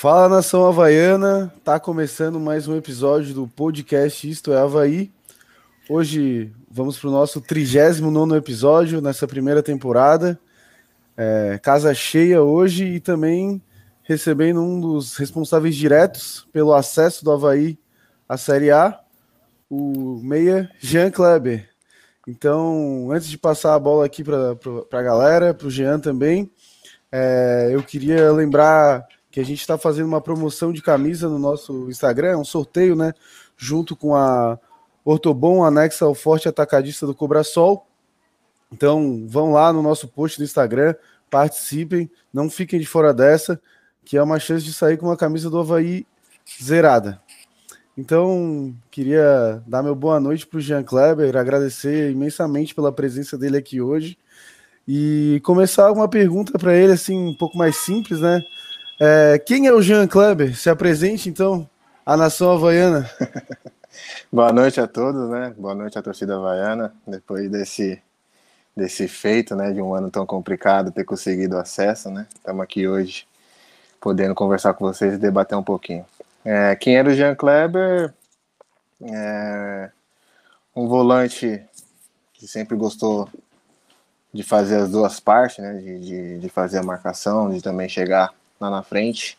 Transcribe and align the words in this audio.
Fala 0.00 0.30
nação 0.30 0.66
havaiana, 0.66 1.52
tá 1.62 1.78
começando 1.78 2.40
mais 2.40 2.66
um 2.66 2.74
episódio 2.74 3.34
do 3.34 3.46
podcast 3.46 4.30
Isto 4.30 4.50
é 4.50 4.58
Havaí. 4.58 5.12
Hoje 5.90 6.50
vamos 6.70 6.98
para 6.98 7.10
o 7.10 7.12
nosso 7.12 7.38
39 7.38 8.34
episódio 8.34 9.02
nessa 9.02 9.28
primeira 9.28 9.62
temporada. 9.62 10.40
É, 11.14 11.60
casa 11.62 11.92
cheia 11.92 12.42
hoje 12.42 12.86
e 12.86 12.98
também 12.98 13.60
recebendo 14.02 14.62
um 14.62 14.80
dos 14.80 15.18
responsáveis 15.18 15.76
diretos 15.76 16.48
pelo 16.50 16.72
acesso 16.72 17.22
do 17.22 17.30
Havaí 17.30 17.78
à 18.26 18.38
Série 18.38 18.70
A, 18.70 18.98
o 19.68 20.18
meia 20.22 20.70
Jean 20.80 21.10
Kleber. 21.10 21.68
Então, 22.26 23.10
antes 23.12 23.28
de 23.28 23.36
passar 23.36 23.74
a 23.74 23.78
bola 23.78 24.06
aqui 24.06 24.24
para 24.24 24.56
a 24.92 25.02
galera, 25.02 25.52
para 25.52 25.66
o 25.66 25.70
Jean 25.70 26.00
também, 26.00 26.50
é, 27.12 27.68
eu 27.70 27.82
queria 27.82 28.32
lembrar 28.32 29.06
que 29.30 29.40
a 29.40 29.44
gente 29.44 29.60
está 29.60 29.78
fazendo 29.78 30.06
uma 30.06 30.20
promoção 30.20 30.72
de 30.72 30.82
camisa 30.82 31.28
no 31.28 31.38
nosso 31.38 31.88
Instagram, 31.88 32.38
um 32.38 32.44
sorteio, 32.44 32.96
né? 32.96 33.12
Junto 33.56 33.94
com 33.94 34.14
a 34.14 34.58
Ortobon, 35.04 35.64
anexa 35.64 36.04
ao 36.04 36.14
Forte 36.14 36.48
Atacadista 36.48 37.06
do 37.06 37.14
Cobrasol. 37.14 37.86
Então, 38.72 39.24
vão 39.28 39.52
lá 39.52 39.72
no 39.72 39.82
nosso 39.82 40.08
post 40.08 40.38
do 40.38 40.44
Instagram, 40.44 40.94
participem, 41.30 42.10
não 42.32 42.50
fiquem 42.50 42.78
de 42.78 42.86
fora 42.86 43.12
dessa, 43.12 43.60
que 44.04 44.16
é 44.16 44.22
uma 44.22 44.38
chance 44.38 44.64
de 44.64 44.72
sair 44.72 44.96
com 44.96 45.06
uma 45.06 45.16
camisa 45.16 45.48
do 45.48 45.58
Havaí 45.58 46.06
zerada. 46.62 47.20
Então, 47.96 48.74
queria 48.90 49.62
dar 49.66 49.82
meu 49.82 49.94
boa 49.94 50.18
noite 50.18 50.46
para 50.46 50.58
o 50.58 50.60
Jean 50.60 50.82
Kleber, 50.82 51.36
agradecer 51.36 52.10
imensamente 52.10 52.74
pela 52.74 52.92
presença 52.92 53.36
dele 53.36 53.56
aqui 53.56 53.80
hoje 53.80 54.16
e 54.86 55.40
começar 55.44 55.92
uma 55.92 56.08
pergunta 56.08 56.58
para 56.58 56.74
ele, 56.74 56.92
assim, 56.92 57.16
um 57.16 57.36
pouco 57.36 57.58
mais 57.58 57.76
simples, 57.76 58.20
né? 58.20 58.42
É, 59.02 59.38
quem 59.38 59.66
é 59.66 59.72
o 59.72 59.80
Jean 59.80 60.06
Kleber? 60.06 60.54
Se 60.54 60.68
apresente, 60.68 61.30
então, 61.30 61.66
à 62.04 62.18
nação 62.18 62.52
havaiana. 62.52 63.10
boa 64.30 64.52
noite 64.52 64.78
a 64.78 64.86
todos, 64.86 65.30
né? 65.30 65.54
Boa 65.56 65.74
noite 65.74 65.98
à 65.98 66.02
torcida 66.02 66.36
havaiana. 66.36 66.92
Depois 67.06 67.50
desse, 67.50 67.98
desse 68.76 69.08
feito, 69.08 69.56
né, 69.56 69.72
de 69.72 69.80
um 69.80 69.94
ano 69.94 70.10
tão 70.10 70.26
complicado, 70.26 70.92
ter 70.92 71.04
conseguido 71.04 71.56
acesso, 71.56 72.10
né? 72.10 72.26
Estamos 72.34 72.62
aqui 72.62 72.86
hoje 72.86 73.26
podendo 73.98 74.34
conversar 74.34 74.74
com 74.74 74.84
vocês 74.84 75.14
e 75.14 75.18
debater 75.18 75.56
um 75.56 75.64
pouquinho. 75.64 76.04
É, 76.44 76.76
quem 76.76 76.98
era 76.98 77.08
o 77.08 77.14
Jean 77.14 77.34
Kleber? 77.34 78.12
É, 79.02 79.90
um 80.76 80.86
volante 80.86 81.62
que 82.34 82.46
sempre 82.46 82.76
gostou 82.76 83.30
de 84.30 84.42
fazer 84.42 84.76
as 84.76 84.90
duas 84.90 85.18
partes, 85.18 85.56
né? 85.56 85.72
De, 85.72 86.00
de, 86.00 86.38
de, 86.38 86.48
fazer 86.50 86.76
a 86.76 86.82
marcação, 86.82 87.50
de 87.50 87.62
também 87.62 87.88
chegar 87.88 88.30
lá 88.60 88.70
na 88.70 88.82
frente. 88.82 89.38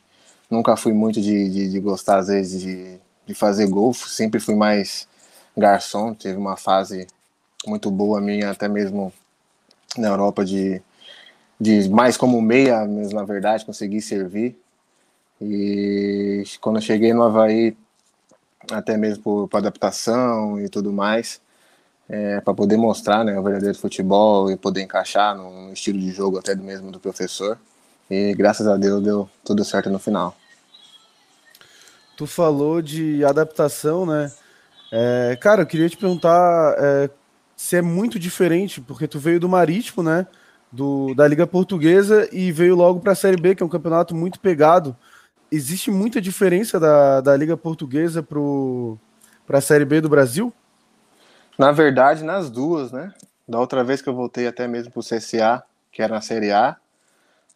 Nunca 0.50 0.76
fui 0.76 0.92
muito 0.92 1.22
de, 1.22 1.50
de, 1.50 1.70
de 1.70 1.80
gostar, 1.80 2.18
às 2.20 2.28
vezes, 2.28 2.62
de, 2.62 3.00
de 3.26 3.34
fazer 3.34 3.68
gol, 3.68 3.94
sempre 3.94 4.40
fui 4.40 4.56
mais 4.56 5.08
garçom. 5.56 6.14
Teve 6.14 6.38
uma 6.38 6.58
fase 6.58 7.08
muito 7.66 7.92
boa 7.92 8.20
minha, 8.20 8.50
até 8.50 8.68
mesmo 8.68 9.14
na 9.98 10.08
Europa, 10.08 10.44
de, 10.44 10.82
de 11.60 11.90
mais 11.90 12.18
como 12.18 12.42
meia, 12.42 12.86
mesmo 12.86 13.16
na 13.16 13.24
verdade, 13.24 13.66
conseguir 13.66 14.02
servir. 14.02 14.58
E 15.40 16.44
quando 16.60 16.78
eu 16.78 16.82
cheguei 16.82 17.14
no 17.14 17.24
Havaí, 17.24 17.76
até 18.72 18.98
mesmo 18.98 19.48
por, 19.48 19.58
adaptação 19.58 20.60
e 20.60 20.70
tudo 20.70 20.92
mais, 20.92 21.42
é, 22.10 22.42
para 22.42 22.54
poder 22.54 22.78
mostrar 22.78 23.24
né, 23.24 23.40
o 23.40 23.44
verdadeiro 23.44 23.78
futebol 23.78 24.52
e 24.52 24.58
poder 24.58 24.82
encaixar 24.82 25.36
no, 25.36 25.72
estilo 25.72 26.00
de 26.00 26.12
jogo 26.12 26.38
até 26.38 26.56
mesmo 26.56 26.92
do 26.92 27.00
professor. 27.00 27.58
E 28.12 28.36
graças 28.36 28.68
a 28.68 28.78
Deus 28.78 29.02
deu 29.02 29.28
tudo 29.44 29.66
certo 29.66 29.90
no 29.90 29.98
final. 29.98 30.36
Tu 32.16 32.28
falou 32.28 32.82
de 32.82 33.26
adaptação, 33.26 34.06
né? 34.06 34.32
É, 34.92 35.38
cara, 35.42 35.64
eu 35.64 35.66
queria 35.66 35.90
te 35.90 35.98
perguntar 35.98 36.76
é, 36.78 37.10
se 37.56 37.78
é 37.78 37.82
muito 37.82 38.20
diferente, 38.20 38.80
porque 38.82 39.08
tu 39.08 39.18
veio 39.18 39.40
do 39.40 39.50
Marítimo, 39.50 40.04
né? 40.04 40.28
Do, 40.72 41.16
da 41.16 41.28
Liga 41.28 41.48
Portuguesa 41.48 42.30
e 42.32 42.52
veio 42.52 42.76
logo 42.76 43.00
para 43.00 43.14
a 43.14 43.16
Série 43.16 43.42
B, 43.42 43.56
que 43.56 43.64
é 43.64 43.66
um 43.66 43.70
campeonato 43.70 44.14
muito 44.14 44.40
pegado 44.40 44.96
existe 45.52 45.92
muita 45.92 46.22
diferença 46.22 46.80
da, 46.80 47.20
da 47.20 47.36
Liga 47.36 47.58
Portuguesa 47.58 48.24
para 48.24 49.58
a 49.58 49.62
Série 49.62 49.86
B 49.86 50.00
do 50.00 50.08
Brasil? 50.08 50.54
Na 51.60 51.72
verdade, 51.72 52.24
nas 52.24 52.50
duas, 52.50 52.92
né? 52.92 53.14
Da 53.48 53.60
outra 53.60 53.84
vez 53.84 54.02
que 54.02 54.08
eu 54.08 54.16
voltei 54.16 54.48
até 54.48 54.68
mesmo 54.68 54.92
para 54.92 55.02
o 55.02 55.04
CSA, 55.04 55.62
que 55.92 56.02
era 56.02 56.16
na 56.16 56.22
Série 56.22 56.52
A, 56.52 56.78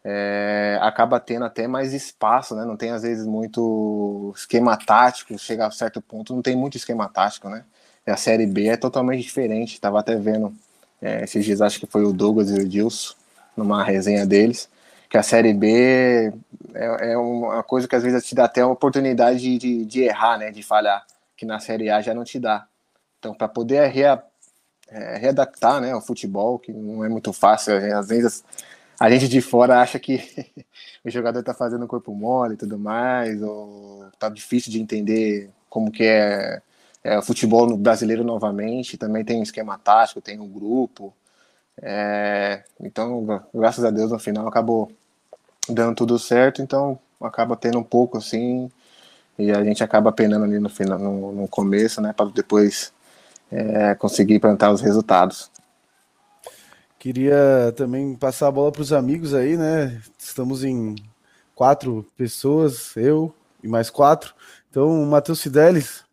é, 0.08 0.78
acaba 0.80 1.18
tendo 1.18 1.44
até 1.44 1.66
mais 1.66 1.92
espaço, 1.92 2.54
né? 2.54 2.64
Não 2.64 2.76
tem 2.76 2.92
às 2.92 3.02
vezes 3.02 3.26
muito 3.26 4.32
esquema 4.36 4.76
tático, 4.76 5.36
chega 5.36 5.66
a 5.66 5.70
certo 5.72 6.00
ponto, 6.00 6.32
não 6.32 6.42
tem 6.42 6.54
muito 6.54 6.76
esquema 6.76 7.08
tático, 7.08 7.48
né? 7.48 7.64
E 8.06 8.10
a 8.12 8.16
Série 8.16 8.46
B 8.46 8.68
é 8.68 8.76
totalmente 8.76 9.22
diferente. 9.22 9.80
Tava 9.80 9.98
até 9.98 10.14
vendo 10.14 10.54
é, 11.02 11.24
esses 11.24 11.44
dias, 11.44 11.60
acho 11.60 11.80
que 11.80 11.86
foi 11.86 12.04
o 12.04 12.12
Douglas 12.12 12.50
e 12.50 12.54
o 12.54 12.60
Edilson, 12.60 13.14
numa 13.56 13.82
resenha 13.82 14.24
deles 14.24 14.68
que 15.08 15.16
a 15.16 15.22
Série 15.22 15.52
B 15.52 16.32
é, 16.74 17.12
é 17.12 17.16
uma 17.16 17.62
coisa 17.62 17.88
que 17.88 17.96
às 17.96 18.02
vezes 18.02 18.24
te 18.24 18.34
dá 18.34 18.44
até 18.44 18.60
a 18.60 18.66
oportunidade 18.66 19.40
de, 19.40 19.58
de, 19.58 19.84
de, 19.84 20.02
errar, 20.02 20.38
né, 20.38 20.50
de 20.50 20.62
falhar, 20.62 21.04
que 21.36 21.46
na 21.46 21.58
Série 21.58 21.90
A 21.90 22.00
já 22.00 22.12
não 22.14 22.24
te 22.24 22.38
dá. 22.38 22.66
Então, 23.18 23.34
para 23.34 23.48
poder 23.48 23.86
rea, 23.88 24.22
é, 24.88 25.16
readaptar 25.16 25.80
né, 25.80 25.94
o 25.94 26.00
futebol, 26.00 26.58
que 26.58 26.72
não 26.72 27.04
é 27.04 27.08
muito 27.08 27.32
fácil, 27.32 27.74
às 27.96 28.08
vezes 28.08 28.44
a 28.98 29.10
gente 29.10 29.28
de 29.28 29.40
fora 29.40 29.80
acha 29.80 29.98
que 29.98 30.20
o 31.04 31.10
jogador 31.10 31.40
está 31.40 31.54
fazendo 31.54 31.86
corpo 31.86 32.14
mole 32.14 32.54
e 32.54 32.56
tudo 32.56 32.78
mais, 32.78 33.42
ou 33.42 34.06
tá 34.18 34.28
difícil 34.28 34.72
de 34.72 34.80
entender 34.80 35.50
como 35.68 35.90
que 35.90 36.04
é, 36.04 36.62
é 37.04 37.18
o 37.18 37.22
futebol 37.22 37.76
brasileiro 37.76 38.24
novamente, 38.24 38.96
também 38.96 39.24
tem 39.24 39.40
um 39.40 39.42
esquema 39.42 39.78
tático, 39.78 40.20
tem 40.20 40.40
um 40.40 40.48
grupo, 40.48 41.14
é, 41.82 42.64
então, 42.80 43.42
graças 43.54 43.84
a 43.84 43.90
Deus, 43.90 44.10
no 44.10 44.18
final 44.18 44.48
acabou 44.48 44.90
dando 45.68 45.94
tudo 45.94 46.18
certo, 46.18 46.62
então 46.62 46.98
acaba 47.20 47.56
tendo 47.56 47.78
um 47.78 47.84
pouco 47.84 48.18
assim, 48.18 48.70
e 49.38 49.50
a 49.50 49.62
gente 49.62 49.84
acaba 49.84 50.12
penando 50.12 50.44
ali 50.44 50.58
no, 50.58 50.68
final, 50.70 50.98
no, 50.98 51.32
no 51.32 51.48
começo, 51.48 52.00
né, 52.00 52.12
para 52.12 52.26
depois 52.30 52.92
é, 53.50 53.94
conseguir 53.94 54.38
plantar 54.38 54.72
os 54.72 54.80
resultados. 54.80 55.50
Queria 57.06 57.72
também 57.76 58.16
passar 58.16 58.48
a 58.48 58.50
bola 58.50 58.72
para 58.72 58.82
os 58.82 58.92
amigos 58.92 59.32
aí, 59.32 59.56
né? 59.56 60.02
Estamos 60.18 60.64
em 60.64 60.96
quatro 61.54 62.04
pessoas, 62.16 62.96
eu 62.96 63.32
e 63.62 63.68
mais 63.68 63.88
quatro. 63.90 64.34
Então, 64.68 65.06
Matheus 65.06 65.40
Fidelis, 65.40 66.04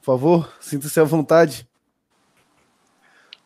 por 0.00 0.06
favor, 0.06 0.56
sinta-se 0.58 0.98
à 0.98 1.04
vontade. 1.04 1.68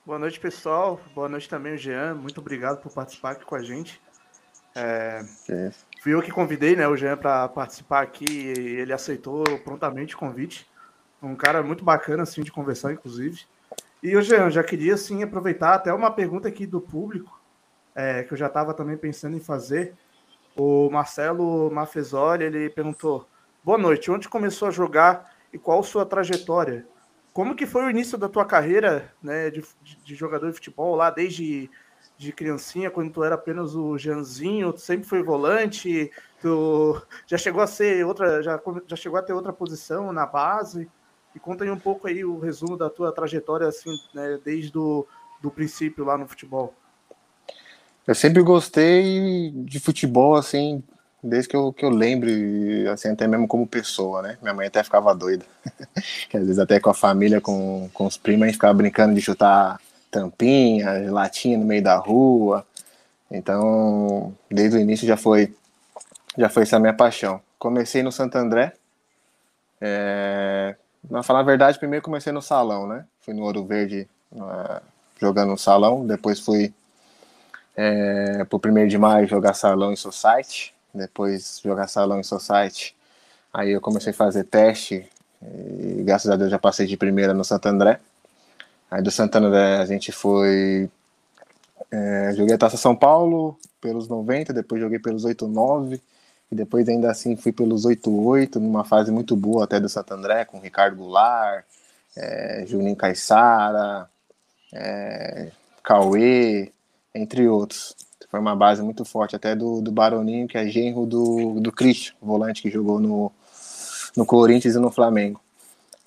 Boa 0.05 0.17
noite, 0.17 0.39
pessoal. 0.39 1.01
Boa 1.13 1.29
noite 1.29 1.49
também, 1.49 1.75
o 1.75 1.77
Jean. 1.77 2.15
Muito 2.15 2.39
obrigado 2.39 2.81
por 2.81 2.93
participar 2.93 3.33
aqui 3.33 3.45
com 3.45 3.57
a 3.57 3.63
gente. 3.65 4.01
É, 4.73 5.25
fui 6.01 6.15
eu 6.15 6.23
que 6.23 6.31
convidei 6.31 6.77
né, 6.77 6.87
o 6.87 6.97
Jean 6.97 7.17
para 7.17 7.49
participar 7.49 8.05
aqui 8.05 8.33
e 8.33 8.77
ele 8.77 8.93
aceitou 8.93 9.43
prontamente 9.65 10.15
o 10.15 10.19
convite. 10.19 10.65
Um 11.21 11.35
cara 11.35 11.65
muito 11.65 11.85
bacana 11.85 12.23
assim, 12.23 12.45
de 12.45 12.53
conversar, 12.53 12.93
inclusive. 12.93 13.45
E 14.07 14.17
o 14.17 14.23
Jean, 14.23 14.51
já 14.51 14.63
queria 14.63 14.95
assim, 14.95 15.25
aproveitar 15.25 15.75
até 15.75 15.93
uma 15.93 16.13
pergunta 16.13 16.47
aqui 16.47 16.65
do 16.65 16.81
público, 16.81 17.41
é, 17.93 18.23
que 18.23 18.33
eu 18.33 18.39
já 18.39 18.47
estava 18.47 18.73
também 18.73 18.97
pensando 18.97 19.37
em 19.37 19.41
fazer. 19.41 19.97
O 20.55 20.89
Marcelo 20.89 21.69
Mafezoli, 21.73 22.45
ele 22.45 22.71
perguntou: 22.71 23.27
Boa 23.65 23.77
noite, 23.77 24.09
onde 24.09 24.29
começou 24.29 24.69
a 24.69 24.71
jogar 24.71 25.35
e 25.53 25.59
qual 25.59 25.83
sua 25.83 26.07
trajetória? 26.07 26.87
Como 27.33 27.57
que 27.57 27.67
foi 27.67 27.85
o 27.85 27.91
início 27.91 28.17
da 28.17 28.29
tua 28.29 28.45
carreira 28.45 29.13
né, 29.21 29.51
de, 29.51 29.65
de 29.83 30.15
jogador 30.15 30.51
de 30.51 30.55
futebol 30.55 30.95
lá, 30.95 31.11
desde 31.11 31.69
de 32.17 32.33
criancinha, 32.33 32.93
quando 32.93 33.11
tu 33.11 33.25
era 33.25 33.35
apenas 33.35 33.75
o 33.75 33.99
Janzinho, 33.99 34.73
tu 34.73 34.81
sempre 34.81 35.09
foi 35.09 35.21
volante, 35.21 36.13
tu 36.41 37.03
já 37.27 37.37
chegou 37.37 37.61
a 37.61 37.67
ser 37.67 38.07
outra, 38.07 38.41
já, 38.41 38.63
já 38.87 38.95
chegou 38.95 39.19
a 39.19 39.23
ter 39.23 39.33
outra 39.33 39.53
posição 39.53 40.13
na 40.13 40.27
base. 40.27 40.89
E 41.37 41.39
conta 41.39 41.65
aí 41.65 41.71
um 41.71 41.79
pouco 41.79 42.09
aí 42.09 42.25
o 42.25 42.39
resumo 42.39 42.79
da 42.79 42.89
tua 42.89 43.13
trajetória, 43.13 43.69
assim, 43.69 43.91
né, 44.15 44.41
desde 44.43 44.77
o 44.79 45.07
do 45.39 45.51
princípio 45.51 46.03
lá 46.03 46.17
no 46.17 46.27
futebol. 46.27 46.73
Eu 48.07 48.15
sempre 48.15 48.43
gostei 48.43 49.51
de 49.51 49.79
futebol, 49.79 50.35
assim, 50.35 50.83
desde 51.23 51.51
que 51.51 51.55
eu, 51.55 51.75
que 51.75 51.85
eu 51.85 51.91
lembro, 51.91 52.31
assim, 52.91 53.11
até 53.11 53.29
mesmo 53.29 53.47
como 53.47 53.67
pessoa, 53.67 54.23
né? 54.23 54.39
Minha 54.41 54.55
mãe 54.55 54.67
até 54.67 54.83
ficava 54.83 55.15
doida. 55.15 55.45
às 56.33 56.41
vezes 56.41 56.59
até 56.59 56.81
com 56.81 56.89
a 56.89 56.95
família, 56.95 57.39
com, 57.39 57.91
com 57.93 58.07
os 58.07 58.17
primos, 58.17 58.45
a 58.45 58.47
gente 58.47 58.55
ficava 58.55 58.73
brincando 58.73 59.15
de 59.15 59.21
chutar 59.21 59.79
tampinha, 60.11 61.13
latinha 61.13 61.59
no 61.59 61.67
meio 61.67 61.83
da 61.83 61.97
rua. 61.97 62.67
Então, 63.31 64.35
desde 64.51 64.79
o 64.79 64.81
início 64.81 65.07
já 65.07 65.19
foi 65.19 65.55
já 66.39 66.49
foi 66.49 66.63
essa 66.63 66.79
minha 66.79 66.95
paixão. 66.95 67.43
Comecei 67.59 68.03
no 68.03 68.11
Santo 68.11 68.37
André. 68.37 68.73
É, 69.81 70.77
pra 71.09 71.23
falar 71.23 71.41
a 71.41 71.45
verdade, 71.45 71.79
primeiro 71.79 72.05
comecei 72.05 72.33
no 72.33 72.43
salão, 72.43 72.87
né? 72.87 73.05
Fui 73.21 73.35
no 73.35 73.43
Ouro 73.43 73.65
Verde 73.65 74.09
uh, 74.33 74.81
jogando 75.21 75.51
no 75.51 75.59
salão, 75.59 76.07
depois 76.07 76.41
fui 76.41 76.73
é, 77.77 78.45
pro 78.45 78.59
primeiro 78.59 78.89
de 78.89 78.99
maio 78.99 79.27
jogar 79.27 79.55
salão 79.55 79.93
em 79.93 79.97
Society 79.97 80.77
depois 80.97 81.61
jogar 81.63 81.87
salão 81.87 82.19
em 82.19 82.25
society. 82.25 82.97
Aí 83.53 83.71
eu 83.71 83.81
comecei 83.81 84.11
a 84.11 84.15
fazer 84.15 84.45
teste 84.45 85.09
e 85.43 86.03
graças 86.03 86.31
a 86.31 86.37
Deus 86.37 86.51
já 86.51 86.59
passei 86.59 86.87
de 86.87 86.97
primeira 86.97 87.35
no 87.35 87.45
Santo 87.45 87.67
André. 87.67 88.01
Aí 88.91 89.03
do 89.03 89.11
Santo 89.11 89.37
André 89.37 89.77
a 89.77 89.87
gente 89.87 90.11
foi. 90.11 90.89
É, 91.91 92.33
joguei 92.35 92.55
a 92.55 92.59
Taça 92.59 92.77
São 92.77 92.97
Paulo 92.97 93.59
pelos 93.81 94.09
90, 94.09 94.53
depois 94.53 94.81
joguei 94.81 94.99
pelos 94.99 95.25
89 95.25 96.01
e 96.51 96.55
depois 96.55 96.89
ainda 96.89 97.11
assim 97.11 97.37
fui 97.37 97.53
pelos 97.53 97.85
88, 97.85 98.61
numa 98.61 98.85
fase 98.85 99.11
muito 99.11 99.37
boa 99.37 99.65
até 99.65 99.81
do 99.81 99.89
Santo 99.89 100.15
André, 100.15 100.45
com 100.45 100.61
Ricardo 100.61 100.97
Goulart, 100.97 101.65
é, 102.17 102.65
Juninho 102.67 102.97
Caixara, 102.97 104.09
é, 104.73 105.51
Cauê, 105.83 106.73
entre 107.15 107.49
outros. 107.49 107.95
Foi 108.31 108.41
uma 108.41 108.57
base 108.57 108.83
muito 108.83 109.05
forte, 109.05 109.37
até 109.37 109.55
do, 109.55 109.81
do 109.81 109.93
Baroninho, 109.93 110.49
que 110.49 110.59
é 110.59 110.67
genro 110.67 111.07
do, 111.07 111.61
do 111.61 111.73
Christian, 111.73 112.15
volante 112.21 112.63
que 112.63 112.71
jogou 112.71 112.99
no, 112.99 113.33
no 114.17 114.27
Corinthians 114.27 114.75
e 114.75 114.79
no 114.79 114.91
Flamengo. 114.91 115.41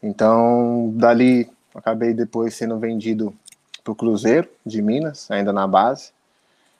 Então, 0.01 0.91
dali, 0.95 1.49
acabei 1.73 2.13
depois 2.13 2.55
sendo 2.55 2.77
vendido 2.77 3.33
para 3.83 3.91
o 3.91 3.95
Cruzeiro 3.95 4.47
de 4.65 4.81
Minas, 4.81 5.29
ainda 5.31 5.51
na 5.51 5.67
base. 5.67 6.11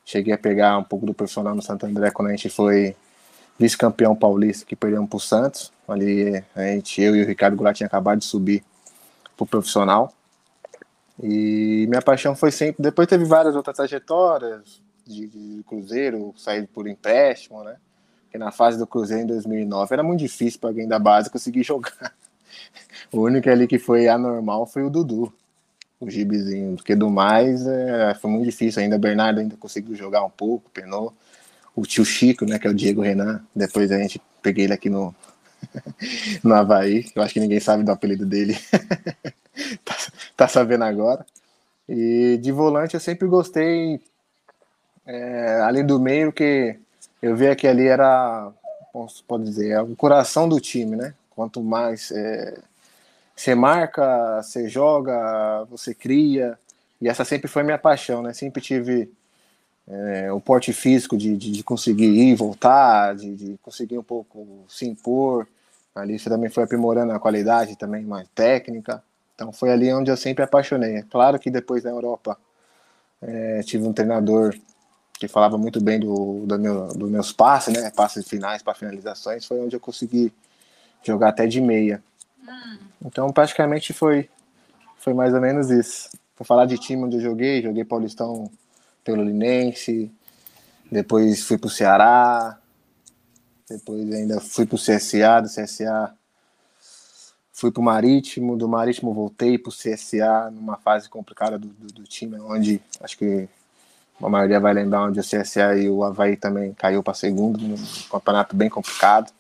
Cheguei 0.06 0.34
a 0.34 0.38
pegar 0.38 0.78
um 0.78 0.84
pouco 0.84 1.06
do 1.06 1.14
profissional 1.14 1.56
no 1.56 1.62
Santo 1.62 1.86
André 1.86 2.12
quando 2.12 2.30
a 2.30 2.32
gente 2.32 2.50
foi 2.50 2.96
vice-campeão 3.60 4.16
paulista, 4.16 4.66
que 4.66 4.76
perdemos 4.76 5.10
para 5.10 5.18
o 5.18 5.20
Santos. 5.20 5.72
Ali, 5.88 6.44
a 6.56 6.62
gente, 6.64 7.02
eu 7.02 7.16
e 7.16 7.24
o 7.24 7.28
Ricardo 7.28 7.58
Goulart 7.58 7.76
tinha 7.76 7.88
acabado 7.88 8.20
de 8.20 8.26
subir 8.26 8.64
para 9.36 9.44
o 9.44 9.48
profissional. 9.48 10.14
E 11.22 11.86
minha 11.90 12.02
paixão 12.02 12.36
foi 12.36 12.52
sempre. 12.52 12.82
Depois 12.82 13.08
teve 13.08 13.26
várias 13.26 13.56
outras 13.56 13.76
trajetórias 13.76 14.82
de, 15.06 15.28
de 15.28 15.64
Cruzeiro, 15.64 16.34
sair 16.38 16.66
por 16.68 16.88
empréstimo, 16.88 17.64
né? 17.64 17.76
Porque 18.24 18.38
na 18.38 18.52
fase 18.52 18.78
do 18.78 18.88
Cruzeiro 18.88 19.24
em 19.24 19.28
2009 19.28 19.94
era 19.94 20.04
muito 20.04 20.20
difícil 20.20 20.60
para 20.60 20.70
alguém 20.70 20.88
da 20.88 21.00
base 21.00 21.30
conseguir 21.30 21.64
jogar. 21.64 22.14
O 23.12 23.22
único 23.22 23.50
ali 23.50 23.68
que 23.68 23.80
foi 23.80 24.08
anormal 24.08 24.66
foi 24.66 24.84
o 24.84 24.90
Dudu, 24.90 25.34
o 26.00 26.10
Gibizinho, 26.10 26.76
porque 26.76 26.96
do 26.96 27.10
mais 27.10 27.66
é, 27.66 28.14
foi 28.14 28.30
muito 28.32 28.46
difícil. 28.46 28.82
Ainda 28.82 28.98
Bernardo 28.98 29.40
ainda 29.40 29.58
conseguiu 29.58 29.96
jogar 29.96 30.24
um 30.24 30.30
pouco, 30.30 30.70
penou. 30.70 31.14
O 31.80 31.84
tio 31.84 32.04
Chico, 32.04 32.46
né, 32.46 32.60
que 32.60 32.68
é 32.68 32.70
o 32.70 32.74
Diego 32.74 33.02
Renan, 33.02 33.42
depois 33.56 33.90
a 33.92 33.98
gente 33.98 34.22
peguei 34.42 34.66
ele 34.66 34.74
aqui 34.74 34.90
no, 34.90 35.16
no 36.44 36.54
Havaí. 36.54 37.10
Eu 37.16 37.24
acho 37.24 37.34
que 37.34 37.40
ninguém 37.40 37.60
sabe 37.60 37.84
do 37.84 37.92
apelido 37.92 38.26
dele. 38.26 38.58
tá, 39.86 39.96
tá, 40.36 40.48
sabendo 40.48 40.84
agora. 40.84 41.26
E 41.88 42.38
de 42.42 42.52
volante 42.52 42.96
eu 42.96 43.00
sempre 43.00 43.28
gostei, 43.28 44.02
é, 45.06 45.62
além 45.62 45.86
do 45.86 46.00
meio, 46.00 46.34
que 46.34 46.78
eu 47.22 47.36
via 47.36 47.56
que 47.56 47.68
ali 47.68 47.88
era, 47.88 48.52
posso 48.92 49.24
pode 49.24 49.46
dizer, 49.46 49.72
é 49.72 49.82
o 49.82 49.96
coração 49.96 50.48
do 50.50 50.60
time, 50.60 50.96
né? 50.96 51.14
Quanto 51.30 51.64
mais 51.64 52.12
é, 52.12 52.60
você 53.36 53.56
marca, 53.56 54.42
você 54.44 54.68
joga, 54.68 55.64
você 55.70 55.94
cria. 55.94 56.60
E 57.02 57.08
essa 57.08 57.24
sempre 57.24 57.48
foi 57.48 57.64
minha 57.64 57.78
paixão, 57.78 58.22
né? 58.22 58.34
Sempre 58.34 58.62
tive 58.62 59.10
é, 59.90 60.32
o 60.32 60.40
porte 60.40 60.72
físico 60.72 61.18
de, 61.18 61.36
de, 61.36 61.52
de, 61.52 61.64
conseguir 61.64 62.06
ir, 62.06 62.36
voltar, 62.36 63.16
de, 63.16 63.36
de, 63.36 63.58
conseguir 63.58 63.98
um 63.98 64.04
pouco 64.04 64.64
se 64.68 64.88
impor. 64.88 65.48
Ali 65.96 66.16
isso 66.16 66.30
também 66.30 66.50
foi 66.50 66.64
aprimorando 66.64 67.12
a 67.12 67.20
qualidade 67.20 67.76
também, 67.76 68.04
mais 68.04 68.28
técnica. 68.36 69.04
Então 69.34 69.52
foi 69.52 69.72
ali 69.72 69.92
onde 69.92 70.12
eu 70.12 70.18
sempre 70.18 70.44
apaixonei. 70.44 70.98
É 70.98 71.02
claro 71.02 71.40
que 71.40 71.50
depois 71.50 71.84
na 71.84 71.90
Europa 71.90 72.38
é, 73.22 73.62
tive 73.64 73.88
um 73.88 73.92
treinador 73.92 74.56
que 75.14 75.28
falava 75.28 75.58
muito 75.58 75.82
bem 75.82 76.00
do, 76.00 76.46
do 76.46 76.60
meu, 76.60 76.88
dos 76.90 77.10
meus 77.10 77.34
passes, 77.34 77.74
né? 77.74 77.92
Passes 77.94 78.28
finais 78.28 78.62
para 78.62 78.76
finalizações. 78.76 79.46
Foi 79.46 79.60
onde 79.60 79.76
eu 79.76 79.80
consegui 79.80 80.32
jogar 81.04 81.30
até 81.30 81.48
de 81.48 81.60
meia. 81.60 82.04
Hum. 82.48 82.78
Então 83.06 83.28
praticamente 83.32 83.92
foi, 83.92 84.30
foi 84.98 85.16
mais 85.16 85.34
ou 85.34 85.42
menos 85.42 85.72
isso. 85.72 86.10
Para 86.36 86.46
falar 86.46 86.66
de 86.68 86.78
time 86.78 87.04
onde 87.04 87.18
eu 87.18 87.22
joguei, 87.22 87.62
joguei 87.62 87.84
Paulistão 87.84 88.50
pelo 89.04 89.24
Linense, 89.24 90.12
depois 90.92 91.44
fui 91.44 91.58
para 91.58 91.68
o 91.68 91.72
Ceará, 91.72 92.60
depois 93.70 94.12
ainda 94.12 94.40
fui 94.40 94.66
para 94.66 94.76
o 94.76 94.80
CSA, 94.80 95.42
do 95.42 95.48
CSA 95.48 96.16
fui 97.60 97.72
para 97.72 97.82
o 97.82 97.84
Marítimo, 97.84 98.56
do 98.56 98.70
Marítimo 98.70 99.14
voltei 99.14 99.58
para 99.58 99.70
o 99.70 99.74
CSA 99.74 100.50
numa 100.50 100.78
fase 100.78 101.10
complicada 101.10 101.60
do, 101.60 101.68
do, 101.68 101.88
do, 101.88 102.04
time, 102.04 102.40
onde 102.40 102.82
acho 103.02 103.18
que 103.18 103.50
a 104.22 104.30
maioria 104.30 104.60
vai 104.60 104.74
lembrar 104.74 105.04
onde 105.04 105.20
o 105.20 105.24
CSA 105.24 105.76
e 105.78 105.90
o 105.90 106.04
Havaí 106.04 106.38
também 106.38 106.74
caiu 106.74 107.04
para 107.04 107.14
segundo, 107.14 107.60
num 107.60 107.76
campeonato 108.10 108.56
bem 108.56 108.70
complicado. 108.70 109.32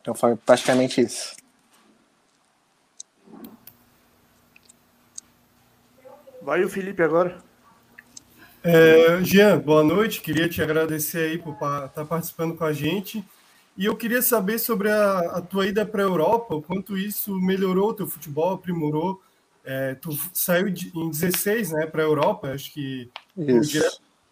Então 0.00 0.14
foi 0.14 0.36
praticamente 0.36 1.00
isso. 1.00 1.34
Vai 6.40 6.62
o 6.62 6.68
Felipe 6.68 7.02
agora. 7.02 7.43
É, 8.66 9.22
Jean, 9.22 9.58
boa 9.58 9.84
noite. 9.84 10.22
Queria 10.22 10.48
te 10.48 10.62
agradecer 10.62 11.18
aí 11.18 11.38
por 11.38 11.52
estar 11.52 11.88
tá 11.88 12.02
participando 12.02 12.56
com 12.56 12.64
a 12.64 12.72
gente. 12.72 13.22
E 13.76 13.84
eu 13.84 13.94
queria 13.94 14.22
saber 14.22 14.58
sobre 14.58 14.90
a, 14.90 15.18
a 15.18 15.42
tua 15.42 15.66
ida 15.66 15.84
para 15.84 16.02
a 16.02 16.06
Europa, 16.06 16.54
o 16.54 16.62
quanto 16.62 16.96
isso 16.96 17.38
melhorou 17.38 17.90
o 17.90 17.94
teu 17.94 18.06
futebol, 18.06 18.54
aprimorou. 18.54 19.20
É, 19.62 19.94
tu 19.96 20.18
saiu 20.32 20.70
de, 20.70 20.90
em 20.96 21.10
16 21.10 21.72
né, 21.72 21.86
para 21.86 22.02
a 22.02 22.06
Europa, 22.06 22.52
acho 22.52 22.72
que 22.72 23.10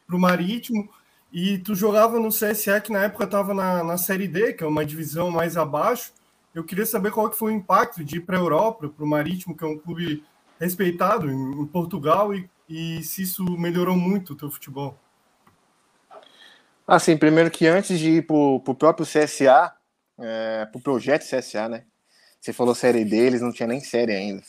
para 0.06 0.16
o 0.16 0.18
Marítimo, 0.18 0.88
e 1.30 1.58
tu 1.58 1.74
jogava 1.74 2.18
no 2.18 2.30
CSA, 2.30 2.80
que 2.80 2.92
na 2.92 3.04
época 3.04 3.24
estava 3.24 3.52
na, 3.52 3.84
na 3.84 3.98
Série 3.98 4.28
D, 4.28 4.54
que 4.54 4.64
é 4.64 4.66
uma 4.66 4.84
divisão 4.84 5.30
mais 5.30 5.58
abaixo. 5.58 6.10
Eu 6.54 6.64
queria 6.64 6.86
saber 6.86 7.10
qual 7.10 7.28
que 7.28 7.36
foi 7.36 7.52
o 7.52 7.56
impacto 7.56 8.02
de 8.02 8.16
ir 8.16 8.20
para 8.20 8.38
a 8.38 8.40
Europa, 8.40 8.88
para 8.88 9.04
o 9.04 9.08
Marítimo, 9.08 9.54
que 9.54 9.64
é 9.64 9.66
um 9.66 9.78
clube 9.78 10.24
respeitado 10.58 11.30
em, 11.30 11.60
em 11.60 11.66
Portugal, 11.66 12.34
e 12.34 12.48
e 12.72 13.02
se 13.02 13.22
isso 13.22 13.44
melhorou 13.58 13.94
muito 13.94 14.32
o 14.32 14.36
teu 14.36 14.50
futebol. 14.50 14.98
Assim, 16.86 17.18
primeiro 17.18 17.50
que 17.50 17.66
antes 17.66 17.98
de 17.98 18.10
ir 18.10 18.26
para 18.26 18.34
o 18.34 18.74
próprio 18.74 19.06
CSA, 19.06 19.72
é, 20.18 20.64
para 20.64 20.78
o 20.78 20.82
projeto 20.82 21.22
CSA, 21.22 21.68
né? 21.68 21.84
Você 22.40 22.52
falou 22.52 22.74
série 22.74 23.04
deles, 23.04 23.42
não 23.42 23.52
tinha 23.52 23.66
nem 23.66 23.80
série 23.80 24.12
ainda. 24.12 24.42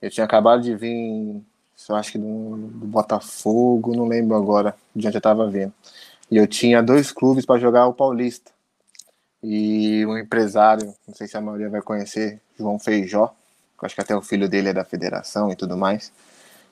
Eu 0.00 0.08
tinha 0.08 0.24
acabado 0.24 0.62
de 0.62 0.74
vir, 0.76 1.42
eu 1.88 1.96
acho 1.96 2.12
que 2.12 2.18
do, 2.18 2.56
do 2.56 2.86
Botafogo, 2.86 3.94
não 3.94 4.06
lembro 4.06 4.36
agora 4.36 4.74
de 4.94 5.06
onde 5.08 5.16
eu 5.16 5.18
estava 5.18 5.50
vendo. 5.50 5.74
E 6.30 6.36
eu 6.36 6.46
tinha 6.46 6.80
dois 6.80 7.10
clubes 7.10 7.44
para 7.44 7.60
jogar 7.60 7.86
o 7.86 7.94
Paulista. 7.94 8.52
E 9.42 10.06
um 10.06 10.16
empresário, 10.16 10.94
não 11.06 11.14
sei 11.14 11.26
se 11.26 11.36
a 11.36 11.40
maioria 11.40 11.68
vai 11.68 11.82
conhecer, 11.82 12.40
João 12.56 12.78
Feijó, 12.78 13.34
que 13.78 13.86
acho 13.86 13.94
que 13.94 14.00
até 14.00 14.16
o 14.16 14.22
filho 14.22 14.48
dele 14.48 14.68
é 14.68 14.72
da 14.72 14.84
federação 14.84 15.50
e 15.50 15.56
tudo 15.56 15.76
mais 15.76 16.12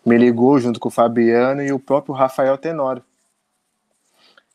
me 0.06 0.16
ligou 0.16 0.60
junto 0.60 0.78
com 0.78 0.88
o 0.88 0.92
Fabiano 0.92 1.60
e 1.60 1.72
o 1.72 1.80
próprio 1.80 2.14
Rafael 2.14 2.56
Tenório. 2.56 3.02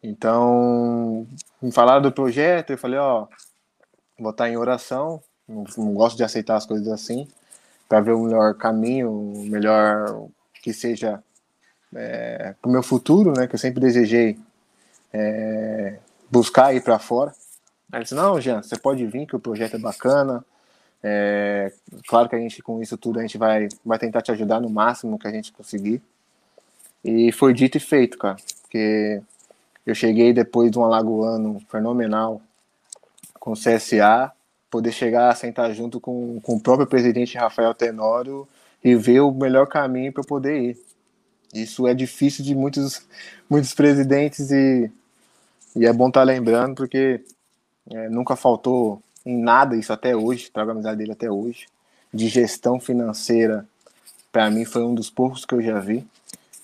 Então, 0.02 1.28
me 1.62 1.72
falaram 1.72 2.02
do 2.02 2.12
projeto, 2.12 2.72
eu 2.72 2.78
falei, 2.78 2.98
ó, 2.98 3.28
vou 4.18 4.32
estar 4.32 4.50
em 4.50 4.56
oração, 4.56 5.22
não, 5.48 5.66
não 5.78 5.94
gosto 5.94 6.16
de 6.16 6.24
aceitar 6.24 6.56
as 6.56 6.66
coisas 6.66 6.88
assim, 6.88 7.28
para 7.90 8.00
ver 8.00 8.14
o 8.14 8.24
melhor 8.24 8.56
caminho, 8.56 9.12
o 9.12 9.46
melhor 9.46 10.28
que 10.64 10.74
seja 10.74 11.22
é, 11.94 12.56
para 12.60 12.70
o 12.70 12.72
meu 12.72 12.82
futuro, 12.82 13.34
né, 13.38 13.46
que 13.46 13.56
eu 13.56 13.60
sempre 13.60 13.82
desejei 13.82 14.40
é, 15.12 16.00
buscar 16.32 16.74
ir 16.74 16.82
para 16.82 16.98
fora. 16.98 17.32
Aí 17.92 17.98
ele 17.98 18.04
disse, 18.04 18.16
não, 18.16 18.40
Jean, 18.40 18.64
você 18.64 18.78
pode 18.78 19.06
vir, 19.06 19.28
que 19.28 19.36
o 19.36 19.40
projeto 19.40 19.76
é 19.76 19.80
bacana, 19.80 20.46
é, 21.04 21.72
claro 22.08 22.30
que 22.30 22.36
a 22.36 22.40
gente, 22.40 22.62
com 22.62 22.82
isso 22.82 22.98
tudo, 22.98 23.20
a 23.20 23.22
gente 23.22 23.38
vai, 23.38 23.68
vai 23.86 23.98
tentar 23.98 24.22
te 24.22 24.32
ajudar 24.32 24.60
no 24.60 24.70
máximo 24.70 25.18
que 25.18 25.28
a 25.28 25.32
gente 25.32 25.52
conseguir. 25.52 26.02
E 27.04 27.32
foi 27.32 27.54
dito 27.54 27.78
e 27.78 27.80
feito, 27.80 28.18
cara. 28.18 28.38
Porque 28.62 29.22
eu 29.86 29.96
cheguei 29.96 30.32
depois 30.34 30.70
de 30.70 30.78
um 30.78 30.84
alagoano 30.84 31.60
fenomenal 31.70 32.42
com 33.40 33.54
o 33.54 33.56
CSA, 33.56 34.32
poder 34.70 34.92
chegar 34.92 35.30
a 35.30 35.36
sentar 35.36 35.74
junto 35.74 36.00
com, 36.00 36.40
com 36.42 36.56
o 36.56 36.60
próprio 36.60 36.88
presidente 36.88 37.38
Rafael 37.38 37.74
Tenório 37.74 38.48
e 38.84 38.96
ver 38.96 39.22
o 39.22 39.32
melhor 39.32 39.68
caminho 39.68 40.14
para 40.14 40.22
eu 40.22 40.28
poder 40.28 40.62
ir. 40.62 40.78
Isso 41.54 41.88
é 41.88 41.94
difícil 41.94 42.46
de 42.46 42.56
muitos, 42.56 43.06
muitos 43.50 43.74
presidentes 43.74 44.52
e, 44.52 44.90
e 45.76 45.86
é 45.86 45.92
bom 45.92 46.08
estar 46.08 46.22
tá 46.22 46.26
lembrando, 46.26 46.76
porque 46.76 47.22
é, 47.90 48.10
nunca 48.10 48.36
faltou 48.36 49.02
em 49.26 49.38
nada 49.38 49.76
isso 49.76 49.94
até 49.94 50.16
hoje, 50.16 50.50
trago 50.52 50.72
a 50.72 50.74
amizade 50.74 50.98
dele 50.98 51.12
até 51.12 51.30
hoje. 51.30 51.68
De 52.14 52.28
gestão 52.28 52.80
financeira, 52.80 53.66
para 54.32 54.50
mim 54.50 54.66
foi 54.66 54.84
um 54.84 54.94
dos 54.94 55.10
poucos 55.10 55.46
que 55.46 55.54
eu 55.54 55.62
já 55.62 55.80
vi, 55.80 56.06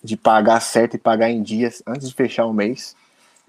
de 0.04 0.18
pagar 0.18 0.60
certo 0.62 0.96
e 0.96 1.00
pagar 1.00 1.30
em 1.30 1.42
dias 1.42 1.82
antes 1.86 2.10
de 2.10 2.16
fechar 2.16 2.46
o 2.46 2.54
mês. 2.54 2.96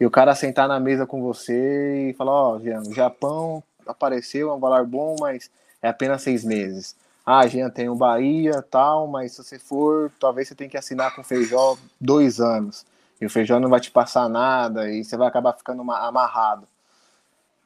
E 0.00 0.06
o 0.06 0.10
cara 0.10 0.34
sentar 0.34 0.68
na 0.68 0.78
mesa 0.78 1.06
com 1.06 1.20
você 1.22 2.10
e 2.10 2.14
falar: 2.14 2.32
Ó, 2.32 2.56
oh, 2.56 2.60
Jean, 2.60 2.82
o 2.82 2.94
Japão 2.94 3.62
apareceu, 3.86 4.50
é 4.50 4.54
um 4.54 4.60
valor 4.60 4.86
bom, 4.86 5.16
mas 5.18 5.50
é 5.82 5.88
apenas 5.88 6.22
seis 6.22 6.44
meses. 6.44 6.94
Ah, 7.26 7.46
Jean, 7.46 7.68
tem 7.68 7.88
o 7.88 7.94
Bahia 7.94 8.62
tal, 8.62 9.06
mas 9.06 9.32
se 9.32 9.44
você 9.44 9.58
for, 9.58 10.10
talvez 10.18 10.48
você 10.48 10.54
tenha 10.54 10.70
que 10.70 10.78
assinar 10.78 11.14
com 11.14 11.20
o 11.20 11.24
Feijó 11.24 11.76
dois 12.00 12.40
anos. 12.40 12.86
E 13.20 13.26
o 13.26 13.30
Feijó 13.30 13.58
não 13.58 13.68
vai 13.68 13.80
te 13.80 13.90
passar 13.90 14.28
nada 14.28 14.90
e 14.90 15.04
você 15.04 15.16
vai 15.16 15.28
acabar 15.28 15.52
ficando 15.52 15.82
amarrado. 15.82 16.66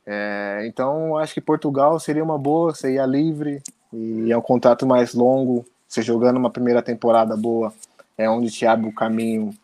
É, 0.07 0.65
então, 0.67 1.17
acho 1.17 1.35
que 1.35 1.41
Portugal 1.41 1.99
seria 2.01 2.25
uma 2.25 2.39
boa, 2.39 2.75
seria 2.75 3.07
livre 3.07 3.63
e 3.93 4.33
é 4.33 4.37
um 4.37 4.43
contrato 4.43 4.87
mais 4.87 5.15
longo. 5.15 5.65
Você 5.89 6.03
jogando 6.03 6.39
uma 6.39 6.51
primeira 6.51 6.83
temporada 6.83 7.37
boa, 7.37 7.73
é 8.17 8.29
onde 8.29 8.51
te 8.51 8.67
abre 8.67 8.89
o 8.89 8.95
caminho 8.95 9.55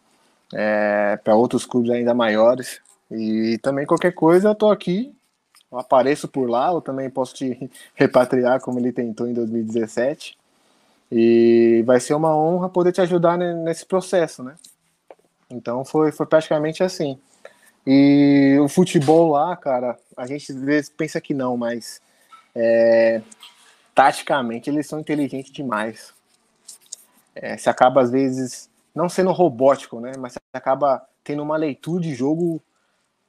é, 0.52 1.18
para 1.22 1.34
outros 1.34 1.64
clubes 1.64 1.90
ainda 1.90 2.14
maiores. 2.14 2.80
E 3.10 3.58
também 3.62 3.86
qualquer 3.86 4.12
coisa, 4.12 4.50
eu 4.50 4.54
tô 4.54 4.70
aqui, 4.70 5.14
eu 5.72 5.78
apareço 5.78 6.28
por 6.28 6.48
lá, 6.48 6.68
eu 6.68 6.80
também 6.80 7.08
posso 7.08 7.34
te 7.34 7.70
repatriar 7.94 8.60
como 8.60 8.78
ele 8.78 8.92
tentou 8.92 9.26
em 9.26 9.32
2017. 9.32 10.36
E 11.10 11.82
vai 11.86 12.00
ser 12.00 12.14
uma 12.14 12.36
honra 12.36 12.68
poder 12.68 12.92
te 12.92 13.00
ajudar 13.00 13.38
nesse 13.38 13.86
processo, 13.86 14.42
né? 14.42 14.54
Então 15.50 15.84
foi, 15.84 16.12
foi 16.12 16.26
praticamente 16.26 16.82
assim. 16.82 17.18
E 17.90 18.58
o 18.60 18.68
futebol 18.68 19.30
lá, 19.30 19.56
cara, 19.56 19.96
a 20.14 20.26
gente 20.26 20.52
às 20.52 20.60
vezes 20.60 20.90
pensa 20.90 21.22
que 21.22 21.32
não, 21.32 21.56
mas 21.56 22.02
é, 22.54 23.22
taticamente 23.94 24.68
eles 24.68 24.86
são 24.86 25.00
inteligentes 25.00 25.50
demais. 25.50 26.12
É, 27.34 27.56
você 27.56 27.70
acaba 27.70 28.02
às 28.02 28.10
vezes 28.10 28.68
não 28.94 29.08
sendo 29.08 29.32
robótico, 29.32 30.00
né? 30.00 30.12
Mas 30.18 30.34
você 30.34 30.38
acaba 30.52 31.02
tendo 31.24 31.42
uma 31.42 31.56
leitura 31.56 32.02
de 32.02 32.14
jogo. 32.14 32.60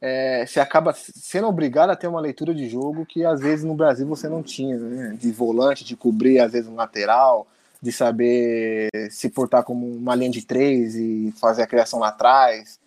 É, 0.02 0.46
você 0.46 0.60
acaba 0.60 0.94
sendo 0.94 1.48
obrigado 1.48 1.92
a 1.92 1.96
ter 1.96 2.08
uma 2.08 2.20
leitura 2.20 2.54
de 2.54 2.68
jogo 2.68 3.06
que 3.06 3.24
às 3.24 3.40
vezes 3.40 3.64
no 3.64 3.76
Brasil 3.76 4.06
você 4.08 4.28
não 4.28 4.44
tinha, 4.44 4.76
né? 4.76 5.16
De 5.18 5.32
volante, 5.32 5.86
de 5.86 5.96
cobrir 5.96 6.40
às 6.40 6.52
vezes 6.52 6.70
um 6.70 6.76
lateral, 6.76 7.48
de 7.82 7.94
saber 7.94 8.90
se 9.10 9.30
portar 9.30 9.64
como 9.64 9.88
uma 9.88 10.16
linha 10.16 10.32
de 10.32 10.46
três 10.46 10.98
e 10.98 11.34
fazer 11.40 11.62
a 11.62 11.68
criação 11.68 12.00
lá 12.00 12.10
atrás 12.10 12.78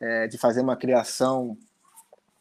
é, 0.00 0.26
de 0.26 0.38
fazer 0.38 0.60
uma 0.60 0.76
criação 0.76 1.56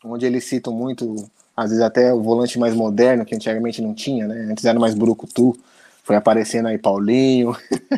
onde 0.04 0.26
eles 0.26 0.46
citam 0.46 0.74
muito, 0.74 1.30
às 1.56 1.70
vezes 1.70 1.84
até 1.84 2.14
o 2.14 2.22
volante 2.22 2.60
mais 2.60 2.74
moderno, 2.74 3.26
que 3.26 3.36
antigamente 3.36 3.82
não 3.82 3.94
tinha, 3.94 4.28
né? 4.28 4.48
Antes 4.52 4.66
era 4.66 4.80
mais 4.80 4.94
brucutu, 4.94 5.58
foi 6.04 6.16
aparecendo 6.16 6.68
aí 6.68 6.78
Paulinho, 6.78 7.56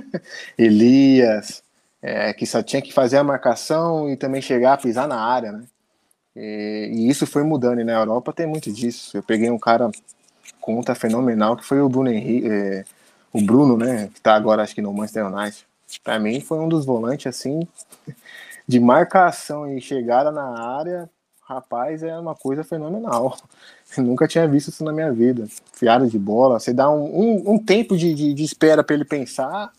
Elias, 0.58 1.62
é, 2.02 2.34
que 2.34 2.46
só 2.46 2.64
tinha 2.64 2.82
que 2.82 2.94
fazer 2.94 3.18
a 3.18 3.24
marcação 3.24 4.10
e 4.10 4.16
também 4.16 4.42
chegar 4.42 4.74
a 4.74 4.78
pisar 4.78 5.08
na 5.08 5.20
área, 5.20 5.52
né? 5.52 5.64
E, 6.36 6.90
e 6.94 7.10
isso 7.10 7.28
foi 7.28 7.44
mudando, 7.44 7.82
e 7.82 7.84
na 7.84 7.94
Europa 7.94 8.32
tem 8.32 8.48
muito 8.48 8.72
disso. 8.72 9.18
Eu 9.18 9.24
peguei 9.24 9.50
um 9.50 9.60
cara 9.60 9.92
conta 10.62 10.96
fenomenal 10.96 11.58
que 11.58 11.66
foi 11.66 11.82
o 11.82 11.90
Bruno 11.90 12.10
Henrique, 12.10 12.48
é, 12.50 12.86
o 13.34 13.42
Bruno, 13.42 13.78
né? 13.78 14.10
Que 14.14 14.22
tá 14.22 14.36
agora 14.36 14.64
acho 14.64 14.74
que 14.74 14.82
no 14.82 14.94
Manchester 14.94 15.26
United. 15.26 15.68
Para 16.04 16.20
mim 16.20 16.40
foi 16.40 16.60
um 16.60 16.70
dos 16.70 16.86
volantes 16.86 17.28
assim 17.28 17.68
de 18.70 18.80
marcação 18.80 19.68
e 19.68 19.82
chegada 19.82 20.32
na 20.32 20.78
área, 20.78 21.10
rapaz, 21.42 22.04
é 22.04 22.16
uma 22.20 22.36
coisa 22.36 22.64
fenomenal. 22.64 23.36
Eu 23.98 24.04
nunca 24.04 24.28
tinha 24.28 24.48
visto 24.48 24.68
isso 24.68 24.84
na 24.84 24.94
minha 24.94 25.12
vida. 25.12 25.48
Fiada 25.74 26.06
de 26.06 26.20
bola, 26.20 26.60
você 26.60 26.72
dá 26.72 26.88
um, 26.88 27.06
um, 27.06 27.54
um 27.54 27.58
tempo 27.58 27.98
de, 27.98 28.14
de, 28.14 28.32
de 28.32 28.44
espera 28.44 28.84
para 28.84 28.94
ele 28.94 29.06
pensar, 29.06 29.74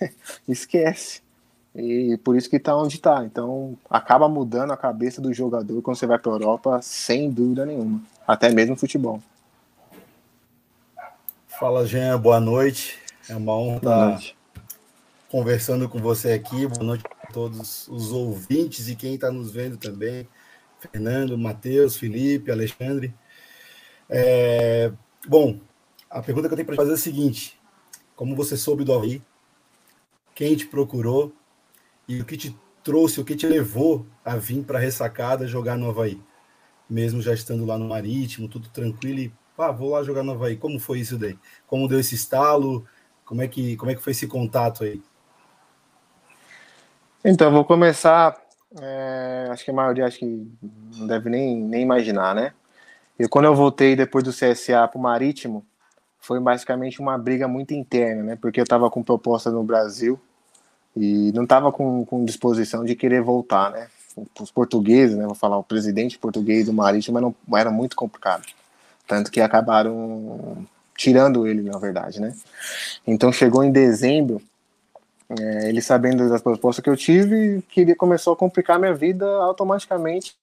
esquece. 0.48 1.22
E 1.76 2.16
por 2.24 2.36
isso 2.36 2.50
que 2.50 2.56
está 2.56 2.76
onde 2.76 2.96
está. 2.96 3.24
Então 3.24 3.78
acaba 3.88 4.28
mudando 4.28 4.72
a 4.72 4.76
cabeça 4.76 5.20
do 5.20 5.32
jogador 5.32 5.80
quando 5.80 5.96
você 5.96 6.06
vai 6.06 6.18
para 6.18 6.32
a 6.32 6.34
Europa, 6.34 6.80
sem 6.82 7.30
dúvida 7.30 7.64
nenhuma. 7.64 8.02
Até 8.26 8.50
mesmo 8.50 8.74
futebol. 8.74 9.22
Fala, 11.46 11.86
Jean, 11.86 12.18
boa 12.18 12.40
noite. 12.40 12.98
É 13.30 13.36
uma 13.36 13.56
honra 13.56 13.76
estar 13.76 14.20
conversando 15.30 15.88
com 15.88 16.00
você 16.00 16.32
aqui. 16.32 16.66
Boa 16.66 16.82
noite 16.82 17.04
todos 17.34 17.88
os 17.88 18.12
ouvintes 18.12 18.88
e 18.88 18.94
quem 18.94 19.16
está 19.16 19.30
nos 19.32 19.50
vendo 19.50 19.76
também. 19.76 20.28
Fernando, 20.78 21.36
Matheus, 21.36 21.96
Felipe, 21.96 22.52
Alexandre. 22.52 23.12
É, 24.08 24.92
bom, 25.26 25.58
a 26.08 26.22
pergunta 26.22 26.46
que 26.46 26.54
eu 26.54 26.56
tenho 26.56 26.66
para 26.66 26.76
fazer 26.76 26.92
é 26.92 26.94
a 26.94 26.98
seguinte: 26.98 27.58
como 28.14 28.36
você 28.36 28.56
soube 28.56 28.84
do 28.84 28.92
Havaí? 28.92 29.20
Quem 30.32 30.54
te 30.54 30.66
procurou? 30.66 31.34
E 32.06 32.20
o 32.20 32.24
que 32.24 32.36
te 32.36 32.56
trouxe, 32.84 33.20
o 33.20 33.24
que 33.24 33.34
te 33.34 33.46
levou 33.46 34.06
a 34.24 34.36
vir 34.36 34.62
para 34.62 34.78
a 34.78 34.80
ressacada 34.80 35.46
jogar 35.46 35.76
no 35.76 35.88
Havaí? 35.88 36.20
Mesmo 36.88 37.20
já 37.20 37.34
estando 37.34 37.64
lá 37.64 37.78
no 37.78 37.88
Marítimo, 37.88 38.46
tudo 38.46 38.68
tranquilo 38.68 39.20
e 39.20 39.32
pá, 39.56 39.72
vou 39.72 39.90
lá 39.90 40.04
jogar 40.04 40.22
no 40.22 40.32
Havaí. 40.32 40.56
Como 40.56 40.78
foi 40.78 41.00
isso 41.00 41.18
daí? 41.18 41.36
Como 41.66 41.88
deu 41.88 41.98
esse 41.98 42.14
estalo? 42.14 42.86
Como 43.24 43.42
é 43.42 43.48
que, 43.48 43.76
como 43.76 43.90
é 43.90 43.94
que 43.94 44.02
foi 44.02 44.12
esse 44.12 44.26
contato 44.28 44.84
aí? 44.84 45.02
Então, 47.24 47.50
vou 47.50 47.64
começar. 47.64 48.36
É, 48.78 49.48
acho 49.50 49.64
que 49.64 49.70
a 49.70 49.74
maioria 49.74 50.04
acho 50.04 50.18
que 50.18 50.46
não 50.96 51.06
deve 51.06 51.30
nem, 51.30 51.56
nem 51.56 51.80
imaginar, 51.80 52.34
né? 52.34 52.52
E 53.18 53.26
quando 53.26 53.46
eu 53.46 53.54
voltei 53.54 53.96
depois 53.96 54.22
do 54.22 54.30
CSA 54.30 54.86
para 54.86 54.98
o 54.98 55.00
Marítimo, 55.00 55.64
foi 56.18 56.38
basicamente 56.38 57.00
uma 57.00 57.16
briga 57.16 57.48
muito 57.48 57.72
interna, 57.72 58.22
né? 58.22 58.38
Porque 58.38 58.60
eu 58.60 58.64
estava 58.64 58.90
com 58.90 59.02
proposta 59.02 59.50
no 59.50 59.62
Brasil 59.64 60.20
e 60.94 61.32
não 61.32 61.44
estava 61.44 61.72
com, 61.72 62.04
com 62.04 62.24
disposição 62.26 62.84
de 62.84 62.94
querer 62.94 63.22
voltar, 63.22 63.70
né? 63.70 63.88
Os 64.38 64.50
portugueses, 64.50 65.16
né? 65.16 65.24
Vou 65.24 65.34
falar, 65.34 65.56
o 65.56 65.64
presidente 65.64 66.18
português 66.18 66.66
do 66.66 66.74
Marítimo 66.74 67.16
era, 67.16 67.60
era 67.60 67.70
muito 67.70 67.96
complicado. 67.96 68.44
Tanto 69.06 69.30
que 69.30 69.40
acabaram 69.40 70.66
tirando 70.94 71.46
ele, 71.46 71.62
na 71.62 71.78
verdade, 71.78 72.20
né? 72.20 72.34
Então 73.06 73.32
chegou 73.32 73.64
em 73.64 73.72
dezembro 73.72 74.42
é, 75.28 75.68
ele 75.68 75.80
sabendo 75.80 76.28
das 76.28 76.42
propostas 76.42 76.82
que 76.82 76.90
eu 76.90 76.96
tive, 76.96 77.62
queria 77.68 77.96
começou 77.96 78.32
a 78.32 78.36
complicar 78.36 78.78
minha 78.78 78.94
vida 78.94 79.26
automaticamente, 79.26 80.36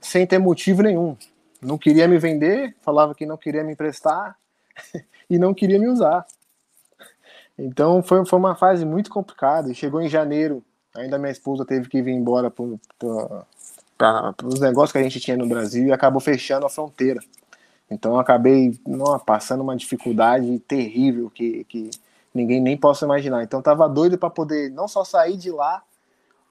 sem 0.00 0.26
ter 0.26 0.38
motivo 0.38 0.82
nenhum. 0.82 1.16
Não 1.62 1.76
queria 1.76 2.08
me 2.08 2.18
vender, 2.18 2.74
falava 2.82 3.14
que 3.14 3.26
não 3.26 3.36
queria 3.36 3.64
me 3.64 3.72
emprestar 3.72 4.36
e 5.28 5.38
não 5.38 5.54
queria 5.54 5.78
me 5.78 5.88
usar. 5.88 6.26
Então 7.58 8.02
foi, 8.02 8.24
foi 8.24 8.38
uma 8.38 8.54
fase 8.54 8.84
muito 8.84 9.10
complicada. 9.10 9.70
E 9.70 9.74
chegou 9.74 10.00
em 10.00 10.08
janeiro, 10.08 10.62
ainda 10.94 11.18
minha 11.18 11.32
esposa 11.32 11.64
teve 11.64 11.88
que 11.88 12.00
vir 12.00 12.12
embora 12.12 12.50
para 12.50 14.34
os 14.44 14.60
negócios 14.60 14.92
que 14.92 14.98
a 14.98 15.02
gente 15.02 15.20
tinha 15.20 15.36
no 15.36 15.46
Brasil 15.46 15.88
e 15.88 15.92
acabou 15.92 16.20
fechando 16.20 16.64
a 16.64 16.70
fronteira. 16.70 17.20
Então 17.90 18.12
eu 18.12 18.20
acabei 18.20 18.78
não, 18.86 19.18
passando 19.18 19.62
uma 19.62 19.76
dificuldade 19.76 20.58
terrível 20.60 21.28
que, 21.28 21.64
que 21.64 21.90
ninguém 22.34 22.60
nem 22.60 22.76
possa 22.76 23.04
imaginar. 23.04 23.42
Então 23.42 23.60
tava 23.62 23.88
doido 23.88 24.18
para 24.18 24.30
poder 24.30 24.70
não 24.70 24.88
só 24.88 25.04
sair 25.04 25.36
de 25.36 25.50
lá 25.50 25.82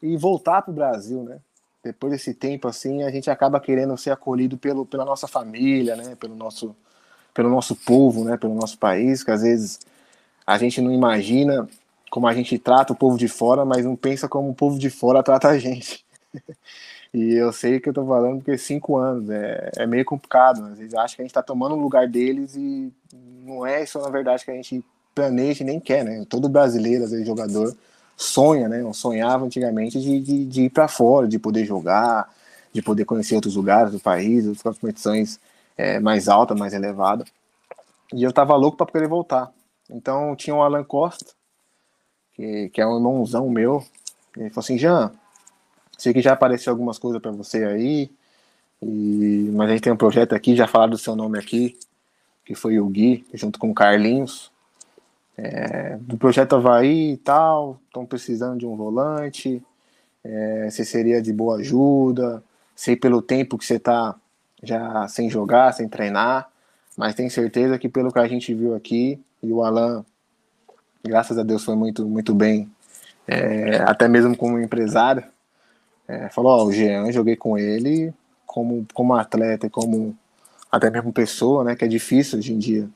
e 0.02 0.16
voltar 0.18 0.62
para 0.62 0.72
o 0.72 0.76
Brasil, 0.76 1.24
né? 1.24 1.40
Depois 1.84 2.12
desse 2.12 2.34
tempo 2.34 2.68
assim, 2.68 3.04
a 3.04 3.10
gente 3.10 3.30
acaba 3.30 3.60
querendo 3.60 3.96
ser 3.98 4.12
acolhido 4.12 4.58
pelo, 4.58 4.86
pela 4.86 5.06
nossa 5.06 5.28
família, 5.28 5.96
né? 5.96 6.16
Pelo 6.16 6.36
nosso, 6.36 6.76
pelo 7.34 7.50
nosso 7.50 7.76
povo, 7.76 8.24
né? 8.24 8.38
Pelo 8.38 8.54
nosso 8.54 8.78
país, 8.78 9.24
que 9.24 9.32
às 9.32 9.42
vezes 9.42 9.80
a 10.46 10.58
gente 10.58 10.82
não 10.82 10.92
imagina 10.92 11.68
como 12.10 12.28
a 12.28 12.34
gente 12.34 12.58
trata 12.58 12.92
o 12.92 12.96
povo 12.96 13.18
de 13.18 13.28
fora, 13.28 13.64
mas 13.64 13.86
não 13.86 13.96
pensa 13.96 14.28
como 14.28 14.50
o 14.50 14.56
povo 14.56 14.78
de 14.80 14.90
fora 14.90 15.24
trata 15.24 15.48
a 15.48 15.58
gente. 15.58 16.04
e 17.14 17.34
eu 17.34 17.54
sei 17.54 17.80
que 17.80 17.90
eu 17.90 17.94
tô 17.94 18.06
falando 18.06 18.38
porque 18.38 18.58
cinco 18.58 18.98
anos 18.98 19.30
é, 19.30 19.72
é 19.78 19.88
meio 19.88 20.04
complicado. 20.04 20.66
Às 20.66 20.78
vezes 20.78 20.94
acho 20.96 21.16
que 21.16 21.22
a 21.22 21.24
gente 21.24 21.32
está 21.32 21.44
tomando 21.44 21.76
o 21.76 21.82
lugar 21.82 22.08
deles 22.08 22.56
e 22.56 22.92
não 23.46 23.66
é 23.66 23.84
isso 23.84 24.00
na 24.00 24.10
verdade 24.10 24.44
que 24.44 24.52
a 24.52 24.56
gente 24.56 24.84
planeja 25.20 25.64
e 25.64 25.66
nem 25.66 25.80
quer, 25.82 26.06
né? 26.06 26.26
Todo 26.30 26.48
brasileiro, 26.48 27.04
às 27.04 27.12
vezes, 27.12 27.28
jogador, 27.28 27.76
sonha, 28.16 28.70
né? 28.70 28.84
Ou 28.84 28.94
sonhava 28.94 29.46
antigamente 29.46 30.00
de, 30.00 30.22
de, 30.22 30.46
de 30.46 30.62
ir 30.64 30.70
para 30.70 30.88
fora, 30.88 31.28
de 31.28 31.38
poder 31.38 31.66
jogar, 31.66 32.34
de 32.72 32.82
poder 32.82 33.04
conhecer 33.04 33.36
outros 33.36 33.56
lugares 33.56 33.92
do 33.92 34.00
país, 34.00 34.48
outras 34.48 34.78
competições 34.78 35.40
é, 35.78 36.00
mais 36.00 36.30
altas, 36.30 36.58
mais 36.58 36.74
elevadas. 36.74 37.28
E 38.14 38.24
eu 38.24 38.32
tava 38.32 38.56
louco 38.56 38.78
para 38.78 38.86
poder 38.86 39.08
voltar. 39.10 39.52
Então 39.90 40.36
tinha 40.38 40.56
o 40.56 40.62
Alan 40.62 40.86
Costa, 40.86 41.34
que, 42.34 42.70
que 42.70 42.80
é 42.80 42.88
um 42.88 42.96
irmãozão 42.96 43.50
meu. 43.50 43.84
Ele 44.38 44.50
falou 44.50 44.64
assim: 44.64 44.78
Jean, 44.78 45.12
sei 45.98 46.14
que 46.14 46.22
já 46.22 46.32
apareceu 46.32 46.72
algumas 46.72 46.98
coisas 46.98 47.22
para 47.22 47.32
você 47.32 47.66
aí, 47.66 48.10
e, 48.82 49.52
mas 49.54 49.70
a 49.70 49.74
gente 49.74 49.84
tem 49.84 49.92
um 49.92 49.98
projeto 49.98 50.34
aqui, 50.34 50.56
já 50.56 50.66
falaram 50.66 50.92
do 50.92 50.98
seu 50.98 51.14
nome 51.14 51.38
aqui, 51.38 51.78
que 52.46 52.56
foi 52.56 52.80
o 52.80 52.88
Gui, 52.88 53.26
junto 53.34 53.60
com 53.60 53.70
o 53.70 53.76
Carlinhos 53.76 54.50
é, 55.42 55.98
do 56.02 56.18
projeto 56.18 56.56
Havaí 56.56 57.14
e 57.14 57.18
tal, 57.18 57.80
estão 57.88 58.06
precisando 58.06 58.60
de 58.60 58.66
um 58.66 58.76
volante, 58.76 59.64
é, 60.24 60.68
se 60.70 60.84
seria 60.84 61.22
de 61.22 61.32
boa 61.32 61.58
ajuda, 61.58 62.44
sei 62.76 62.96
pelo 62.96 63.22
tempo 63.22 63.58
que 63.58 63.66
você 63.66 63.76
está 63.76 64.16
já 64.62 65.08
sem 65.08 65.30
jogar, 65.30 65.74
sem 65.74 65.88
treinar, 65.88 66.50
mas 66.98 67.16
tenho 67.16 67.32
certeza 67.32 67.80
que 67.80 67.88
pelo 67.88 68.12
que 68.12 68.20
a 68.20 68.28
gente 68.28 68.54
viu 68.54 68.76
aqui, 68.76 69.20
e 69.42 69.52
o 69.54 69.64
Alan, 69.64 70.04
graças 71.04 71.38
a 71.38 71.44
Deus, 71.44 71.64
foi 71.64 71.76
muito, 71.76 72.06
muito 72.06 72.36
bem, 72.36 72.70
é, 73.26 73.78
até 73.84 74.08
mesmo 74.08 74.36
como 74.36 74.60
empresário, 74.60 75.24
é, 76.08 76.28
falou, 76.30 76.52
ó, 76.52 76.66
o 76.66 76.72
Jean, 76.72 77.10
joguei 77.12 77.38
com 77.38 77.58
ele 77.58 78.14
como, 78.46 78.86
como 78.94 79.14
atleta 79.14 79.70
como 79.70 80.18
até 80.72 80.90
mesmo 80.90 81.14
pessoa, 81.14 81.64
né, 81.64 81.76
que 81.76 81.86
é 81.86 81.88
difícil 81.88 82.40
hoje 82.40 82.54
em 82.54 82.60
dia 82.60 82.90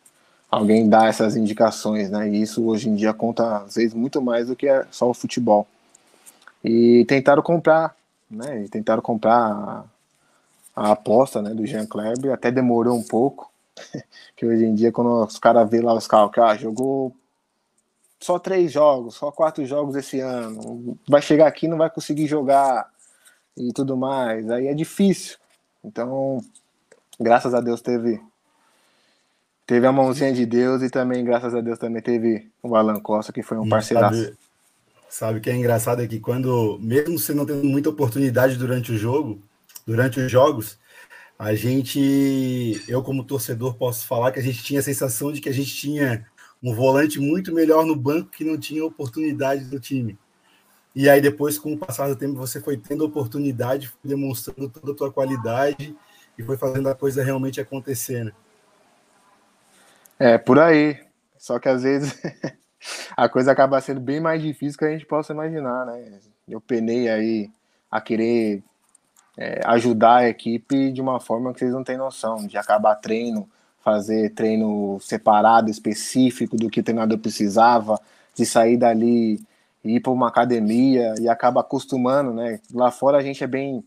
alguém 0.54 0.88
dar 0.88 1.08
essas 1.10 1.36
indicações, 1.36 2.10
né? 2.10 2.30
E 2.30 2.42
isso 2.42 2.66
hoje 2.66 2.90
em 2.90 2.96
dia 2.96 3.14
conta 3.14 3.58
às 3.58 3.76
vezes 3.76 3.94
muito 3.94 4.22
mais 4.22 4.48
do 4.48 4.56
que 4.56 4.68
é 4.68 4.86
só 4.92 5.10
o 5.10 5.14
futebol. 5.14 5.68
E 6.64 7.06
tentaram 7.06 7.42
comprar, 7.42 7.96
né? 8.30 8.64
E 8.64 8.70
tentaram 8.70 9.02
comprar 9.02 9.86
a 10.76 10.92
aposta 10.92 11.42
né, 11.42 11.54
do 11.54 11.66
Jean 11.66 11.86
Kleber, 11.86 12.34
até 12.34 12.52
demorou 12.52 12.98
um 12.98 13.04
pouco, 13.04 13.52
que 14.36 14.46
hoje 14.46 14.66
em 14.66 14.74
dia, 14.74 14.92
quando 14.92 15.26
os 15.26 15.38
caras 15.38 15.70
vê 15.70 15.82
lá 15.82 15.94
os 15.94 16.08
cálculos, 16.08 16.50
ah, 16.50 16.56
jogou 16.56 17.16
só 18.20 18.40
três 18.40 18.72
jogos, 18.72 19.16
só 19.16 19.32
quatro 19.32 19.66
jogos 19.66 19.96
esse 19.96 20.20
ano, 20.20 20.98
vai 21.08 21.22
chegar 21.22 21.48
aqui 21.48 21.68
não 21.68 21.78
vai 21.78 21.90
conseguir 21.90 22.26
jogar 22.26 22.90
e 23.58 23.72
tudo 23.74 23.98
mais, 23.98 24.50
aí 24.50 24.68
é 24.68 24.74
difícil. 24.74 25.38
Então, 25.84 26.40
graças 27.20 27.54
a 27.54 27.62
Deus 27.62 27.82
teve 27.82 28.22
teve 29.66 29.88
a 29.88 29.92
mãozinha 29.92 30.34
de 30.34 30.46
Deus 30.46 30.82
e 30.82 30.90
também, 30.90 31.24
graças 31.24 31.54
a 31.54 31.62
Deus, 31.62 31.80
também 31.80 32.02
teve 32.02 32.50
o 32.62 32.76
Alan 32.76 33.00
Costa, 33.00 33.32
que 33.32 33.44
foi 33.44 33.58
um 33.58 33.68
parceiraço. 33.68 34.34
Sabe 35.10 35.38
o 35.38 35.42
que 35.42 35.50
é 35.50 35.56
engraçado 35.56 36.02
é 36.02 36.08
que 36.08 36.20
quando, 36.20 36.80
mesmo 36.82 37.20
você 37.20 37.34
não 37.34 37.46
tendo 37.46 37.64
muita 37.64 37.90
oportunidade 37.90 38.58
durante 38.58 38.92
o 38.92 38.98
jogo, 38.98 39.40
durante 39.86 40.20
os 40.20 40.32
jogos, 40.32 40.80
a 41.38 41.54
gente, 41.54 42.84
eu 42.88 43.04
como 43.04 43.24
torcedor 43.24 43.76
posso 43.76 44.08
falar 44.08 44.32
que 44.32 44.40
a 44.40 44.44
gente 44.44 44.64
tinha 44.64 44.80
a 44.80 44.84
sensação 44.84 45.32
de 45.32 45.40
que 45.40 45.50
a 45.50 45.54
gente 45.54 45.76
tinha 45.76 46.26
um 46.64 46.74
volante 46.74 47.20
muito 47.20 47.54
melhor 47.54 47.86
no 47.86 47.96
banco 47.96 48.32
que 48.32 48.44
não 48.44 48.58
tinha 48.58 48.84
oportunidade 48.84 49.66
do 49.66 49.80
time. 49.80 50.18
E 50.96 51.10
aí 51.10 51.20
depois, 51.20 51.58
com 51.58 51.74
o 51.74 51.78
passar 51.78 52.08
do 52.08 52.16
tempo, 52.16 52.36
você 52.36 52.62
foi 52.62 52.78
tendo 52.78 53.04
oportunidade, 53.04 53.88
foi 53.88 54.10
demonstrando 54.10 54.70
toda 54.70 54.94
a 54.94 54.96
tua 54.96 55.12
qualidade 55.12 55.96
e 56.38 56.44
foi 56.44 56.56
fazendo 56.56 56.88
a 56.88 56.96
coisa 56.96 57.24
realmente 57.24 57.60
acontecer, 57.60 58.26
né? 58.26 58.32
É, 60.20 60.38
por 60.38 60.60
aí. 60.60 61.00
Só 61.38 61.60
que 61.60 61.68
às 61.68 61.84
vezes 61.84 62.22
a 63.18 63.28
coisa 63.28 63.52
acaba 63.52 63.82
sendo 63.82 64.00
bem 64.00 64.20
mais 64.20 64.42
difícil 64.42 64.80
que 64.80 64.86
a 64.86 64.92
gente 64.92 65.06
possa 65.06 65.34
imaginar, 65.34 65.86
né? 65.86 66.20
Eu 66.48 66.62
penei 66.62 67.10
aí 67.10 67.50
a 67.92 68.00
querer 68.00 68.64
é, 69.38 69.62
ajudar 69.66 70.18
a 70.18 70.30
equipe 70.30 70.92
de 70.92 71.02
uma 71.02 71.20
forma 71.20 71.54
que 71.54 71.60
vocês 71.60 71.74
não 71.74 71.84
têm 71.84 71.98
noção, 71.98 72.48
de 72.48 72.58
acabar 72.58 72.96
treino, 72.96 73.50
fazer 73.84 74.30
treino 74.30 74.98
separado, 75.02 75.70
específico 75.70 76.56
do 76.56 76.70
que 76.70 76.80
o 76.80 76.84
treinador 76.84 77.18
precisava, 77.18 78.00
de 78.36 78.46
sair 78.46 78.78
dali 78.78 79.42
e 79.84 79.98
ir 79.98 80.00
para 80.00 80.12
uma 80.12 80.30
academia 80.30 81.14
e 81.20 81.28
acaba 81.28 81.62
acostumando, 81.62 82.34
né? 82.34 82.60
Lá 82.74 82.90
fora 82.90 83.18
a 83.18 83.22
gente 83.22 83.44
é 83.44 83.48
bem, 83.48 83.84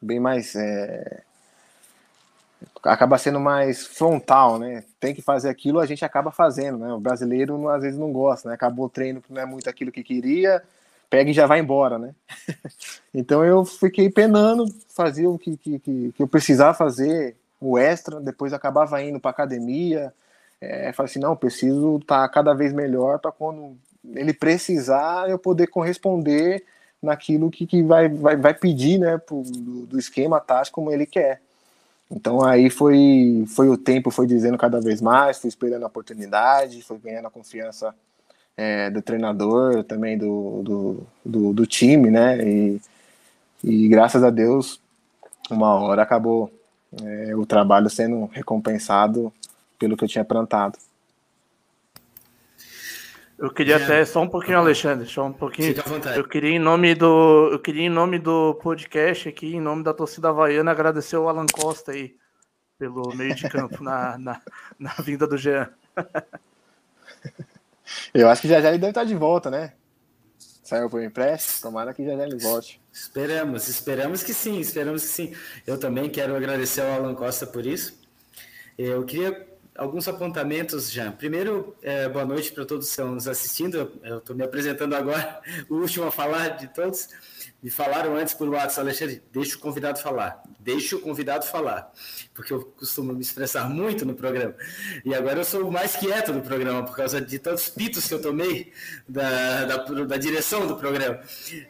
bem 0.00 0.20
mais 0.20 0.54
é, 0.54 1.22
acaba 2.82 3.18
sendo 3.18 3.40
mais 3.40 3.86
frontal, 3.86 4.58
né? 4.58 4.84
Tem 4.98 5.14
que 5.14 5.22
fazer 5.22 5.48
aquilo, 5.48 5.80
a 5.80 5.86
gente 5.86 6.04
acaba 6.04 6.30
fazendo, 6.30 6.78
né? 6.78 6.92
O 6.92 7.00
brasileiro 7.00 7.68
às 7.68 7.82
vezes 7.82 7.98
não 7.98 8.12
gosta, 8.12 8.48
né? 8.48 8.54
Acabou 8.54 8.86
o 8.86 8.90
treino 8.90 9.20
que 9.20 9.32
não 9.32 9.40
é 9.40 9.46
muito 9.46 9.68
aquilo 9.68 9.92
que 9.92 10.02
queria, 10.02 10.62
pega 11.08 11.30
e 11.30 11.34
já 11.34 11.46
vai 11.46 11.60
embora, 11.60 11.98
né? 11.98 12.14
então 13.14 13.44
eu 13.44 13.64
fiquei 13.64 14.10
penando, 14.10 14.66
fazia 14.88 15.28
o 15.28 15.38
que, 15.38 15.56
que, 15.56 15.78
que, 15.78 16.14
eu 16.18 16.26
precisava 16.26 16.74
fazer, 16.74 17.36
o 17.60 17.78
extra, 17.78 18.20
depois 18.20 18.52
acabava 18.52 19.02
indo 19.02 19.20
para 19.20 19.30
academia. 19.30 20.12
É, 20.60 20.92
falei 20.92 21.10
assim, 21.10 21.18
não, 21.18 21.36
preciso 21.36 21.96
estar 21.96 22.22
tá 22.22 22.28
cada 22.28 22.54
vez 22.54 22.72
melhor 22.72 23.18
para 23.18 23.32
quando 23.32 23.76
ele 24.14 24.32
precisar 24.32 25.28
eu 25.28 25.38
poder 25.38 25.66
corresponder 25.68 26.64
naquilo 27.02 27.50
que, 27.50 27.66
que 27.66 27.82
vai, 27.82 28.08
vai, 28.08 28.36
vai 28.36 28.54
pedir, 28.54 28.98
né, 28.98 29.18
pro, 29.18 29.42
do, 29.42 29.86
do 29.86 29.98
esquema 29.98 30.40
tático 30.40 30.76
como 30.76 30.92
ele 30.92 31.04
quer. 31.04 31.40
Então 32.14 32.44
aí 32.44 32.68
foi, 32.68 33.44
foi 33.48 33.68
o 33.70 33.76
tempo, 33.76 34.10
foi 34.10 34.26
dizendo 34.26 34.58
cada 34.58 34.80
vez 34.80 35.00
mais, 35.00 35.38
fui 35.38 35.48
esperando 35.48 35.84
a 35.84 35.86
oportunidade, 35.86 36.82
foi 36.82 36.98
ganhando 36.98 37.26
a 37.26 37.30
confiança 37.30 37.94
é, 38.54 38.90
do 38.90 39.00
treinador, 39.00 39.82
também 39.84 40.18
do, 40.18 40.62
do, 40.62 41.06
do, 41.24 41.52
do, 41.54 41.66
time, 41.66 42.10
né? 42.10 42.38
E, 42.46 42.80
e 43.64 43.88
graças 43.88 44.22
a 44.22 44.28
Deus, 44.28 44.78
uma 45.50 45.74
hora 45.74 46.02
acabou 46.02 46.52
é, 47.02 47.34
o 47.34 47.46
trabalho 47.46 47.88
sendo 47.88 48.26
recompensado 48.26 49.32
pelo 49.78 49.96
que 49.96 50.04
eu 50.04 50.08
tinha 50.08 50.24
plantado. 50.24 50.78
Eu 53.42 53.50
queria 53.50 53.74
é. 53.74 53.82
até 53.82 54.04
só 54.04 54.22
um 54.22 54.28
pouquinho, 54.28 54.58
Alexandre, 54.58 55.04
só 55.04 55.24
um 55.24 55.32
pouquinho. 55.32 55.74
Eu 56.14 56.28
queria 56.28 56.50
em 56.50 56.60
nome 56.60 56.94
do, 56.94 57.48
eu 57.50 57.58
queria 57.58 57.82
em 57.82 57.90
nome 57.90 58.20
do 58.20 58.54
podcast 58.54 59.28
aqui, 59.28 59.56
em 59.56 59.60
nome 59.60 59.82
da 59.82 59.92
torcida 59.92 60.28
havaiana, 60.28 60.70
agradecer 60.70 61.16
o 61.16 61.28
Alan 61.28 61.46
Costa 61.52 61.90
aí 61.90 62.16
pelo 62.78 63.12
meio 63.16 63.34
de 63.34 63.48
campo 63.50 63.82
na, 63.82 64.16
na, 64.16 64.40
na 64.78 64.92
vinda 65.00 65.26
do 65.26 65.36
Jean. 65.36 65.68
Eu 68.14 68.30
acho 68.30 68.42
que 68.42 68.48
já 68.48 68.60
já 68.60 68.68
ele 68.68 68.78
deve 68.78 68.92
estar 68.92 69.02
de 69.02 69.16
volta, 69.16 69.50
né? 69.50 69.72
Saiu 70.38 70.88
por 70.88 71.02
empréstimo, 71.02 71.62
tomara 71.62 71.92
que 71.92 72.06
já 72.06 72.16
já 72.16 72.24
ele 72.24 72.38
volte. 72.38 72.80
Esperamos, 72.92 73.66
esperamos 73.66 74.22
que 74.22 74.32
sim, 74.32 74.60
esperamos 74.60 75.02
que 75.02 75.08
sim. 75.08 75.34
Eu 75.66 75.78
também 75.78 76.08
quero 76.08 76.36
agradecer 76.36 76.82
ao 76.82 76.92
Alan 76.92 77.16
Costa 77.16 77.44
por 77.44 77.66
isso. 77.66 78.00
Eu 78.78 79.04
queria 79.04 79.51
alguns 79.76 80.06
apontamentos 80.06 80.90
já. 80.90 81.10
Primeiro, 81.10 81.74
é, 81.82 82.08
boa 82.08 82.24
noite 82.24 82.52
para 82.52 82.64
todos 82.64 82.86
que 82.86 82.90
estão 82.90 83.12
nos 83.12 83.26
assistindo. 83.26 83.92
Eu 84.02 84.18
estou 84.18 84.36
me 84.36 84.44
apresentando 84.44 84.94
agora, 84.94 85.40
o 85.68 85.76
último 85.76 86.06
a 86.06 86.12
falar 86.12 86.50
de 86.50 86.68
todos. 86.68 87.08
Me 87.62 87.70
falaram 87.70 88.16
antes 88.16 88.34
por 88.34 88.48
WhatsApp, 88.48 88.80
Alexandre, 88.80 89.22
deixa 89.32 89.56
o 89.56 89.60
convidado 89.60 89.98
falar. 90.00 90.42
Deixa 90.58 90.96
o 90.96 91.00
convidado 91.00 91.46
falar. 91.46 91.92
Porque 92.34 92.52
eu 92.52 92.64
costumo 92.76 93.12
me 93.12 93.20
expressar 93.20 93.68
muito 93.68 94.04
no 94.04 94.14
programa. 94.14 94.54
E 95.04 95.14
agora 95.14 95.40
eu 95.40 95.44
sou 95.44 95.68
o 95.68 95.72
mais 95.72 95.94
quieto 95.96 96.32
do 96.32 96.40
programa, 96.40 96.84
por 96.84 96.96
causa 96.96 97.20
de 97.20 97.38
tantos 97.38 97.68
pitos 97.68 98.06
que 98.08 98.14
eu 98.14 98.20
tomei 98.20 98.72
da, 99.08 99.64
da, 99.64 99.76
da 99.76 100.16
direção 100.16 100.66
do 100.66 100.76
programa. 100.76 101.20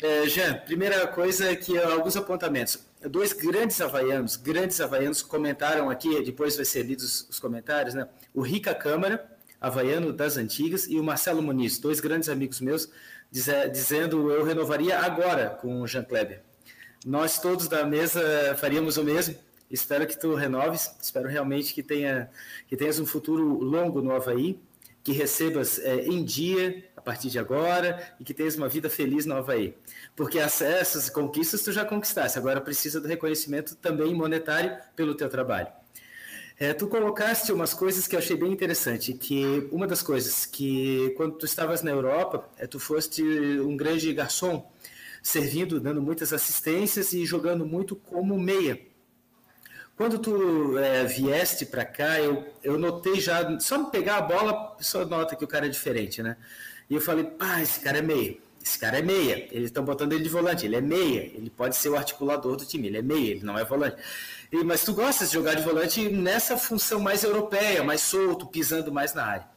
É, 0.01 0.27
Jean, 0.27 0.55
primeira 0.65 1.07
coisa 1.07 1.51
é 1.51 1.57
que 1.57 1.79
alguns 1.79 2.17
apontamentos 2.17 2.79
dois 3.09 3.33
grandes 3.33 3.81
havaianos, 3.81 4.37
grandes 4.37 4.81
havaianos 4.81 5.23
comentaram 5.23 5.91
aqui, 5.91 6.23
depois 6.23 6.57
vai 6.57 6.65
ser 6.65 6.83
lidos 6.83 7.27
os 7.29 7.39
comentários, 7.39 7.95
né? 7.95 8.09
O 8.35 8.41
Rica 8.41 8.75
Câmara, 8.75 9.31
havaiano 9.61 10.13
das 10.13 10.37
antigas, 10.37 10.87
e 10.89 10.99
o 10.99 11.05
Marcelo 11.05 11.43
Muniz, 11.43 11.79
dois 11.79 12.01
grandes 12.01 12.29
amigos 12.29 12.61
meus, 12.61 12.89
dizendo 13.31 14.31
eu 14.31 14.45
renovaria 14.45 14.99
agora 14.99 15.51
com 15.51 15.81
o 15.81 15.87
Jean 15.87 16.05
Kleber. 16.05 16.43
Nós 17.05 17.41
todos 17.41 17.67
da 17.67 17.85
mesa 17.85 18.57
faríamos 18.59 18.97
o 18.97 19.05
mesmo. 19.05 19.35
Espero 19.71 20.07
que 20.07 20.19
tu 20.19 20.35
renoves, 20.35 20.95
espero 21.01 21.29
realmente 21.29 21.73
que 21.73 21.83
tenha 21.83 22.31
que 22.69 22.77
tenhas 22.77 22.99
um 22.99 23.07
futuro 23.07 23.43
longo 23.59 24.03
no 24.03 24.13
Havaí, 24.13 24.61
que 25.03 25.13
recebas 25.13 25.79
é, 25.79 26.05
em 26.05 26.23
dia 26.23 26.85
a 26.97 27.01
partir 27.01 27.31
de 27.31 27.39
agora 27.39 28.15
e 28.21 28.25
que 28.25 28.35
tenhas 28.35 28.55
uma 28.55 28.69
vida 28.69 28.89
feliz 28.89 29.27
no 29.27 29.35
Havaí. 29.35 29.75
Porque 30.15 30.39
acessos 30.39 31.09
conquistas 31.09 31.63
tu 31.63 31.73
já 31.73 31.85
conquistaste, 31.85 32.39
agora 32.39 32.61
precisa 32.61 33.01
do 33.01 33.09
reconhecimento 33.09 33.75
também 33.77 34.15
monetário 34.15 34.77
pelo 34.95 35.15
teu 35.15 35.29
trabalho. 35.29 35.69
É, 36.59 36.73
tu 36.73 36.87
colocaste 36.87 37.51
umas 37.51 37.73
coisas 37.73 38.07
que 38.07 38.15
eu 38.15 38.19
achei 38.19 38.37
bem 38.37 38.53
interessante, 38.53 39.15
que 39.15 39.69
uma 39.73 39.87
das 39.87 40.03
coisas 40.03 40.47
que 40.47 41.13
quando 41.17 41.37
tu 41.37 41.47
estavas 41.47 41.83
na 41.83 41.91
Europa, 41.91 42.49
é, 42.57 42.67
tu 42.67 42.79
foste 42.79 43.23
um 43.23 43.77
grande 43.77 44.13
garçom, 44.13 44.71
servindo, 45.23 45.81
dando 45.81 46.03
muitas 46.03 46.33
assistências 46.33 47.13
e 47.13 47.25
jogando 47.25 47.65
muito 47.65 47.97
como 47.97 48.39
meia. 48.39 48.79
Quando 49.97 50.19
tu 50.19 50.79
é, 50.79 51.05
vieste 51.05 51.67
para 51.67 51.85
cá, 51.85 52.21
eu, 52.21 52.47
eu 52.63 52.79
notei 52.79 53.21
já, 53.21 53.59
só 53.61 53.85
pegar 53.85 54.19
a 54.19 54.23
bola, 54.23 54.75
pessoa 54.77 55.05
nota 55.05 55.37
que 55.37 55.45
o 55.45 55.49
cara 55.49 55.67
é 55.67 55.69
diferente, 55.69 56.23
né? 56.23 56.37
E 56.89 56.95
eu 56.95 57.01
falei, 57.01 57.25
pá, 57.25 57.61
esse 57.61 57.81
cara 57.81 57.99
é 57.99 58.03
meia. 58.03 58.37
Esse 58.63 58.79
cara 58.79 58.99
é 58.99 59.03
meia. 59.03 59.49
Eles 59.51 59.67
estão 59.67 59.85
botando 59.85 60.13
ele 60.13 60.23
de 60.23 60.29
volante. 60.29 60.65
Ele 60.65 60.77
é 60.77 60.81
meia. 60.81 61.23
Ele 61.23 61.51
pode 61.51 61.77
ser 61.77 61.89
o 61.89 61.97
articulador 61.97 62.57
do 62.57 62.65
time. 62.65 62.87
Ele 62.87 62.99
é 62.99 63.03
meia, 63.03 63.33
ele 63.33 63.45
não 63.45 63.59
é 63.59 63.65
volante. 63.65 63.97
E, 64.53 64.63
mas 64.63 64.85
tu 64.85 64.93
gostas 64.93 65.29
de 65.29 65.35
jogar 65.35 65.55
de 65.55 65.63
volante 65.63 66.09
nessa 66.09 66.57
função 66.57 67.01
mais 67.01 67.25
europeia, 67.25 67.83
mais 67.83 68.03
solto, 68.03 68.47
pisando 68.47 68.93
mais 68.93 69.15
na 69.15 69.25
área. 69.25 69.53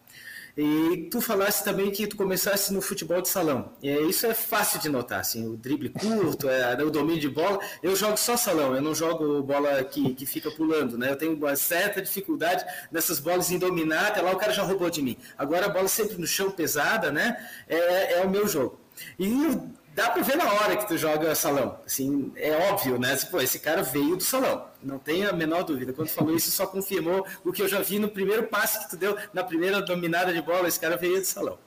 E 0.57 1.09
tu 1.11 1.19
falaste 1.19 1.65
também 1.65 1.91
que 1.91 2.07
tu 2.07 2.15
começaste 2.15 2.71
no 2.71 2.81
futebol 2.81 3.21
de 3.21 3.27
salão. 3.27 3.73
E 3.83 3.89
isso 4.07 4.25
é 4.25 4.33
fácil 4.33 4.79
de 4.79 4.87
notar, 4.87 5.19
assim, 5.19 5.45
o 5.45 5.57
drible 5.57 5.89
curto, 5.89 6.47
é, 6.49 6.81
o 6.81 6.89
domínio 6.89 7.19
de 7.19 7.27
bola. 7.27 7.59
Eu 7.83 7.93
jogo 7.93 8.15
só 8.15 8.37
salão, 8.37 8.73
eu 8.73 8.81
não 8.81 8.95
jogo 8.95 9.43
bola 9.43 9.83
que, 9.83 10.13
que 10.13 10.25
fica 10.25 10.49
pulando, 10.49 10.97
né? 10.97 11.11
Eu 11.11 11.17
tenho 11.17 11.33
uma 11.35 11.57
certa 11.57 12.01
dificuldade 12.01 12.65
nessas 12.89 13.19
bolas 13.19 13.51
em 13.51 13.59
dominar, 13.59 14.07
até 14.07 14.21
lá 14.21 14.31
o 14.31 14.37
cara 14.37 14.53
já 14.53 14.63
roubou 14.63 14.89
de 14.89 15.01
mim. 15.01 15.17
Agora 15.37 15.65
a 15.65 15.69
bola 15.69 15.89
sempre 15.89 16.17
no 16.17 16.25
chão 16.25 16.49
pesada, 16.49 17.11
né? 17.11 17.37
É, 17.67 18.19
é 18.19 18.21
o 18.21 18.29
meu 18.29 18.47
jogo. 18.47 18.84
E 19.19 19.57
dá 19.93 20.09
para 20.09 20.21
ver 20.21 20.35
na 20.35 20.51
hora 20.51 20.75
que 20.75 20.87
tu 20.87 20.97
joga 20.97 21.33
salão. 21.35 21.79
Assim, 21.85 22.31
é 22.35 22.51
óbvio, 22.69 22.99
né? 22.99 23.15
Pô, 23.31 23.39
esse 23.39 23.59
cara 23.59 23.81
veio 23.81 24.15
do 24.15 24.23
salão. 24.23 24.65
Não 24.83 24.99
tem 24.99 25.25
a 25.25 25.33
menor 25.33 25.63
dúvida. 25.63 25.93
Quando 25.93 26.09
tu 26.09 26.13
falou 26.13 26.35
isso, 26.35 26.51
só 26.51 26.67
confirmou 26.67 27.25
o 27.43 27.51
que 27.51 27.61
eu 27.61 27.67
já 27.67 27.81
vi 27.81 27.97
no 27.99 28.09
primeiro 28.09 28.43
passe 28.43 28.83
que 28.83 28.89
tu 28.89 28.97
deu, 28.97 29.17
na 29.33 29.43
primeira 29.43 29.81
dominada 29.81 30.33
de 30.33 30.41
bola. 30.41 30.67
Esse 30.67 30.79
cara 30.79 30.97
veio 30.97 31.19
do 31.19 31.25
salão. 31.25 31.57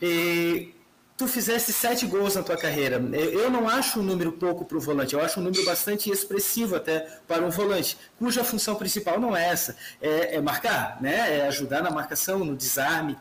E 0.00 0.72
tu 1.16 1.28
fizeste 1.28 1.72
sete 1.72 2.06
gols 2.06 2.34
na 2.34 2.42
tua 2.42 2.56
carreira. 2.56 2.96
Eu 3.12 3.50
não 3.50 3.68
acho 3.68 4.00
um 4.00 4.02
número 4.02 4.32
pouco 4.32 4.64
para 4.64 4.76
o 4.76 4.80
volante, 4.80 5.14
eu 5.14 5.20
acho 5.20 5.40
um 5.40 5.42
número 5.42 5.64
bastante 5.64 6.10
expressivo 6.10 6.76
até 6.76 7.00
para 7.26 7.44
um 7.44 7.50
volante, 7.50 7.96
cuja 8.18 8.42
função 8.42 8.74
principal 8.74 9.20
não 9.20 9.36
é 9.36 9.48
essa, 9.48 9.76
é, 10.02 10.36
é 10.36 10.40
marcar, 10.40 11.00
né? 11.00 11.38
é 11.38 11.46
ajudar 11.46 11.82
na 11.82 11.90
marcação, 11.90 12.40
no 12.40 12.56
desarme 12.56 13.16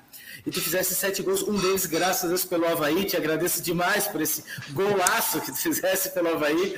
e 0.45 0.51
tu 0.51 0.62
fizesse 0.62 0.93
sete 0.93 1.21
gols, 1.21 1.41
um 1.43 1.56
deles, 1.56 1.86
graças 1.86 2.25
a 2.25 2.27
Deus, 2.27 2.45
pelo 2.45 2.67
Havaí. 2.67 3.06
Te 3.06 3.15
agradeço 3.15 3.62
demais 3.62 4.08
por 4.08 4.21
esse 4.21 4.43
golaço 4.71 5.39
que 5.41 5.51
tu 5.51 5.58
fizesse 5.58 6.10
pelo 6.10 6.29
Havaí. 6.29 6.75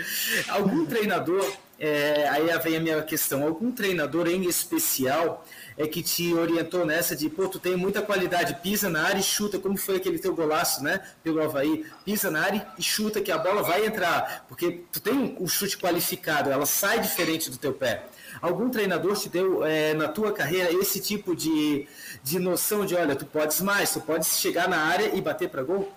Algum 0.47 0.85
treinador 0.85 1.43
é, 1.79 2.27
aí 2.29 2.47
vem 2.59 2.77
a 2.77 2.79
minha 2.79 3.01
questão. 3.01 3.43
Algum 3.43 3.71
treinador 3.71 4.27
em 4.27 4.47
especial 4.47 5.45
é 5.77 5.87
que 5.87 6.01
te 6.01 6.33
orientou 6.33 6.85
nessa 6.85 7.15
de, 7.15 7.29
pô, 7.29 7.47
tu 7.47 7.59
tem 7.59 7.75
muita 7.75 8.01
qualidade, 8.01 8.55
pisa 8.61 8.89
na 8.89 9.03
área 9.03 9.19
e 9.19 9.23
chuta, 9.23 9.59
como 9.59 9.77
foi 9.77 9.97
aquele 9.97 10.17
teu 10.17 10.33
golaço, 10.33 10.81
né, 10.81 11.01
pelo 11.21 11.41
Havaí, 11.41 11.85
pisa 12.05 12.31
na 12.31 12.41
área 12.41 12.65
e 12.77 12.83
chuta 12.83 13.19
que 13.19 13.31
a 13.31 13.37
bola 13.37 13.61
vai 13.61 13.85
entrar, 13.85 14.45
porque 14.47 14.83
tu 14.91 15.01
tem 15.01 15.13
um 15.13 15.47
chute 15.47 15.77
qualificado, 15.77 16.49
ela 16.49 16.65
sai 16.65 16.99
diferente 16.99 17.49
do 17.49 17.57
teu 17.57 17.73
pé. 17.73 18.05
Algum 18.41 18.69
treinador 18.69 19.15
te 19.15 19.29
deu 19.29 19.65
é, 19.65 19.93
na 19.93 20.07
tua 20.07 20.31
carreira 20.31 20.71
esse 20.73 20.99
tipo 20.99 21.35
de, 21.35 21.87
de 22.23 22.39
noção 22.39 22.85
de, 22.85 22.95
olha, 22.95 23.15
tu 23.15 23.25
podes 23.25 23.61
mais, 23.61 23.93
tu 23.93 24.01
podes 24.01 24.39
chegar 24.39 24.67
na 24.67 24.77
área 24.77 25.15
e 25.15 25.21
bater 25.21 25.49
para 25.49 25.63
gol? 25.63 25.91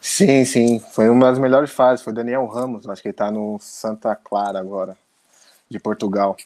Sim, 0.00 0.44
sim, 0.44 0.78
foi 0.78 1.10
uma 1.10 1.30
das 1.30 1.38
melhores 1.38 1.70
fases, 1.70 2.02
foi 2.02 2.12
Daniel 2.12 2.46
Ramos, 2.46 2.88
acho 2.88 3.02
que 3.02 3.08
ele 3.08 3.12
está 3.12 3.30
no 3.30 3.58
Santa 3.60 4.16
Clara 4.16 4.58
agora, 4.58 4.96
de 5.68 5.78
Portugal 5.78 6.36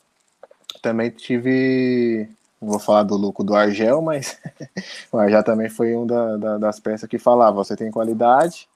também 0.84 1.08
tive. 1.10 2.28
Não 2.60 2.68
vou 2.68 2.78
falar 2.78 3.02
do 3.02 3.16
Luco 3.16 3.42
do 3.42 3.54
Argel, 3.54 4.02
mas 4.02 4.38
o 5.10 5.18
Argel 5.18 5.42
também 5.42 5.70
foi 5.70 5.96
um 5.96 6.06
da, 6.06 6.36
da, 6.36 6.58
das 6.58 6.78
peças 6.78 7.08
que 7.08 7.18
falava: 7.18 7.56
você 7.56 7.74
tem 7.74 7.90
qualidade, 7.90 8.68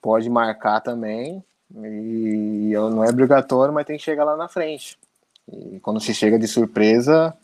pode 0.00 0.30
marcar 0.30 0.80
também, 0.80 1.44
e 1.74 2.72
não 2.74 3.04
é 3.04 3.08
obrigatório, 3.08 3.74
mas 3.74 3.84
tem 3.84 3.96
que 3.96 4.04
chegar 4.04 4.24
lá 4.24 4.36
na 4.36 4.48
frente. 4.48 4.96
E 5.48 5.80
quando 5.80 6.00
se 6.00 6.14
chega 6.14 6.38
de 6.38 6.46
surpresa, 6.46 7.34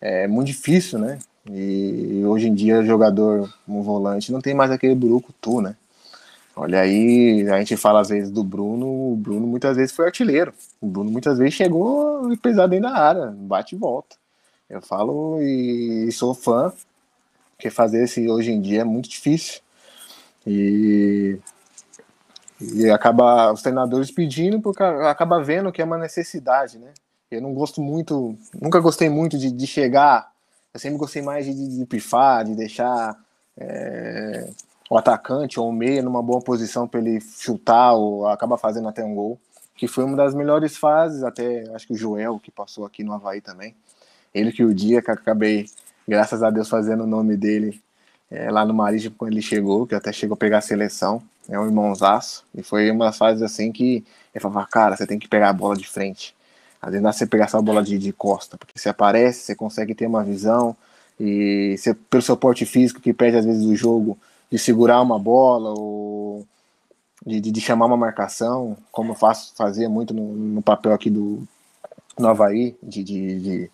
é 0.00 0.26
muito 0.26 0.48
difícil, 0.48 0.98
né? 0.98 1.18
E 1.50 2.22
hoje 2.24 2.48
em 2.48 2.54
dia, 2.54 2.84
jogador, 2.84 3.52
um 3.66 3.82
volante, 3.82 4.32
não 4.32 4.40
tem 4.40 4.54
mais 4.54 4.70
aquele 4.70 4.98
tu 5.40 5.60
né? 5.60 5.76
Olha 6.54 6.80
aí, 6.80 7.48
a 7.48 7.58
gente 7.60 7.76
fala 7.76 8.00
às 8.00 8.08
vezes 8.08 8.30
do 8.32 8.42
Bruno, 8.42 9.12
o 9.12 9.16
Bruno 9.16 9.46
muitas 9.46 9.76
vezes 9.76 9.94
foi 9.94 10.06
artilheiro. 10.06 10.52
O 10.80 10.88
Bruno 10.88 11.10
muitas 11.10 11.38
vezes 11.38 11.54
chegou 11.54 12.32
e 12.32 12.36
pesado 12.36 12.70
dentro 12.70 12.90
da 12.90 12.98
área, 12.98 13.26
bate 13.26 13.76
e 13.76 13.78
volta. 13.78 14.16
Eu 14.68 14.82
falo 14.82 15.40
e 15.40 16.10
sou 16.12 16.34
fã, 16.34 16.72
porque 17.56 17.70
fazer 17.70 18.04
esse 18.04 18.28
hoje 18.28 18.50
em 18.50 18.60
dia 18.60 18.80
é 18.80 18.84
muito 18.84 19.08
difícil. 19.08 19.60
E, 20.46 21.38
e 22.60 22.90
acaba 22.90 23.52
os 23.52 23.62
treinadores 23.62 24.10
pedindo, 24.10 24.60
porque 24.60 24.82
acaba 24.82 25.42
vendo 25.42 25.70
que 25.70 25.80
é 25.80 25.84
uma 25.84 25.98
necessidade, 25.98 26.78
né? 26.78 26.92
Eu 27.30 27.42
não 27.42 27.52
gosto 27.52 27.80
muito, 27.80 28.36
nunca 28.60 28.80
gostei 28.80 29.08
muito 29.08 29.36
de, 29.38 29.50
de 29.50 29.66
chegar, 29.66 30.32
eu 30.72 30.80
sempre 30.80 30.98
gostei 30.98 31.20
mais 31.22 31.44
de, 31.44 31.54
de, 31.54 31.78
de 31.78 31.86
pifar, 31.86 32.44
de 32.44 32.54
deixar. 32.54 33.16
É, 33.56 34.48
o 34.88 34.96
atacante 34.96 35.60
ou 35.60 35.68
o 35.68 35.72
meia 35.72 36.02
numa 36.02 36.22
boa 36.22 36.40
posição 36.40 36.88
para 36.88 37.00
ele 37.00 37.20
chutar 37.20 37.92
ou 37.92 38.26
acaba 38.26 38.56
fazendo 38.56 38.88
até 38.88 39.04
um 39.04 39.14
gol, 39.14 39.38
que 39.76 39.86
foi 39.86 40.04
uma 40.04 40.16
das 40.16 40.34
melhores 40.34 40.76
fases, 40.76 41.22
até 41.22 41.68
acho 41.74 41.86
que 41.86 41.92
o 41.92 41.96
Joel, 41.96 42.38
que 42.38 42.50
passou 42.50 42.86
aqui 42.86 43.04
no 43.04 43.12
Havaí 43.12 43.40
também, 43.40 43.74
ele 44.34 44.50
que 44.50 44.64
o 44.64 44.74
dia 44.74 45.02
que 45.02 45.10
acabei, 45.10 45.66
graças 46.06 46.42
a 46.42 46.50
Deus, 46.50 46.68
fazendo 46.68 47.04
o 47.04 47.06
nome 47.06 47.36
dele 47.36 47.80
é, 48.30 48.50
lá 48.50 48.64
no 48.64 48.74
Marítimo 48.74 49.14
quando 49.16 49.32
ele 49.32 49.42
chegou, 49.42 49.86
que 49.86 49.94
até 49.94 50.12
chegou 50.12 50.34
a 50.34 50.38
pegar 50.38 50.58
a 50.58 50.62
seleção, 50.62 51.22
é 51.48 51.58
um 51.58 51.66
irmãozaço, 51.66 52.44
e 52.54 52.62
foi 52.62 52.90
uma 52.90 53.12
fase 53.12 53.44
assim 53.44 53.70
que 53.70 54.04
ele 54.34 54.42
falava, 54.42 54.66
cara, 54.66 54.96
você 54.96 55.06
tem 55.06 55.18
que 55.18 55.28
pegar 55.28 55.50
a 55.50 55.52
bola 55.52 55.76
de 55.76 55.86
frente, 55.86 56.34
às 56.80 56.90
vezes 56.90 57.02
não 57.02 57.12
você 57.12 57.26
pegar 57.26 57.46
essa 57.46 57.60
bola 57.60 57.82
de, 57.82 57.98
de 57.98 58.12
costa, 58.12 58.56
porque 58.56 58.78
você 58.78 58.88
aparece, 58.88 59.40
você 59.40 59.54
consegue 59.54 59.94
ter 59.94 60.06
uma 60.06 60.24
visão, 60.24 60.76
e 61.18 61.76
você, 61.76 61.94
pelo 61.94 62.22
seu 62.22 62.36
porte 62.36 62.64
físico 62.64 63.00
que 63.00 63.12
perde 63.12 63.38
às 63.38 63.44
vezes 63.44 63.64
o 63.64 63.74
jogo, 63.74 64.18
de 64.50 64.58
segurar 64.58 65.02
uma 65.02 65.18
bola 65.18 65.74
ou 65.76 66.46
de, 67.26 67.40
de, 67.40 67.50
de 67.50 67.60
chamar 67.60 67.86
uma 67.86 67.96
marcação, 67.96 68.76
como 68.92 69.12
eu 69.12 69.14
faço, 69.14 69.54
fazia 69.56 69.88
muito 69.88 70.14
no, 70.14 70.32
no 70.32 70.62
papel 70.62 70.92
aqui 70.92 71.10
do 71.10 71.46
no 72.18 72.28
Havaí, 72.28 72.76
de, 72.82 73.04
de, 73.04 73.40
de 73.40 73.70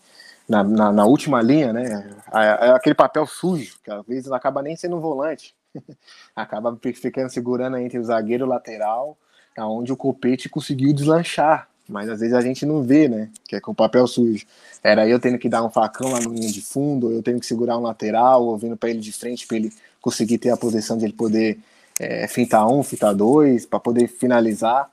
na, 0.48 0.62
na, 0.62 0.92
na, 0.92 1.06
última 1.06 1.40
linha, 1.40 1.72
né? 1.72 2.14
É 2.32 2.70
aquele 2.70 2.94
papel 2.94 3.26
sujo, 3.26 3.78
que 3.82 3.90
às 3.90 4.04
vezes 4.06 4.30
acaba 4.30 4.62
nem 4.62 4.76
sendo 4.76 5.00
volante, 5.00 5.54
acaba 6.36 6.78
ficando 6.94 7.30
segurando 7.30 7.78
entre 7.78 7.98
o 7.98 8.04
zagueiro 8.04 8.44
e 8.44 8.46
o 8.46 8.50
lateral, 8.50 9.16
aonde 9.56 9.92
o 9.92 9.96
copete 9.96 10.48
conseguiu 10.48 10.92
deslanchar. 10.92 11.68
Mas 11.88 12.08
às 12.08 12.20
vezes 12.20 12.34
a 12.34 12.40
gente 12.40 12.64
não 12.64 12.82
vê, 12.82 13.08
né? 13.08 13.28
Que 13.46 13.56
é 13.56 13.60
com 13.60 13.72
o 13.72 13.74
papel 13.74 14.06
sujo. 14.06 14.46
Era 14.82 15.06
eu 15.08 15.18
tendo 15.20 15.38
que 15.38 15.48
dar 15.48 15.62
um 15.62 15.70
facão 15.70 16.12
lá 16.12 16.20
no 16.20 16.32
linha 16.32 16.50
de 16.50 16.62
fundo, 16.62 17.12
eu 17.12 17.22
tendo 17.22 17.40
que 17.40 17.46
segurar 17.46 17.78
um 17.78 17.82
lateral, 17.82 18.44
ou 18.44 18.56
vindo 18.56 18.76
para 18.76 18.90
ele 18.90 19.00
de 19.00 19.12
frente 19.12 19.46
para 19.46 19.56
ele 19.56 19.72
conseguir 20.00 20.38
ter 20.38 20.50
a 20.50 20.56
posição 20.56 20.96
de 20.96 21.04
ele 21.04 21.12
poder 21.12 21.58
é, 22.00 22.26
fintar 22.26 22.66
um, 22.66 22.82
fintar 22.82 23.14
dois, 23.14 23.66
para 23.66 23.78
poder 23.80 24.08
finalizar. 24.08 24.90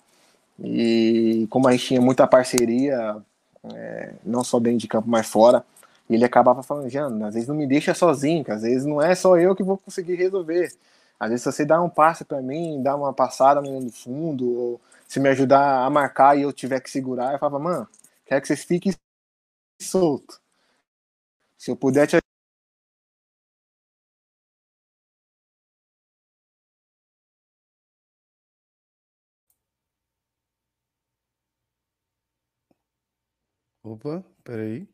E 0.64 1.48
como 1.50 1.68
a 1.68 1.72
gente 1.72 1.86
tinha 1.86 2.02
muita 2.02 2.28
parceria, 2.28 3.18
é, 3.74 4.14
não 4.26 4.44
só 4.44 4.60
dentro 4.60 4.80
de 4.80 4.88
campo, 4.88 5.10
mas 5.10 5.28
fora, 5.28 5.64
ele 6.10 6.26
acabava 6.26 6.62
falando, 6.62 6.90
Jano, 6.90 7.26
às 7.26 7.34
vezes 7.34 7.48
não 7.48 7.56
me 7.56 7.66
deixa 7.66 7.94
sozinho, 7.94 8.44
às 8.50 8.64
vezes 8.64 8.86
não 8.86 9.02
é 9.02 9.16
só 9.16 9.38
eu 9.38 9.56
que 9.56 9.64
vou 9.64 9.78
conseguir 9.78 10.16
resolver. 10.16 10.72
Às 11.20 11.30
vezes 11.30 11.46
você 11.46 11.64
dá 11.64 11.82
um 11.82 11.90
passe 11.90 12.26
para 12.26 12.42
mim, 12.42 12.82
dá 12.82 12.96
uma 12.96 13.14
passada 13.14 13.62
no 13.62 13.92
fundo, 13.92 14.50
ou 14.50 14.82
se 15.12 15.19
me 15.19 15.28
ajudar 15.28 15.86
a 15.86 15.89
marcar 15.89 16.38
e 16.38 16.43
eu 16.43 16.54
tiver 16.54 16.80
que 16.80 16.89
segurar, 16.89 17.34
eu 17.34 17.39
falava, 17.39 17.60
mano, 17.60 17.89
quero 18.26 18.41
que 18.41 18.47
vocês 18.47 18.63
fiquem 18.63 18.93
solto. 19.82 20.41
Se 21.58 21.69
eu 21.69 21.76
puder 21.76 22.08
te 22.08 22.17
Opa, 33.84 34.24
peraí. 34.45 34.88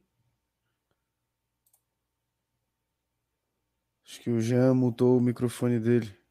Acho 4.03 4.19
que 4.21 4.31
o 4.31 4.41
Jean 4.41 4.73
mutou 4.73 5.17
o 5.17 5.21
microfone 5.21 5.79
dele. 5.79 6.26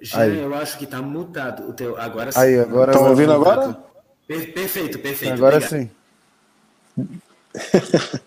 Jean, 0.00 0.22
Aí. 0.22 0.38
eu 0.38 0.54
acho 0.54 0.78
que 0.78 0.86
tá 0.86 1.02
mutado 1.02 1.68
o 1.68 1.72
teu. 1.72 2.00
Agora 2.00 2.32
sim. 2.32 2.40
Aí, 2.40 2.58
agora. 2.58 2.92
Estão 2.92 3.08
ouvindo 3.08 3.32
agora? 3.32 3.76
Per 4.26 4.54
perfeito, 4.54 4.98
perfeito. 4.98 5.34
Agora 5.34 5.56
obrigado. 5.56 5.70
sim. 5.70 5.90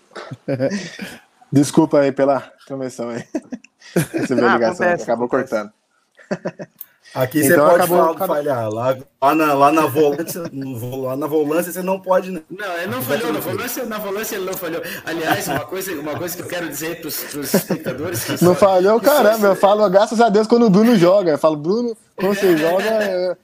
Desculpa 1.52 2.00
aí 2.00 2.12
pela 2.12 2.42
transmissão 2.66 3.10
aí. 3.10 3.24
Ah, 3.96 4.56
ligação, 4.56 4.88
acontece, 4.88 5.04
acabou 5.04 5.28
acontece. 5.28 5.52
cortando. 5.52 5.74
Aqui 7.13 7.45
então, 7.45 7.58
você 7.58 7.78
pode 7.78 7.93
acabou, 7.93 8.28
falhar. 8.28 8.69
Lá, 8.69 8.97
lá, 9.21 9.36
na, 9.36 9.54
lá, 9.54 9.71
na 9.71 9.86
volância, 9.86 10.41
lá 10.41 11.15
na 11.15 11.28
volância 11.28 11.71
você 11.71 11.84
não 11.84 11.99
pode. 11.99 12.32
Né? 12.32 12.41
Não, 12.49 12.78
ele 12.78 12.88
não 12.88 13.02
falhou. 13.04 13.32
Na 13.32 13.39
volância, 13.39 13.86
na 13.86 13.97
volância 13.99 14.36
ele 14.36 14.45
não 14.45 14.54
falhou. 14.54 14.82
Aliás, 15.06 15.47
uma 15.47 15.60
coisa, 15.60 15.93
uma 15.93 16.15
coisa 16.15 16.36
que 16.36 16.41
eu 16.41 16.47
quero 16.47 16.67
dizer 16.67 17.02
para 17.02 17.08
os 17.08 17.54
espectadores. 17.54 18.41
não 18.41 18.56
falhou, 18.56 18.99
caramba. 18.99 19.47
Eu 19.47 19.56
falo, 19.56 19.88
graças 19.89 20.19
a 20.19 20.30
Deus, 20.30 20.47
quando 20.47 20.65
o 20.65 20.69
Bruno 20.71 20.95
joga. 20.95 21.32
Eu 21.32 21.38
falo, 21.38 21.56
Bruno, 21.56 21.95
quando 22.15 22.36
você 22.36 22.58
joga. 22.58 23.38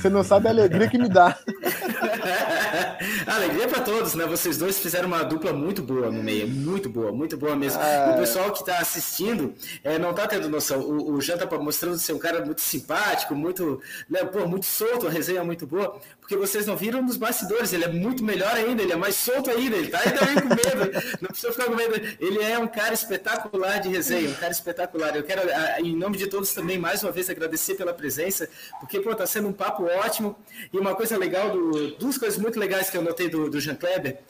Você 0.00 0.08
não 0.08 0.24
sabe 0.24 0.48
a 0.48 0.50
alegria 0.50 0.88
que 0.88 0.98
me 0.98 1.08
dá. 1.08 1.36
alegria 3.26 3.68
para 3.68 3.80
todos, 3.80 4.14
né? 4.14 4.26
Vocês 4.26 4.58
dois 4.58 4.78
fizeram 4.78 5.08
uma 5.08 5.22
dupla 5.22 5.52
muito 5.52 5.82
boa 5.82 6.10
no 6.10 6.22
meio, 6.22 6.48
muito 6.48 6.88
boa, 6.88 7.12
muito 7.12 7.36
boa 7.36 7.54
mesmo. 7.54 7.80
Ah, 7.80 8.12
o 8.14 8.18
pessoal 8.18 8.50
que 8.52 8.60
está 8.60 8.78
assistindo 8.78 9.54
é, 9.84 9.98
não 9.98 10.10
está 10.10 10.26
tendo 10.26 10.48
noção. 10.48 10.80
O, 10.80 11.12
o 11.12 11.20
Jean 11.20 11.36
tá 11.36 11.46
mostrando 11.58 11.98
ser 11.98 12.12
um 12.12 12.18
cara 12.18 12.44
muito 12.44 12.60
simpático, 12.60 13.34
muito, 13.34 13.80
né, 14.08 14.24
pô, 14.24 14.46
muito 14.46 14.66
solto, 14.66 15.06
a 15.06 15.10
resenha 15.10 15.44
muito 15.44 15.66
boa, 15.66 16.00
porque 16.20 16.36
vocês 16.36 16.66
não 16.66 16.76
viram 16.76 17.02
nos 17.02 17.16
bastidores. 17.16 17.72
Ele 17.72 17.84
é 17.84 17.88
muito 17.88 18.24
melhor 18.24 18.54
ainda, 18.54 18.82
ele 18.82 18.92
é 18.92 18.96
mais 18.96 19.14
solto 19.14 19.50
ainda, 19.50 19.76
ele 19.76 19.88
tá 19.88 20.00
ainda 20.00 20.42
com 20.42 20.48
medo. 20.48 21.08
Não 21.20 21.28
precisa 21.28 21.52
ficar 21.52 21.64
com 21.64 21.74
medo. 21.74 21.94
Ele 22.20 22.42
é 22.42 22.58
um 22.58 22.68
cara 22.68 22.92
espetacular 22.94 23.78
de 23.80 23.88
resenha, 23.88 24.28
um 24.28 24.34
cara 24.34 24.52
espetacular. 24.52 25.16
Eu 25.16 25.22
quero, 25.22 25.42
em 25.82 25.96
nome 25.96 26.16
de 26.16 26.26
todos, 26.26 26.52
também 26.52 26.78
mais 26.78 27.02
uma 27.02 27.10
vez 27.10 27.30
agradecer 27.30 27.74
pela 27.74 27.92
presença, 27.92 28.48
porque 28.80 29.00
pô, 29.00 29.14
tá 29.14 29.26
sendo 29.26 29.48
um 29.48 29.52
papo 29.52 29.84
ótimo. 29.84 30.36
E 30.72 30.78
uma 30.78 30.94
coisa 30.94 31.16
legal, 31.16 31.50
do, 31.50 31.96
duas 31.96 32.18
coisas 32.18 32.38
muito 32.38 32.58
legais 32.58 32.87
que 32.90 32.96
eu 32.96 33.02
notei 33.02 33.28
do, 33.28 33.50
do 33.50 33.60
Jean 33.60 33.74
Kleber. 33.74 34.20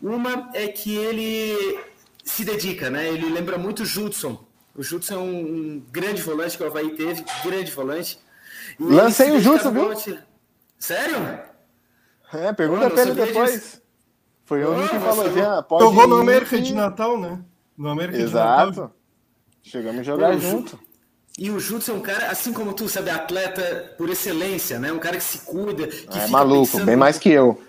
Uma 0.00 0.50
é 0.54 0.68
que 0.68 0.96
ele 0.96 1.78
se 2.24 2.44
dedica, 2.44 2.90
né? 2.90 3.08
Ele 3.08 3.28
lembra 3.28 3.58
muito 3.58 3.82
o 3.82 3.86
Judson. 3.86 4.44
O 4.74 4.82
Judson 4.82 5.14
é 5.14 5.18
um, 5.18 5.40
um 5.40 5.82
grande 5.90 6.22
volante 6.22 6.56
que 6.56 6.62
o 6.62 6.66
Havaí 6.66 6.90
teve, 6.94 7.24
grande 7.44 7.70
volante. 7.72 8.18
E 8.78 8.82
Lancei 8.82 9.30
o 9.32 9.40
Judson, 9.40 9.72
viu? 9.72 9.90
Sério? 10.78 11.40
É, 12.32 12.52
pergunta 12.52 12.90
pra 12.90 13.02
ele 13.02 13.14
depois. 13.14 13.52
Disso. 13.52 13.82
Foi 14.44 14.64
o 14.64 14.70
único 14.70 14.88
que 14.88 15.00
falou, 15.00 15.34
já, 15.34 15.62
pode 15.62 15.84
Jogou 15.84 16.08
no 16.08 16.16
América 16.16 16.58
de 16.60 16.74
Natal, 16.74 17.20
né? 17.20 17.38
No 17.76 17.90
América 17.90 18.18
Exato. 18.18 18.70
de 18.70 18.78
Natal. 18.78 18.96
Chegamos 19.62 20.00
a 20.00 20.02
jogar 20.02 20.32
Pô, 20.32 20.38
junto. 20.38 20.78
E 21.38 21.50
o 21.50 21.60
Judson 21.60 21.92
é 21.92 21.94
um 21.96 22.00
cara, 22.00 22.30
assim 22.30 22.52
como 22.52 22.72
tu, 22.72 22.88
sabe, 22.88 23.10
atleta 23.10 23.94
por 23.98 24.08
excelência, 24.08 24.78
né? 24.78 24.90
Um 24.90 24.98
cara 24.98 25.18
que 25.18 25.22
se 25.22 25.40
cuida, 25.40 25.86
que 25.86 26.18
É 26.18 26.26
maluco, 26.28 26.66
pensando... 26.66 26.86
bem 26.86 26.96
mais 26.96 27.18
que 27.18 27.30
eu. 27.30 27.62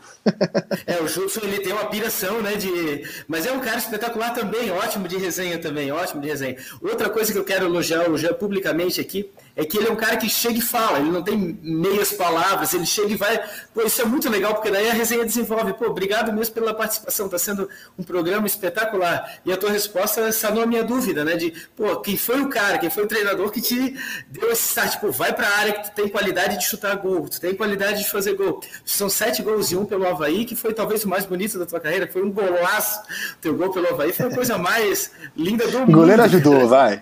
É, 0.86 1.02
o 1.02 1.08
Judson 1.08 1.42
ele 1.44 1.60
tem 1.60 1.74
uma 1.74 1.86
piração, 1.86 2.42
né? 2.42 2.56
De... 2.56 3.04
Mas 3.28 3.46
é 3.46 3.52
um 3.52 3.60
cara 3.60 3.78
espetacular 3.78 4.34
também, 4.34 4.72
ótimo 4.72 5.08
de 5.08 5.18
resenha 5.18 5.58
também, 5.58 5.92
ótimo 5.92 6.22
de 6.22 6.28
resenha. 6.28 6.58
Outra 6.82 7.10
coisa 7.10 7.32
que 7.32 7.38
eu 7.38 7.44
quero 7.44 7.66
elogiar, 7.66 8.06
elogiar 8.06 8.34
publicamente 8.34 9.00
aqui 9.00 9.30
é 9.60 9.66
que 9.66 9.78
ele 9.78 9.90
é 9.90 9.92
um 9.92 9.96
cara 9.98 10.16
que 10.16 10.30
chega 10.30 10.58
e 10.58 10.62
fala, 10.62 11.00
ele 11.00 11.12
não 11.12 11.22
tem 11.22 11.60
meias 11.62 12.14
palavras, 12.14 12.74
ele 12.74 12.86
chega 12.86 13.12
e 13.12 13.16
vai. 13.18 13.44
Pô, 13.74 13.82
isso 13.82 14.02
é 14.02 14.06
muito 14.06 14.30
legal, 14.30 14.54
porque 14.54 14.72
daí 14.72 14.90
a 14.90 14.94
resenha 14.94 15.26
desenvolve. 15.26 15.74
Pô, 15.74 15.88
obrigado 15.88 16.32
mesmo 16.32 16.56
pela 16.56 16.74
participação, 16.74 17.26
está 17.26 17.38
sendo 17.38 17.70
um 17.98 18.04
programa 18.04 18.48
espetacular. 18.48 19.40
E 19.46 19.52
a 19.52 19.58
tua 19.58 19.70
resposta 19.70 20.32
sanou 20.32 20.64
a 20.64 20.66
minha 20.66 20.82
dúvida, 20.82 21.26
né? 21.26 21.36
De, 21.36 21.52
pô, 21.76 21.98
quem 21.98 22.16
foi 22.16 22.40
o 22.40 22.48
cara, 22.48 22.78
quem 22.78 22.90
foi 22.90 23.04
o 23.04 23.08
treinador 23.08 23.52
que 23.52 23.60
te 23.60 23.98
deu 24.30 24.50
esse 24.50 24.70
start? 24.70 24.94
Tipo, 24.94 25.12
vai 25.12 25.34
para 25.34 25.46
a 25.46 25.58
área 25.58 25.74
que 25.74 25.90
tu 25.90 25.92
tem 25.94 26.08
qualidade 26.08 26.58
de 26.58 26.64
chutar 26.64 26.96
gol, 26.96 27.28
tu 27.28 27.42
tem 27.42 27.54
qualidade 27.54 28.02
de 28.02 28.10
fazer 28.10 28.36
gol. 28.36 28.62
São 28.86 29.10
sete 29.10 29.42
gols 29.42 29.74
e 29.74 29.76
um 29.76 29.84
pelo 29.84 30.08
Havaí, 30.08 30.46
que 30.46 30.56
foi 30.56 30.74
talvez 30.74 31.04
o 31.04 31.10
mais 31.10 31.26
bonito 31.26 31.60
da 31.60 31.66
tua 31.66 31.82
carreira, 31.82 32.08
foi 32.08 32.24
um 32.24 32.32
golaço. 32.32 33.02
Teu 33.42 33.54
gol 33.56 33.74
pelo 33.74 33.90
Havaí 33.90 34.14
foi 34.14 34.28
a 34.28 34.34
coisa 34.34 34.58
mais 34.58 35.12
linda 35.36 35.68
do 35.68 35.80
mundo. 35.80 35.90
O 35.90 35.96
goleiro 36.00 36.24
ajudou, 36.24 36.66
vai. 36.66 37.02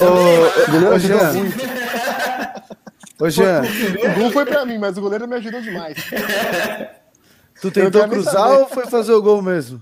Ô, 0.00 0.70
goleiro 0.70 0.94
ajudou 0.94 1.34
muito. 1.34 1.58
Ô, 3.20 3.28
Jean. 3.30 3.62
O 3.62 4.20
gol 4.20 4.32
foi 4.32 4.46
pra 4.46 4.64
mim, 4.64 4.78
mas 4.78 4.98
o 4.98 5.00
goleiro 5.00 5.28
me 5.28 5.36
ajudou 5.36 5.60
demais. 5.60 5.96
Tu 7.60 7.70
tentou 7.70 8.08
cruzar 8.08 8.60
ou 8.60 8.66
foi 8.68 8.86
fazer 8.86 9.12
o 9.12 9.22
gol 9.22 9.40
mesmo? 9.40 9.80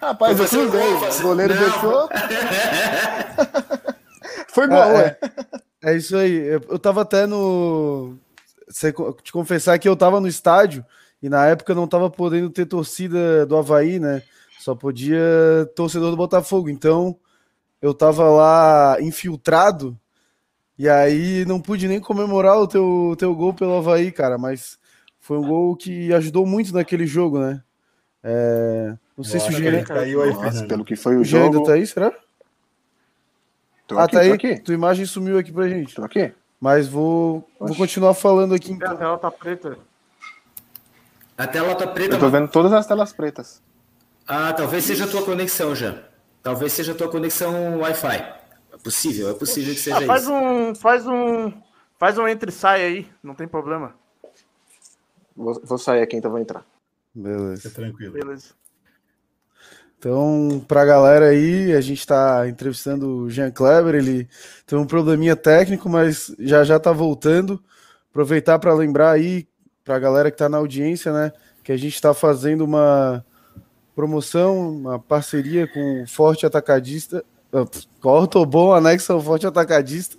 Rapaz, 0.00 0.36
eu 0.38 0.48
cruzei. 0.48 0.94
O 1.20 1.22
goleiro 1.22 1.54
Não. 1.54 1.62
deixou. 1.62 2.08
foi 4.48 4.66
bom, 4.66 4.74
ah, 4.74 4.98
é. 4.98 5.16
é. 5.84 5.96
isso 5.96 6.16
aí. 6.16 6.60
Eu 6.68 6.78
tava 6.78 7.02
até 7.02 7.26
no. 7.26 8.16
Te 9.22 9.32
confessar 9.32 9.78
que 9.78 9.88
eu 9.88 9.94
tava 9.94 10.20
no 10.20 10.26
estádio 10.26 10.84
e 11.22 11.28
na 11.28 11.46
época 11.46 11.74
não 11.74 11.86
tava 11.86 12.10
podendo 12.10 12.50
ter 12.50 12.66
torcida 12.66 13.46
do 13.46 13.56
Havaí, 13.56 14.00
né? 14.00 14.22
Só 14.58 14.74
podia 14.74 15.20
torcedor 15.76 16.10
do 16.10 16.16
Botafogo. 16.16 16.68
Então 16.68 17.16
eu 17.82 17.92
tava 17.92 18.30
lá 18.30 18.96
infiltrado 19.00 19.98
e 20.78 20.88
aí 20.88 21.44
não 21.44 21.60
pude 21.60 21.88
nem 21.88 22.00
comemorar 22.00 22.56
o 22.56 22.68
teu, 22.68 23.14
teu 23.18 23.34
gol 23.34 23.52
pelo 23.52 23.76
Havaí, 23.76 24.12
cara, 24.12 24.38
mas 24.38 24.78
foi 25.20 25.36
um 25.36 25.46
gol 25.46 25.76
que 25.76 26.12
ajudou 26.14 26.46
muito 26.46 26.72
naquele 26.72 27.06
jogo, 27.06 27.40
né? 27.40 27.62
É, 28.22 28.96
não 29.16 29.24
sei 29.24 29.40
Nossa, 29.40 29.52
se 29.52 29.58
o 29.58 29.62
Jean 29.62 29.84
caiu 29.84 30.22
aí, 30.22 30.32
Nossa, 30.32 30.64
pelo 30.64 30.84
que 30.84 30.94
foi 30.94 31.16
o, 31.16 31.20
o 31.20 31.24
jogo. 31.24 31.56
ainda 31.56 31.66
tá 31.66 31.72
aí, 31.72 31.86
será? 31.86 32.12
Tô 33.86 33.98
ah, 33.98 34.04
aqui, 34.04 34.14
tá 34.14 34.20
aí. 34.20 34.32
Aqui. 34.32 34.58
Tua 34.60 34.74
imagem 34.74 35.04
sumiu 35.04 35.38
aqui 35.38 35.52
pra 35.52 35.68
gente. 35.68 35.94
Tô 35.94 36.04
aqui. 36.04 36.32
Mas 36.60 36.86
vou, 36.88 37.46
vou 37.58 37.74
continuar 37.76 38.14
falando 38.14 38.54
aqui. 38.54 38.72
Então. 38.72 38.92
A 38.92 38.96
tela 38.96 39.18
tá 39.18 39.30
preta. 39.30 39.76
A 41.36 41.46
tela 41.46 41.74
tá 41.74 41.86
preta. 41.88 42.14
Eu 42.14 42.20
tô 42.20 42.30
vendo 42.30 42.48
todas 42.48 42.72
as 42.72 42.86
telas 42.86 43.12
pretas. 43.12 43.60
Ah, 44.26 44.52
talvez 44.52 44.84
seja 44.84 45.04
a 45.04 45.08
tua 45.08 45.24
conexão 45.24 45.74
já. 45.74 46.11
Talvez 46.42 46.72
seja 46.72 46.92
a 46.92 46.94
tua 46.94 47.08
conexão 47.08 47.78
Wi-Fi. 47.80 48.16
É 48.72 48.76
possível, 48.82 49.30
é 49.30 49.34
possível 49.34 49.74
que 49.74 49.80
seja 49.80 49.98
ah, 49.98 50.06
faz 50.06 50.22
isso. 50.22 50.32
Um, 50.32 50.74
faz 50.74 51.06
um. 51.06 51.52
Faz 51.98 52.18
um 52.18 52.26
entre 52.26 52.50
e 52.50 52.52
sai 52.52 52.82
aí, 52.82 53.08
não 53.22 53.34
tem 53.34 53.46
problema. 53.46 53.94
Vou, 55.36 55.60
vou 55.62 55.78
sair 55.78 56.02
aqui, 56.02 56.16
então 56.16 56.30
vou 56.30 56.40
entrar. 56.40 56.64
Beleza. 57.14 57.62
Fica 57.62 57.74
tranquilo. 57.74 58.12
Beleza. 58.12 58.48
Então, 59.98 60.64
para 60.66 60.82
a 60.82 60.84
galera 60.84 61.26
aí, 61.28 61.72
a 61.72 61.80
gente 61.80 62.00
está 62.00 62.48
entrevistando 62.48 63.08
o 63.08 63.30
Jean 63.30 63.52
Kleber, 63.52 63.94
ele 63.94 64.28
tem 64.66 64.76
um 64.76 64.84
probleminha 64.84 65.36
técnico, 65.36 65.88
mas 65.88 66.34
já 66.40 66.64
já 66.64 66.76
está 66.76 66.90
voltando. 66.90 67.62
Aproveitar 68.10 68.58
para 68.58 68.74
lembrar 68.74 69.12
aí, 69.12 69.46
para 69.84 69.94
a 69.94 70.00
galera 70.00 70.28
que 70.28 70.34
está 70.34 70.48
na 70.48 70.58
audiência, 70.58 71.12
né, 71.12 71.32
que 71.62 71.70
a 71.70 71.76
gente 71.76 71.94
está 71.94 72.12
fazendo 72.12 72.64
uma 72.64 73.24
promoção, 73.94 74.70
uma 74.70 74.98
parceria 74.98 75.66
com 75.66 76.02
o 76.02 76.06
Forte 76.06 76.46
Atacadista, 76.46 77.24
Corto 78.00 78.44
Bom, 78.46 78.72
anexo 78.72 79.12
ao 79.12 79.20
Forte 79.20 79.46
Atacadista 79.46 80.16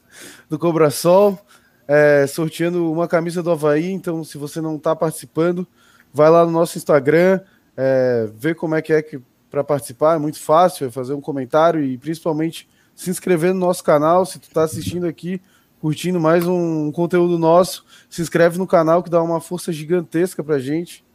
do 0.47 0.59
Cobrasol, 0.59 1.39
é, 1.88 2.27
sorteando 2.27 2.91
uma 2.91 3.07
camisa 3.07 3.41
do 3.41 3.51
Havaí. 3.51 3.91
Então, 3.91 4.23
se 4.23 4.38
você 4.38 4.62
não 4.62 4.75
está 4.75 4.95
participando, 4.95 5.67
vai 6.13 6.29
lá 6.29 6.45
no 6.45 6.51
nosso 6.51 6.77
Instagram, 6.77 7.41
é, 7.75 8.29
vê 8.36 8.53
como 8.53 8.75
é 8.75 8.81
que 8.81 8.93
é 8.93 9.01
que 9.01 9.19
para 9.49 9.63
participar, 9.63 10.15
é 10.15 10.17
muito 10.17 10.39
fácil, 10.39 10.88
é 10.88 10.91
fazer 10.91 11.13
um 11.13 11.21
comentário 11.21 11.83
e 11.83 11.95
principalmente 11.97 12.67
se 12.95 13.09
inscrever 13.12 13.53
no 13.53 13.59
nosso 13.59 13.83
canal. 13.83 14.25
Se 14.25 14.39
tu 14.39 14.47
está 14.47 14.63
assistindo 14.63 15.05
aqui, 15.05 15.39
curtindo 15.79 16.19
mais 16.19 16.47
um 16.47 16.91
conteúdo 16.91 17.38
nosso, 17.38 17.86
se 18.09 18.21
inscreve 18.21 18.57
no 18.57 18.65
canal 18.65 19.03
que 19.03 19.12
dá 19.12 19.21
uma 19.21 19.39
força 19.39 19.71
gigantesca 19.71 20.43
pra 20.43 20.57
gente. 20.57 21.05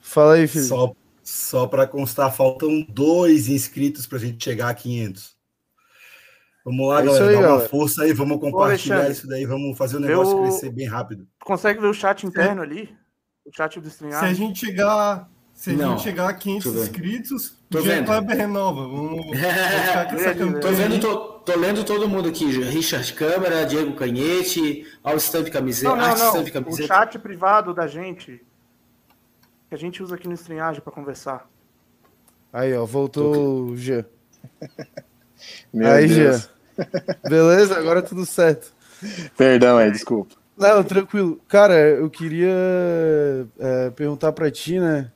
Fala 0.00 0.34
aí, 0.34 0.46
Felipe. 0.46 0.68
Só 0.68 0.94
só 1.28 1.66
para 1.66 1.86
constar, 1.86 2.34
faltam 2.34 2.80
dois 2.88 3.48
inscritos 3.48 4.06
para 4.06 4.16
a 4.16 4.20
gente 4.20 4.42
chegar 4.42 4.70
a 4.70 4.74
500. 4.74 5.36
Vamos 6.64 6.88
lá, 6.88 7.00
é 7.00 7.04
galera, 7.04 7.28
aí, 7.28 7.42
dá 7.42 7.54
uma 7.54 7.60
força 7.60 8.02
aí, 8.02 8.12
vamos 8.12 8.40
compartilhar 8.40 9.10
isso 9.10 9.26
daí, 9.26 9.44
vamos 9.44 9.76
fazer 9.76 9.98
o 9.98 10.00
negócio 10.00 10.36
eu... 10.36 10.42
crescer 10.42 10.70
bem 10.70 10.86
rápido. 10.86 11.26
Consegue 11.44 11.80
ver 11.80 11.86
o 11.86 11.94
chat 11.94 12.26
interno 12.26 12.62
ali? 12.62 12.88
O 13.44 13.54
chat 13.54 13.78
do 13.78 13.88
StreamYard? 13.88 14.26
Se 14.26 14.32
a 14.32 14.34
gente 14.34 14.66
chegar, 14.66 15.30
se 15.52 15.70
a 15.70 15.74
gente 15.74 16.02
chegar 16.02 16.28
a 16.28 16.34
500 16.34 16.74
inscritos, 16.74 17.58
tô 17.70 17.78
o 17.78 17.82
vendo. 17.82 18.06
Kleber 18.06 18.36
renova. 18.36 18.82
Vamos, 18.82 19.26
vamos 20.38 20.60
tô, 20.60 20.72
vendo, 20.72 21.00
tô, 21.00 21.16
tô, 21.40 21.58
lendo 21.58 21.84
todo 21.84 22.08
mundo 22.08 22.28
aqui, 22.28 22.46
Richard 22.46 23.12
Câmara, 23.12 23.64
Diego 23.64 23.94
Canhete, 23.94 24.86
ao 25.02 25.16
stand 25.16 25.44
camiseta, 25.50 25.94
não, 25.94 26.16
não, 26.16 26.34
não. 26.34 26.44
camiseta. 26.50 26.84
O 26.84 26.86
chat 26.86 27.18
privado 27.18 27.74
da 27.74 27.86
gente 27.86 28.42
que 29.68 29.74
a 29.74 29.78
gente 29.78 30.02
usa 30.02 30.14
aqui 30.14 30.26
no 30.26 30.34
Estranhagem 30.34 30.80
para 30.80 30.92
conversar. 30.92 31.48
Aí, 32.52 32.74
ó, 32.74 32.84
voltou 32.84 33.66
o 33.66 33.76
G. 33.76 34.04
Meu 35.72 35.90
aí, 35.90 36.08
Deus. 36.08 36.42
G. 36.42 36.48
Beleza? 37.28 37.78
Agora 37.78 38.02
tudo 38.02 38.24
certo. 38.24 38.72
Perdão 39.36 39.76
aí, 39.76 39.90
desculpa. 39.90 40.34
Não, 40.56 40.82
tranquilo. 40.82 41.40
Cara, 41.46 41.78
eu 41.78 42.10
queria 42.10 42.48
é, 43.58 43.90
perguntar 43.90 44.32
para 44.32 44.50
ti, 44.50 44.80
né? 44.80 45.12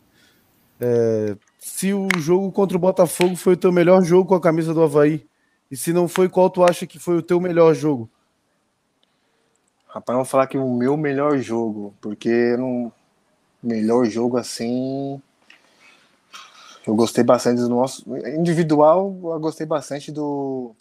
É, 0.81 1.37
se 1.59 1.93
o 1.93 2.09
jogo 2.19 2.53
contra 2.53 2.77
o 2.77 2.81
Botafogo 2.81 3.35
foi 3.37 3.55
o 3.55 3.57
teu 3.57 3.73
melhor 3.73 4.05
jogo 4.05 4.29
com 4.29 4.35
a 4.35 4.41
camisa 4.41 4.75
do 4.75 4.83
Havaí. 4.83 5.27
E 5.71 5.77
se 5.77 5.93
não 5.93 6.07
foi, 6.07 6.29
qual 6.29 6.51
tu 6.51 6.63
acha 6.63 6.87
que 6.87 6.99
foi 6.99 7.17
o 7.17 7.23
teu 7.23 7.41
melhor 7.41 7.75
jogo? 7.75 8.11
Rapaz, 9.89 10.17
vou 10.17 10.25
falar 10.25 10.47
que 10.47 10.59
o 10.59 10.75
meu 10.75 10.97
melhor 10.97 11.39
jogo, 11.39 11.95
porque 12.01 12.57
não, 12.57 12.93
Melhor 13.63 14.07
jogo 14.07 14.37
assim. 14.37 15.21
Eu 16.87 16.95
gostei 16.95 17.23
bastante 17.23 17.61
do 17.61 17.69
nosso. 17.69 18.05
Individual, 18.27 19.17
eu 19.23 19.39
gostei 19.39 19.65
bastante 19.65 20.11
do, 20.11 20.75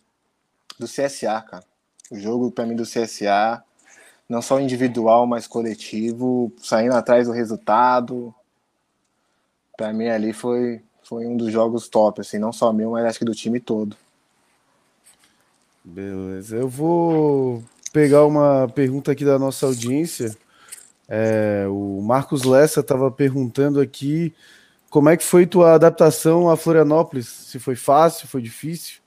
do 0.80 0.88
CSA, 0.88 1.42
cara. 1.42 1.64
O 2.10 2.18
jogo, 2.18 2.52
para 2.52 2.66
mim, 2.66 2.76
do 2.76 2.84
CSA, 2.84 3.64
não 4.28 4.42
só 4.42 4.60
individual, 4.60 5.28
mas 5.28 5.46
coletivo, 5.46 6.52
saindo 6.58 6.96
atrás 6.96 7.28
do 7.28 7.34
resultado. 7.34 8.34
Para 9.78 9.94
mim, 9.94 10.08
ali 10.08 10.34
foi, 10.34 10.82
foi 11.04 11.28
um 11.28 11.38
dos 11.38 11.52
jogos 11.52 11.88
top, 11.88 12.22
assim, 12.22 12.40
não 12.40 12.52
só 12.52 12.74
meu, 12.74 12.92
mas 12.92 13.06
acho 13.06 13.20
que 13.20 13.26
do 13.26 13.36
time 13.36 13.60
todo. 13.60 13.96
Beleza. 15.84 16.58
Eu 16.58 16.68
vou 16.68 17.64
pegar 17.92 18.26
uma 18.26 18.68
pergunta 18.68 19.12
aqui 19.12 19.26
da 19.26 19.38
nossa 19.38 19.66
audiência. 19.66 20.36
É, 21.14 21.68
o 21.68 22.02
Marcos 22.02 22.46
Lessa 22.46 22.80
estava 22.80 23.12
perguntando 23.12 23.82
aqui 23.82 24.34
como 24.90 25.10
é 25.10 25.18
que 25.18 25.26
foi 25.26 25.46
tua 25.46 25.74
adaptação 25.74 26.50
a 26.50 26.56
Florianópolis? 26.56 27.28
Se 27.28 27.60
foi 27.60 27.76
fácil, 27.76 28.30
foi 28.30 28.42
difícil? 28.42 29.02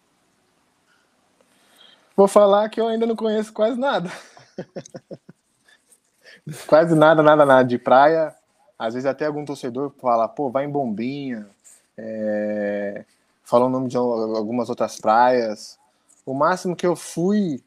Vou 2.14 2.28
falar 2.28 2.68
que 2.68 2.78
eu 2.78 2.88
ainda 2.88 3.06
não 3.06 3.16
conheço 3.16 3.54
quase 3.54 3.80
nada. 3.80 4.12
quase 6.68 6.94
nada, 6.94 7.22
nada, 7.22 7.46
nada 7.46 7.66
de 7.66 7.78
praia. 7.78 8.34
Às 8.78 8.92
vezes 8.92 9.06
até 9.06 9.24
algum 9.24 9.46
torcedor 9.46 9.90
fala, 9.98 10.28
pô, 10.28 10.50
vai 10.50 10.66
em 10.66 10.70
Bombinha. 10.70 11.48
É... 11.96 13.06
Fala 13.42 13.64
o 13.64 13.70
nome 13.70 13.88
de 13.88 13.96
algumas 13.96 14.68
outras 14.68 15.00
praias. 15.00 15.78
O 16.26 16.34
máximo 16.34 16.76
que 16.76 16.86
eu 16.86 16.94
fui, 16.94 17.64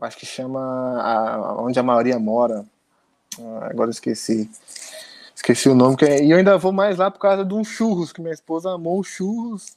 acho 0.00 0.16
que 0.16 0.26
chama 0.26 1.02
a, 1.02 1.62
onde 1.64 1.80
a 1.80 1.82
maioria 1.82 2.20
mora, 2.20 2.64
agora 3.62 3.90
esqueci. 3.90 4.50
Esqueci 5.34 5.68
o 5.68 5.74
nome. 5.74 5.96
Que 5.96 6.04
é... 6.04 6.24
E 6.24 6.30
eu 6.30 6.38
ainda 6.38 6.58
vou 6.58 6.72
mais 6.72 6.96
lá 6.96 7.10
por 7.10 7.20
causa 7.20 7.44
de 7.44 7.54
um 7.54 7.64
churros, 7.64 8.12
que 8.12 8.20
minha 8.20 8.34
esposa 8.34 8.70
amou 8.70 9.02
churros. 9.02 9.76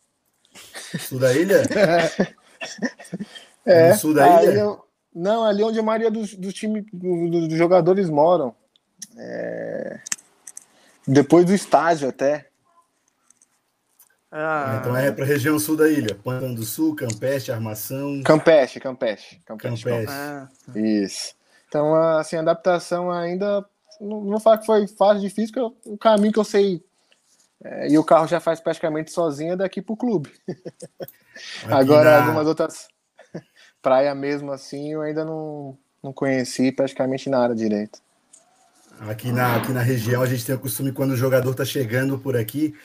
Sul 1.00 1.20
da 1.20 1.34
ilha? 1.34 1.64
é. 3.66 3.90
No 3.90 3.98
sul 3.98 4.14
da 4.14 4.44
ilha? 4.44 4.52
Eu... 4.52 4.86
Não, 5.14 5.44
ali 5.44 5.64
onde 5.64 5.78
a 5.78 5.84
maioria 5.84 6.10
dos, 6.10 6.36
do 6.36 6.52
time, 6.52 6.86
dos, 6.92 7.48
dos 7.48 7.58
jogadores 7.58 8.10
moram. 8.10 8.56
É... 9.18 10.00
Depois 11.08 11.46
do 11.46 11.54
estágio 11.54 12.10
até. 12.10 12.48
Ah. 14.32 14.78
Então 14.80 14.96
é 14.96 15.12
para 15.12 15.26
a 15.26 15.28
região 15.28 15.60
sul 15.60 15.76
da 15.76 15.90
ilha. 15.90 16.16
Pantano 16.16 16.56
do 16.56 16.64
Sul, 16.64 16.96
Campeste, 16.96 17.52
Armação. 17.52 18.22
Campeste, 18.24 18.80
Campeste. 18.80 19.42
Campeste. 19.46 19.84
Campeste. 19.84 20.14
Ah. 20.14 20.48
Isso. 20.74 21.36
Então, 21.72 21.96
assim, 22.18 22.36
a 22.36 22.42
adaptação 22.42 23.10
ainda. 23.10 23.66
Não 24.02 24.26
vou 24.26 24.40
falar 24.42 24.58
que 24.58 24.66
foi 24.66 24.86
fácil, 24.88 25.22
difícil, 25.22 25.54
porque 25.54 25.90
o 25.90 25.98
caminho 25.98 26.34
que 26.34 26.40
eu 26.40 26.44
sei. 26.44 26.84
É, 27.64 27.90
e 27.90 27.98
o 27.98 28.04
carro 28.04 28.28
já 28.28 28.42
faz 28.42 28.60
praticamente 28.60 29.10
sozinho 29.10 29.54
é 29.54 29.56
daqui 29.56 29.82
para 29.82 29.94
o 29.94 29.98
clube. 29.98 30.34
Agora, 31.72 32.24
algumas 32.24 32.46
outras. 32.46 32.90
praia 33.82 34.14
mesmo 34.14 34.52
assim, 34.52 34.92
eu 34.92 35.02
ainda 35.02 35.24
não, 35.24 35.78
não 36.04 36.12
conheci 36.12 36.74
praticamente 36.74 37.30
nada 37.30 37.56
direito. 37.56 38.02
Aqui 39.00 39.32
na, 39.32 39.56
aqui 39.56 39.72
na 39.72 39.82
região 39.82 40.22
a 40.22 40.26
gente 40.26 40.46
tem 40.46 40.54
o 40.54 40.60
costume 40.60 40.92
quando 40.92 41.12
o 41.12 41.18
jogador 41.18 41.56
tá 41.56 41.64
chegando 41.64 42.20
por 42.20 42.36
aqui 42.36 42.76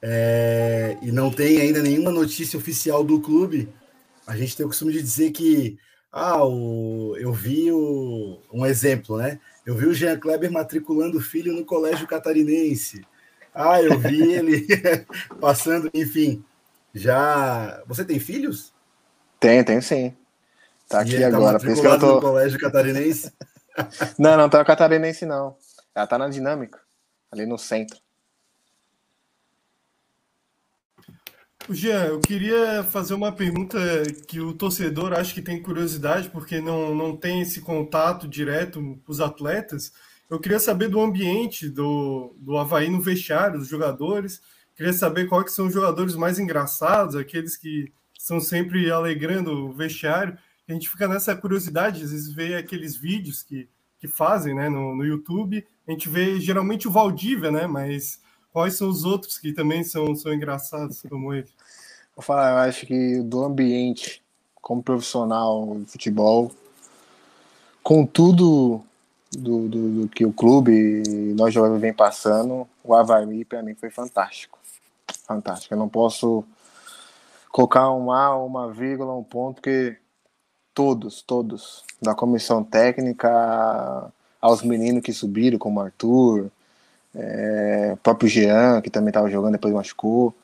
é, 0.00 0.96
e 1.02 1.10
não 1.10 1.30
tem 1.30 1.60
ainda 1.60 1.82
nenhuma 1.82 2.12
notícia 2.12 2.58
oficial 2.58 3.02
do 3.02 3.20
clube, 3.20 3.68
a 4.26 4.36
gente 4.36 4.56
tem 4.56 4.64
o 4.64 4.68
costume 4.68 4.92
de 4.92 5.02
dizer 5.02 5.32
que 5.32 5.78
ah, 6.18 6.42
o, 6.46 7.14
eu 7.18 7.30
vi 7.30 7.70
o, 7.70 8.40
um 8.50 8.64
exemplo, 8.64 9.18
né? 9.18 9.38
Eu 9.66 9.74
vi 9.74 9.84
o 9.84 9.92
Jean 9.92 10.18
Kleber 10.18 10.50
matriculando 10.50 11.18
o 11.18 11.20
filho 11.20 11.52
no 11.52 11.62
colégio 11.62 12.06
catarinense. 12.06 13.06
Ah, 13.54 13.82
eu 13.82 13.98
vi 13.98 14.32
ele 14.32 14.66
passando, 15.38 15.90
enfim. 15.92 16.42
Já. 16.94 17.82
Você 17.86 18.02
tem 18.02 18.18
filhos? 18.18 18.72
Tem, 19.38 19.62
tem 19.62 19.78
sim. 19.82 20.16
Tá 20.88 21.00
aqui 21.00 21.20
tá 21.20 21.26
agora. 21.26 21.58
Por 21.58 21.68
isso 21.68 21.82
que 21.82 21.86
eu 21.86 21.98
tô... 21.98 22.14
no 22.14 22.20
colégio 22.22 22.58
catarinense? 22.58 23.30
não, 24.18 24.38
não 24.38 24.48
tá 24.48 24.60
no 24.60 24.64
catarinense, 24.64 25.26
não. 25.26 25.54
Ela 25.94 26.06
tá 26.06 26.16
na 26.16 26.30
dinâmica, 26.30 26.80
ali 27.30 27.44
no 27.44 27.58
centro. 27.58 27.98
Jean, 31.70 32.04
eu 32.04 32.20
queria 32.20 32.84
fazer 32.84 33.14
uma 33.14 33.32
pergunta 33.32 33.78
que 34.28 34.40
o 34.40 34.52
torcedor 34.52 35.12
acho 35.12 35.34
que 35.34 35.42
tem 35.42 35.60
curiosidade, 35.60 36.30
porque 36.30 36.60
não, 36.60 36.94
não 36.94 37.16
tem 37.16 37.40
esse 37.40 37.60
contato 37.60 38.28
direto 38.28 38.80
com 38.80 39.12
os 39.12 39.20
atletas. 39.20 39.92
Eu 40.30 40.38
queria 40.38 40.60
saber 40.60 40.88
do 40.88 41.00
ambiente 41.00 41.68
do, 41.68 42.34
do 42.38 42.56
Havaí 42.56 42.88
no 42.88 43.00
vestiário, 43.00 43.58
dos 43.58 43.68
jogadores. 43.68 44.40
Queria 44.76 44.92
saber 44.92 45.26
quais 45.26 45.52
são 45.52 45.66
os 45.66 45.74
jogadores 45.74 46.14
mais 46.14 46.38
engraçados, 46.38 47.16
aqueles 47.16 47.56
que 47.56 47.92
estão 48.16 48.38
sempre 48.38 48.90
alegrando 48.90 49.50
o 49.66 49.72
vestiário. 49.72 50.38
A 50.68 50.72
gente 50.72 50.88
fica 50.88 51.08
nessa 51.08 51.34
curiosidade, 51.34 52.02
às 52.04 52.12
vezes 52.12 52.32
vê 52.32 52.56
aqueles 52.56 52.96
vídeos 52.96 53.42
que, 53.42 53.68
que 53.98 54.06
fazem 54.06 54.54
né, 54.54 54.68
no, 54.68 54.94
no 54.94 55.04
YouTube. 55.04 55.66
A 55.86 55.90
gente 55.90 56.08
vê 56.08 56.40
geralmente 56.40 56.86
o 56.86 56.92
Valdívia, 56.92 57.50
né? 57.50 57.66
Mas 57.66 58.20
Quais 58.56 58.72
são 58.72 58.88
os 58.88 59.04
outros 59.04 59.36
que 59.36 59.52
também 59.52 59.84
são, 59.84 60.16
são 60.16 60.32
engraçados 60.32 61.02
como 61.10 61.34
ele? 61.34 61.46
Vou 62.16 62.22
falar, 62.22 62.52
eu 62.52 62.56
acho 62.70 62.86
que 62.86 63.20
do 63.20 63.44
ambiente 63.44 64.22
como 64.62 64.82
profissional 64.82 65.76
de 65.80 65.84
futebol, 65.84 66.50
com 67.82 68.06
tudo 68.06 68.80
do, 69.30 69.68
do, 69.68 70.00
do 70.00 70.08
que 70.08 70.24
o 70.24 70.32
clube 70.32 70.72
e 70.72 71.34
nós 71.34 71.52
jovens 71.52 71.82
vem 71.82 71.92
passando, 71.92 72.66
o 72.82 72.94
Havaí 72.94 73.44
para 73.44 73.62
mim 73.62 73.74
foi 73.74 73.90
fantástico. 73.90 74.58
Fantástico. 75.26 75.74
Eu 75.74 75.78
não 75.78 75.90
posso 75.90 76.42
colocar 77.52 77.92
um 77.92 78.10
A, 78.10 78.42
uma 78.42 78.72
vírgula, 78.72 79.12
um 79.12 79.22
ponto, 79.22 79.56
porque 79.56 79.98
todos, 80.72 81.20
todos, 81.20 81.84
da 82.00 82.14
comissão 82.14 82.64
técnica 82.64 84.10
aos 84.40 84.62
meninos 84.62 85.02
que 85.02 85.12
subiram, 85.12 85.58
como 85.58 85.78
Arthur, 85.78 86.50
é, 87.16 87.90
o 87.94 87.96
próprio 87.96 88.28
Jean, 88.28 88.80
que 88.82 88.90
também 88.90 89.08
estava 89.08 89.30
jogando, 89.30 89.52
depois 89.52 89.72
machucou. 89.72 90.34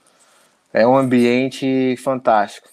É 0.73 0.87
um 0.87 0.97
ambiente 0.97 1.97
fantástico. 1.99 2.69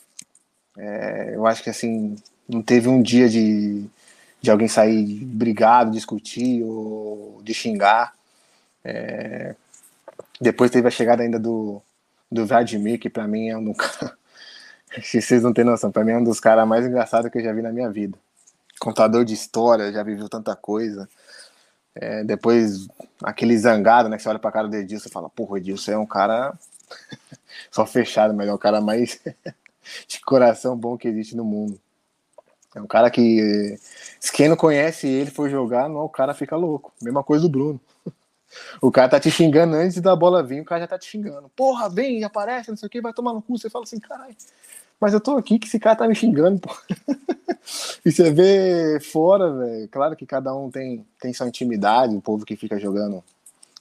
É, 0.77 1.35
eu 1.35 1.45
acho 1.45 1.61
que 1.61 1.69
assim, 1.69 2.15
não 2.47 2.61
teve 2.61 2.87
um 2.87 3.01
dia 3.01 3.27
de, 3.27 3.85
de 4.41 4.49
alguém 4.49 4.69
sair 4.69 5.25
brigado, 5.25 5.91
discutir 5.91 6.63
ou 6.63 7.41
de 7.43 7.53
xingar. 7.53 8.13
É, 8.83 9.55
depois 10.39 10.71
teve 10.71 10.87
a 10.87 10.91
chegada 10.91 11.21
ainda 11.21 11.37
do, 11.37 11.81
do 12.31 12.45
Vladimir, 12.45 12.99
que 12.99 13.09
para 13.09 13.27
mim 13.27 13.49
é 13.49 13.57
um 13.57 13.73
cara. 13.75 14.17
vocês 15.03 15.43
não 15.43 15.53
têm 15.53 15.65
noção, 15.65 15.91
para 15.91 16.05
mim 16.05 16.11
é 16.13 16.17
um 16.17 16.23
dos 16.23 16.39
caras 16.39 16.67
mais 16.67 16.85
engraçados 16.85 17.29
que 17.29 17.37
eu 17.39 17.43
já 17.43 17.51
vi 17.51 17.61
na 17.61 17.71
minha 17.71 17.89
vida. 17.91 18.17
Contador 18.79 19.25
de 19.25 19.33
história, 19.33 19.91
já 19.91 20.03
viveu 20.03 20.29
tanta 20.29 20.55
coisa. 20.55 21.09
É, 22.01 22.23
depois, 22.23 22.87
aquele 23.21 23.57
zangado, 23.57 24.07
né? 24.07 24.15
Que 24.15 24.23
você 24.23 24.29
olha 24.29 24.39
pra 24.39 24.51
cara 24.51 24.69
do 24.69 24.75
Edilson 24.75 25.09
e 25.09 25.11
fala, 25.11 25.29
porra, 25.29 25.51
o 25.51 25.57
Edilson 25.57 25.91
é 25.91 25.97
um 25.97 26.05
cara 26.05 26.57
só 27.69 27.85
fechado, 27.85 28.33
mas 28.33 28.47
é 28.47 28.53
o 28.53 28.57
cara 28.57 28.79
mais 28.79 29.19
de 30.07 30.21
coração 30.21 30.77
bom 30.77 30.97
que 30.97 31.09
existe 31.09 31.35
no 31.35 31.43
mundo. 31.43 31.79
É 32.73 32.81
um 32.81 32.87
cara 32.87 33.09
que, 33.09 33.77
se 34.19 34.31
quem 34.31 34.47
não 34.47 34.55
conhece 34.55 35.07
ele 35.07 35.29
for 35.31 35.49
jogar, 35.49 35.89
não, 35.89 36.05
o 36.05 36.09
cara 36.09 36.33
fica 36.33 36.55
louco. 36.55 36.93
Mesma 37.01 37.23
coisa 37.23 37.43
do 37.43 37.49
Bruno. 37.49 37.79
O 38.81 38.91
cara 38.91 39.07
tá 39.07 39.19
te 39.19 39.29
xingando 39.29 39.75
antes 39.75 40.01
da 40.01 40.15
bola 40.15 40.41
vir, 40.41 40.61
o 40.61 40.65
cara 40.65 40.81
já 40.81 40.87
tá 40.87 40.97
te 40.97 41.05
xingando. 41.05 41.49
Porra, 41.55 41.87
vem, 41.87 42.23
aparece, 42.23 42.71
não 42.71 42.77
sei 42.77 42.87
o 42.87 42.89
que, 42.89 42.99
vai 42.99 43.13
tomar 43.13 43.31
no 43.31 43.43
cu. 43.43 43.55
Você 43.55 43.69
fala 43.69 43.83
assim, 43.83 43.99
caralho, 43.99 44.35
mas 44.99 45.13
eu 45.13 45.21
tô 45.21 45.37
aqui 45.37 45.57
que 45.57 45.67
esse 45.67 45.79
cara 45.79 45.95
tá 45.95 46.07
me 46.07 46.15
xingando, 46.15 46.59
pô. 46.59 46.75
e 48.05 48.11
você 48.11 48.31
vê 48.31 48.99
fora, 48.99 49.51
velho. 49.53 49.87
Claro 49.89 50.15
que 50.15 50.25
cada 50.25 50.53
um 50.53 50.69
tem, 50.69 51.05
tem 51.19 51.33
sua 51.33 51.47
intimidade, 51.47 52.15
o 52.15 52.21
povo 52.21 52.45
que 52.45 52.55
fica 52.55 52.79
jogando 52.79 53.23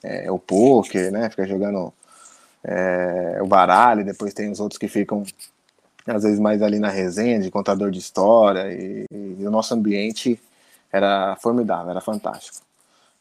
é, 0.03 0.31
o 0.31 0.39
poker, 0.39 1.11
né? 1.11 1.29
Fica 1.31 1.47
jogando 1.47 1.93
é, 2.65 3.39
o 3.43 3.47
baralho, 3.47 4.05
depois 4.05 4.35
tem 4.35 4.51
os 4.51 4.61
outros 4.61 4.79
que 4.79 4.89
ficam 4.89 5.25
às 6.07 6.23
vezes 6.23 6.39
mais 6.39 6.63
ali 6.63 6.79
na 6.79 6.89
resenha, 6.89 7.39
de 7.39 7.51
contador 7.51 7.91
de 7.91 7.99
história, 7.99 8.73
e, 8.73 9.05
e 9.11 9.47
o 9.47 9.51
nosso 9.51 9.75
ambiente 9.75 10.41
era 10.91 11.37
formidável, 11.37 11.91
era 11.91 12.01
fantástico. 12.01 12.59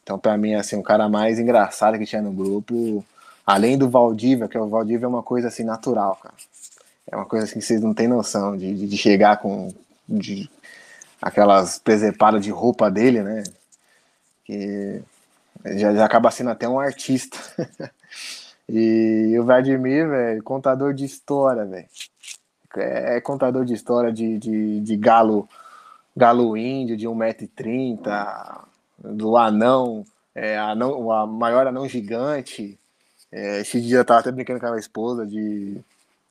Então, 0.02 0.18
para 0.18 0.38
mim, 0.38 0.54
assim, 0.54 0.76
o 0.76 0.82
cara 0.82 1.08
mais 1.08 1.38
engraçado 1.38 1.98
que 1.98 2.06
tinha 2.06 2.22
no 2.22 2.32
grupo, 2.32 3.04
além 3.46 3.76
do 3.76 3.90
Valdívia, 3.90 4.48
que 4.48 4.56
o 4.56 4.66
Valdívia 4.66 5.04
é 5.04 5.08
uma 5.08 5.22
coisa 5.22 5.48
assim 5.48 5.64
natural, 5.64 6.18
cara. 6.22 6.34
É 7.10 7.16
uma 7.16 7.26
coisa 7.26 7.44
assim 7.44 7.58
que 7.58 7.64
vocês 7.64 7.80
não 7.80 7.94
têm 7.94 8.08
noção 8.08 8.56
de, 8.56 8.86
de 8.86 8.96
chegar 8.96 9.38
com 9.38 9.72
de, 10.08 10.48
aquelas 11.20 11.78
presepadas 11.78 12.42
de 12.42 12.50
roupa 12.50 12.90
dele, 12.90 13.22
né? 13.22 13.44
Que 14.44 15.00
já, 15.64 15.94
já 15.94 16.04
acaba 16.04 16.30
sendo 16.30 16.50
até 16.50 16.68
um 16.68 16.78
artista. 16.78 17.38
e 18.68 19.36
o 19.38 19.44
Vladimir, 19.44 20.08
velho, 20.08 20.42
contador 20.42 20.94
de 20.94 21.04
história, 21.04 21.64
velho. 21.64 21.86
É, 22.76 23.16
é 23.16 23.20
contador 23.20 23.64
de 23.64 23.74
história 23.74 24.12
de, 24.12 24.38
de, 24.38 24.80
de 24.80 24.96
galo 24.96 25.48
galo 26.18 26.56
índio 26.56 26.96
de 26.96 27.06
1,30m, 27.06 28.60
do 28.98 29.36
anão, 29.36 30.04
é, 30.34 30.58
anão, 30.58 31.12
a 31.12 31.26
maior 31.26 31.66
anão 31.66 31.88
gigante. 31.88 32.76
É, 33.30 33.60
esse 33.60 33.80
dia 33.80 33.98
eu 33.98 34.04
tava 34.04 34.20
até 34.20 34.32
brincando 34.32 34.58
com 34.58 34.66
a 34.66 34.70
minha 34.70 34.80
esposa 34.80 35.24
de 35.24 35.78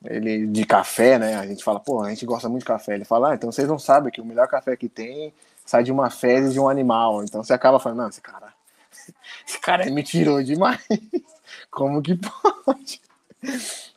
ele 0.05 0.47
de 0.47 0.65
café, 0.65 1.17
né? 1.17 1.35
A 1.35 1.45
gente 1.45 1.63
fala, 1.63 1.79
pô, 1.79 2.01
a 2.01 2.09
gente 2.09 2.25
gosta 2.25 2.47
muito 2.47 2.61
de 2.61 2.67
café. 2.67 2.95
Ele 2.95 3.05
fala, 3.05 3.31
ah, 3.31 3.35
então 3.35 3.51
vocês 3.51 3.67
não 3.67 3.79
sabem 3.79 4.11
que 4.11 4.21
o 4.21 4.25
melhor 4.25 4.47
café 4.47 4.75
que 4.75 4.87
tem 4.87 5.33
sai 5.65 5.83
de 5.83 5.91
uma 5.91 6.09
fezes 6.09 6.53
de 6.53 6.59
um 6.59 6.69
animal. 6.69 7.23
Então 7.23 7.43
você 7.43 7.53
acaba 7.53 7.79
falando, 7.79 7.99
não, 7.99 8.09
esse 8.09 8.21
cara, 8.21 8.53
esse 9.47 9.59
cara 9.59 9.85
é 9.85 9.89
mentiroso 9.89 10.43
demais. 10.43 10.79
Como 11.71 12.01
que 12.01 12.15
pode? 12.15 13.01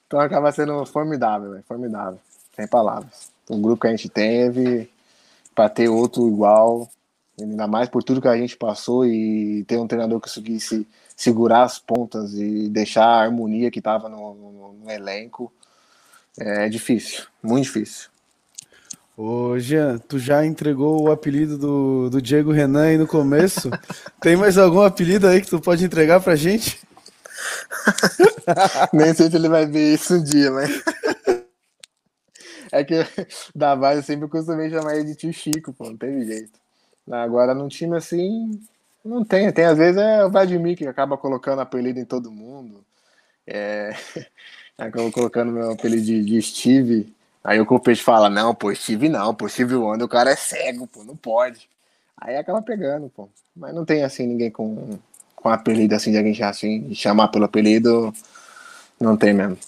Então 0.06 0.20
acaba 0.20 0.50
sendo 0.52 0.84
formidável, 0.86 1.52
véio, 1.52 1.64
formidável. 1.64 2.18
Sem 2.54 2.66
palavras. 2.66 3.30
O 3.48 3.56
grupo 3.58 3.82
que 3.82 3.88
a 3.88 3.90
gente 3.90 4.08
teve, 4.08 4.90
para 5.54 5.68
ter 5.68 5.88
outro 5.88 6.26
igual, 6.28 6.88
ainda 7.38 7.66
mais 7.66 7.88
por 7.88 8.02
tudo 8.02 8.20
que 8.20 8.28
a 8.28 8.36
gente 8.36 8.56
passou 8.56 9.06
e 9.06 9.64
ter 9.64 9.78
um 9.78 9.86
treinador 9.86 10.20
que 10.20 10.28
conseguisse 10.28 10.86
segurar 11.16 11.64
as 11.64 11.78
pontas 11.78 12.34
e 12.34 12.68
deixar 12.68 13.04
a 13.04 13.20
harmonia 13.22 13.70
que 13.70 13.78
estava 13.78 14.08
no, 14.08 14.34
no, 14.34 14.72
no 14.72 14.90
elenco 14.90 15.52
é 16.38 16.68
difícil, 16.68 17.24
muito 17.42 17.64
difícil. 17.64 18.10
Ô, 19.16 19.58
Jean, 19.58 19.98
tu 19.98 20.18
já 20.18 20.46
entregou 20.46 21.02
o 21.02 21.10
apelido 21.12 21.58
do, 21.58 22.08
do 22.08 22.22
Diego 22.22 22.52
Renan 22.52 22.84
aí 22.84 22.96
no 22.96 23.06
começo. 23.06 23.68
Tem 24.18 24.34
mais 24.34 24.56
algum 24.56 24.80
apelido 24.80 25.26
aí 25.26 25.42
que 25.42 25.50
tu 25.50 25.60
pode 25.60 25.84
entregar 25.84 26.22
pra 26.22 26.36
gente? 26.36 26.80
Nem 28.94 29.12
sei 29.12 29.30
se 29.30 29.36
ele 29.36 29.48
vai 29.48 29.66
ver 29.66 29.94
isso 29.94 30.14
um 30.14 30.22
dia, 30.22 30.50
mas. 30.50 30.70
É 32.72 32.84
que 32.84 32.94
da 33.52 33.74
base 33.74 33.98
eu 33.98 34.04
sempre 34.04 34.28
costumei 34.28 34.70
chamar 34.70 34.94
ele 34.94 35.06
de 35.06 35.16
tio 35.16 35.32
Chico, 35.32 35.72
pô, 35.72 35.90
não 35.90 35.96
teve 35.96 36.24
jeito. 36.24 36.52
Agora 37.10 37.52
num 37.52 37.66
time 37.66 37.96
assim, 37.96 38.60
não 39.04 39.24
tem. 39.24 39.50
Tem 39.52 39.64
às 39.64 39.76
vezes 39.76 40.00
é 40.00 40.24
o 40.24 40.30
Vladimir 40.30 40.76
que 40.76 40.86
acaba 40.86 41.18
colocando 41.18 41.60
apelido 41.60 41.98
em 41.98 42.04
todo 42.04 42.30
mundo. 42.30 42.84
É... 43.44 43.90
Acabou 44.80 45.12
colocando 45.12 45.52
meu 45.52 45.72
apelido 45.72 46.02
de, 46.02 46.24
de 46.24 46.40
Steve. 46.40 47.14
Aí 47.44 47.60
o 47.60 47.66
Copete 47.66 48.02
fala, 48.02 48.30
não, 48.30 48.54
pô, 48.54 48.74
Steve 48.74 49.08
não, 49.08 49.34
pô, 49.34 49.48
Steve 49.48 49.74
Wonder, 49.74 50.04
o 50.04 50.08
cara 50.08 50.30
é 50.30 50.36
cego, 50.36 50.86
pô, 50.86 51.04
não 51.04 51.16
pode. 51.16 51.68
Aí 52.16 52.36
acaba 52.36 52.62
pegando, 52.62 53.10
pô. 53.14 53.28
Mas 53.54 53.74
não 53.74 53.84
tem 53.84 54.02
assim 54.02 54.26
ninguém 54.26 54.50
com, 54.50 54.98
com 55.36 55.48
apelido 55.48 55.94
assim 55.94 56.10
de 56.10 56.18
alguém 56.18 56.34
já 56.34 56.48
assim, 56.48 56.94
chamar 56.94 57.28
pelo 57.28 57.44
apelido, 57.44 58.12
não 58.98 59.16
tem 59.16 59.32
mesmo. 59.32 59.58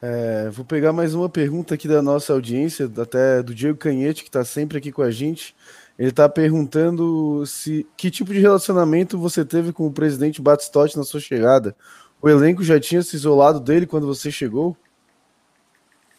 É, 0.00 0.50
vou 0.50 0.64
pegar 0.64 0.92
mais 0.92 1.14
uma 1.14 1.28
pergunta 1.28 1.74
aqui 1.74 1.86
da 1.86 2.02
nossa 2.02 2.32
audiência, 2.32 2.90
até 3.00 3.42
do 3.42 3.54
Diego 3.54 3.78
Canhete, 3.78 4.24
que 4.24 4.28
está 4.28 4.44
sempre 4.44 4.76
aqui 4.76 4.90
com 4.90 5.02
a 5.02 5.10
gente. 5.10 5.54
Ele 5.98 6.08
está 6.08 6.28
perguntando 6.28 7.44
se 7.46 7.86
que 7.96 8.10
tipo 8.10 8.32
de 8.32 8.40
relacionamento 8.40 9.16
você 9.18 9.44
teve 9.44 9.72
com 9.72 9.86
o 9.86 9.92
presidente 9.92 10.42
Batistotti 10.42 10.96
na 10.96 11.04
sua 11.04 11.20
chegada. 11.20 11.76
O 12.22 12.28
elenco 12.28 12.62
já 12.62 12.78
tinha 12.78 13.02
se 13.02 13.16
isolado 13.16 13.58
dele 13.58 13.84
quando 13.84 14.06
você 14.06 14.30
chegou? 14.30 14.76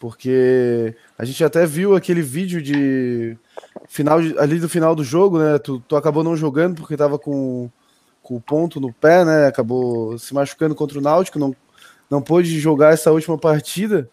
Porque 0.02 0.94
a 1.18 1.24
gente 1.24 1.42
até 1.46 1.66
viu 1.66 1.96
aquele 1.96 2.22
vídeo 2.22 2.62
de 2.62 3.38
final 3.88 4.20
ali 4.38 4.60
do 4.60 4.68
final 4.68 4.94
do 4.94 5.04
jogo, 5.04 5.40
né? 5.40 5.58
Tu, 5.58 5.80
tu 5.88 5.96
acabou 5.96 6.22
não 6.22 6.36
jogando 6.36 6.76
porque 6.76 6.98
tava 6.98 7.18
com, 7.18 7.70
com 8.22 8.36
o 8.36 8.42
ponto 8.42 8.82
no 8.82 8.92
pé, 8.92 9.24
né? 9.24 9.48
Acabou 9.48 10.20
se 10.20 10.34
machucando 10.34 10.76
contra 10.76 11.00
o 11.00 11.02
Náutico, 11.02 11.40
não, 11.40 11.56
não 12.10 12.22
pôde 12.22 12.60
jogar 12.60 12.94
essa 12.94 13.14
última 13.14 13.38
partida. 13.38 14.10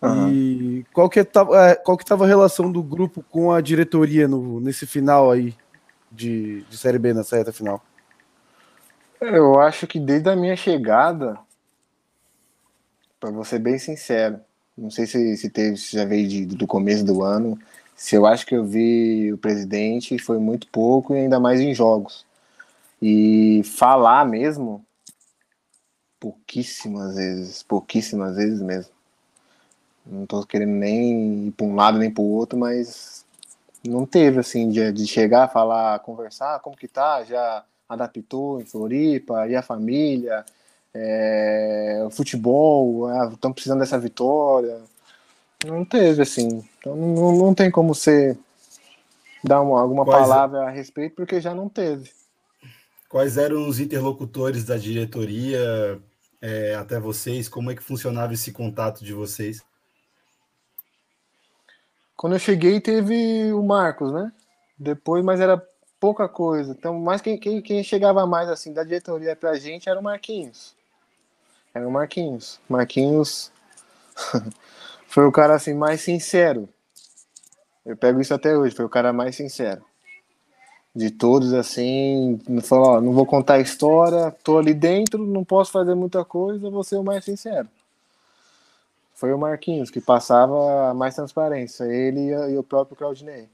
Uhum. 0.00 0.32
E 0.32 0.86
qual 0.92 1.10
que, 1.10 1.24
tava, 1.24 1.70
é, 1.70 1.74
qual 1.74 1.98
que 1.98 2.04
tava 2.04 2.24
a 2.24 2.28
relação 2.28 2.70
do 2.70 2.80
grupo 2.80 3.24
com 3.28 3.50
a 3.50 3.60
diretoria 3.60 4.28
no, 4.28 4.60
nesse 4.60 4.86
final 4.86 5.32
aí 5.32 5.52
de, 6.12 6.62
de 6.70 6.76
Série 6.76 6.98
B, 6.98 7.12
nessa 7.12 7.36
reta 7.36 7.52
final? 7.52 7.82
Eu 9.20 9.58
acho 9.60 9.86
que 9.86 9.98
desde 9.98 10.30
a 10.30 10.36
minha 10.36 10.56
chegada, 10.56 11.38
para 13.18 13.30
você 13.30 13.58
bem 13.58 13.78
sincero, 13.78 14.40
não 14.76 14.90
sei 14.90 15.06
se, 15.06 15.36
se 15.36 15.50
teve, 15.50 15.76
se 15.76 15.96
já 15.96 16.04
veio 16.04 16.28
de, 16.28 16.46
do 16.46 16.66
começo 16.66 17.04
do 17.04 17.22
ano, 17.22 17.58
se 17.96 18.14
eu 18.14 18.26
acho 18.26 18.46
que 18.46 18.54
eu 18.54 18.64
vi 18.64 19.32
o 19.32 19.38
presidente 19.38 20.18
foi 20.20 20.38
muito 20.38 20.68
pouco 20.68 21.14
e 21.14 21.18
ainda 21.18 21.40
mais 21.40 21.60
em 21.60 21.74
jogos. 21.74 22.24
E 23.02 23.62
falar 23.64 24.24
mesmo, 24.24 24.84
pouquíssimas 26.20 27.16
vezes, 27.16 27.62
pouquíssimas 27.64 28.36
vezes 28.36 28.62
mesmo. 28.62 28.92
Não 30.06 30.26
tô 30.26 30.44
querendo 30.46 30.72
nem 30.72 31.48
ir 31.48 31.50
para 31.52 31.66
um 31.66 31.74
lado 31.74 31.98
nem 31.98 32.10
para 32.10 32.22
o 32.22 32.30
outro, 32.30 32.58
mas 32.58 33.26
não 33.84 34.06
teve 34.06 34.38
assim 34.40 34.68
de, 34.68 34.92
de 34.92 35.06
chegar, 35.06 35.48
falar, 35.48 35.98
conversar, 36.00 36.60
como 36.60 36.76
que 36.76 36.88
tá, 36.88 37.24
já 37.24 37.64
adaptou 37.88 38.60
em 38.60 38.64
Floripa, 38.64 39.46
e 39.48 39.56
a 39.56 39.62
família, 39.62 40.44
é, 40.92 42.02
o 42.06 42.10
futebol, 42.10 43.08
estão 43.32 43.50
ah, 43.50 43.54
precisando 43.54 43.80
dessa 43.80 43.98
vitória. 43.98 44.80
Não 45.66 45.84
teve 45.84 46.22
assim, 46.22 46.64
então 46.78 46.94
não, 46.94 47.32
não 47.32 47.54
tem 47.54 47.70
como 47.70 47.94
você 47.94 48.36
dar 49.42 49.60
uma, 49.60 49.80
alguma 49.80 50.04
Quais... 50.04 50.20
palavra 50.20 50.66
a 50.66 50.70
respeito, 50.70 51.16
porque 51.16 51.40
já 51.40 51.54
não 51.54 51.68
teve. 51.68 52.10
Quais 53.08 53.38
eram 53.38 53.66
os 53.66 53.80
interlocutores 53.80 54.64
da 54.64 54.76
diretoria 54.76 56.00
é, 56.42 56.74
até 56.74 57.00
vocês? 57.00 57.48
Como 57.48 57.70
é 57.70 57.74
que 57.74 57.82
funcionava 57.82 58.34
esse 58.34 58.52
contato 58.52 59.02
de 59.02 59.14
vocês? 59.14 59.62
Quando 62.14 62.34
eu 62.34 62.38
cheguei, 62.38 62.80
teve 62.80 63.52
o 63.52 63.62
Marcos, 63.62 64.12
né? 64.12 64.30
Depois, 64.78 65.24
mas 65.24 65.40
era 65.40 65.56
pouca 66.00 66.28
coisa. 66.28 66.72
Então, 66.72 66.98
mais 66.98 67.20
quem, 67.20 67.38
quem, 67.38 67.60
quem 67.60 67.82
chegava 67.82 68.26
mais 68.26 68.48
assim 68.48 68.72
da 68.72 68.82
diretoria 68.82 69.36
pra 69.36 69.58
gente 69.58 69.88
era 69.88 69.98
o 69.98 70.02
Marquinhos. 70.02 70.74
Era 71.74 71.86
o 71.86 71.90
Marquinhos. 71.90 72.60
Marquinhos 72.68 73.52
foi 75.06 75.26
o 75.26 75.32
cara 75.32 75.54
assim 75.54 75.74
mais 75.74 76.00
sincero. 76.00 76.68
Eu 77.84 77.96
pego 77.96 78.20
isso 78.20 78.34
até 78.34 78.56
hoje, 78.56 78.74
foi 78.74 78.84
o 78.84 78.90
cara 78.90 79.12
mais 79.12 79.36
sincero. 79.36 79.82
De 80.94 81.10
todos, 81.10 81.54
assim, 81.54 82.40
falou, 82.62 82.88
ó, 82.88 83.00
não 83.00 83.12
vou 83.12 83.24
contar 83.24 83.54
a 83.54 83.60
história, 83.60 84.30
tô 84.42 84.58
ali 84.58 84.74
dentro, 84.74 85.24
não 85.26 85.44
posso 85.44 85.70
fazer 85.70 85.94
muita 85.94 86.24
coisa, 86.24 86.70
vou 86.70 86.82
ser 86.82 86.96
o 86.96 87.04
mais 87.04 87.24
sincero 87.24 87.68
foi 89.18 89.32
o 89.32 89.38
Marquinhos 89.38 89.90
que 89.90 90.00
passava 90.00 90.94
mais 90.94 91.16
transparência, 91.16 91.82
ele 91.84 92.30
e 92.30 92.56
o 92.56 92.62
próprio 92.62 92.96
Claudinei. 92.96 93.48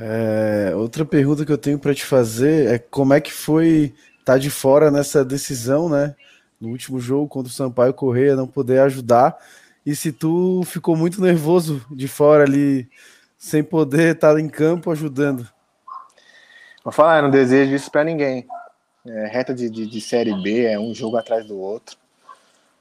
É, 0.00 0.72
outra 0.76 1.04
pergunta 1.04 1.44
que 1.44 1.50
eu 1.50 1.58
tenho 1.58 1.76
para 1.76 1.92
te 1.92 2.04
fazer 2.04 2.72
é 2.72 2.78
como 2.78 3.12
é 3.12 3.20
que 3.20 3.32
foi 3.32 3.92
estar 4.20 4.34
tá 4.34 4.38
de 4.38 4.48
fora 4.48 4.92
nessa 4.92 5.24
decisão, 5.24 5.88
né? 5.88 6.14
No 6.60 6.68
último 6.68 7.00
jogo 7.00 7.26
contra 7.26 7.50
o 7.50 7.54
Sampaio 7.54 7.92
Correia, 7.92 8.36
não 8.36 8.46
poder 8.46 8.78
ajudar. 8.80 9.36
E 9.84 9.96
se 9.96 10.12
tu 10.12 10.62
ficou 10.64 10.94
muito 10.94 11.20
nervoso 11.20 11.84
de 11.90 12.06
fora 12.06 12.44
ali, 12.44 12.88
sem 13.36 13.64
poder 13.64 14.14
estar 14.14 14.38
em 14.38 14.48
campo 14.48 14.90
ajudando? 14.92 15.48
Vou 16.84 16.92
falar, 16.92 17.20
não 17.20 17.30
desejo 17.30 17.74
isso 17.74 17.90
para 17.90 18.04
ninguém. 18.04 18.46
É, 19.04 19.26
reta 19.26 19.52
de, 19.52 19.68
de, 19.68 19.86
de, 19.86 20.00
Série 20.00 20.34
B 20.42 20.64
é 20.64 20.78
um 20.78 20.94
jogo 20.94 21.16
atrás 21.16 21.44
do 21.44 21.58
outro. 21.58 21.96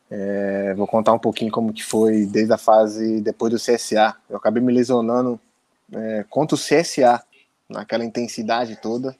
É, 0.10 0.74
vou 0.76 0.86
contar 0.86 1.14
um 1.14 1.20
pouquinho 1.20 1.52
como 1.52 1.74
que 1.74 1.84
foi 1.84 2.26
desde 2.26 2.54
a 2.54 2.58
fase 2.58 3.22
depois 3.22 3.52
do 3.52 3.60
CSA. 3.60 4.16
Eu 4.30 4.38
acabei 4.38 4.62
me 4.62 4.74
lesionando 4.74 5.40
é, 5.94 6.26
contra 6.30 6.56
o 6.56 6.60
CSA, 6.60 7.24
naquela 7.70 8.06
intensidade 8.06 8.76
toda. 8.78 9.16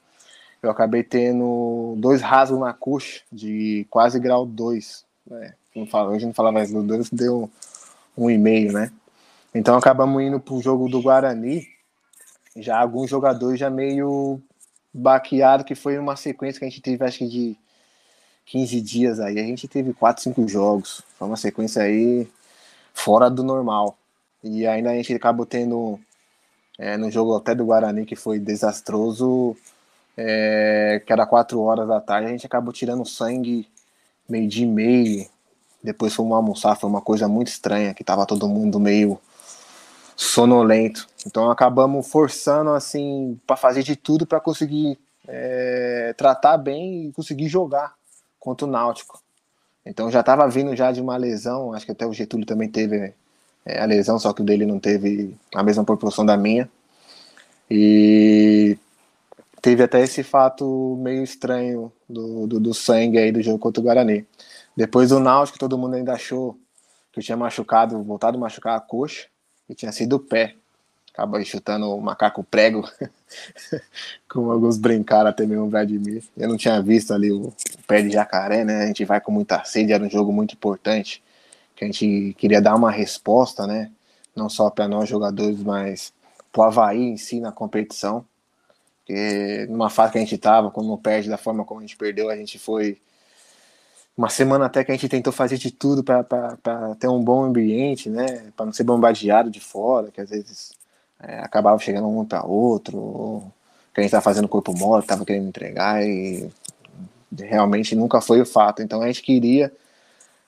Eu 0.62 0.72
acabei 0.72 1.04
tendo 1.04 1.96
dois 1.98 2.22
rasgos 2.22 2.60
na 2.60 2.74
coxa 2.74 3.22
de 3.32 3.86
quase 3.90 4.20
grau 4.20 4.46
2. 4.46 5.06
Né? 5.28 5.54
Não 5.76 5.86
fala, 5.86 6.12
hoje 6.12 6.26
não 6.26 6.34
falava 6.34 6.54
mais 6.54 6.72
do 6.72 6.82
2, 6.82 7.10
deu 7.12 7.50
um 8.18 8.30
e 8.30 8.38
meio, 8.38 8.74
né? 8.74 8.92
Então 9.54 9.78
acabamos 9.78 10.22
indo 10.22 10.40
para 10.40 10.54
o 10.54 10.62
jogo 10.62 10.90
do 10.90 11.02
Guarani. 11.02 11.68
Já 12.56 12.80
alguns 12.80 13.10
jogadores 13.10 13.60
já 13.60 13.70
meio 13.70 14.42
baqueado, 14.94 15.64
que 15.64 15.76
foi 15.76 15.98
uma 15.98 16.16
sequência 16.16 16.60
que 16.60 16.66
a 16.66 16.70
gente 16.70 16.82
teve, 16.82 17.06
acho 17.06 17.20
que 17.20 17.28
de 17.28 17.58
15 18.48 18.82
dias 18.82 19.20
aí. 19.20 19.40
A 19.40 19.44
gente 19.44 19.68
teve 19.68 19.94
4, 19.94 20.24
5 20.24 20.48
jogos. 20.48 21.04
Foi 21.18 21.28
uma 21.28 21.38
sequência 21.38 21.84
aí 21.84 22.28
fora 22.94 23.30
do 23.30 23.44
normal. 23.44 23.98
E 24.44 24.66
ainda 24.66 24.90
a 24.92 24.96
gente 24.96 25.14
acabou 25.14 25.46
tendo, 25.46 26.00
é, 26.78 26.98
no 26.98 27.10
jogo 27.10 27.36
até 27.36 27.56
do 27.56 27.66
Guarani, 27.66 28.06
que 28.06 28.16
foi 28.16 28.40
desastroso, 28.40 29.56
é, 30.16 31.02
que 31.06 31.12
era 31.12 31.26
4 31.26 31.60
horas 31.60 31.88
da 31.88 32.00
tarde, 32.00 32.28
a 32.28 32.32
gente 32.32 32.46
acabou 32.46 32.74
tirando 32.74 33.06
sangue 33.06 33.68
meio 34.30 34.48
dia 34.48 34.66
e 34.66 34.70
meio. 34.70 35.28
Depois 35.84 36.14
fomos 36.14 36.36
almoçar, 36.36 36.76
foi 36.76 36.90
uma 36.90 37.02
coisa 37.02 37.28
muito 37.28 37.48
estranha, 37.48 37.94
que 37.94 38.04
tava 38.04 38.26
todo 38.26 38.48
mundo 38.48 38.80
meio 38.80 39.20
sonolento. 40.16 41.08
Então 41.26 41.50
acabamos 41.50 42.08
forçando 42.08 42.72
assim 42.72 43.40
para 43.46 43.56
fazer 43.56 43.84
de 43.84 43.96
tudo 43.96 44.26
para 44.26 44.40
conseguir 44.40 44.98
é, 45.28 46.14
tratar 46.18 46.58
bem 46.58 47.08
e 47.08 47.12
conseguir 47.12 47.48
jogar 47.48 47.94
contra 48.40 48.66
o 48.66 48.70
Náutico. 48.70 49.22
Então 49.86 50.12
já 50.12 50.22
estava 50.22 50.48
vindo 50.50 50.76
já 50.76 50.92
de 50.92 51.00
uma 51.00 51.16
lesão, 51.16 51.74
acho 51.74 51.86
que 51.86 51.92
até 51.92 52.06
o 52.06 52.14
Getúlio 52.14 52.46
também 52.46 52.68
teve 52.68 53.14
é, 53.68 53.82
a 53.82 53.86
lesão, 53.86 54.18
só 54.18 54.32
que 54.32 54.42
o 54.42 54.46
dele 54.46 54.66
não 54.66 54.80
teve 54.80 55.36
a 55.54 55.62
mesma 55.62 55.84
proporção 55.84 56.26
da 56.26 56.38
minha. 56.38 56.70
E 57.70 58.78
teve 59.62 59.84
até 59.84 60.02
esse 60.02 60.24
fato 60.24 60.98
meio 61.02 61.22
estranho 61.22 61.92
do, 62.08 62.48
do, 62.48 62.60
do 62.60 62.74
sangue 62.74 63.18
aí 63.18 63.32
do 63.32 63.42
jogo 63.42 63.60
contra 63.60 63.82
o 63.82 63.84
Guarani. 63.84 64.26
Depois 64.76 65.10
do 65.10 65.20
Náutico, 65.20 65.60
todo 65.60 65.78
mundo 65.78 65.96
ainda 65.96 66.14
achou 66.14 66.58
que 67.12 67.20
eu 67.20 67.24
tinha 67.24 67.36
machucado, 67.36 68.02
voltado 68.04 68.38
a 68.38 68.40
machucar 68.40 68.78
a 68.78 68.80
coxa 68.80 69.28
e 69.70 69.76
tinha 69.76 69.92
sido 69.92 70.16
o 70.16 70.20
pé. 70.20 70.56
Acaba 71.12 71.44
chutando 71.44 71.90
o 71.90 72.00
macaco 72.00 72.44
prego, 72.44 72.88
como 74.30 74.52
alguns 74.52 74.78
brincaram 74.78 75.30
até 75.30 75.46
mesmo 75.46 75.66
o. 75.66 76.30
Eu 76.38 76.48
não 76.48 76.56
tinha 76.56 76.80
visto 76.80 77.12
ali 77.12 77.32
o 77.32 77.52
pé 77.88 78.04
de 78.04 78.12
jacaré, 78.12 78.64
né? 78.64 78.84
A 78.84 78.86
gente 78.86 79.04
vai 79.04 79.20
com 79.20 79.32
muita 79.32 79.64
sede, 79.64 79.92
era 79.92 80.04
um 80.04 80.10
jogo 80.10 80.32
muito 80.32 80.54
importante, 80.54 81.24
que 81.78 81.86
a 81.86 81.88
gente 81.88 82.36
queria 82.40 82.60
dar 82.60 82.76
uma 82.76 82.92
resposta, 82.92 83.68
né? 83.68 83.92
Não 84.36 84.50
só 84.50 84.70
para 84.70 84.88
nós 84.88 85.08
jogadores, 85.08 85.62
mas 85.62 86.12
para 86.52 86.62
o 86.62 86.64
Havaí 86.64 87.04
em 87.04 87.18
si 87.18 87.40
na 87.40 87.52
competição. 87.52 88.26
Porque 89.06 89.68
numa 89.70 89.90
fase 89.90 90.12
que 90.12 90.18
a 90.18 90.22
gente 90.22 90.36
estava, 90.36 90.72
quando 90.72 90.88
não 90.88 90.98
perde 90.98 91.30
da 91.30 91.38
forma 91.38 91.64
como 91.64 91.80
a 91.80 91.84
gente 91.84 91.96
perdeu, 91.96 92.30
a 92.30 92.36
gente 92.36 92.58
foi 92.58 93.00
uma 94.18 94.28
semana 94.28 94.66
até 94.66 94.84
que 94.84 94.92
a 94.92 94.96
gente 94.96 95.08
tentou 95.08 95.32
fazer 95.32 95.58
de 95.58 95.70
tudo 95.70 96.04
para 96.04 96.26
ter 97.00 97.08
um 97.08 97.24
bom 97.24 97.44
ambiente, 97.44 98.10
né? 98.10 98.52
Para 98.56 98.66
não 98.66 98.74
ser 98.74 98.84
bombardeado 98.84 99.52
de 99.52 99.60
fora, 99.60 100.10
que 100.12 100.20
às 100.20 100.32
vezes 100.32 100.72
é, 101.20 101.40
acabava 101.40 101.78
chegando 101.78 102.10
um 102.10 102.26
para 102.26 102.44
outro, 102.44 102.98
ou 102.98 103.54
que 103.94 104.00
a 104.00 104.02
gente 104.02 104.10
estava 104.10 104.24
fazendo 104.24 104.48
corpo 104.48 104.76
mole, 104.76 105.04
estava 105.04 105.24
querendo 105.24 105.48
entregar 105.48 106.04
e 106.04 106.52
realmente 107.38 107.96
nunca 107.96 108.20
foi 108.20 108.42
o 108.42 108.46
fato. 108.46 108.82
Então 108.82 109.02
a 109.02 109.08
gente 109.08 109.22
queria 109.22 109.72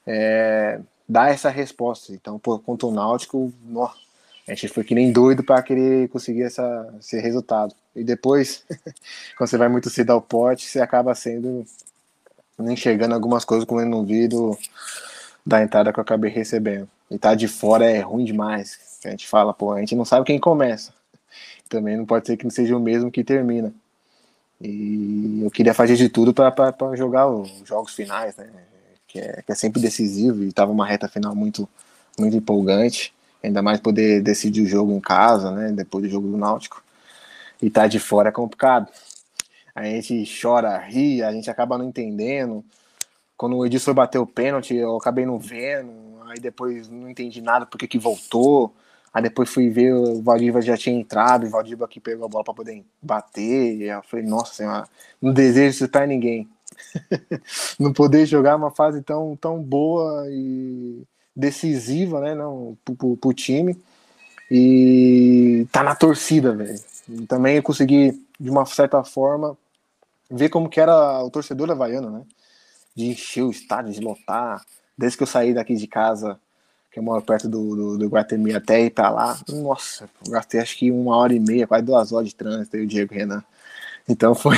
é, 0.07 0.79
dar 1.09 1.31
essa 1.31 1.49
resposta. 1.49 2.13
Então, 2.13 2.37
por 2.37 2.59
contra 2.61 2.85
o 2.85 2.91
Náutico, 2.91 3.51
a 4.47 4.53
gente 4.53 4.67
foi 4.67 4.83
que 4.83 4.93
nem 4.93 5.11
doido 5.11 5.43
para 5.43 5.63
querer 5.63 6.07
conseguir 6.09 6.43
essa, 6.43 6.93
esse 6.99 7.19
resultado. 7.19 7.73
E 7.95 8.03
depois, 8.03 8.63
quando 9.35 9.49
você 9.49 9.57
vai 9.57 9.67
muito 9.67 9.89
cedo 9.89 10.11
ao 10.11 10.21
pote, 10.21 10.67
você 10.67 10.79
acaba 10.79 11.15
sendo 11.15 11.65
enxergando 12.59 13.15
algumas 13.15 13.43
coisas 13.43 13.65
como 13.65 13.81
eu 13.81 13.87
não 13.87 14.05
vi 14.05 14.27
do, 14.27 14.57
da 15.45 15.63
entrada 15.63 15.91
que 15.91 15.99
eu 15.99 16.03
acabei 16.03 16.29
recebendo. 16.29 16.87
E 17.09 17.17
tá 17.17 17.33
de 17.33 17.47
fora 17.47 17.89
é 17.89 18.01
ruim 18.01 18.23
demais. 18.23 18.99
A 19.03 19.09
gente 19.09 19.27
fala, 19.27 19.53
pô, 19.53 19.71
a 19.71 19.79
gente 19.79 19.95
não 19.95 20.05
sabe 20.05 20.25
quem 20.25 20.39
começa. 20.39 20.93
Também 21.67 21.97
não 21.97 22.05
pode 22.05 22.27
ser 22.27 22.37
que 22.37 22.43
não 22.43 22.51
seja 22.51 22.75
o 22.75 22.79
mesmo 22.79 23.09
que 23.09 23.23
termina. 23.23 23.73
E 24.61 25.41
eu 25.41 25.49
queria 25.49 25.73
fazer 25.73 25.95
de 25.95 26.09
tudo 26.09 26.33
para 26.33 26.63
jogar 26.95 27.27
os 27.27 27.49
jogos 27.65 27.93
finais, 27.95 28.35
né? 28.35 28.49
Que 29.09 29.19
é, 29.19 29.41
que 29.41 29.51
é 29.51 29.55
sempre 29.55 29.81
decisivo 29.81 30.43
e 30.43 30.53
tava 30.53 30.71
uma 30.71 30.87
reta 30.87 31.09
final 31.09 31.35
muito, 31.35 31.67
muito 32.17 32.37
empolgante. 32.37 33.13
Ainda 33.43 33.61
mais 33.61 33.81
poder 33.81 34.21
decidir 34.21 34.61
o 34.61 34.67
jogo 34.67 34.93
em 34.93 35.01
casa, 35.01 35.51
né? 35.51 35.71
Depois 35.73 36.03
do 36.05 36.09
jogo 36.09 36.29
do 36.29 36.37
Náutico. 36.37 36.81
E 37.61 37.69
tá 37.69 37.87
de 37.87 37.99
fora 37.99 38.29
é 38.29 38.31
complicado 38.31 38.87
a 39.79 39.85
gente 39.85 40.25
chora, 40.41 40.77
ri, 40.77 41.23
a 41.23 41.31
gente 41.31 41.49
acaba 41.49 41.77
não 41.77 41.85
entendendo. 41.85 42.63
quando 43.37 43.57
o 43.57 43.65
Edilson 43.65 43.93
bateu 43.93 44.23
o 44.23 44.27
pênalti, 44.27 44.75
eu 44.75 44.97
acabei 44.97 45.25
não 45.25 45.39
vendo, 45.39 45.91
aí 46.27 46.39
depois 46.39 46.89
não 46.89 47.09
entendi 47.09 47.41
nada 47.41 47.65
porque 47.65 47.87
que 47.87 47.97
voltou. 47.97 48.73
Aí 49.13 49.23
depois 49.23 49.49
fui 49.49 49.69
ver, 49.69 49.93
o 49.93 50.21
Valdívia 50.21 50.61
já 50.61 50.77
tinha 50.77 50.95
entrado, 50.95 51.47
o 51.47 51.49
Valdívia 51.49 51.85
aqui 51.85 51.99
pegou 51.99 52.25
a 52.25 52.29
bola 52.29 52.43
para 52.43 52.53
poder 52.53 52.83
bater. 53.01 53.77
E 53.77 53.83
eu 53.83 54.03
falei, 54.03 54.25
nossa 54.25 54.53
senhora, 54.53 54.87
não 55.21 55.33
desejo 55.33 55.69
isso 55.69 55.89
para 55.89 56.05
ninguém. 56.05 56.47
não 57.79 57.93
poder 57.93 58.25
jogar 58.25 58.55
uma 58.55 58.71
fase 58.71 59.01
tão, 59.01 59.35
tão 59.35 59.61
boa 59.61 60.25
e 60.29 61.03
decisiva, 61.35 62.19
né, 62.19 62.35
não, 62.35 62.77
pro, 62.83 63.17
pro, 63.17 63.33
time. 63.33 63.77
E 64.51 65.67
tá 65.71 65.83
na 65.83 65.95
torcida, 65.95 66.53
velho. 66.55 66.79
Também 67.27 67.57
eu 67.57 67.63
consegui, 67.63 68.25
de 68.39 68.49
uma 68.49 68.65
certa 68.65 69.03
forma, 69.03 69.57
ver 70.29 70.49
como 70.49 70.69
que 70.69 70.79
era 70.79 71.23
o 71.23 71.29
torcedor 71.29 71.71
havaiano, 71.71 72.09
né? 72.09 72.23
De 72.95 73.05
encher 73.05 73.43
o 73.43 73.51
estádio, 73.51 73.93
de 73.93 73.99
lotar. 73.99 74.65
Desde 74.97 75.17
que 75.17 75.23
eu 75.23 75.27
saí 75.27 75.53
daqui 75.53 75.75
de 75.75 75.87
casa, 75.87 76.39
que 76.91 76.99
eu 76.99 77.03
moro 77.03 77.21
perto 77.21 77.47
do, 77.47 77.75
do, 77.75 77.97
do 77.97 78.07
Guatemi 78.07 78.53
até 78.53 78.81
ir 78.81 78.89
pra 78.89 79.09
lá, 79.09 79.39
nossa, 79.47 80.09
gastei 80.27 80.59
acho 80.59 80.77
que 80.77 80.91
uma 80.91 81.15
hora 81.15 81.33
e 81.33 81.39
meia, 81.39 81.67
quase 81.67 81.85
duas 81.85 82.11
horas 82.11 82.29
de 82.29 82.35
trânsito, 82.35 82.75
aí 82.75 82.83
o 82.83 82.87
Diego 82.87 83.13
Renan. 83.13 83.43
Então 84.07 84.33
foi, 84.33 84.57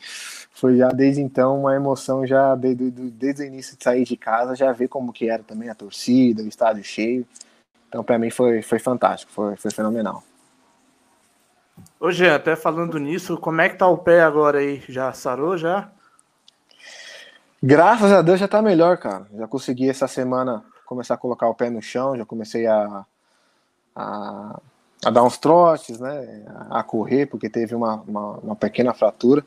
foi 0.62 0.76
já 0.76 0.90
desde 0.90 1.20
então 1.20 1.58
uma 1.58 1.74
emoção 1.74 2.24
já 2.24 2.54
desde, 2.54 2.88
desde 2.88 3.42
o 3.42 3.46
início 3.46 3.76
de 3.76 3.82
sair 3.82 4.04
de 4.04 4.16
casa, 4.16 4.54
já 4.54 4.70
ver 4.70 4.86
como 4.86 5.12
que 5.12 5.28
era 5.28 5.42
também 5.42 5.68
a 5.68 5.74
torcida, 5.74 6.40
o 6.40 6.46
estádio 6.46 6.84
cheio. 6.84 7.26
Então 7.88 8.04
para 8.04 8.16
mim 8.16 8.30
foi, 8.30 8.62
foi 8.62 8.78
fantástico, 8.78 9.32
foi, 9.32 9.56
foi 9.56 9.72
fenomenal. 9.72 10.22
Ô 11.98 12.12
Jean, 12.12 12.36
até 12.36 12.54
falando 12.54 12.96
nisso, 12.98 13.36
como 13.38 13.60
é 13.60 13.68
que 13.68 13.76
tá 13.76 13.88
o 13.88 13.98
pé 13.98 14.22
agora 14.22 14.60
aí? 14.60 14.84
Já 14.88 15.12
sarou 15.12 15.58
já? 15.58 15.90
Graças 17.60 18.12
a 18.12 18.22
Deus 18.22 18.38
já 18.38 18.46
tá 18.46 18.62
melhor, 18.62 18.98
cara. 18.98 19.26
Já 19.34 19.48
consegui 19.48 19.90
essa 19.90 20.06
semana 20.06 20.62
começar 20.86 21.14
a 21.14 21.18
colocar 21.18 21.48
o 21.48 21.56
pé 21.56 21.70
no 21.70 21.82
chão, 21.82 22.16
já 22.16 22.24
comecei 22.24 22.68
a, 22.68 23.04
a, 23.96 24.60
a 25.04 25.10
dar 25.10 25.24
uns 25.24 25.38
trotes, 25.38 25.98
né? 25.98 26.44
A 26.70 26.84
correr, 26.84 27.26
porque 27.26 27.50
teve 27.50 27.74
uma, 27.74 27.96
uma, 28.06 28.30
uma 28.38 28.54
pequena 28.54 28.94
fratura. 28.94 29.44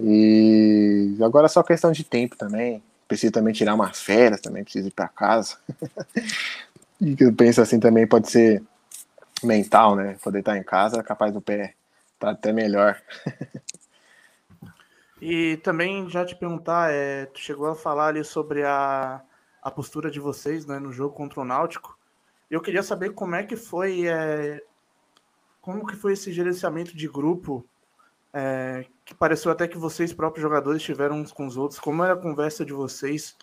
E 0.00 1.16
agora 1.22 1.46
é 1.46 1.48
só 1.48 1.62
questão 1.62 1.92
de 1.92 2.04
tempo 2.04 2.36
também. 2.36 2.82
Preciso 3.08 3.32
também 3.32 3.54
tirar 3.54 3.74
umas 3.74 4.02
férias, 4.02 4.40
também 4.40 4.64
preciso 4.64 4.88
ir 4.88 4.92
para 4.92 5.08
casa. 5.08 5.56
e 7.00 7.16
eu 7.18 7.32
penso 7.34 7.60
assim 7.60 7.80
também 7.80 8.06
pode 8.06 8.30
ser 8.30 8.62
mental, 9.42 9.96
né? 9.96 10.16
Poder 10.22 10.40
estar 10.40 10.56
em 10.56 10.62
casa, 10.62 11.02
capaz 11.02 11.32
do 11.32 11.40
pé 11.40 11.74
tá 12.18 12.30
até 12.30 12.52
melhor. 12.52 13.00
e 15.20 15.56
também 15.58 16.08
já 16.08 16.24
te 16.24 16.34
perguntar, 16.34 16.92
é, 16.92 17.26
tu 17.26 17.38
chegou 17.40 17.66
a 17.68 17.74
falar 17.74 18.08
ali 18.08 18.24
sobre 18.24 18.64
a, 18.64 19.22
a 19.62 19.70
postura 19.70 20.10
de 20.10 20.20
vocês 20.20 20.66
né, 20.66 20.78
no 20.78 20.92
jogo 20.92 21.14
contra 21.14 21.40
o 21.40 21.44
Náutico. 21.44 21.98
Eu 22.50 22.60
queria 22.60 22.82
saber 22.82 23.12
como 23.12 23.34
é 23.34 23.42
que 23.42 23.56
foi 23.56 24.06
é, 24.06 24.62
como 25.60 25.86
que 25.86 25.96
foi 25.96 26.12
esse 26.12 26.32
gerenciamento 26.32 26.96
de 26.96 27.08
grupo, 27.08 27.66
é, 28.32 28.86
que 29.06 29.14
pareceu 29.14 29.52
até 29.52 29.68
que 29.68 29.78
vocês 29.78 30.12
próprios 30.12 30.42
jogadores 30.42 30.82
tiveram 30.82 31.20
uns 31.20 31.32
com 31.32 31.46
os 31.46 31.56
outros. 31.56 31.78
Como 31.78 32.02
era 32.02 32.14
a 32.14 32.18
conversa 32.18 32.64
de 32.64 32.72
vocês 32.72 33.36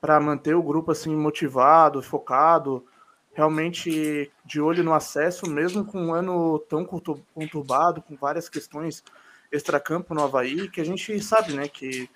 para 0.00 0.18
manter 0.18 0.56
o 0.56 0.62
grupo 0.62 0.90
assim 0.90 1.14
motivado, 1.14 2.02
focado, 2.02 2.84
realmente 3.32 4.30
de 4.44 4.60
olho 4.60 4.82
no 4.82 4.92
acesso, 4.92 5.48
mesmo 5.48 5.84
com 5.84 6.06
um 6.06 6.12
ano 6.12 6.58
tão 6.68 6.84
conturbado, 6.84 8.02
com 8.02 8.16
várias 8.16 8.48
questões 8.48 9.04
extracampo 9.52 10.14
no 10.14 10.24
Havaí, 10.24 10.68
que 10.68 10.80
a 10.80 10.84
gente 10.84 11.22
sabe, 11.22 11.52
né, 11.54 11.68
que 11.68 12.10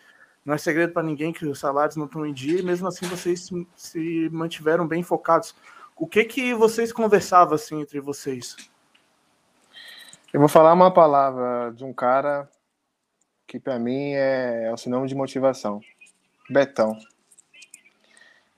não 0.44 0.54
é 0.54 0.58
segredo 0.58 0.92
para 0.92 1.04
ninguém 1.04 1.32
que 1.32 1.46
os 1.46 1.60
salários 1.60 1.94
não 1.94 2.06
estão 2.06 2.26
em 2.26 2.32
dia, 2.32 2.58
e 2.58 2.64
mesmo 2.64 2.88
assim 2.88 3.06
vocês 3.06 3.48
se, 3.76 4.28
mantiveram 4.30 4.88
bem 4.88 5.04
focados. 5.04 5.54
O 5.96 6.06
que 6.06 6.24
que 6.24 6.52
vocês 6.52 6.92
conversavam 6.92 7.54
assim 7.54 7.80
entre 7.80 8.00
vocês? 8.00 8.56
Eu 10.32 10.40
vou 10.40 10.48
falar 10.48 10.72
uma 10.72 10.92
palavra 10.92 11.72
de 11.72 11.84
um 11.84 11.92
cara 11.92 12.48
que 13.48 13.58
para 13.58 13.78
mim 13.78 14.12
é, 14.12 14.66
é 14.66 14.72
o 14.72 14.76
sinônimo 14.76 15.08
de 15.08 15.14
motivação. 15.14 15.80
Betão. 16.48 16.96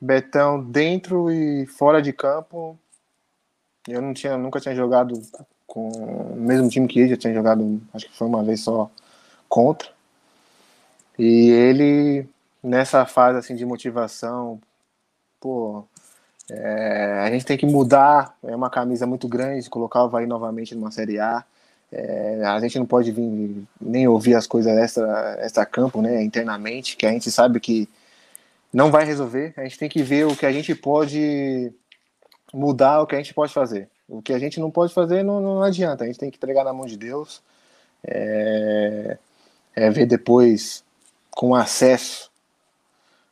Betão 0.01 0.63
dentro 0.63 1.31
e 1.31 1.65
fora 1.67 2.03
de 2.03 2.13
campo. 2.13 2.77
Eu 3.89 4.03
não 4.03 4.13
tinha, 4.13 4.37
nunca 4.37 4.61
tinha 4.61 4.75
jogado 4.75 5.23
com 5.67 5.89
o 5.89 6.37
mesmo 6.37 6.69
time 6.69 6.89
que 6.89 6.99
ele, 6.99 7.11
já 7.11 7.17
tinha 7.17 7.33
jogado, 7.33 7.81
acho 7.95 8.07
que 8.07 8.17
foi 8.17 8.27
uma 8.27 8.43
vez 8.43 8.61
só 8.61 8.91
contra. 9.49 9.89
E 11.17 11.51
ele 11.51 12.29
nessa 12.63 13.07
fase 13.07 13.39
assim 13.39 13.55
de 13.55 13.65
motivação, 13.65 14.61
pô, 15.39 15.85
é, 16.51 17.21
a 17.25 17.31
gente 17.31 17.47
tem 17.47 17.57
que 17.57 17.67
mudar, 17.67 18.37
é 18.43 18.55
uma 18.55 18.69
camisa 18.69 19.07
muito 19.07 19.29
grande, 19.29 19.71
colocar 19.71 20.03
o 20.03 20.07
Havaí 20.07 20.27
novamente 20.27 20.75
numa 20.75 20.91
Série 20.91 21.21
A. 21.21 21.45
É, 21.93 22.45
a 22.45 22.61
gente 22.61 22.79
não 22.79 22.87
pode 22.87 23.11
vir 23.11 23.67
nem 23.81 24.07
ouvir 24.07 24.35
as 24.35 24.47
coisas 24.47 24.77
extra, 24.77 25.39
extra 25.41 25.67
campo, 25.67 26.01
né, 26.01 26.23
internamente, 26.23 26.97
que 26.97 27.05
a 27.05 27.11
gente 27.11 27.31
sabe 27.31 27.59
que 27.59 27.89
não 28.73 28.91
vai 28.91 29.05
resolver. 29.05 29.53
A 29.57 29.63
gente 29.63 29.79
tem 29.79 29.89
que 29.89 30.03
ver 30.03 30.27
o 30.27 30.37
que 30.37 30.47
a 30.47 30.53
gente 30.53 30.75
pode 30.75 31.73
mudar, 32.53 33.01
o 33.01 33.07
que 33.07 33.15
a 33.15 33.19
gente 33.19 33.35
pode 33.35 33.53
fazer. 33.53 33.89
O 34.09 34.23
que 34.23 34.33
a 34.33 34.39
gente 34.39 34.61
não 34.61 34.71
pode 34.71 34.95
fazer 34.95 35.23
não, 35.23 35.41
não 35.41 35.63
adianta. 35.63 36.05
A 36.05 36.07
gente 36.07 36.19
tem 36.19 36.31
que 36.31 36.37
entregar 36.37 36.65
na 36.65 36.73
mão 36.73 36.87
de 36.87 36.97
Deus. 36.97 37.43
É, 38.05 39.19
é 39.75 39.91
ver 39.91 40.07
depois 40.07 40.85
com 41.31 41.55
acesso 41.55 42.31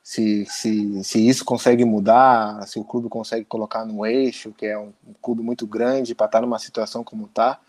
se, 0.09 0.47
se, 0.47 1.05
se 1.05 1.29
isso 1.29 1.45
consegue 1.45 1.85
mudar, 1.85 2.67
se 2.67 2.79
o 2.79 2.85
clube 2.85 3.11
consegue 3.11 3.45
colocar 3.45 3.85
no 3.85 4.07
eixo, 4.07 4.55
que 4.57 4.65
é 4.65 4.79
um, 4.79 4.91
um 5.07 5.13
clube 5.21 5.43
muito 5.43 5.67
grande 5.67 6.15
para 6.15 6.25
estar 6.25 6.39
tá 6.39 6.43
numa 6.47 6.59
situação 6.59 7.05
como 7.05 7.27
está, 7.27 7.61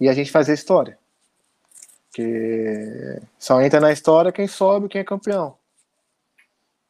e 0.00 0.08
a 0.08 0.12
gente 0.12 0.32
fazer 0.32 0.54
história. 0.54 0.98
Porque 2.08 3.20
só 3.38 3.60
entra 3.60 3.78
na 3.78 3.92
história 3.92 4.32
quem 4.32 4.48
sobe, 4.48 4.88
quem 4.88 5.00
é 5.00 5.04
campeão. 5.04 5.54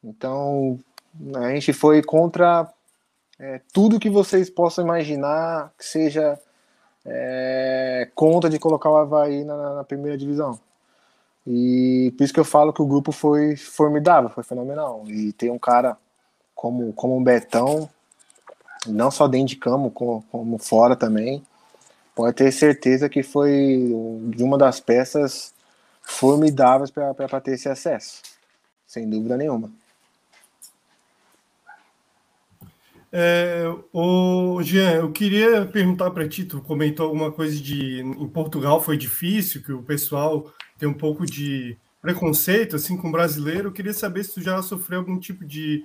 Então, 0.03 0.79
a 1.35 1.49
gente 1.51 1.73
foi 1.73 2.01
contra 2.01 2.71
é, 3.37 3.61
tudo 3.71 3.99
que 3.99 4.09
vocês 4.09 4.49
possam 4.49 4.83
imaginar 4.83 5.71
que 5.77 5.85
seja 5.85 6.39
é, 7.05 8.09
contra 8.15 8.49
de 8.49 8.57
colocar 8.57 8.89
o 8.89 8.97
Havaí 8.97 9.43
na, 9.43 9.75
na, 9.75 9.83
primeira 9.83 10.17
divisão. 10.17 10.59
E 11.45 12.13
por 12.17 12.23
isso 12.23 12.33
que 12.33 12.39
eu 12.39 12.45
falo 12.45 12.73
que 12.73 12.81
o 12.81 12.87
grupo 12.87 13.11
foi 13.11 13.55
formidável, 13.55 14.29
foi 14.29 14.43
fenomenal. 14.43 15.03
E 15.07 15.33
ter 15.33 15.51
um 15.51 15.59
cara 15.59 15.97
como, 16.55 16.93
como 16.93 17.17
o 17.17 17.23
Betão, 17.23 17.89
não 18.87 19.11
só 19.11 19.27
dentro 19.27 19.47
de 19.47 19.55
campo, 19.57 19.91
como, 19.91 20.23
como 20.31 20.57
fora 20.57 20.95
também, 20.95 21.43
pode 22.15 22.35
ter 22.35 22.51
certeza 22.51 23.09
que 23.09 23.23
foi 23.23 23.89
de 24.29 24.43
uma 24.43 24.57
das 24.57 24.79
peças 24.79 25.53
formidáveis 26.01 26.91
para 26.91 27.41
ter 27.41 27.53
esse 27.53 27.69
acesso, 27.69 28.21
sem 28.85 29.09
dúvida 29.09 29.37
nenhuma. 29.37 29.71
É, 33.13 33.63
o 33.91 34.61
Jean, 34.63 34.93
eu 34.93 35.11
queria 35.11 35.65
perguntar 35.65 36.11
para 36.11 36.27
ti, 36.29 36.45
tu 36.45 36.61
comentou 36.61 37.07
alguma 37.07 37.29
coisa 37.29 37.59
de 37.59 37.99
em 37.99 38.27
Portugal 38.29 38.81
foi 38.81 38.95
difícil, 38.95 39.61
que 39.61 39.73
o 39.73 39.83
pessoal 39.83 40.51
tem 40.77 40.87
um 40.87 40.93
pouco 40.93 41.25
de 41.25 41.77
preconceito 42.01 42.77
assim 42.77 42.95
com 42.95 43.09
o 43.09 43.11
brasileiro. 43.11 43.67
Eu 43.67 43.73
queria 43.73 43.93
saber 43.93 44.23
se 44.23 44.35
tu 44.35 44.41
já 44.41 44.61
sofreu 44.61 44.99
algum 44.99 45.19
tipo 45.19 45.43
de, 45.43 45.83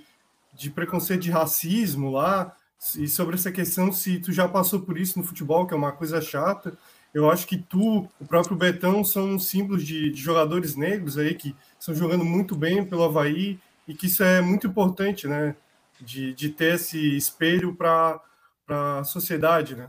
de 0.55 0.71
preconceito 0.71 1.23
de 1.23 1.31
racismo 1.31 2.11
lá 2.11 2.55
e 2.97 3.09
sobre 3.09 3.35
essa 3.35 3.51
questão 3.51 3.93
se 3.93 4.19
tu 4.19 4.33
já 4.33 4.47
passou 4.49 4.81
por 4.81 4.99
isso 4.99 5.19
no 5.19 5.25
futebol, 5.25 5.67
que 5.67 5.75
é 5.75 5.77
uma 5.77 5.93
coisa 5.93 6.21
chata. 6.21 6.77
Eu 7.13 7.31
acho 7.31 7.47
que 7.47 7.57
tu, 7.57 8.09
o 8.21 8.27
próprio 8.27 8.57
Betão, 8.57 9.03
são 9.03 9.39
símbolos 9.39 9.85
de, 9.85 10.11
de 10.11 10.21
jogadores 10.21 10.77
negros 10.77 11.17
aí 11.17 11.35
que 11.35 11.55
estão 11.79 11.95
jogando 11.95 12.25
muito 12.25 12.55
bem 12.55 12.85
pelo 12.85 13.05
Havaí 13.05 13.59
e 13.89 13.95
que 13.95 14.07
isso 14.07 14.23
é 14.23 14.41
muito 14.41 14.67
importante, 14.67 15.27
né? 15.27 15.57
de, 16.01 16.35
de 16.35 16.49
ter 16.51 16.75
esse 16.75 17.17
espelho 17.17 17.75
para 17.75 18.21
a 18.69 19.05
sociedade, 19.05 19.75
né? 19.75 19.89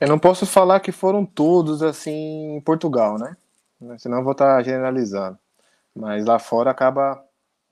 Eu 0.00 0.08
não 0.08 0.18
posso 0.18 0.46
falar 0.46 0.80
que 0.80 0.92
foram 0.92 1.24
todos 1.24 1.82
assim 1.82 2.56
em 2.56 2.60
Portugal, 2.60 3.18
né? 3.18 3.36
Senão 3.98 4.18
eu 4.18 4.24
vou 4.24 4.32
estar 4.32 4.62
generalizando. 4.62 5.38
Mas 5.94 6.24
lá 6.24 6.38
fora 6.38 6.70
acaba, 6.70 7.22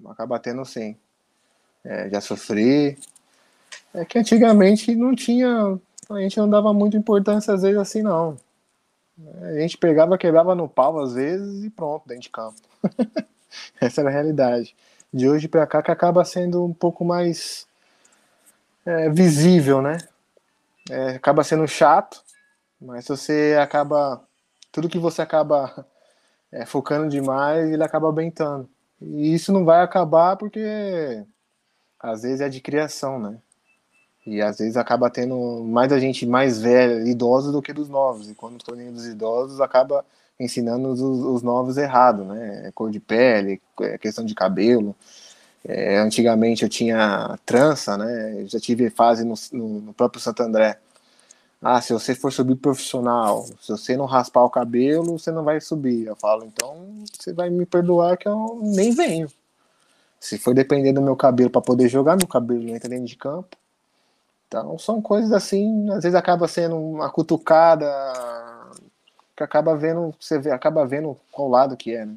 acaba 0.06 0.38
tendo 0.38 0.64
sim. 0.64 0.96
É, 1.84 2.10
já 2.10 2.20
sofri. 2.20 2.98
É 3.96 4.04
que 4.04 4.18
antigamente 4.18 4.94
não 4.94 5.14
tinha. 5.14 5.78
A 6.10 6.20
gente 6.20 6.36
não 6.36 6.48
dava 6.48 6.72
muita 6.72 6.96
importância 6.96 7.52
às 7.54 7.62
vezes 7.62 7.78
assim, 7.78 8.02
não. 8.02 8.36
A 9.42 9.60
gente 9.60 9.78
pegava, 9.78 10.18
quebrava 10.18 10.54
no 10.54 10.68
pau 10.68 11.00
às 11.00 11.14
vezes 11.14 11.64
e 11.64 11.70
pronto, 11.70 12.06
dentro 12.06 12.24
de 12.24 12.30
campo. 12.30 12.60
Essa 13.80 14.02
era 14.02 14.10
a 14.10 14.12
realidade 14.12 14.76
de 15.12 15.28
hoje 15.28 15.48
para 15.48 15.66
cá 15.66 15.82
que 15.82 15.90
acaba 15.90 16.24
sendo 16.26 16.62
um 16.62 16.74
pouco 16.74 17.04
mais 17.04 17.66
é, 18.84 19.08
visível, 19.08 19.80
né? 19.80 19.96
É, 20.90 21.10
acaba 21.12 21.42
sendo 21.42 21.66
chato, 21.66 22.22
mas 22.78 23.08
você 23.08 23.56
acaba 23.58 24.22
tudo 24.70 24.90
que 24.90 24.98
você 24.98 25.22
acaba 25.22 25.86
é, 26.52 26.66
focando 26.66 27.08
demais, 27.08 27.70
ele 27.70 27.82
acaba 27.82 28.12
bentando. 28.12 28.68
E 29.00 29.34
isso 29.34 29.52
não 29.52 29.64
vai 29.64 29.82
acabar 29.82 30.36
porque 30.36 31.24
às 31.98 32.22
vezes 32.22 32.42
é 32.42 32.48
de 32.50 32.60
criação, 32.60 33.18
né? 33.18 33.38
E 34.26 34.42
às 34.42 34.58
vezes 34.58 34.76
acaba 34.76 35.08
tendo 35.08 35.64
mais 35.64 35.92
a 35.92 36.00
gente 36.00 36.26
mais 36.26 36.60
velha, 36.60 37.08
idosos 37.08 37.52
do 37.52 37.62
que 37.62 37.72
dos 37.72 37.88
novos. 37.88 38.28
E 38.28 38.34
quando 38.34 38.56
o 38.56 38.64
torneio 38.64 38.92
dos 38.92 39.06
idosos 39.06 39.60
acaba 39.60 40.04
ensinando 40.38 40.88
os, 40.88 41.00
os 41.00 41.42
novos 41.42 41.76
errado, 41.76 42.24
né? 42.24 42.70
Cor 42.74 42.90
de 42.90 43.00
pele, 43.00 43.60
é, 43.80 43.96
questão 43.98 44.24
de 44.24 44.34
cabelo. 44.34 44.94
É, 45.64 45.98
antigamente 45.98 46.62
eu 46.64 46.68
tinha 46.68 47.38
trança, 47.46 47.96
né? 47.96 48.42
Eu 48.42 48.48
já 48.48 48.60
tive 48.60 48.90
fase 48.90 49.24
no, 49.24 49.34
no, 49.52 49.80
no, 49.80 49.94
próprio 49.94 50.20
Santo 50.20 50.42
André. 50.42 50.78
Ah, 51.62 51.80
se 51.80 51.92
você 51.92 52.14
for 52.14 52.32
subir 52.32 52.56
profissional, 52.56 53.46
se 53.60 53.70
você 53.70 53.96
não 53.96 54.04
raspar 54.06 54.42
o 54.44 54.50
cabelo, 54.50 55.18
você 55.18 55.30
não 55.32 55.44
vai 55.44 55.60
subir. 55.60 56.06
Eu 56.06 56.16
falo, 56.16 56.44
então 56.44 57.04
você 57.12 57.32
vai 57.32 57.50
me 57.50 57.66
perdoar 57.66 58.16
que 58.16 58.28
eu 58.28 58.60
nem 58.62 58.92
venho. 58.92 59.28
Se 60.20 60.38
for 60.38 60.54
depender 60.54 60.92
do 60.92 61.02
meu 61.02 61.16
cabelo 61.16 61.50
para 61.50 61.62
poder 61.62 61.88
jogar, 61.88 62.16
meu 62.16 62.28
cabelo 62.28 62.62
não 62.62 62.74
entra 62.74 62.88
dentro 62.88 63.06
de 63.06 63.16
campo. 63.16 63.56
Então 64.48 64.78
são 64.78 65.02
coisas 65.02 65.32
assim, 65.32 65.90
às 65.90 66.02
vezes 66.04 66.14
acaba 66.14 66.46
sendo 66.46 66.76
uma 66.76 67.10
cutucada 67.10 67.86
que 69.36 69.42
acaba 69.42 69.76
vendo, 69.76 70.14
você 70.18 70.38
vê, 70.38 70.50
acaba 70.50 70.86
vendo 70.86 71.16
qual 71.30 71.48
lado 71.48 71.76
que 71.76 71.94
é, 71.94 72.06
né? 72.06 72.16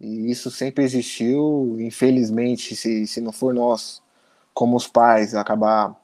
E 0.00 0.30
isso 0.30 0.50
sempre 0.50 0.84
existiu, 0.84 1.76
infelizmente, 1.80 2.76
se, 2.76 3.06
se 3.06 3.20
não 3.20 3.32
for 3.32 3.52
nós, 3.52 4.00
como 4.54 4.76
os 4.76 4.86
pais, 4.86 5.34
acabar 5.34 5.96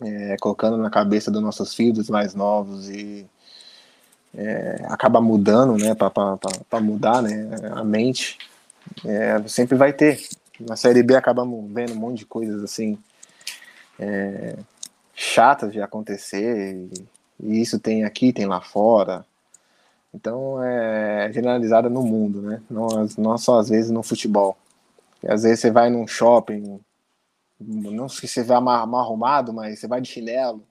é, 0.00 0.36
colocando 0.40 0.76
na 0.76 0.90
cabeça 0.90 1.30
dos 1.30 1.42
nossos 1.42 1.74
filhos 1.74 2.10
mais 2.10 2.34
novos 2.34 2.88
e 2.90 3.26
é, 4.34 4.86
acaba 4.88 5.20
mudando, 5.20 5.76
né, 5.76 5.94
para 5.94 6.80
mudar 6.80 7.22
né, 7.22 7.50
a 7.72 7.84
mente, 7.84 8.38
é, 9.04 9.40
sempre 9.46 9.76
vai 9.76 9.92
ter. 9.92 10.20
Na 10.58 10.76
Série 10.76 11.02
B 11.02 11.14
acabamos 11.14 11.70
vendo 11.72 11.92
um 11.92 11.96
monte 11.96 12.18
de 12.20 12.26
coisas 12.26 12.62
assim 12.62 12.98
é, 14.02 14.56
chatas 15.14 15.72
de 15.72 15.80
acontecer, 15.80 16.88
e, 17.40 17.60
isso 17.60 17.78
tem 17.78 18.04
aqui, 18.04 18.32
tem 18.32 18.46
lá 18.46 18.60
fora. 18.60 19.24
Então 20.14 20.62
é 20.62 21.30
generalizada 21.32 21.88
no 21.88 22.02
mundo, 22.02 22.42
né? 22.42 22.62
Não, 22.70 22.88
não 23.18 23.38
só 23.38 23.58
às 23.58 23.68
vezes 23.68 23.90
no 23.90 24.02
futebol. 24.02 24.56
E 25.22 25.30
às 25.30 25.44
vezes 25.44 25.60
você 25.60 25.70
vai 25.70 25.88
num 25.90 26.06
shopping, 26.06 26.80
não 27.60 28.08
sei 28.08 28.28
se 28.28 28.34
você 28.34 28.44
vai 28.44 28.60
mal, 28.60 28.86
mal 28.86 29.00
arrumado, 29.02 29.52
mas 29.52 29.78
você 29.78 29.86
vai 29.86 30.00
de 30.00 30.08
chinelo 30.08 30.62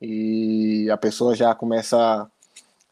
e 0.00 0.88
a 0.90 0.96
pessoa 0.96 1.34
já 1.34 1.54
começa 1.54 2.30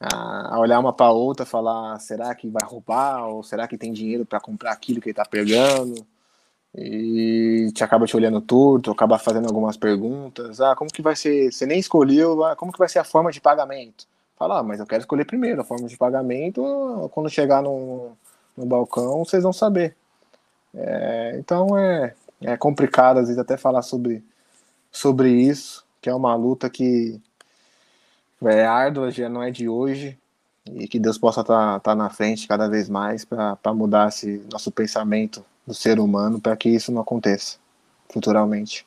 a, 0.01 0.55
a 0.55 0.59
olhar 0.59 0.79
uma 0.79 0.93
para 0.93 1.11
outra, 1.11 1.47
falar: 1.47 1.99
será 2.01 2.35
que 2.35 2.49
vai 2.49 2.63
roubar 2.65 3.27
ou 3.29 3.43
será 3.43 3.69
que 3.69 3.79
tem 3.79 3.93
dinheiro 3.93 4.27
para 4.27 4.41
comprar 4.41 4.73
aquilo 4.73 5.01
que 5.01 5.09
ele 5.09 5.13
está 5.13 5.25
pegando? 5.25 6.07
E 6.75 7.71
te 7.75 7.83
acaba 7.83 8.07
te 8.07 8.17
olhando 8.17 8.41
torto, 8.41 8.91
acaba 8.91 9.19
fazendo 9.19 9.47
algumas 9.47 9.77
perguntas. 9.77 10.61
Ah, 10.61 10.77
como 10.77 10.91
que 10.91 11.03
vai 11.03 11.17
ser? 11.17 11.51
Você 11.51 11.67
nem 11.67 11.79
escolheu, 11.79 12.45
ah, 12.45 12.55
como 12.55 12.73
que 12.73 12.79
vai 12.79 12.89
ser 12.89 12.99
a 12.99 13.05
forma 13.05 13.33
de 13.33 13.41
pagamento? 13.41 14.07
Fala, 14.37 14.61
ah, 14.61 14.63
mas 14.63 14.79
eu 14.79 14.87
quero 14.87 15.01
escolher 15.01 15.25
primeiro 15.25 15.61
a 15.61 15.65
forma 15.65 15.89
de 15.89 15.97
pagamento. 15.97 16.63
Quando 17.13 17.31
chegar 17.31 17.63
no, 17.63 18.13
no 18.57 18.67
balcão, 18.67 19.25
vocês 19.25 19.43
vão 19.43 19.53
saber. 19.53 19.97
É, 20.75 21.37
então 21.39 21.77
é, 21.77 22.15
é 22.43 22.57
complicado, 22.57 23.19
às 23.19 23.25
vezes, 23.25 23.39
até 23.39 23.57
falar 23.57 23.83
sobre, 23.83 24.23
sobre 24.93 25.31
isso, 25.31 25.85
que 26.01 26.11
é 26.11 26.15
uma 26.15 26.35
luta 26.35 26.71
que 26.71 27.21
é 28.45 28.65
árdua, 28.65 29.11
já 29.11 29.29
não 29.29 29.43
é 29.43 29.51
de 29.51 29.69
hoje, 29.69 30.17
e 30.67 30.87
que 30.87 30.99
Deus 30.99 31.19
possa 31.19 31.41
estar 31.41 31.75
tá, 31.75 31.81
tá 31.81 31.95
na 31.95 32.11
frente 32.11 32.47
cada 32.47 32.69
vez 32.69 32.89
mais 32.89 33.25
para 33.25 33.75
mudar 33.75 34.09
esse 34.09 34.45
nosso 34.53 34.71
pensamento 34.71 35.45
do 35.69 35.75
ser 35.75 36.01
humano 36.01 36.41
para 36.41 36.57
que 36.57 36.69
isso 36.69 36.91
não 36.91 37.03
aconteça 37.03 37.59
futuramente. 38.09 38.87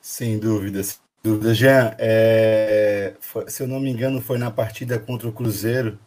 Sem 0.00 0.38
dúvidas 0.38 1.02
dúvida. 1.22 1.54
Jean, 1.54 1.94
é, 1.98 3.14
foi, 3.20 3.48
se 3.48 3.62
eu 3.62 3.68
não 3.68 3.78
me 3.78 3.90
engano, 3.90 4.20
foi 4.20 4.38
na 4.38 4.50
partida 4.50 4.98
contra 4.98 5.28
o 5.28 5.32
Cruzeiro, 5.32 5.98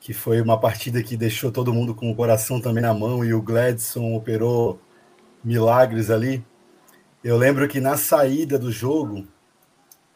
que 0.00 0.12
foi 0.12 0.40
uma 0.40 0.58
partida 0.58 1.02
que 1.02 1.16
deixou 1.16 1.50
todo 1.50 1.74
mundo 1.74 1.94
com 1.94 2.10
o 2.10 2.14
coração 2.14 2.60
também 2.60 2.82
na 2.82 2.94
mão 2.94 3.24
e 3.24 3.34
o 3.34 3.42
Gladson 3.42 4.14
operou 4.14 4.78
milagres 5.42 6.10
ali. 6.10 6.44
Eu 7.24 7.36
lembro 7.36 7.66
que 7.68 7.80
na 7.80 7.96
saída 7.96 8.58
do 8.58 8.70
jogo, 8.70 9.26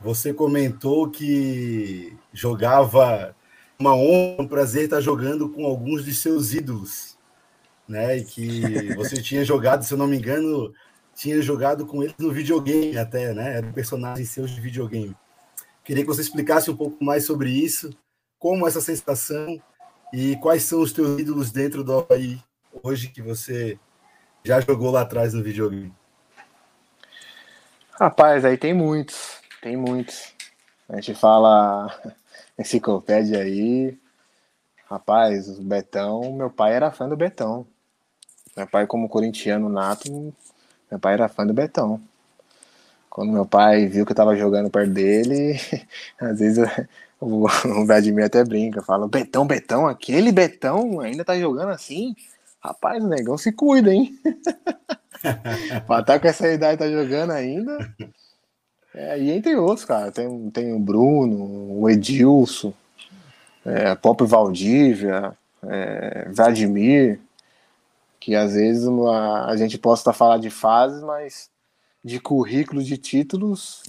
você 0.00 0.32
comentou 0.32 1.10
que 1.10 2.16
jogava 2.32 3.34
uma 3.78 3.94
honra, 3.94 4.42
um 4.42 4.48
prazer 4.48 4.84
estar 4.84 5.00
jogando 5.00 5.48
com 5.48 5.64
alguns 5.64 6.04
de 6.04 6.14
seus 6.14 6.52
ídolos, 6.52 7.17
né? 7.88 8.18
E 8.18 8.24
que 8.24 8.94
você 8.94 9.20
tinha 9.22 9.44
jogado, 9.44 9.84
se 9.84 9.92
eu 9.92 9.98
não 9.98 10.06
me 10.06 10.16
engano, 10.16 10.72
tinha 11.14 11.40
jogado 11.42 11.86
com 11.86 12.02
ele 12.02 12.14
no 12.18 12.30
videogame 12.30 12.96
até, 12.98 13.32
né? 13.32 13.56
Era 13.56 13.66
um 13.66 13.72
personagem 13.72 14.24
seu 14.24 14.46
de 14.46 14.60
videogame. 14.60 15.16
Queria 15.82 16.04
que 16.04 16.08
você 16.08 16.20
explicasse 16.20 16.70
um 16.70 16.76
pouco 16.76 17.02
mais 17.02 17.24
sobre 17.24 17.50
isso, 17.50 17.90
como 18.38 18.68
essa 18.68 18.80
sensação 18.80 19.60
e 20.12 20.36
quais 20.36 20.62
são 20.62 20.80
os 20.80 20.92
teus 20.92 21.18
ídolos 21.18 21.50
dentro 21.50 21.82
do 21.82 21.98
Havaí 21.98 22.38
hoje 22.82 23.08
que 23.08 23.22
você 23.22 23.78
já 24.44 24.60
jogou 24.60 24.90
lá 24.90 25.02
atrás 25.02 25.34
no 25.34 25.42
videogame. 25.42 25.92
Rapaz, 27.92 28.44
aí 28.44 28.56
tem 28.56 28.72
muitos, 28.72 29.40
tem 29.60 29.76
muitos. 29.76 30.34
A 30.88 30.96
gente 30.96 31.14
fala 31.14 31.92
enciclopédia 32.58 33.40
aí. 33.40 33.98
Rapaz, 34.86 35.48
o 35.48 35.62
Betão, 35.62 36.32
meu 36.32 36.48
pai 36.48 36.74
era 36.74 36.92
fã 36.92 37.08
do 37.08 37.16
Betão. 37.16 37.66
Meu 38.58 38.66
pai, 38.66 38.88
como 38.88 39.08
corintiano 39.08 39.68
nato, 39.68 40.34
meu 40.90 40.98
pai 40.98 41.14
era 41.14 41.28
fã 41.28 41.46
do 41.46 41.54
Betão. 41.54 42.00
Quando 43.08 43.30
meu 43.30 43.46
pai 43.46 43.86
viu 43.86 44.04
que 44.04 44.10
eu 44.10 44.16
tava 44.16 44.34
jogando 44.34 44.68
perto 44.68 44.90
dele, 44.90 45.60
às 46.20 46.40
vezes 46.40 46.66
o, 47.20 47.46
o 47.46 47.86
Vladimir 47.86 48.24
até 48.24 48.42
brinca, 48.42 48.82
fala, 48.82 49.06
Betão, 49.06 49.46
Betão, 49.46 49.86
aquele 49.86 50.32
Betão 50.32 50.98
ainda 50.98 51.24
tá 51.24 51.38
jogando 51.38 51.68
assim? 51.68 52.16
Rapaz, 52.58 53.00
o 53.00 53.06
negão 53.06 53.38
se 53.38 53.52
cuida, 53.52 53.94
hein? 53.94 54.18
pra 55.86 56.00
estar 56.00 56.02
tá 56.02 56.18
com 56.18 56.26
essa 56.26 56.48
idade 56.48 56.80
tá 56.80 56.90
jogando 56.90 57.30
ainda. 57.30 57.94
É, 58.92 59.20
e 59.20 59.30
entre 59.30 59.54
outros, 59.54 59.84
cara, 59.84 60.10
tem, 60.10 60.50
tem 60.50 60.72
o 60.72 60.80
Bruno, 60.80 61.78
o 61.80 61.88
Edilson, 61.88 62.74
é, 63.64 63.94
Pop 63.94 64.24
Valdívia, 64.24 65.32
é, 65.62 66.28
Vladimir, 66.32 67.20
que 68.28 68.36
às 68.36 68.52
vezes 68.52 68.86
a, 68.86 69.46
a 69.46 69.56
gente 69.56 69.78
possa 69.78 70.12
falando 70.12 70.42
de 70.42 70.50
fases, 70.50 71.02
mas 71.02 71.50
de 72.04 72.20
currículo 72.20 72.82
de 72.82 72.98
títulos 72.98 73.82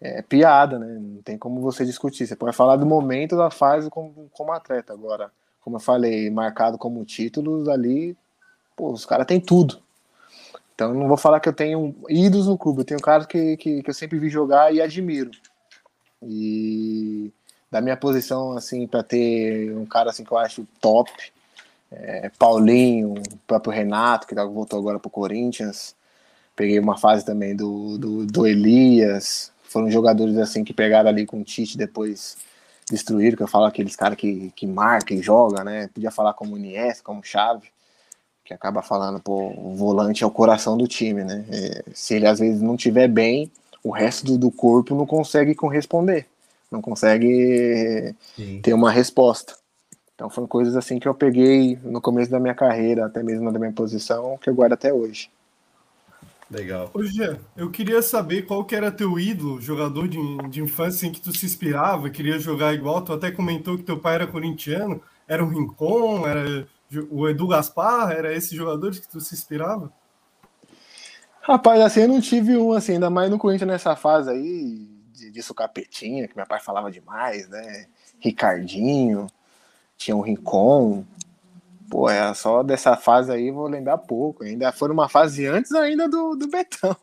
é 0.00 0.20
piada, 0.20 0.80
né? 0.80 0.98
Não 1.00 1.22
tem 1.22 1.38
como 1.38 1.60
você 1.60 1.84
discutir. 1.84 2.26
Você 2.26 2.34
pode 2.34 2.56
falar 2.56 2.74
do 2.74 2.84
momento 2.84 3.36
da 3.36 3.48
fase 3.48 3.88
como, 3.88 4.28
como 4.32 4.50
atleta. 4.50 4.92
Agora, 4.92 5.30
como 5.60 5.76
eu 5.76 5.80
falei, 5.80 6.28
marcado 6.28 6.76
como 6.76 7.04
títulos 7.04 7.68
ali, 7.68 8.16
pô, 8.74 8.90
os 8.90 9.06
caras 9.06 9.28
têm 9.28 9.40
tudo. 9.40 9.80
Então 10.74 10.92
não 10.92 11.06
vou 11.06 11.16
falar 11.16 11.38
que 11.38 11.48
eu 11.48 11.52
tenho 11.52 11.94
ídolos 12.08 12.48
no 12.48 12.58
clube, 12.58 12.80
eu 12.80 12.84
tenho 12.84 13.00
caras 13.00 13.26
que, 13.26 13.56
que, 13.58 13.80
que 13.80 13.90
eu 13.90 13.94
sempre 13.94 14.18
vi 14.18 14.28
jogar 14.28 14.74
e 14.74 14.82
admiro. 14.82 15.30
E 16.20 17.30
da 17.70 17.80
minha 17.80 17.96
posição, 17.96 18.56
assim, 18.56 18.88
para 18.88 19.04
ter 19.04 19.72
um 19.76 19.86
cara 19.86 20.10
assim 20.10 20.24
que 20.24 20.32
eu 20.32 20.38
acho 20.38 20.66
top, 20.80 21.12
é, 21.90 22.30
Paulinho, 22.38 23.14
o 23.14 23.36
próprio 23.46 23.72
Renato, 23.72 24.26
que 24.26 24.34
tá, 24.34 24.44
voltou 24.44 24.78
agora 24.78 24.98
para 24.98 25.08
o 25.08 25.10
Corinthians. 25.10 25.94
Peguei 26.54 26.78
uma 26.78 26.96
fase 26.96 27.24
também 27.24 27.56
do, 27.56 27.98
do, 27.98 28.26
do, 28.26 28.46
Elias. 28.46 29.52
Foram 29.64 29.90
jogadores 29.90 30.36
assim 30.36 30.62
que 30.62 30.72
pegaram 30.72 31.08
ali 31.08 31.26
com 31.26 31.40
o 31.40 31.44
Tite 31.44 31.76
depois 31.76 32.36
destruíram, 32.90 33.36
que 33.36 33.42
eu 33.42 33.48
falo 33.48 33.66
aqueles 33.66 33.94
caras 33.94 34.18
que, 34.18 34.52
que 34.56 34.66
marca 34.66 35.14
e 35.14 35.22
joga, 35.22 35.62
né? 35.62 35.88
Podia 35.94 36.10
falar 36.10 36.34
como 36.34 36.56
Nies, 36.56 37.00
como 37.00 37.22
Chave, 37.22 37.68
que 38.44 38.52
acaba 38.52 38.82
falando, 38.82 39.20
pô, 39.20 39.52
o 39.56 39.76
volante 39.76 40.24
é 40.24 40.26
o 40.26 40.30
coração 40.30 40.76
do 40.76 40.88
time, 40.88 41.22
né? 41.22 41.44
É, 41.48 41.84
se 41.94 42.14
ele 42.14 42.26
às 42.26 42.40
vezes 42.40 42.60
não 42.60 42.76
tiver 42.76 43.06
bem, 43.06 43.50
o 43.82 43.90
resto 43.90 44.26
do, 44.26 44.36
do 44.36 44.50
corpo 44.50 44.94
não 44.94 45.06
consegue 45.06 45.54
corresponder, 45.54 46.26
não 46.70 46.82
consegue 46.82 48.14
Sim. 48.34 48.60
ter 48.60 48.74
uma 48.74 48.90
resposta. 48.90 49.59
Então 50.20 50.28
foram 50.28 50.46
coisas 50.46 50.76
assim 50.76 50.98
que 50.98 51.08
eu 51.08 51.14
peguei 51.14 51.78
no 51.82 51.98
começo 51.98 52.30
da 52.30 52.38
minha 52.38 52.54
carreira, 52.54 53.06
até 53.06 53.22
mesmo 53.22 53.50
da 53.50 53.58
minha 53.58 53.72
posição, 53.72 54.36
que 54.36 54.50
eu 54.50 54.54
guardo 54.54 54.74
até 54.74 54.92
hoje. 54.92 55.30
Legal. 56.50 56.90
Ô, 56.92 57.00
eu 57.56 57.70
queria 57.70 58.02
saber 58.02 58.42
qual 58.42 58.62
que 58.66 58.76
era 58.76 58.92
teu 58.92 59.18
ídolo, 59.18 59.62
jogador 59.62 60.06
de, 60.06 60.18
de 60.50 60.60
infância 60.60 61.06
em 61.06 61.12
que 61.12 61.22
tu 61.22 61.34
se 61.34 61.46
inspirava, 61.46 62.10
queria 62.10 62.38
jogar 62.38 62.74
igual, 62.74 63.00
tu 63.00 63.14
até 63.14 63.30
comentou 63.30 63.78
que 63.78 63.82
teu 63.82 63.98
pai 63.98 64.16
era 64.16 64.26
corintiano, 64.26 65.00
era 65.26 65.42
o 65.42 65.48
Rincon, 65.48 66.28
era 66.28 66.68
o 67.10 67.26
Edu 67.26 67.48
Gaspar, 67.48 68.12
era 68.12 68.34
esses 68.34 68.52
jogadores 68.52 68.98
que 68.98 69.08
tu 69.08 69.22
se 69.22 69.34
inspirava? 69.34 69.90
Rapaz, 71.40 71.80
assim, 71.80 72.00
eu 72.00 72.08
não 72.08 72.20
tive 72.20 72.58
um, 72.58 72.74
assim, 72.74 72.92
ainda 72.92 73.08
mais 73.08 73.30
no 73.30 73.38
Corinthians 73.38 73.70
nessa 73.70 73.96
fase 73.96 74.28
aí, 74.28 74.86
de, 75.14 75.30
de 75.30 75.42
sucapetinha, 75.42 76.28
que 76.28 76.36
meu 76.36 76.46
pai 76.46 76.60
falava 76.60 76.90
demais, 76.90 77.48
né, 77.48 77.86
Ricardinho, 78.18 79.26
tinha 80.00 80.16
o 80.16 80.22
Rincon, 80.22 81.04
Pô, 81.90 82.08
é 82.08 82.32
só 82.34 82.62
dessa 82.62 82.96
fase 82.96 83.32
aí, 83.32 83.50
vou 83.50 83.66
lembrar 83.66 83.98
pouco. 83.98 84.44
Ainda 84.44 84.70
foi 84.70 84.88
uma 84.90 85.08
fase 85.08 85.44
antes 85.46 85.72
ainda 85.72 86.08
do, 86.08 86.36
do 86.36 86.46
Betão. 86.46 86.96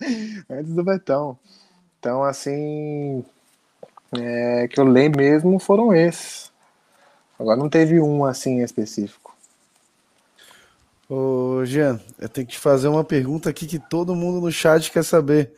antes 0.50 0.74
do 0.74 0.82
Betão. 0.82 1.38
Então, 2.00 2.24
assim, 2.24 3.24
é, 4.18 4.66
que 4.66 4.80
eu 4.80 4.84
lembro 4.84 5.20
mesmo 5.20 5.56
foram 5.60 5.94
esses. 5.94 6.50
Agora 7.38 7.56
não 7.56 7.68
teve 7.68 8.00
um 8.00 8.24
assim 8.24 8.60
específico. 8.60 9.36
Ô, 11.08 11.64
Jean, 11.64 12.00
eu 12.18 12.28
tenho 12.28 12.46
que 12.46 12.54
te 12.54 12.58
fazer 12.58 12.88
uma 12.88 13.04
pergunta 13.04 13.48
aqui 13.50 13.68
que 13.68 13.78
todo 13.78 14.16
mundo 14.16 14.40
no 14.40 14.50
chat 14.50 14.90
quer 14.90 15.04
saber. 15.04 15.54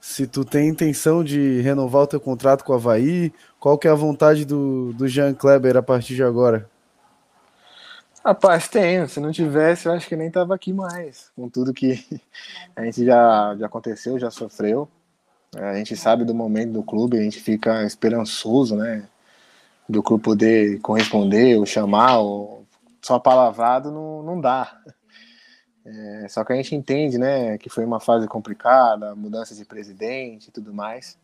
Se 0.00 0.26
tu 0.26 0.44
tem 0.44 0.68
intenção 0.68 1.24
de 1.24 1.60
renovar 1.60 2.02
o 2.02 2.06
teu 2.06 2.20
contrato 2.20 2.64
com 2.64 2.72
o 2.72 2.76
Havaí, 2.76 3.32
qual 3.58 3.76
que 3.76 3.88
é 3.88 3.90
a 3.90 3.94
vontade 3.94 4.44
do, 4.44 4.92
do 4.92 5.08
Jean 5.08 5.34
Kleber 5.34 5.76
a 5.76 5.82
partir 5.82 6.14
de 6.14 6.22
agora? 6.22 6.68
Rapaz, 8.24 8.68
tenho. 8.68 9.08
Se 9.08 9.20
não 9.20 9.30
tivesse, 9.30 9.86
eu 9.86 9.92
acho 9.92 10.08
que 10.08 10.16
nem 10.16 10.30
tava 10.30 10.54
aqui 10.54 10.72
mais. 10.72 11.30
Com 11.36 11.48
tudo 11.48 11.72
que 11.72 12.04
a 12.74 12.84
gente 12.84 13.04
já, 13.04 13.54
já 13.56 13.66
aconteceu, 13.66 14.18
já 14.18 14.30
sofreu. 14.30 14.88
A 15.54 15.74
gente 15.76 15.96
sabe 15.96 16.24
do 16.24 16.34
momento 16.34 16.72
do 16.72 16.82
clube, 16.82 17.18
a 17.18 17.22
gente 17.22 17.40
fica 17.40 17.84
esperançoso, 17.84 18.74
né? 18.74 19.08
Do 19.88 20.02
clube 20.02 20.24
poder 20.24 20.80
corresponder 20.80 21.56
ou 21.56 21.64
chamar, 21.64 22.18
ou 22.18 22.66
só 23.00 23.18
palavrado 23.18 23.92
não, 23.92 24.22
não 24.24 24.40
dá. 24.40 24.76
É, 25.86 26.26
só 26.28 26.44
que 26.44 26.52
a 26.52 26.56
gente 26.56 26.74
entende, 26.74 27.16
né, 27.16 27.56
que 27.58 27.70
foi 27.70 27.84
uma 27.84 28.00
fase 28.00 28.26
complicada, 28.26 29.14
mudança 29.14 29.54
de 29.54 29.64
presidente 29.64 30.48
e 30.48 30.50
tudo 30.50 30.74
mais. 30.74 31.16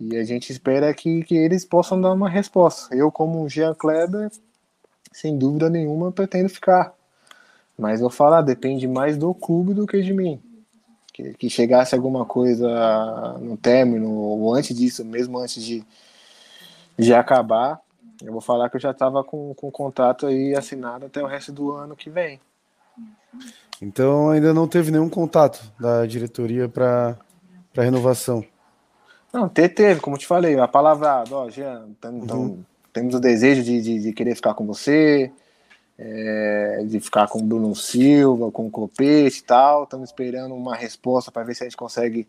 E 0.00 0.16
a 0.16 0.24
gente 0.24 0.50
espera 0.50 0.92
que, 0.92 1.22
que 1.22 1.36
eles 1.36 1.64
possam 1.64 2.00
dar 2.00 2.12
uma 2.12 2.28
resposta. 2.28 2.92
Eu, 2.94 3.12
como 3.12 3.48
Jean 3.48 3.72
Kleber, 3.74 4.30
sem 5.12 5.38
dúvida 5.38 5.70
nenhuma, 5.70 6.10
pretendo 6.10 6.48
ficar. 6.48 6.92
Mas 7.78 8.00
vou 8.00 8.10
falar, 8.10 8.42
depende 8.42 8.88
mais 8.88 9.16
do 9.16 9.32
clube 9.32 9.72
do 9.72 9.86
que 9.86 10.02
de 10.02 10.12
mim. 10.12 10.42
Que, 11.12 11.34
que 11.34 11.48
chegasse 11.48 11.94
alguma 11.94 12.24
coisa 12.24 13.38
no 13.38 13.56
término, 13.56 14.10
ou 14.10 14.52
antes 14.52 14.76
disso, 14.76 15.04
mesmo 15.04 15.38
antes 15.38 15.62
de, 15.62 15.84
de 16.98 17.14
acabar, 17.14 17.80
eu 18.24 18.32
vou 18.32 18.40
falar 18.40 18.68
que 18.70 18.76
eu 18.76 18.80
já 18.80 18.90
estava 18.90 19.22
com, 19.22 19.54
com 19.54 19.68
o 19.68 19.72
contrato 19.72 20.26
aí 20.26 20.54
assinado 20.56 21.06
até 21.06 21.22
o 21.22 21.26
resto 21.26 21.52
do 21.52 21.70
ano 21.72 21.94
que 21.94 22.10
vem. 22.10 22.40
Então 23.82 24.30
ainda 24.30 24.54
não 24.54 24.66
teve 24.66 24.90
nenhum 24.90 25.10
contato 25.10 25.60
da 25.78 26.06
diretoria 26.06 26.68
para 26.68 27.18
renovação. 27.74 28.42
Não, 29.32 29.48
teve, 29.48 30.00
como 30.00 30.16
te 30.16 30.26
falei, 30.26 30.58
a 30.58 30.68
palavra, 30.68 31.24
ó, 31.30 31.50
Jean, 31.50 31.88
uhum 32.04 32.62
temos 32.92 33.14
o 33.14 33.20
desejo 33.20 33.62
de, 33.62 33.80
de, 33.80 33.98
de 34.00 34.12
querer 34.12 34.34
ficar 34.34 34.54
com 34.54 34.66
você, 34.66 35.32
é, 35.98 36.84
de 36.86 37.00
ficar 37.00 37.26
com 37.26 37.38
o 37.38 37.42
Bruno 37.42 37.74
Silva, 37.74 38.50
com 38.50 38.66
o 38.66 38.70
Copete 38.70 39.40
e 39.40 39.42
tal. 39.42 39.84
Estamos 39.84 40.10
esperando 40.10 40.54
uma 40.54 40.76
resposta 40.76 41.32
para 41.32 41.42
ver 41.42 41.54
se 41.54 41.62
a 41.62 41.66
gente 41.66 41.76
consegue 41.76 42.28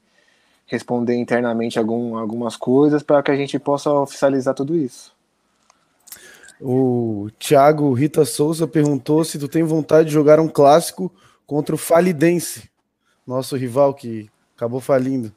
responder 0.65 1.15
internamente 1.15 1.77
algum, 1.77 2.17
algumas 2.17 2.55
coisas 2.55 3.03
para 3.03 3.21
que 3.21 3.31
a 3.31 3.35
gente 3.35 3.59
possa 3.59 3.91
oficializar 3.91 4.53
tudo 4.53 4.75
isso. 4.75 5.13
O 6.61 7.27
Thiago 7.37 7.91
Rita 7.91 8.23
Souza 8.23 8.65
perguntou 8.65 9.25
se 9.25 9.37
tu 9.37 9.49
tem 9.49 9.63
vontade 9.63 10.07
de 10.07 10.13
jogar 10.13 10.39
um 10.39 10.47
clássico 10.47 11.11
contra 11.45 11.75
o 11.75 11.77
Falidense, 11.77 12.69
nosso 13.25 13.55
rival 13.55 13.93
que 13.93 14.29
acabou 14.55 14.79
falindo. 14.79 15.33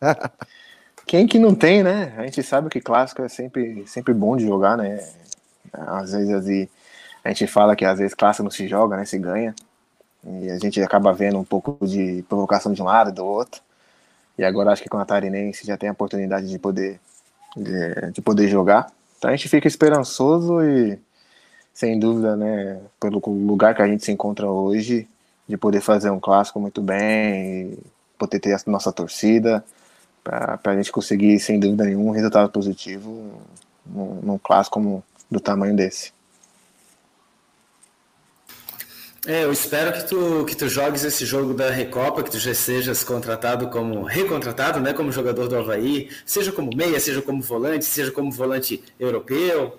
Quem 1.06 1.26
que 1.26 1.38
não 1.38 1.54
tem, 1.54 1.82
né? 1.82 2.14
A 2.16 2.22
gente 2.22 2.42
sabe 2.42 2.68
que 2.68 2.80
clássico 2.80 3.22
é 3.22 3.28
sempre, 3.28 3.86
sempre 3.86 4.14
bom 4.14 4.36
de 4.36 4.46
jogar, 4.46 4.76
né? 4.76 5.04
Às 5.72 6.12
vezes, 6.12 6.68
a 7.24 7.28
gente 7.28 7.46
fala 7.46 7.76
que 7.76 7.84
às 7.84 7.98
vezes 7.98 8.14
clássico 8.14 8.44
não 8.44 8.50
se 8.50 8.66
joga, 8.68 8.96
né? 8.96 9.04
Se 9.04 9.18
ganha. 9.18 9.54
E 10.24 10.50
a 10.50 10.58
gente 10.58 10.80
acaba 10.80 11.12
vendo 11.12 11.38
um 11.38 11.44
pouco 11.44 11.76
de 11.84 12.24
provocação 12.28 12.72
de 12.72 12.80
um 12.80 12.84
lado 12.84 13.10
e 13.10 13.14
do 13.14 13.24
outro. 13.24 13.60
E 14.38 14.44
agora 14.44 14.72
acho 14.72 14.82
que 14.82 14.88
com 14.88 14.98
a 14.98 15.04
Tarinense 15.04 15.66
já 15.66 15.76
tem 15.76 15.88
a 15.88 15.92
oportunidade 15.92 16.48
de 16.48 16.58
poder, 16.58 17.00
de, 17.56 18.12
de 18.12 18.22
poder 18.22 18.48
jogar. 18.48 18.90
Então 19.18 19.30
a 19.30 19.36
gente 19.36 19.48
fica 19.48 19.68
esperançoso 19.68 20.62
e, 20.62 20.98
sem 21.74 21.98
dúvida, 21.98 22.36
né? 22.36 22.80
Pelo 23.00 23.20
lugar 23.28 23.74
que 23.74 23.82
a 23.82 23.86
gente 23.86 24.04
se 24.04 24.12
encontra 24.12 24.48
hoje, 24.48 25.08
de 25.48 25.56
poder 25.56 25.80
fazer 25.80 26.10
um 26.10 26.20
clássico 26.20 26.60
muito 26.60 26.80
bem, 26.80 27.78
poder 28.18 28.38
ter 28.40 28.54
a 28.54 28.60
nossa 28.66 28.92
torcida 28.92 29.64
para 30.22 30.60
a 30.64 30.76
gente 30.76 30.92
conseguir, 30.92 31.38
sem 31.40 31.58
dúvida 31.58 31.84
nenhuma, 31.84 32.10
um 32.10 32.14
resultado 32.14 32.50
positivo 32.50 33.40
num, 33.84 34.20
num 34.22 34.38
clássico 34.38 34.74
como, 34.74 35.04
do 35.30 35.40
tamanho 35.40 35.74
desse. 35.74 36.12
É, 39.24 39.44
eu 39.44 39.52
espero 39.52 39.92
que 39.92 40.04
tu, 40.04 40.44
que 40.44 40.56
tu 40.56 40.68
jogues 40.68 41.04
esse 41.04 41.24
jogo 41.24 41.54
da 41.54 41.70
Recopa, 41.70 42.24
que 42.24 42.30
tu 42.30 42.40
já 42.40 42.52
sejas 42.52 43.04
contratado 43.04 43.68
como 43.68 44.02
recontratado, 44.02 44.80
né, 44.80 44.92
como 44.92 45.12
jogador 45.12 45.46
do 45.46 45.56
Havaí, 45.56 46.10
seja 46.26 46.50
como 46.50 46.74
meia, 46.74 46.98
seja 46.98 47.22
como 47.22 47.40
volante, 47.40 47.84
seja 47.84 48.10
como 48.10 48.32
volante 48.32 48.82
europeu, 48.98 49.78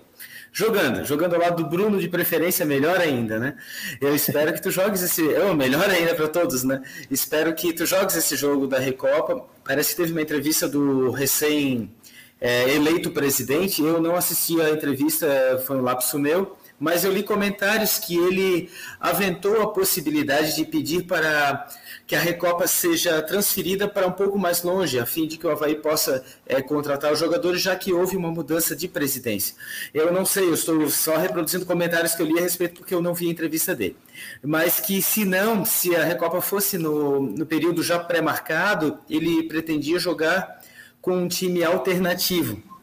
jogando, 0.54 1.04
jogando 1.04 1.34
ao 1.34 1.40
lado 1.40 1.64
do 1.64 1.68
Bruno 1.68 1.98
de 1.98 2.08
preferência, 2.08 2.64
melhor 2.64 3.00
ainda, 3.00 3.40
né? 3.40 3.56
Eu 4.00 4.14
espero 4.14 4.52
que 4.54 4.62
tu 4.62 4.70
jogues 4.70 5.02
esse, 5.02 5.20
oh, 5.42 5.52
melhor 5.52 5.90
ainda 5.90 6.14
para 6.14 6.28
todos, 6.28 6.62
né? 6.62 6.80
Espero 7.10 7.52
que 7.54 7.72
tu 7.72 7.84
jogues 7.84 8.14
esse 8.14 8.36
jogo 8.36 8.68
da 8.68 8.78
Recopa. 8.78 9.44
Parece 9.64 9.90
que 9.90 9.96
teve 9.96 10.12
uma 10.12 10.22
entrevista 10.22 10.68
do 10.68 11.10
recém 11.10 11.92
é, 12.40 12.72
eleito 12.72 13.10
presidente. 13.10 13.82
Eu 13.82 14.00
não 14.00 14.14
assisti 14.14 14.60
a 14.62 14.70
entrevista, 14.70 15.60
foi 15.66 15.76
um 15.76 15.82
lapso 15.82 16.18
meu 16.20 16.56
mas 16.84 17.02
eu 17.02 17.10
li 17.10 17.22
comentários 17.22 17.98
que 17.98 18.14
ele 18.14 18.68
aventou 19.00 19.62
a 19.62 19.72
possibilidade 19.72 20.54
de 20.54 20.66
pedir 20.66 21.04
para 21.04 21.66
que 22.06 22.14
a 22.14 22.20
Recopa 22.20 22.66
seja 22.66 23.22
transferida 23.22 23.88
para 23.88 24.06
um 24.06 24.12
pouco 24.12 24.38
mais 24.38 24.62
longe, 24.62 24.98
a 24.98 25.06
fim 25.06 25.26
de 25.26 25.38
que 25.38 25.46
o 25.46 25.50
Havaí 25.50 25.76
possa 25.76 26.22
é, 26.46 26.60
contratar 26.60 27.10
os 27.10 27.18
jogadores, 27.18 27.62
já 27.62 27.74
que 27.74 27.90
houve 27.90 28.18
uma 28.18 28.30
mudança 28.30 28.76
de 28.76 28.86
presidência. 28.86 29.54
Eu 29.94 30.12
não 30.12 30.26
sei, 30.26 30.44
eu 30.44 30.52
estou 30.52 30.90
só 30.90 31.16
reproduzindo 31.16 31.64
comentários 31.64 32.14
que 32.14 32.20
eu 32.20 32.26
li 32.26 32.38
a 32.38 32.42
respeito 32.42 32.74
porque 32.74 32.94
eu 32.94 33.00
não 33.00 33.14
vi 33.14 33.28
a 33.28 33.30
entrevista 33.30 33.74
dele. 33.74 33.96
Mas 34.42 34.78
que 34.78 35.00
se 35.00 35.24
não, 35.24 35.64
se 35.64 35.96
a 35.96 36.04
Recopa 36.04 36.42
fosse 36.42 36.76
no, 36.76 37.18
no 37.22 37.46
período 37.46 37.82
já 37.82 37.98
pré-marcado, 37.98 38.98
ele 39.08 39.44
pretendia 39.44 39.98
jogar 39.98 40.60
com 41.00 41.16
um 41.16 41.28
time 41.28 41.64
alternativo 41.64 42.73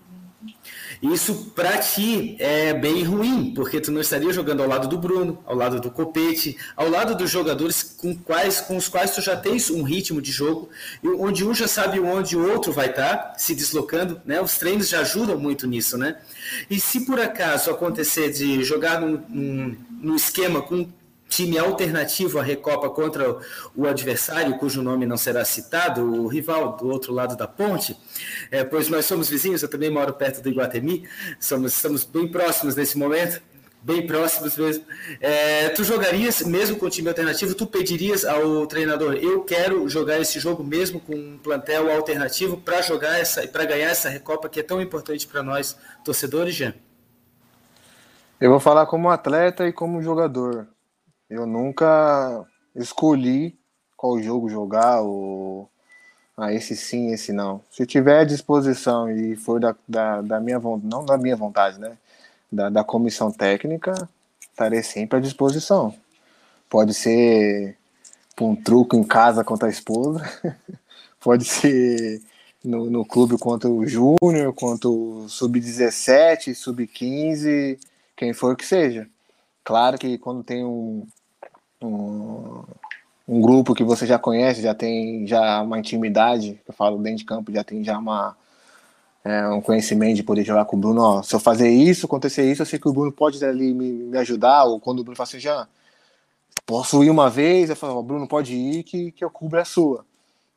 isso 1.01 1.51
para 1.55 1.79
ti 1.79 2.35
é 2.37 2.73
bem 2.73 3.03
ruim, 3.03 3.53
porque 3.55 3.81
tu 3.81 3.91
não 3.91 4.01
estaria 4.01 4.31
jogando 4.31 4.61
ao 4.61 4.69
lado 4.69 4.87
do 4.87 4.99
Bruno, 4.99 5.39
ao 5.45 5.55
lado 5.55 5.81
do 5.81 5.89
Copete, 5.89 6.55
ao 6.75 6.89
lado 6.89 7.15
dos 7.15 7.29
jogadores 7.29 7.81
com, 7.81 8.15
quais, 8.15 8.61
com 8.61 8.77
os 8.77 8.87
quais 8.87 9.15
tu 9.15 9.21
já 9.21 9.35
tens 9.35 9.71
um 9.71 9.81
ritmo 9.81 10.21
de 10.21 10.31
jogo, 10.31 10.69
onde 11.03 11.43
um 11.43 11.55
já 11.55 11.67
sabe 11.67 11.99
onde 11.99 12.37
o 12.37 12.51
outro 12.51 12.71
vai 12.71 12.91
estar 12.91 13.17
tá 13.17 13.33
se 13.35 13.55
deslocando, 13.55 14.21
né? 14.25 14.39
Os 14.39 14.57
treinos 14.57 14.89
já 14.89 14.99
ajudam 14.99 15.39
muito 15.39 15.65
nisso, 15.65 15.97
né? 15.97 16.17
E 16.69 16.79
se 16.79 17.03
por 17.03 17.19
acaso 17.19 17.71
acontecer 17.71 18.31
de 18.31 18.63
jogar 18.63 19.01
num, 19.01 19.23
num, 19.27 19.77
num 20.01 20.15
esquema 20.15 20.61
com 20.61 20.87
time 21.31 21.57
alternativo 21.57 22.39
à 22.39 22.43
Recopa 22.43 22.89
contra 22.89 23.37
o 23.73 23.87
adversário, 23.87 24.57
cujo 24.57 24.83
nome 24.83 25.05
não 25.05 25.15
será 25.15 25.45
citado, 25.45 26.03
o 26.03 26.27
rival 26.27 26.75
do 26.75 26.89
outro 26.89 27.13
lado 27.13 27.37
da 27.37 27.47
ponte, 27.47 27.97
é, 28.51 28.65
pois 28.65 28.89
nós 28.89 29.05
somos 29.05 29.29
vizinhos, 29.29 29.63
eu 29.63 29.69
também 29.69 29.89
moro 29.89 30.13
perto 30.13 30.41
do 30.41 30.49
Iguatemi, 30.49 31.07
somos, 31.39 31.73
estamos 31.73 32.03
bem 32.03 32.27
próximos 32.27 32.75
nesse 32.75 32.97
momento, 32.97 33.41
bem 33.81 34.05
próximos 34.05 34.57
mesmo. 34.57 34.83
É, 35.21 35.69
tu 35.69 35.85
jogarias 35.85 36.41
mesmo 36.41 36.75
com 36.75 36.87
o 36.87 36.89
time 36.89 37.07
alternativo? 37.07 37.55
Tu 37.55 37.65
pedirias 37.65 38.25
ao 38.25 38.67
treinador: 38.67 39.15
eu 39.15 39.41
quero 39.45 39.87
jogar 39.87 40.19
esse 40.19 40.37
jogo 40.37 40.65
mesmo 40.65 40.99
com 40.99 41.15
um 41.15 41.39
plantel 41.41 41.89
alternativo 41.89 42.57
para 42.57 42.81
jogar 42.81 43.17
essa, 43.17 43.47
para 43.47 43.63
ganhar 43.63 43.89
essa 43.89 44.09
Recopa 44.09 44.49
que 44.49 44.59
é 44.59 44.63
tão 44.63 44.81
importante 44.81 45.25
para 45.25 45.41
nós 45.41 45.77
torcedores, 46.03 46.53
Jean? 46.53 46.73
Eu 48.39 48.49
vou 48.49 48.59
falar 48.59 48.85
como 48.85 49.09
atleta 49.09 49.65
e 49.65 49.71
como 49.71 50.01
jogador. 50.01 50.67
Eu 51.31 51.45
nunca 51.45 52.45
escolhi 52.75 53.57
qual 53.95 54.21
jogo 54.21 54.49
jogar, 54.49 54.99
ou 54.99 55.69
ah, 56.35 56.51
esse 56.53 56.75
sim, 56.75 57.13
esse 57.13 57.31
não. 57.31 57.61
Se 57.71 57.85
tiver 57.85 58.25
disposição 58.25 59.09
e 59.09 59.37
for 59.37 59.57
da, 59.57 59.73
da, 59.87 60.21
da 60.21 60.39
minha 60.41 60.59
vontade, 60.59 60.89
não 60.91 61.05
da 61.05 61.17
minha 61.17 61.37
vontade, 61.37 61.79
né? 61.79 61.97
Da, 62.51 62.69
da 62.69 62.83
comissão 62.83 63.31
técnica, 63.31 64.09
estarei 64.41 64.83
sempre 64.83 65.19
à 65.19 65.21
disposição. 65.21 65.95
Pode 66.69 66.93
ser 66.93 67.77
um 68.41 68.53
truco 68.53 68.97
em 68.97 69.03
casa 69.03 69.41
contra 69.41 69.69
a 69.69 69.71
esposa, 69.71 70.21
pode 71.17 71.45
ser 71.45 72.21
no, 72.61 72.89
no 72.89 73.05
clube 73.05 73.37
contra 73.37 73.69
o 73.69 73.85
Júnior, 73.87 74.53
contra 74.53 74.89
o 74.89 75.29
Sub-17, 75.29 76.53
Sub-15, 76.55 77.79
quem 78.17 78.33
for 78.33 78.57
que 78.57 78.65
seja. 78.65 79.07
Claro 79.63 79.97
que 79.97 80.17
quando 80.17 80.43
tem 80.43 80.65
um, 80.65 81.07
um, 81.81 83.41
grupo 83.41 83.73
que 83.73 83.83
você 83.83 84.05
já 84.05 84.19
conhece, 84.19 84.61
já 84.61 84.73
tem 84.73 85.25
já 85.27 85.61
uma 85.61 85.79
intimidade, 85.79 86.59
eu 86.67 86.73
falo 86.73 86.97
dentro 86.97 87.19
de 87.19 87.25
campo, 87.25 87.51
já 87.51 87.63
tem 87.63 87.83
já 87.83 87.97
uma, 87.97 88.35
é, 89.23 89.47
um 89.47 89.61
conhecimento 89.61 90.15
de 90.15 90.23
poder 90.23 90.43
jogar 90.43 90.65
com 90.65 90.77
o 90.77 90.79
Bruno. 90.79 91.01
Ó, 91.01 91.23
se 91.23 91.33
eu 91.35 91.39
fazer 91.39 91.69
isso, 91.69 92.05
acontecer 92.05 92.49
isso, 92.51 92.61
eu 92.61 92.65
sei 92.65 92.79
que 92.79 92.89
o 92.89 92.93
Bruno 92.93 93.11
pode 93.11 93.43
ali 93.43 93.73
me, 93.73 93.91
me 93.91 94.17
ajudar. 94.17 94.65
Ou 94.65 94.79
quando 94.79 94.99
o 94.99 95.03
Bruno 95.03 95.15
fala 95.15 95.27
assim, 95.27 95.39
já 95.39 95.67
posso 96.65 97.03
ir 97.03 97.09
uma 97.09 97.29
vez, 97.29 97.69
eu 97.69 97.75
falo, 97.75 98.03
Bruno 98.03 98.27
pode 98.27 98.55
ir 98.55 98.83
que, 98.83 99.11
que 99.11 99.23
eu 99.23 99.29
cubro 99.29 99.59
a 99.59 99.65
sua. 99.65 100.05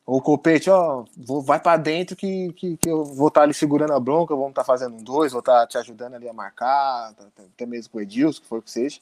Ou 0.05 0.17
o 0.19 0.21
Copete, 0.21 0.69
ó, 0.69 1.03
vou, 1.17 1.41
vai 1.41 1.59
para 1.59 1.77
dentro 1.77 2.15
que, 2.15 2.53
que, 2.53 2.77
que, 2.77 2.89
eu 2.89 3.03
vou 3.03 3.29
estar 3.29 3.41
tá 3.41 3.43
ali 3.43 3.55
segurando 3.55 3.93
a 3.93 3.99
bronca, 3.99 4.35
vamos 4.35 4.51
estar 4.51 4.61
tá 4.61 4.65
fazendo 4.65 4.95
um 4.95 5.03
dois, 5.03 5.31
vou 5.31 5.39
estar 5.39 5.61
tá 5.61 5.67
te 5.67 5.77
ajudando 5.79 6.13
ali 6.13 6.29
a 6.29 6.33
marcar, 6.33 7.11
tá, 7.15 7.25
tá, 7.35 7.43
até 7.43 7.65
mesmo 7.65 7.91
com 7.91 7.97
o 7.97 8.01
Edilson, 8.01 8.41
que 8.41 8.47
for 8.47 8.61
que 8.61 8.69
seja. 8.69 8.99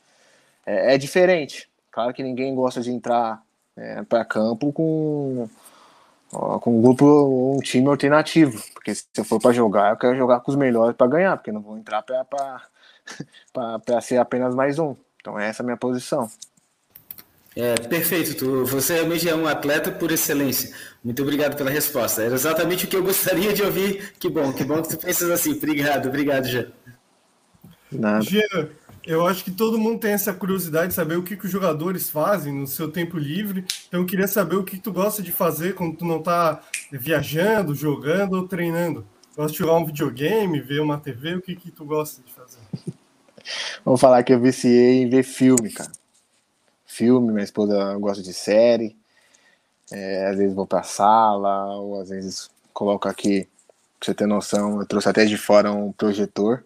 É, 0.66 0.96
é 0.96 0.98
diferente. 0.98 1.70
Claro 1.94 2.12
que 2.12 2.24
ninguém 2.24 2.56
gosta 2.56 2.82
de 2.82 2.91
entrar 2.91 3.44
é, 3.78 4.02
para 4.02 4.26
campo 4.26 4.74
com, 4.74 5.48
ó, 6.32 6.58
com 6.58 6.80
um 6.80 6.82
grupo, 6.82 7.56
um 7.56 7.60
time 7.60 7.88
alternativo. 7.88 8.60
Porque 8.74 8.96
se 8.96 9.06
eu 9.16 9.24
for 9.24 9.39
para 9.39 9.54
jogar, 9.54 9.91
eu 9.91 9.98
quero 9.98 10.18
jogar 10.18 10.39
com 10.39 10.50
os 10.50 10.58
melhores 10.58 10.98
para 10.98 11.06
ganhar, 11.06 11.38
porque 11.38 11.52
não 11.52 11.62
vou 11.62 11.78
entrar 11.78 12.02
para 12.02 12.68
ser 14.02 14.18
apenas 14.18 14.56
mais 14.56 14.80
um. 14.80 14.96
Então 15.22 15.38
essa 15.38 15.62
é 15.62 15.64
a 15.64 15.66
minha 15.66 15.78
posição. 15.78 16.28
É, 17.56 17.76
perfeito, 17.76 18.36
tu, 18.36 18.66
você 18.66 18.96
realmente 18.96 19.30
é 19.30 19.36
um 19.36 19.46
atleta 19.46 19.91
por 19.91 20.12
excelência. 20.12 20.76
Muito 21.04 21.22
obrigado 21.22 21.56
pela 21.56 21.70
resposta. 21.70 22.24
Era 22.24 22.34
exatamente 22.34 22.86
o 22.86 22.88
que 22.88 22.96
eu 22.96 23.04
gostaria 23.04 23.54
de 23.54 23.62
ouvir. 23.62 24.14
Que 24.18 24.28
bom, 24.28 24.52
que 24.52 24.64
bom 24.64 24.82
que 24.82 24.89
tu 24.89 24.98
pensas 24.98 25.30
assim. 25.30 25.52
Obrigado, 25.52 26.08
obrigado, 26.08 26.48
Jean. 26.48 26.72
Nada. 27.91 28.22
Jean, 28.24 28.70
eu 29.06 29.28
acho 29.28 29.43
que 29.43 29.51
todo 29.51 29.78
mundo 29.78 29.99
tem 29.99 30.14
essa 30.14 30.34
curiosidade 30.34 30.89
de 30.89 30.93
saber 30.93 31.18
o 31.18 31.24
que, 31.24 31.36
que 31.36 31.45
os 31.45 31.51
jogadores 31.51 32.10
fazem 32.10 32.54
no 32.54 32.68
seu 32.68 32.91
tempo 32.91 33.18
livre. 33.18 33.66
Então 33.88 34.01
eu 34.01 34.06
queria 34.06 34.28
saber 34.28 34.56
o 34.56 34.64
que, 34.64 34.78
que 34.78 34.84
tu 34.84 34.91
gosta 34.91 35.22
de 35.22 35.32
fazer 35.32 35.76
quando 35.76 35.97
tu 35.97 36.06
não 36.06 36.20
está 36.20 36.62
viajando, 36.91 37.76
jogando 37.76 38.34
ou 38.34 38.47
treinando. 38.47 39.06
Gosta 39.36 39.51
de 39.51 39.58
jogar 39.58 39.76
um 39.76 39.86
videogame, 39.86 40.62
ver 40.62 40.82
uma 40.82 40.99
TV? 40.99 41.36
O 41.36 41.41
que, 41.41 41.56
que 41.56 41.72
tu 41.72 41.86
gosta 41.86 42.22
de 42.22 42.32
fazer? 42.34 42.60
Vamos 43.84 43.99
falar 43.99 44.24
que 44.24 44.34
eu 44.34 44.39
viciei 44.39 45.01
em 45.01 45.10
ver 45.10 45.24
filme, 45.24 45.72
cara 45.72 45.91
filme, 46.93 47.32
minha 47.32 47.43
esposa 47.43 47.97
gosta 47.97 48.22
de 48.22 48.34
série. 48.34 48.95
É, 49.91 50.28
às 50.28 50.38
vezes 50.38 50.54
vou 50.54 50.66
pra 50.66 50.84
sala, 50.84 51.76
ou 51.76 51.99
às 51.99 52.10
vezes 52.10 52.49
coloco 52.74 53.08
aqui, 53.08 53.47
pra 53.99 54.06
você 54.06 54.14
ter 54.14 54.28
noção, 54.28 54.80
eu 54.80 54.86
trouxe 54.86 55.10
até 55.10 55.26
de 55.26 55.38
fora 55.38 55.72
um 55.72 55.91
projetor. 55.91 56.64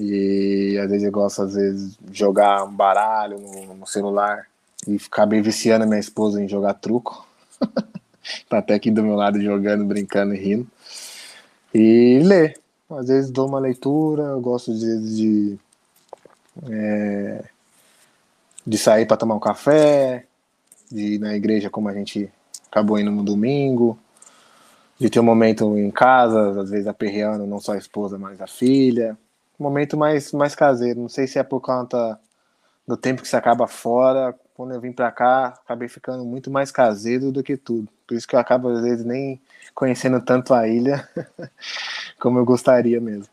E 0.00 0.78
às 0.78 0.88
vezes 0.88 1.04
eu 1.04 1.10
gosto, 1.10 1.42
às 1.42 1.54
vezes, 1.54 1.98
jogar 2.12 2.62
um 2.62 2.72
baralho 2.72 3.36
no, 3.40 3.74
no 3.74 3.86
celular 3.86 4.46
e 4.86 4.96
acabei 4.96 5.42
viciando 5.42 5.88
minha 5.88 5.98
esposa 5.98 6.40
em 6.40 6.48
jogar 6.48 6.74
truco. 6.74 7.26
tá 8.48 8.58
até 8.58 8.74
aqui 8.74 8.92
do 8.92 9.02
meu 9.02 9.16
lado 9.16 9.40
jogando, 9.42 9.84
brincando 9.84 10.34
e 10.34 10.38
rindo. 10.38 10.66
E 11.74 12.20
ler. 12.22 12.60
Às 12.88 13.08
vezes 13.08 13.30
dou 13.30 13.48
uma 13.48 13.58
leitura, 13.58 14.22
eu 14.22 14.40
gosto 14.40 14.70
às 14.70 14.82
vezes 14.82 15.16
de 15.16 15.58
é, 16.70 17.44
de 18.64 18.78
sair 18.78 19.04
para 19.04 19.16
tomar 19.16 19.34
um 19.34 19.40
café, 19.40 20.26
de 20.90 21.14
ir 21.14 21.18
na 21.18 21.34
igreja 21.34 21.68
como 21.68 21.88
a 21.88 21.94
gente 21.94 22.30
acabou 22.70 23.00
indo 23.00 23.10
no 23.10 23.24
domingo, 23.24 23.98
de 24.96 25.10
ter 25.10 25.18
um 25.18 25.24
momento 25.24 25.76
em 25.76 25.90
casa, 25.90 26.62
às 26.62 26.70
vezes 26.70 26.86
aperreando 26.86 27.46
não 27.46 27.60
só 27.60 27.72
a 27.72 27.78
esposa, 27.78 28.16
mas 28.16 28.40
a 28.40 28.46
filha. 28.46 29.18
Momento 29.58 29.96
mais, 29.96 30.32
mais 30.32 30.54
caseiro. 30.54 31.00
Não 31.00 31.08
sei 31.08 31.26
se 31.26 31.38
é 31.38 31.42
por 31.42 31.60
conta 31.60 32.18
do 32.86 32.96
tempo 32.96 33.22
que 33.22 33.28
você 33.28 33.36
acaba 33.36 33.66
fora. 33.66 34.34
Quando 34.54 34.72
eu 34.72 34.80
vim 34.80 34.92
para 34.92 35.10
cá, 35.10 35.48
acabei 35.48 35.88
ficando 35.88 36.24
muito 36.24 36.50
mais 36.50 36.70
caseiro 36.70 37.30
do 37.30 37.42
que 37.42 37.56
tudo. 37.56 37.88
Por 38.06 38.16
isso 38.16 38.26
que 38.26 38.34
eu 38.34 38.40
acabo, 38.40 38.68
às 38.68 38.80
vezes, 38.82 39.04
nem 39.04 39.40
conhecendo 39.74 40.20
tanto 40.20 40.54
a 40.54 40.66
ilha 40.66 41.08
como 42.18 42.38
eu 42.38 42.44
gostaria 42.44 43.00
mesmo. 43.00 43.32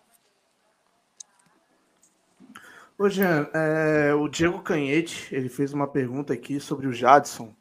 Ô 2.97 3.09
Jean, 3.09 3.49
é, 3.53 4.13
o 4.13 4.29
Diego 4.29 4.61
Canhete, 4.61 5.27
ele 5.35 5.49
fez 5.49 5.73
uma 5.73 5.85
pergunta 5.85 6.31
aqui 6.31 6.61
sobre 6.61 6.87
o 6.87 6.93
Jadson, 6.93 7.53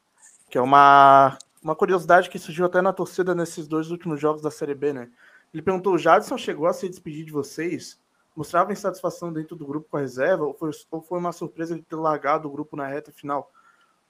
que 0.49 0.57
é 0.57 0.61
uma, 0.61 1.37
uma 1.61 1.75
curiosidade 1.75 2.31
que 2.31 2.39
surgiu 2.39 2.67
até 2.67 2.81
na 2.81 2.93
torcida 2.93 3.35
nesses 3.35 3.67
dois 3.67 3.91
últimos 3.91 4.21
jogos 4.21 4.43
da 4.43 4.51
Série 4.51 4.77
B, 4.77 4.93
né? 4.93 5.09
Ele 5.53 5.62
perguntou, 5.62 5.95
o 5.95 5.99
Jadson 5.99 6.39
chegou 6.39 6.69
a 6.69 6.73
se 6.73 6.89
despedir 6.89 7.25
de 7.25 7.33
vocês? 7.33 7.99
Mostrava 8.37 8.72
insatisfação 8.72 9.32
dentro 9.32 9.55
do 9.55 9.66
grupo 9.66 9.89
com 9.91 9.97
a 9.97 10.01
reserva? 10.01 10.45
Ou 10.45 10.55
foi, 10.55 10.70
ou 10.91 11.03
foi 11.03 11.18
uma 11.18 11.32
surpresa 11.32 11.74
de 11.74 11.82
ter 11.82 11.97
largado 11.97 12.49
o 12.49 12.51
grupo 12.51 12.76
na 12.76 12.87
reta 12.87 13.12
final? 13.12 13.51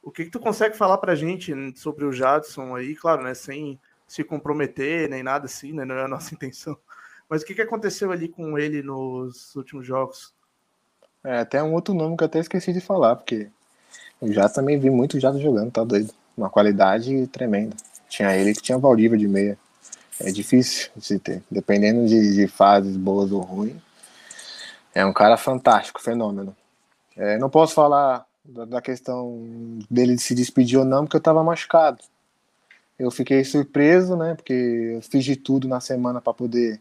O 0.03 0.11
que, 0.11 0.25
que 0.25 0.31
tu 0.31 0.41
consegue 0.41 0.77
falar 0.77 0.99
pra 0.99 1.15
gente 1.15 1.53
sobre 1.77 2.05
o 2.05 2.13
Jadson 2.13 2.75
aí? 2.77 2.95
Claro, 2.95 3.23
né? 3.23 3.35
Sem 3.35 3.79
se 4.07 4.23
comprometer, 4.23 5.09
nem 5.09 5.23
nada 5.23 5.47
assim, 5.47 5.73
né? 5.73 5.85
Não 5.85 5.95
é 5.95 6.05
a 6.05 6.09
nossa 6.09 6.35
intenção. 6.35 6.77
Mas 7.29 7.43
o 7.43 7.47
que, 7.47 7.55
que 7.55 7.63
aconteceu 7.63 8.13
ali 8.13 8.29
com 8.29 8.59
ele 8.59 8.83
nos 8.83 9.55
últimos 9.57 9.87
jogos? 9.87 10.35
É, 11.25 11.39
até 11.39 11.63
um 11.63 11.73
outro 11.73 11.95
nome 11.95 12.17
que 12.17 12.23
eu 12.23 12.27
até 12.27 12.39
esqueci 12.39 12.73
de 12.73 12.81
falar, 12.81 13.17
porque 13.17 13.49
eu 14.21 14.33
já 14.33 14.49
também 14.49 14.79
vi 14.79 14.91
muito 14.91 15.19
Jado 15.19 15.41
jogando, 15.41 15.71
tá 15.71 15.83
doido. 15.83 16.13
Uma 16.37 16.51
qualidade 16.51 17.27
tremenda. 17.29 17.77
Tinha 18.09 18.37
ele 18.37 18.53
que 18.55 18.63
tinha 18.63 18.77
Valdívia 18.77 19.17
de 19.17 19.29
meia. 19.29 19.57
É 20.21 20.31
difícil 20.31 20.91
de 20.97 21.05
se 21.05 21.19
ter. 21.19 21.43
Dependendo 21.51 22.07
de, 22.07 22.35
de 22.35 22.47
fases 22.49 22.97
boas 22.97 23.31
ou 23.31 23.41
ruins. 23.41 23.77
É 24.95 25.05
um 25.05 25.13
cara 25.13 25.37
fantástico, 25.37 26.01
fenômeno. 26.01 26.55
É, 27.17 27.39
não 27.39 27.51
posso 27.51 27.75
falar 27.75 28.25
da, 28.45 28.65
da, 28.65 28.81
questão 28.81 29.39
dele 29.91 30.15
de 30.15 30.23
se 30.23 30.35
despedir 30.35 30.79
ou 30.79 30.85
não, 30.85 31.05
porque 31.05 31.17
eu 31.17 31.21
tava 31.21 31.43
machucado. 31.43 31.99
Eu 32.99 33.11
fiquei 33.11 33.45
surpreso, 33.45 34.17
né? 34.17 34.35
Porque 34.35 34.53
eu 34.53 35.03
fiz 35.03 35.25
de 35.25 35.37
tudo 35.37 35.67
na 35.67 35.81
semana 35.81 36.21
para 36.21 36.33
poder 36.33 36.81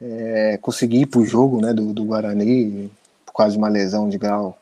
é, 0.00 0.58
conseguir 0.60 1.02
ir 1.02 1.06
pro 1.06 1.24
jogo, 1.24 1.60
né? 1.60 1.72
Do, 1.72 1.92
do 1.92 2.04
Guarani 2.04 2.90
por 3.24 3.32
causa 3.34 3.52
de 3.52 3.58
uma 3.58 3.68
lesão 3.68 4.08
de 4.08 4.18
grau 4.18 4.58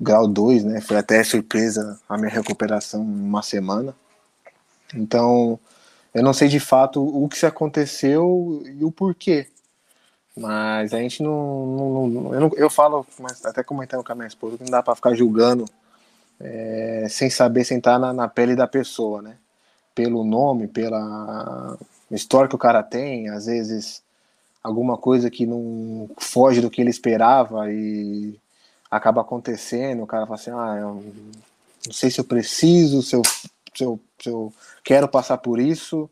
grau 0.00 0.26
2, 0.26 0.64
né? 0.64 0.80
Foi 0.80 0.96
até 0.96 1.22
surpresa 1.22 1.98
a 2.08 2.16
minha 2.16 2.30
recuperação 2.30 3.02
em 3.02 3.20
uma 3.20 3.42
semana. 3.42 3.94
Então, 4.94 5.58
eu 6.14 6.22
não 6.22 6.32
sei 6.32 6.48
de 6.48 6.58
fato 6.58 7.02
o 7.02 7.28
que 7.28 7.38
se 7.38 7.46
aconteceu 7.46 8.62
e 8.78 8.84
o 8.84 8.90
porquê. 8.90 9.46
Mas 10.40 10.94
a 10.94 10.98
gente 10.98 11.22
não. 11.22 11.66
não, 11.66 12.08
não 12.08 12.34
eu, 12.34 12.40
não, 12.40 12.50
eu 12.56 12.70
falo, 12.70 13.06
mas 13.18 13.44
até 13.44 13.62
comentando 13.62 14.02
com 14.02 14.10
a 14.10 14.14
minha 14.14 14.26
esposa, 14.26 14.56
que 14.56 14.64
não 14.64 14.70
dá 14.70 14.82
para 14.82 14.94
ficar 14.94 15.14
julgando 15.14 15.66
é, 16.40 17.06
sem 17.10 17.28
saber 17.28 17.62
sentar 17.64 18.00
na, 18.00 18.10
na 18.14 18.26
pele 18.26 18.56
da 18.56 18.66
pessoa, 18.66 19.20
né? 19.20 19.36
Pelo 19.94 20.24
nome, 20.24 20.66
pela 20.66 21.76
história 22.10 22.48
que 22.48 22.54
o 22.54 22.58
cara 22.58 22.82
tem, 22.82 23.28
às 23.28 23.44
vezes 23.44 24.02
alguma 24.62 24.96
coisa 24.96 25.30
que 25.30 25.44
não 25.44 26.08
foge 26.18 26.62
do 26.62 26.70
que 26.70 26.80
ele 26.80 26.90
esperava 26.90 27.70
e 27.70 28.38
acaba 28.90 29.20
acontecendo, 29.20 30.02
o 30.02 30.06
cara 30.06 30.26
fala 30.26 30.40
assim, 30.40 30.50
ah, 30.52 30.76
eu 30.80 31.04
não 31.86 31.92
sei 31.92 32.10
se 32.10 32.18
eu 32.18 32.24
preciso, 32.24 33.02
se 33.02 33.14
eu, 33.14 33.22
se 33.74 33.84
eu, 33.84 34.00
se 34.18 34.30
eu 34.30 34.52
quero 34.82 35.06
passar 35.06 35.36
por 35.36 35.60
isso, 35.60 36.08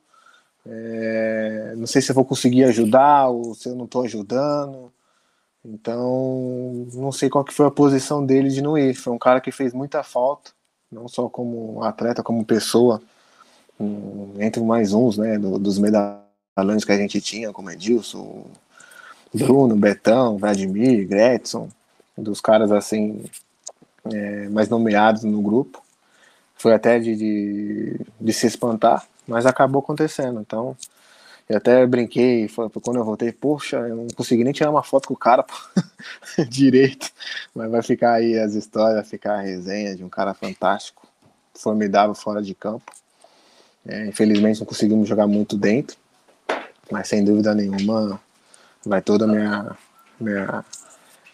é, 0.69 1.75
não 1.77 1.87
sei 1.87 2.03
se 2.03 2.11
eu 2.11 2.15
vou 2.15 2.25
conseguir 2.25 2.65
ajudar 2.65 3.29
ou 3.29 3.55
se 3.55 3.69
eu 3.69 3.75
não 3.75 3.87
estou 3.87 4.05
ajudando. 4.05 4.93
Então, 5.65 6.87
não 6.95 7.13
sei 7.13 7.29
qual 7.29 7.45
que 7.45 7.53
foi 7.53 7.67
a 7.67 7.71
posição 7.71 8.25
dele 8.25 8.49
de 8.49 8.63
não 8.63 8.77
ir. 8.77 8.95
Foi 8.95 9.13
um 9.13 9.19
cara 9.19 9.41
que 9.41 9.51
fez 9.51 9.73
muita 9.73 10.03
falta, 10.03 10.51
não 10.91 11.09
só 11.09 11.29
como 11.29 11.83
atleta, 11.83 12.23
como 12.23 12.45
pessoa, 12.45 13.03
entre 14.39 14.63
mais 14.63 14.93
uns, 14.93 15.19
né, 15.19 15.39
dos 15.39 15.79
medalhões 15.79 16.85
que 16.85 16.93
a 16.93 16.97
gente 16.97 17.21
tinha, 17.21 17.53
como 17.53 17.71
Edilson, 17.71 18.47
Bruno, 19.33 19.77
Betão, 19.77 20.39
Vladimir, 20.39 21.07
Gretson, 21.07 21.69
dos 22.17 22.41
caras 22.41 22.73
assim 22.73 23.25
é, 24.05 24.49
mais 24.49 24.69
nomeados 24.69 25.25
no 25.25 25.41
grupo. 25.41 25.83
Foi 26.55 26.75
até 26.75 26.99
de, 26.99 27.15
de, 27.15 28.01
de, 28.21 28.33
se 28.33 28.47
espantar, 28.47 29.07
mas 29.29 29.47
acabou 29.47 29.81
acontecendo. 29.81 30.41
Então, 30.41 30.77
eu 31.49 31.59
até 31.59 31.87
brinquei, 31.87 32.49
quando 32.83 32.97
eu 32.97 33.05
voltei, 33.05 33.31
poxa, 33.31 33.77
eu 33.77 33.97
não 33.97 34.07
consegui 34.09 34.43
nem 34.43 34.53
tirar 34.53 34.71
uma 34.71 34.83
foto 34.83 35.09
com 35.09 35.15
o 35.15 35.17
cara 35.17 35.47
direito, 36.49 37.11
mas 37.55 37.71
vai 37.71 37.83
ficar 37.83 38.15
aí 38.15 38.39
as 38.39 38.55
histórias, 38.55 38.97
vai 38.97 39.05
ficar 39.05 39.35
a 39.35 39.41
resenha 39.41 39.95
de 39.95 40.05
um 40.05 40.09
cara 40.09 40.35
fantástico, 40.35 41.07
formidável 41.55 42.15
fora 42.15 42.43
de 42.43 42.55
campo. 42.55 42.93
É, 43.87 44.07
infelizmente 44.07 44.61
não 44.61 44.67
conseguimos 44.67 45.09
jogar 45.09 45.27
muito 45.27 45.57
dentro, 45.57 45.97
mas 46.91 47.09
sem 47.09 47.25
dúvida 47.25 47.55
nenhuma, 47.55 48.21
vai 48.85 49.01
toda 49.01 49.25
a 49.25 49.29
minha, 49.29 49.77
minha 50.21 50.65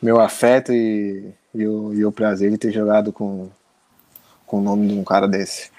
meu 0.00 0.20
afeto 0.20 0.72
e, 0.72 1.32
e, 1.54 1.66
o, 1.66 1.94
e 1.94 2.04
o 2.04 2.12
prazer 2.12 2.50
de 2.50 2.58
ter 2.58 2.70
jogado 2.70 3.12
com, 3.12 3.48
com 4.46 4.58
o 4.58 4.62
nome 4.62 4.86
de 4.86 4.94
um 4.94 5.02
cara 5.02 5.26
desse. 5.26 5.73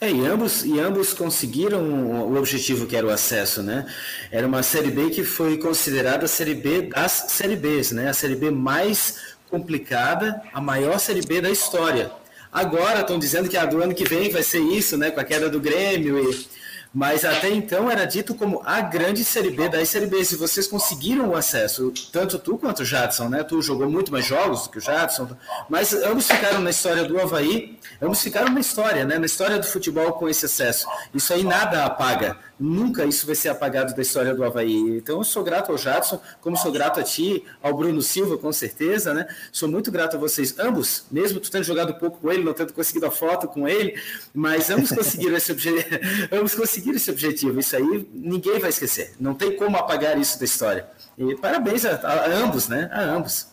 É, 0.00 0.10
e 0.10 0.26
ambos, 0.26 0.64
e 0.64 0.78
ambos 0.78 1.12
conseguiram 1.12 1.82
o 2.28 2.36
objetivo 2.36 2.86
que 2.86 2.96
era 2.96 3.06
o 3.06 3.10
acesso, 3.10 3.62
né? 3.62 3.86
Era 4.30 4.46
uma 4.46 4.62
Série 4.62 4.90
B 4.90 5.10
que 5.10 5.24
foi 5.24 5.56
considerada 5.58 6.26
a 6.26 6.28
Série 6.28 6.54
B 6.54 6.82
das 6.82 7.26
Série 7.28 7.56
Bs, 7.56 7.92
né? 7.92 8.08
A 8.08 8.12
Série 8.12 8.36
B 8.36 8.50
mais 8.50 9.34
complicada, 9.50 10.42
a 10.52 10.60
maior 10.60 10.98
Série 10.98 11.22
B 11.22 11.40
da 11.40 11.50
história. 11.50 12.10
Agora 12.52 13.00
estão 13.00 13.18
dizendo 13.18 13.48
que 13.48 13.56
a 13.56 13.64
do 13.64 13.82
ano 13.82 13.94
que 13.94 14.04
vem 14.04 14.30
vai 14.30 14.42
ser 14.42 14.60
isso, 14.60 14.96
né? 14.96 15.10
Com 15.10 15.20
a 15.20 15.24
queda 15.24 15.48
do 15.48 15.58
Grêmio 15.60 16.30
e 16.30 16.46
Mas 16.94 17.24
até 17.24 17.50
então 17.50 17.90
era 17.90 18.04
dito 18.04 18.36
como 18.36 18.62
a 18.64 18.80
grande 18.80 19.24
Série 19.24 19.50
B 19.50 19.68
da 19.68 19.84
Série 19.84 20.06
B. 20.06 20.24
Se 20.24 20.36
vocês 20.36 20.68
conseguiram 20.68 21.30
o 21.30 21.36
acesso, 21.36 21.92
tanto 22.12 22.38
tu 22.38 22.56
quanto 22.56 22.82
o 22.82 22.84
Jadson, 22.84 23.28
né? 23.28 23.42
Tu 23.42 23.60
jogou 23.60 23.90
muito 23.90 24.12
mais 24.12 24.24
jogos 24.24 24.62
do 24.62 24.70
que 24.70 24.78
o 24.78 24.80
Jadson, 24.80 25.28
mas 25.68 25.92
ambos 25.92 26.28
ficaram 26.28 26.60
na 26.60 26.70
história 26.70 27.04
do 27.04 27.20
Havaí, 27.20 27.76
ambos 28.00 28.22
ficaram 28.22 28.52
na 28.52 28.60
história, 28.60 29.04
né? 29.04 29.18
Na 29.18 29.26
história 29.26 29.58
do 29.58 29.66
futebol 29.66 30.12
com 30.12 30.28
esse 30.28 30.46
acesso. 30.46 30.86
Isso 31.12 31.32
aí 31.32 31.42
nada 31.42 31.84
apaga. 31.84 32.36
Nunca 32.58 33.04
isso 33.04 33.26
vai 33.26 33.34
ser 33.34 33.48
apagado 33.48 33.94
da 33.94 34.02
história 34.02 34.34
do 34.34 34.44
Havaí. 34.44 34.96
Então 34.96 35.18
eu 35.18 35.24
sou 35.24 35.42
grato 35.42 35.72
ao 35.72 35.78
Jadson, 35.78 36.20
como 36.40 36.56
sou 36.56 36.70
grato 36.70 37.00
a 37.00 37.02
ti, 37.02 37.44
ao 37.62 37.74
Bruno 37.74 38.00
Silva, 38.00 38.38
com 38.38 38.52
certeza, 38.52 39.12
né? 39.12 39.26
Sou 39.50 39.68
muito 39.68 39.90
grato 39.90 40.16
a 40.16 40.20
vocês, 40.20 40.56
ambos, 40.58 41.04
mesmo 41.10 41.40
tu 41.40 41.50
tendo 41.50 41.64
jogado 41.64 41.94
pouco 41.94 42.18
com 42.18 42.30
ele, 42.30 42.44
não 42.44 42.52
tendo 42.52 42.72
conseguido 42.72 43.06
a 43.06 43.10
foto 43.10 43.48
com 43.48 43.66
ele, 43.66 44.00
mas 44.32 44.70
ambos 44.70 44.90
conseguiram 44.90 45.36
esse 45.36 45.50
objetivo. 45.50 45.88
ambos 46.32 46.54
conseguiram 46.54 46.96
esse 46.96 47.10
objetivo. 47.10 47.58
Isso 47.58 47.74
aí 47.74 48.08
ninguém 48.12 48.58
vai 48.60 48.70
esquecer. 48.70 49.14
Não 49.18 49.34
tem 49.34 49.56
como 49.56 49.76
apagar 49.76 50.16
isso 50.16 50.38
da 50.38 50.44
história. 50.44 50.86
E 51.18 51.34
parabéns 51.36 51.84
a, 51.84 51.96
a 51.96 52.26
ambos, 52.36 52.68
né? 52.68 52.88
A 52.92 53.02
ambos. 53.02 53.48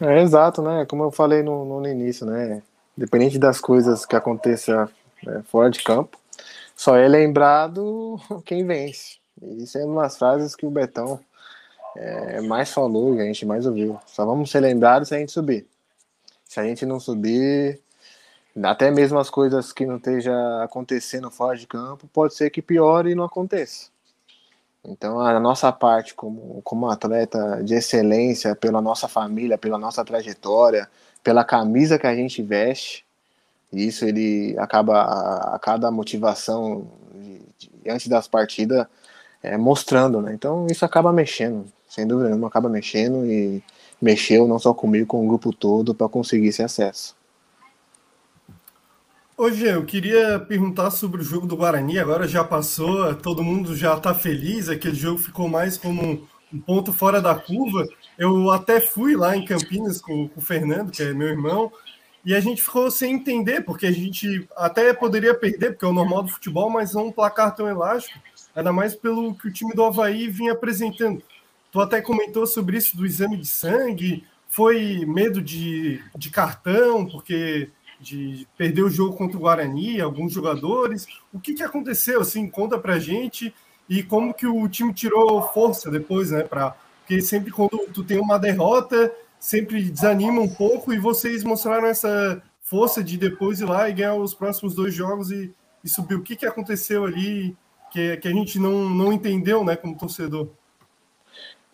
É 0.00 0.22
exato, 0.22 0.62
né? 0.62 0.86
Como 0.86 1.02
eu 1.02 1.10
falei 1.10 1.42
no, 1.42 1.80
no 1.80 1.88
início, 1.88 2.24
né? 2.24 2.62
Independente 2.96 3.38
das 3.38 3.60
coisas 3.60 4.06
que 4.06 4.14
aconteçam 4.14 4.88
é, 5.26 5.42
fora 5.42 5.70
de 5.70 5.82
campo, 5.82 6.16
só 6.78 6.96
é 6.96 7.08
lembrado 7.08 8.20
quem 8.46 8.64
vence. 8.64 9.18
Isso 9.42 9.76
é 9.78 9.84
uma 9.84 10.02
das 10.02 10.16
frases 10.16 10.54
que 10.54 10.64
o 10.64 10.70
Betão 10.70 11.18
é, 11.96 12.40
mais 12.40 12.72
falou, 12.72 13.16
que 13.16 13.20
a 13.20 13.24
gente 13.24 13.44
mais 13.44 13.66
ouviu. 13.66 13.98
Só 14.06 14.24
vamos 14.24 14.48
ser 14.48 14.60
lembrados 14.60 15.08
se 15.08 15.14
a 15.16 15.18
gente 15.18 15.32
subir. 15.32 15.66
Se 16.44 16.60
a 16.60 16.62
gente 16.62 16.86
não 16.86 17.00
subir, 17.00 17.80
até 18.62 18.92
mesmo 18.92 19.18
as 19.18 19.28
coisas 19.28 19.72
que 19.72 19.84
não 19.84 19.96
esteja 19.96 20.32
acontecendo 20.62 21.28
fora 21.32 21.58
de 21.58 21.66
campo, 21.66 22.08
pode 22.12 22.34
ser 22.34 22.48
que 22.48 22.62
piore 22.62 23.10
e 23.10 23.14
não 23.16 23.24
aconteça. 23.24 23.90
Então, 24.84 25.20
a 25.20 25.40
nossa 25.40 25.72
parte 25.72 26.14
como, 26.14 26.62
como 26.62 26.88
atleta 26.88 27.60
de 27.64 27.74
excelência, 27.74 28.54
pela 28.54 28.80
nossa 28.80 29.08
família, 29.08 29.58
pela 29.58 29.78
nossa 29.78 30.04
trajetória, 30.04 30.88
pela 31.24 31.44
camisa 31.44 31.98
que 31.98 32.06
a 32.06 32.14
gente 32.14 32.40
veste, 32.40 33.04
isso 33.72 34.04
ele 34.04 34.56
acaba 34.58 35.02
a, 35.02 35.56
a 35.56 35.58
cada 35.58 35.90
motivação 35.90 36.90
de, 37.14 37.40
de, 37.58 37.90
antes 37.90 38.08
das 38.08 38.26
partidas 38.26 38.86
é, 39.42 39.56
mostrando, 39.56 40.20
né? 40.20 40.32
Então 40.32 40.66
isso 40.70 40.84
acaba 40.84 41.12
mexendo, 41.12 41.66
sem 41.88 42.06
dúvida 42.06 42.30
nenhuma, 42.30 42.48
acaba 42.48 42.68
mexendo 42.68 43.26
e 43.26 43.62
mexeu 44.00 44.46
não 44.46 44.58
só 44.58 44.72
comigo, 44.72 45.06
com 45.06 45.24
o 45.24 45.28
grupo 45.28 45.52
todo 45.52 45.94
para 45.94 46.08
conseguir 46.08 46.48
esse 46.48 46.62
acesso. 46.62 47.16
Hoje 49.36 49.68
eu 49.68 49.84
queria 49.84 50.40
perguntar 50.40 50.90
sobre 50.90 51.20
o 51.20 51.24
jogo 51.24 51.46
do 51.46 51.56
Guarani. 51.56 51.98
Agora 52.00 52.26
já 52.26 52.42
passou, 52.42 53.14
todo 53.14 53.44
mundo 53.44 53.76
já 53.76 53.96
está 53.96 54.12
feliz. 54.12 54.68
Aquele 54.68 54.96
jogo 54.96 55.16
ficou 55.16 55.48
mais 55.48 55.76
como 55.76 56.26
um 56.52 56.60
ponto 56.60 56.92
fora 56.92 57.22
da 57.22 57.36
curva. 57.36 57.86
Eu 58.18 58.50
até 58.50 58.80
fui 58.80 59.14
lá 59.14 59.36
em 59.36 59.44
Campinas 59.44 60.00
com, 60.00 60.28
com 60.28 60.40
o 60.40 60.42
Fernando, 60.42 60.90
que 60.90 61.04
é 61.04 61.14
meu 61.14 61.28
irmão, 61.28 61.70
e 62.24 62.34
a 62.34 62.40
gente 62.40 62.62
ficou 62.62 62.90
sem 62.90 63.14
entender, 63.14 63.62
porque 63.62 63.86
a 63.86 63.92
gente 63.92 64.48
até 64.56 64.92
poderia 64.92 65.34
perder, 65.34 65.70
porque 65.70 65.84
é 65.84 65.88
o 65.88 65.92
normal 65.92 66.22
do 66.22 66.30
futebol, 66.30 66.68
mas 66.68 66.92
não 66.92 67.06
um 67.06 67.12
placar 67.12 67.54
tão 67.54 67.68
elástico, 67.68 68.18
ainda 68.54 68.72
mais 68.72 68.94
pelo 68.94 69.34
que 69.34 69.48
o 69.48 69.52
time 69.52 69.72
do 69.72 69.84
Havaí 69.84 70.28
vinha 70.28 70.52
apresentando. 70.52 71.22
Tu 71.70 71.80
até 71.80 72.00
comentou 72.00 72.46
sobre 72.46 72.76
isso 72.76 72.96
do 72.96 73.06
exame 73.06 73.36
de 73.36 73.46
sangue, 73.46 74.26
foi 74.48 75.04
medo 75.06 75.40
de, 75.40 76.02
de 76.16 76.30
cartão, 76.30 77.06
porque 77.06 77.70
de 78.00 78.46
perder 78.56 78.82
o 78.82 78.90
jogo 78.90 79.16
contra 79.16 79.36
o 79.36 79.40
Guarani, 79.40 80.00
alguns 80.00 80.32
jogadores. 80.32 81.06
O 81.32 81.40
que, 81.40 81.54
que 81.54 81.62
aconteceu? 81.62 82.20
Assim, 82.20 82.48
conta 82.48 82.78
pra 82.78 82.98
gente 82.98 83.52
e 83.88 84.02
como 84.02 84.34
que 84.34 84.46
o 84.46 84.68
time 84.68 84.92
tirou 84.92 85.42
força 85.52 85.90
depois, 85.90 86.30
né? 86.30 86.42
Pra, 86.42 86.76
porque 87.00 87.20
sempre 87.20 87.50
quando 87.50 87.86
tu 87.92 88.04
tem 88.04 88.18
uma 88.18 88.38
derrota, 88.38 89.12
sempre 89.38 89.82
desanima 89.82 90.40
um 90.40 90.48
pouco 90.48 90.92
e 90.92 90.98
vocês 90.98 91.44
mostraram 91.44 91.86
essa 91.86 92.42
força 92.60 93.02
de 93.02 93.16
depois 93.16 93.60
ir 93.60 93.64
lá 93.64 93.88
e 93.88 93.94
ganhar 93.94 94.14
os 94.14 94.34
próximos 94.34 94.74
dois 94.74 94.94
jogos 94.94 95.30
e, 95.30 95.52
e 95.82 95.88
subir. 95.88 96.16
O 96.16 96.22
que, 96.22 96.36
que 96.36 96.46
aconteceu 96.46 97.04
ali 97.04 97.56
que, 97.90 98.16
que 98.18 98.28
a 98.28 98.30
gente 98.30 98.58
não, 98.58 98.90
não 98.90 99.12
entendeu, 99.12 99.64
né, 99.64 99.76
como 99.76 99.96
torcedor? 99.96 100.48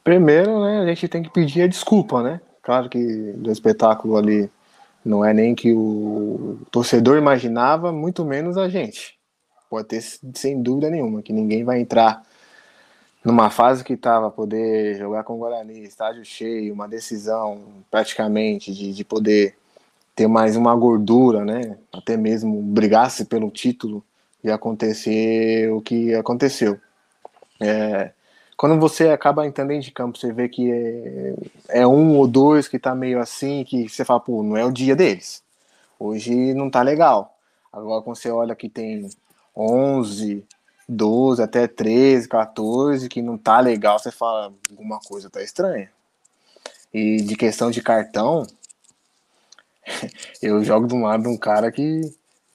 Primeiro, 0.02 0.62
né, 0.62 0.80
a 0.80 0.86
gente 0.86 1.08
tem 1.08 1.22
que 1.22 1.30
pedir 1.30 1.62
a 1.62 1.66
desculpa, 1.66 2.22
né? 2.22 2.40
Claro 2.62 2.88
que 2.88 3.32
do 3.32 3.50
espetáculo 3.50 4.16
ali 4.16 4.50
não 5.04 5.24
é 5.24 5.34
nem 5.34 5.54
que 5.54 5.72
o 5.72 6.58
torcedor 6.70 7.18
imaginava, 7.18 7.92
muito 7.92 8.24
menos 8.24 8.56
a 8.56 8.68
gente. 8.68 9.18
Pode 9.68 9.88
ter 9.88 10.02
sem 10.34 10.62
dúvida 10.62 10.88
nenhuma 10.88 11.22
que 11.22 11.32
ninguém 11.32 11.64
vai 11.64 11.80
entrar 11.80 12.22
numa 13.24 13.48
fase 13.50 13.82
que 13.82 13.94
estava 13.94 14.30
poder 14.30 14.98
jogar 14.98 15.24
com 15.24 15.34
o 15.34 15.38
Guarani, 15.38 15.82
estádio 15.82 16.24
cheio, 16.24 16.74
uma 16.74 16.86
decisão 16.86 17.62
praticamente 17.90 18.72
de, 18.72 18.92
de 18.92 19.04
poder 19.04 19.56
ter 20.14 20.28
mais 20.28 20.56
uma 20.56 20.76
gordura, 20.76 21.44
né? 21.44 21.78
Até 21.92 22.16
mesmo 22.16 22.60
brigasse 22.62 23.24
pelo 23.24 23.50
título 23.50 24.04
e 24.42 24.50
acontecer 24.50 25.72
o 25.72 25.80
que 25.80 26.14
aconteceu. 26.14 26.78
É, 27.60 28.12
quando 28.56 28.78
você 28.78 29.08
acaba 29.08 29.46
entrando 29.46 29.68
dentro 29.68 29.86
de 29.86 29.92
campo, 29.92 30.18
você 30.18 30.32
vê 30.32 30.48
que 30.48 30.70
é, 30.70 31.34
é 31.80 31.86
um 31.86 32.16
ou 32.18 32.28
dois 32.28 32.68
que 32.68 32.78
tá 32.78 32.94
meio 32.94 33.18
assim, 33.18 33.64
que 33.64 33.88
você 33.88 34.04
fala, 34.04 34.20
pô, 34.20 34.42
não 34.42 34.56
é 34.56 34.64
o 34.64 34.72
dia 34.72 34.94
deles. 34.94 35.42
Hoje 35.98 36.52
não 36.54 36.70
tá 36.70 36.82
legal. 36.82 37.36
Agora, 37.72 38.02
quando 38.02 38.16
você 38.16 38.30
olha 38.30 38.54
que 38.54 38.68
tem 38.68 39.08
11, 39.56 40.44
12 40.88 41.42
até 41.42 41.66
13, 41.66 42.28
14, 42.28 43.08
que 43.08 43.22
não 43.22 43.38
tá 43.38 43.60
legal, 43.60 43.98
você 43.98 44.10
fala, 44.10 44.52
alguma 44.70 45.00
coisa 45.00 45.30
tá 45.30 45.42
estranha. 45.42 45.90
E 46.92 47.16
de 47.16 47.36
questão 47.36 47.70
de 47.70 47.82
cartão, 47.82 48.46
eu 50.42 50.62
jogo 50.62 50.86
do 50.86 50.96
lado 50.96 51.22
de 51.24 51.28
um 51.28 51.36
cara 51.36 51.72
que 51.72 52.02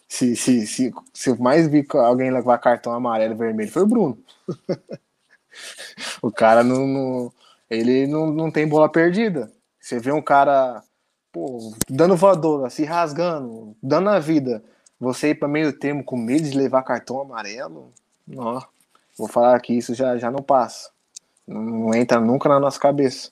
se, 0.08 0.36
se, 0.36 0.66
se, 0.66 0.94
se 1.14 1.30
eu 1.30 1.38
mais 1.38 1.68
vi 1.68 1.86
alguém 1.94 2.32
levar 2.32 2.58
cartão 2.58 2.94
amarelo 2.94 3.36
vermelho 3.36 3.72
foi 3.72 3.84
o 3.84 3.88
Bruno. 3.88 4.18
o 6.22 6.32
cara 6.32 6.64
não, 6.64 6.88
não, 6.88 7.34
ele 7.70 8.08
não, 8.08 8.28
não 8.28 8.52
tem 8.52 8.68
bola 8.68 8.90
perdida. 8.90 9.52
Você 9.80 10.00
vê 10.00 10.12
um 10.12 10.22
cara 10.22 10.84
pô, 11.32 11.74
dando 11.90 12.16
voadora, 12.16 12.70
se 12.70 12.84
rasgando, 12.84 13.76
dando 13.82 14.10
a 14.10 14.20
vida. 14.20 14.64
Você 15.00 15.30
ir 15.30 15.36
para 15.36 15.48
meio 15.48 15.72
termo 15.72 16.04
com 16.04 16.18
medo 16.18 16.50
de 16.50 16.58
levar 16.58 16.84
cartão 16.84 17.22
amarelo, 17.22 17.94
não, 18.30 18.64
vou 19.18 19.28
falar 19.28 19.60
que 19.60 19.74
isso 19.74 19.96
já, 19.96 20.18
já 20.18 20.30
não 20.30 20.44
passa. 20.44 20.92
Não, 21.48 21.62
não 21.62 21.96
entra 21.96 22.22
nunca 22.22 22.48
na 22.48 22.60
nossa 22.60 22.80
cabeça. 22.80 23.32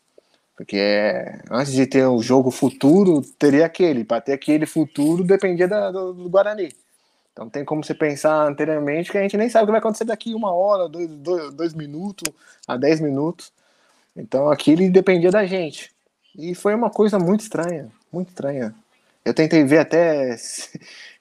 Porque 0.55 0.75
é, 0.75 1.39
antes 1.51 1.71
de 1.71 1.85
ter 1.85 2.07
o 2.07 2.19
jogo 2.19 2.49
futuro, 2.49 3.21
teria 3.37 3.67
aquele. 3.67 4.03
Para 4.03 4.19
ter 4.19 4.33
aquele 4.33 4.65
futuro, 4.65 5.23
dependia 5.23 5.67
da, 5.67 5.91
do, 5.91 6.13
do, 6.13 6.29
Guarani. 6.29 6.73
Então 7.31 7.47
tem 7.47 7.63
como 7.63 7.83
você 7.83 7.93
pensar 7.93 8.47
anteriormente 8.47 9.11
que 9.11 9.17
a 9.19 9.21
gente 9.21 9.37
nem 9.37 9.47
sabe 9.47 9.63
o 9.63 9.65
que 9.67 9.71
vai 9.71 9.79
acontecer 9.79 10.05
daqui 10.05 10.33
uma 10.33 10.51
hora, 10.51 10.89
dois, 10.89 11.07
dois, 11.07 11.53
dois 11.53 11.73
minutos, 11.75 12.33
a 12.67 12.75
dez 12.75 12.99
minutos. 12.99 13.53
Então 14.15 14.49
aquilo 14.49 14.91
dependia 14.91 15.29
da 15.29 15.45
gente. 15.45 15.91
E 16.35 16.55
foi 16.55 16.73
uma 16.73 16.89
coisa 16.89 17.19
muito 17.19 17.41
estranha, 17.41 17.91
muito 18.11 18.29
estranha. 18.29 18.73
Eu 19.23 19.35
tentei 19.35 19.63
ver 19.63 19.79
até 19.79 20.35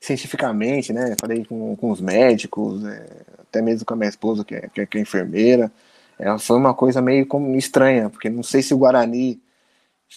cientificamente, 0.00 0.92
né? 0.92 1.14
Falei 1.20 1.44
com, 1.44 1.76
com 1.76 1.90
os 1.90 2.00
médicos, 2.00 2.84
é, 2.84 3.06
até 3.40 3.62
mesmo 3.62 3.84
com 3.86 3.94
a 3.94 3.96
minha 3.96 4.08
esposa, 4.08 4.44
que 4.44 4.54
é, 4.54 4.68
que 4.68 4.80
é, 4.82 4.86
que 4.86 4.98
é 4.98 5.00
enfermeira. 5.00 5.70
Ela 6.18 6.38
foi 6.38 6.56
uma 6.56 6.74
coisa 6.74 7.02
meio 7.02 7.26
como 7.26 7.54
estranha, 7.56 8.10
porque 8.10 8.30
não 8.30 8.42
sei 8.42 8.62
se 8.62 8.74
o 8.74 8.78
Guarani 8.78 9.40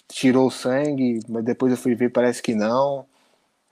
tirou 0.08 0.50
sangue, 0.50 1.20
mas 1.28 1.44
depois 1.44 1.72
eu 1.72 1.78
fui 1.78 1.94
ver, 1.94 2.10
parece 2.10 2.42
que 2.42 2.54
não. 2.54 3.06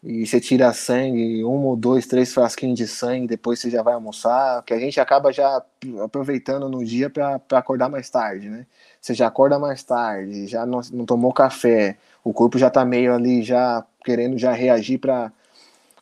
E 0.02 0.24
você 0.26 0.40
tira 0.40 0.72
sangue, 0.72 1.44
um 1.44 1.66
ou 1.66 1.76
dois, 1.76 2.06
três 2.06 2.32
frasquinhos 2.32 2.78
de 2.78 2.86
sangue, 2.86 3.26
depois 3.26 3.58
você 3.58 3.68
já 3.68 3.82
vai 3.82 3.94
almoçar, 3.94 4.62
que 4.62 4.72
a 4.72 4.78
gente 4.78 5.00
acaba 5.00 5.32
já 5.32 5.62
aproveitando 6.04 6.68
no 6.68 6.84
dia 6.84 7.10
para 7.10 7.40
acordar 7.52 7.88
mais 7.88 8.08
tarde, 8.08 8.48
né? 8.48 8.66
Você 9.00 9.12
já 9.14 9.26
acorda 9.26 9.58
mais 9.58 9.82
tarde, 9.82 10.46
já 10.46 10.64
não, 10.64 10.80
não 10.92 11.04
tomou 11.04 11.32
café, 11.32 11.96
o 12.22 12.32
corpo 12.32 12.58
já 12.58 12.70
tá 12.70 12.84
meio 12.84 13.12
ali, 13.12 13.42
já 13.42 13.84
querendo 14.04 14.38
já 14.38 14.52
reagir 14.52 14.98
para 14.98 15.32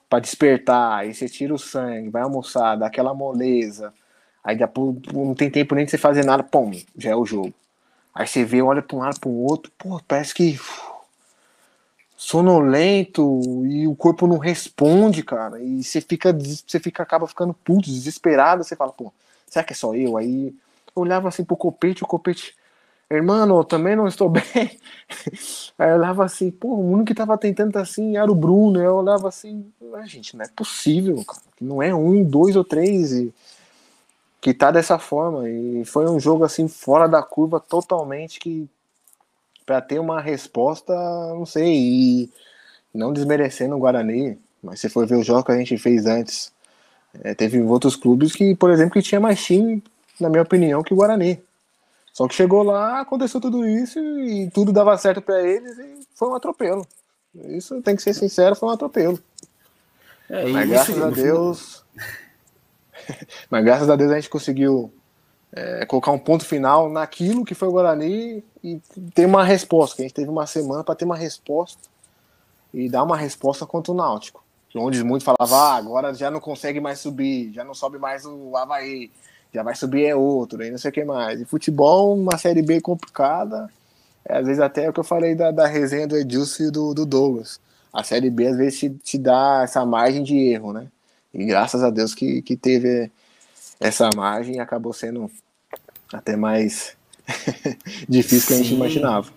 para 0.08 0.20
despertar, 0.20 0.98
aí 0.98 1.14
você 1.14 1.28
tira 1.28 1.54
o 1.54 1.58
sangue, 1.58 2.10
vai 2.10 2.22
almoçar, 2.22 2.76
dá 2.76 2.86
aquela 2.86 3.12
moleza, 3.12 3.92
aí 4.42 4.56
depois 4.56 4.96
não 5.12 5.34
tem 5.34 5.50
tempo 5.50 5.74
nem 5.74 5.84
de 5.84 5.90
você 5.90 5.98
fazer 5.98 6.24
nada, 6.24 6.42
pum, 6.42 6.70
já 6.96 7.10
é 7.10 7.16
o 7.16 7.26
jogo. 7.26 7.52
Aí 8.14 8.26
você 8.26 8.44
vê, 8.44 8.62
olha 8.62 8.80
para 8.82 8.96
um 8.96 9.00
lado, 9.00 9.20
para 9.20 9.28
o 9.28 9.42
outro, 9.44 9.70
pô, 9.76 10.00
parece 10.06 10.34
que 10.34 10.58
sonolento 12.16 13.42
e 13.66 13.86
o 13.86 13.94
corpo 13.94 14.26
não 14.26 14.38
responde, 14.38 15.22
cara, 15.22 15.60
e 15.60 15.82
você 15.82 16.00
fica, 16.00 16.32
você 16.32 16.80
fica, 16.80 17.02
acaba 17.02 17.26
ficando 17.26 17.52
puto, 17.52 17.90
desesperado, 17.90 18.64
você 18.64 18.74
fala, 18.74 18.92
pô, 18.92 19.12
será 19.46 19.64
que 19.64 19.72
é 19.72 19.76
só 19.76 19.94
eu? 19.94 20.16
Aí 20.16 20.54
eu 20.94 21.02
olhava 21.02 21.28
assim 21.28 21.44
pro 21.44 21.56
copete, 21.56 22.02
o 22.02 22.06
copete 22.06 22.54
Irmão, 23.10 23.62
também 23.62 23.94
não 23.94 24.08
estou 24.08 24.28
bem. 24.30 24.42
Aí 25.78 25.90
eu 25.90 25.96
olhava 25.96 26.24
assim, 26.24 26.50
pô, 26.50 26.68
o 26.68 26.90
único 26.90 27.06
que 27.06 27.14
tava 27.14 27.38
tentando 27.38 27.72
tá 27.72 27.80
assim 27.80 28.16
era 28.16 28.30
o 28.30 28.34
Bruno. 28.34 28.80
Eu 28.80 28.96
olhava 28.96 29.28
assim, 29.28 29.70
ah, 29.94 30.06
gente, 30.06 30.36
não 30.36 30.44
é 30.44 30.48
possível, 30.48 31.24
cara. 31.24 31.42
Não 31.60 31.82
é 31.82 31.94
um, 31.94 32.24
dois 32.24 32.56
ou 32.56 32.64
três. 32.64 33.12
E 33.12 33.32
que 34.46 34.54
tá 34.54 34.70
dessa 34.70 34.96
forma. 34.96 35.48
E 35.48 35.84
foi 35.84 36.08
um 36.08 36.20
jogo 36.20 36.44
assim 36.44 36.68
fora 36.68 37.08
da 37.08 37.22
curva 37.22 37.58
totalmente 37.58 38.38
que 38.38 38.68
para 39.66 39.80
ter 39.80 39.98
uma 39.98 40.20
resposta, 40.20 40.94
não 41.34 41.44
sei, 41.44 41.74
e 41.74 42.30
não 42.94 43.12
desmerecendo 43.12 43.74
o 43.74 43.80
Guarani, 43.80 44.38
mas 44.62 44.78
se 44.78 44.88
for 44.88 45.04
ver 45.04 45.16
o 45.16 45.24
jogo 45.24 45.42
que 45.42 45.50
a 45.50 45.58
gente 45.58 45.76
fez 45.76 46.06
antes, 46.06 46.52
é, 47.24 47.34
teve 47.34 47.60
outros 47.60 47.96
clubes 47.96 48.36
que, 48.36 48.54
por 48.54 48.70
exemplo, 48.70 48.92
que 48.92 49.02
tinha 49.02 49.20
mais 49.20 49.44
time, 49.44 49.82
na 50.20 50.28
minha 50.28 50.42
opinião, 50.42 50.84
que 50.84 50.94
o 50.94 50.96
Guarani. 50.96 51.42
Só 52.16 52.26
que 52.26 52.34
chegou 52.34 52.62
lá, 52.62 53.02
aconteceu 53.02 53.38
tudo 53.38 53.68
isso 53.68 53.98
e 53.98 54.48
tudo 54.48 54.72
dava 54.72 54.96
certo 54.96 55.20
para 55.20 55.46
eles 55.46 55.76
e 55.76 56.00
foi 56.14 56.26
um 56.28 56.34
atropelo. 56.34 56.86
Isso 57.34 57.82
tem 57.82 57.94
que 57.94 58.00
ser 58.00 58.14
sincero, 58.14 58.56
foi 58.56 58.70
um 58.70 58.72
atropelo. 58.72 59.18
É, 60.30 60.46
Mas 60.46 60.66
graças 60.66 61.02
a 61.02 61.10
Deus. 61.10 61.84
Mas 63.50 63.62
graças 63.62 63.90
a 63.90 63.96
Deus 63.96 64.10
a 64.10 64.14
gente 64.14 64.30
conseguiu 64.30 64.90
é, 65.52 65.84
colocar 65.84 66.10
um 66.10 66.18
ponto 66.18 66.46
final 66.46 66.88
naquilo 66.88 67.44
que 67.44 67.54
foi 67.54 67.68
o 67.68 67.72
Guarani 67.72 68.42
e 68.64 68.80
ter 69.14 69.26
uma 69.26 69.44
resposta. 69.44 69.96
Que 69.96 70.00
a 70.00 70.04
gente 70.06 70.14
teve 70.14 70.30
uma 70.30 70.46
semana 70.46 70.82
para 70.82 70.94
ter 70.94 71.04
uma 71.04 71.18
resposta 71.18 71.86
e 72.72 72.88
dar 72.88 73.02
uma 73.02 73.18
resposta 73.18 73.66
contra 73.66 73.92
o 73.92 73.94
Náutico. 73.94 74.42
Onde 74.74 75.04
muitos 75.04 75.26
falavam, 75.26 75.58
ah, 75.58 75.76
agora 75.76 76.14
já 76.14 76.30
não 76.30 76.40
consegue 76.40 76.80
mais 76.80 76.98
subir, 76.98 77.52
já 77.52 77.62
não 77.62 77.74
sobe 77.74 77.98
mais 77.98 78.24
o 78.24 78.56
Havaí, 78.56 79.10
já 79.56 79.62
vai 79.62 79.74
subir 79.74 80.04
é 80.04 80.14
outro, 80.14 80.62
e 80.62 80.70
não 80.70 80.76
sei 80.76 80.90
o 80.90 80.92
que 80.92 81.02
mais. 81.02 81.40
E 81.40 81.46
futebol, 81.46 82.14
uma 82.14 82.36
série 82.36 82.60
B 82.60 82.78
complicada, 82.78 83.70
é, 84.22 84.36
às 84.36 84.46
vezes 84.46 84.60
até 84.60 84.84
é 84.84 84.90
o 84.90 84.92
que 84.92 85.00
eu 85.00 85.04
falei 85.04 85.34
da, 85.34 85.50
da 85.50 85.66
resenha 85.66 86.06
do 86.06 86.14
Edilson 86.14 86.64
e 86.64 86.70
do, 86.70 86.92
do 86.92 87.06
Douglas. 87.06 87.58
A 87.90 88.04
série 88.04 88.28
B 88.28 88.48
às 88.48 88.56
vezes 88.58 88.78
te, 88.78 88.90
te 88.90 89.16
dá 89.16 89.62
essa 89.64 89.84
margem 89.86 90.22
de 90.22 90.36
erro, 90.36 90.74
né? 90.74 90.88
E 91.32 91.46
graças 91.46 91.82
a 91.82 91.88
Deus 91.88 92.14
que, 92.14 92.42
que 92.42 92.54
teve 92.54 93.10
essa 93.80 94.10
margem 94.14 94.56
e 94.56 94.60
acabou 94.60 94.92
sendo 94.92 95.30
até 96.12 96.36
mais 96.36 96.94
difícil 98.06 98.48
que 98.48 98.54
a 98.54 98.56
gente 98.58 98.74
imaginava. 98.74 99.30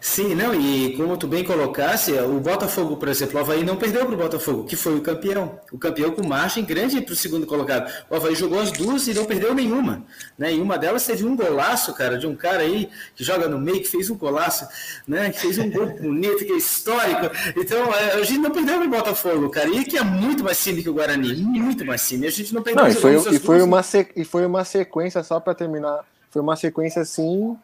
Sim, 0.00 0.34
não, 0.34 0.54
e 0.54 0.96
como 0.96 1.16
tu 1.16 1.26
bem 1.26 1.44
colocasse, 1.44 2.12
o 2.12 2.40
Botafogo, 2.40 2.96
por 2.96 3.08
exemplo, 3.08 3.38
o 3.38 3.40
Havaí 3.40 3.64
não 3.64 3.76
perdeu 3.76 4.04
para 4.04 4.14
o 4.14 4.18
Botafogo, 4.18 4.64
que 4.64 4.76
foi 4.76 4.96
o 4.96 5.00
campeão. 5.00 5.58
O 5.72 5.78
campeão 5.78 6.10
com 6.10 6.26
margem 6.26 6.64
grande 6.64 7.00
para 7.00 7.12
o 7.12 7.16
segundo 7.16 7.46
colocado. 7.46 7.90
O 8.08 8.14
Havaí 8.14 8.34
jogou 8.34 8.60
as 8.60 8.70
duas 8.70 9.06
e 9.08 9.14
não 9.14 9.24
perdeu 9.24 9.54
nenhuma. 9.54 10.02
Né? 10.38 10.54
E 10.54 10.60
uma 10.60 10.78
delas 10.78 11.06
teve 11.06 11.24
um 11.24 11.36
golaço, 11.36 11.94
cara, 11.94 12.18
de 12.18 12.26
um 12.26 12.34
cara 12.34 12.62
aí 12.62 12.90
que 13.14 13.24
joga 13.24 13.48
no 13.48 13.58
meio, 13.58 13.80
que 13.80 13.88
fez 13.88 14.10
um 14.10 14.16
golaço, 14.16 14.66
né? 15.06 15.30
Que 15.30 15.40
fez 15.40 15.58
um 15.58 15.70
gol 15.70 15.86
bonito, 15.86 16.44
que 16.44 16.52
é 16.52 16.56
histórico. 16.56 17.30
Então, 17.56 17.92
é, 17.94 18.14
a 18.14 18.22
gente 18.22 18.38
não 18.38 18.50
perdeu 18.50 18.78
para 18.78 18.86
o 18.86 18.90
Botafogo, 18.90 19.50
cara. 19.50 19.68
E 19.68 19.84
que 19.84 19.96
é 19.96 20.02
muito 20.02 20.44
mais 20.44 20.62
time 20.62 20.82
que 20.82 20.90
o 20.90 20.94
Guarani, 20.94 21.34
muito 21.42 21.84
mais 21.84 22.06
time. 22.06 22.26
A 22.26 22.30
gente 22.30 22.54
não 22.54 22.62
perdeu. 22.62 22.84
Não, 22.84 22.90
e 22.90 22.94
foi, 22.94 23.14
e 23.14 23.38
foi, 23.38 23.62
uma, 23.62 23.82
e 24.16 24.24
foi 24.24 24.46
uma 24.46 24.64
sequência, 24.64 25.22
só 25.22 25.40
para 25.40 25.54
terminar, 25.54 26.04
foi 26.30 26.42
uma 26.42 26.56
sequência 26.56 27.02
assim 27.02 27.56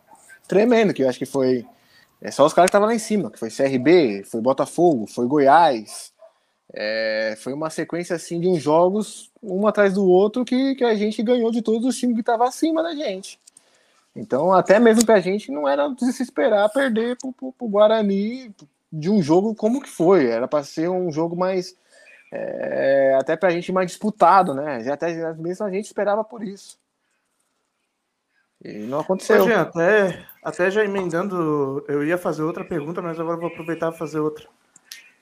tremendo, 0.47 0.95
que 0.95 1.03
eu 1.03 1.09
acho 1.09 1.19
que 1.19 1.27
foi 1.27 1.67
é 2.21 2.31
só 2.31 2.45
os 2.45 2.53
caras 2.53 2.69
que 2.69 2.71
estavam 2.71 2.89
lá 2.89 2.95
em 2.95 2.99
cima, 2.99 3.31
que 3.31 3.39
foi 3.39 3.51
CRB, 3.51 4.25
foi 4.25 4.41
Botafogo, 4.41 5.07
foi 5.07 5.27
Goiás. 5.27 6.13
É, 6.75 7.35
foi 7.41 7.53
uma 7.53 7.71
sequência 7.71 8.17
assim 8.17 8.41
de 8.41 8.47
uns 8.47 8.61
jogos, 8.61 9.31
um 9.43 9.67
atrás 9.67 9.95
do 9.95 10.07
outro, 10.07 10.45
que, 10.45 10.75
que 10.75 10.85
a 10.85 10.95
gente 10.95 11.23
ganhou 11.23 11.51
de 11.51 11.63
todos 11.63 11.87
os 11.87 11.97
times 11.97 12.15
que 12.15 12.21
estavam 12.21 12.47
acima 12.47 12.83
da 12.83 12.95
gente. 12.95 13.41
Então, 14.15 14.53
até 14.53 14.79
mesmo 14.81 15.07
pra 15.07 15.21
gente, 15.21 15.53
não 15.53 15.69
era 15.69 15.89
de 15.89 16.13
se 16.13 16.23
esperar 16.23 16.69
perder 16.71 17.17
pro, 17.17 17.53
pro 17.53 17.69
Guarani 17.69 18.53
de 18.93 19.09
um 19.09 19.23
jogo 19.23 19.55
como 19.55 19.81
que 19.81 19.89
foi. 19.89 20.27
Era 20.27 20.49
para 20.49 20.65
ser 20.65 20.89
um 20.89 21.11
jogo 21.13 21.37
mais. 21.37 21.77
É, 22.31 23.17
até 23.19 23.37
pra 23.37 23.51
gente 23.51 23.73
mais 23.73 23.87
disputado, 23.87 24.53
né? 24.55 24.83
Já 24.83 24.95
até 24.95 25.33
mesmo 25.35 25.65
a 25.65 25.71
gente 25.71 25.87
esperava 25.87 26.25
por 26.25 26.43
isso. 26.43 26.79
E 28.63 28.73
não 28.79 29.01
aconteceu. 29.01 29.45
Hoje, 29.45 29.55
até, 29.55 30.27
até 30.49 30.71
já 30.71 30.83
emendando, 30.83 31.85
eu 31.87 32.03
ia 32.03 32.17
fazer 32.17 32.43
outra 32.43 32.65
pergunta, 32.65 33.03
mas 33.03 33.21
agora 33.21 33.37
vou 33.37 33.49
aproveitar 33.49 33.91
para 33.91 33.99
fazer 33.99 34.19
outra. 34.19 34.47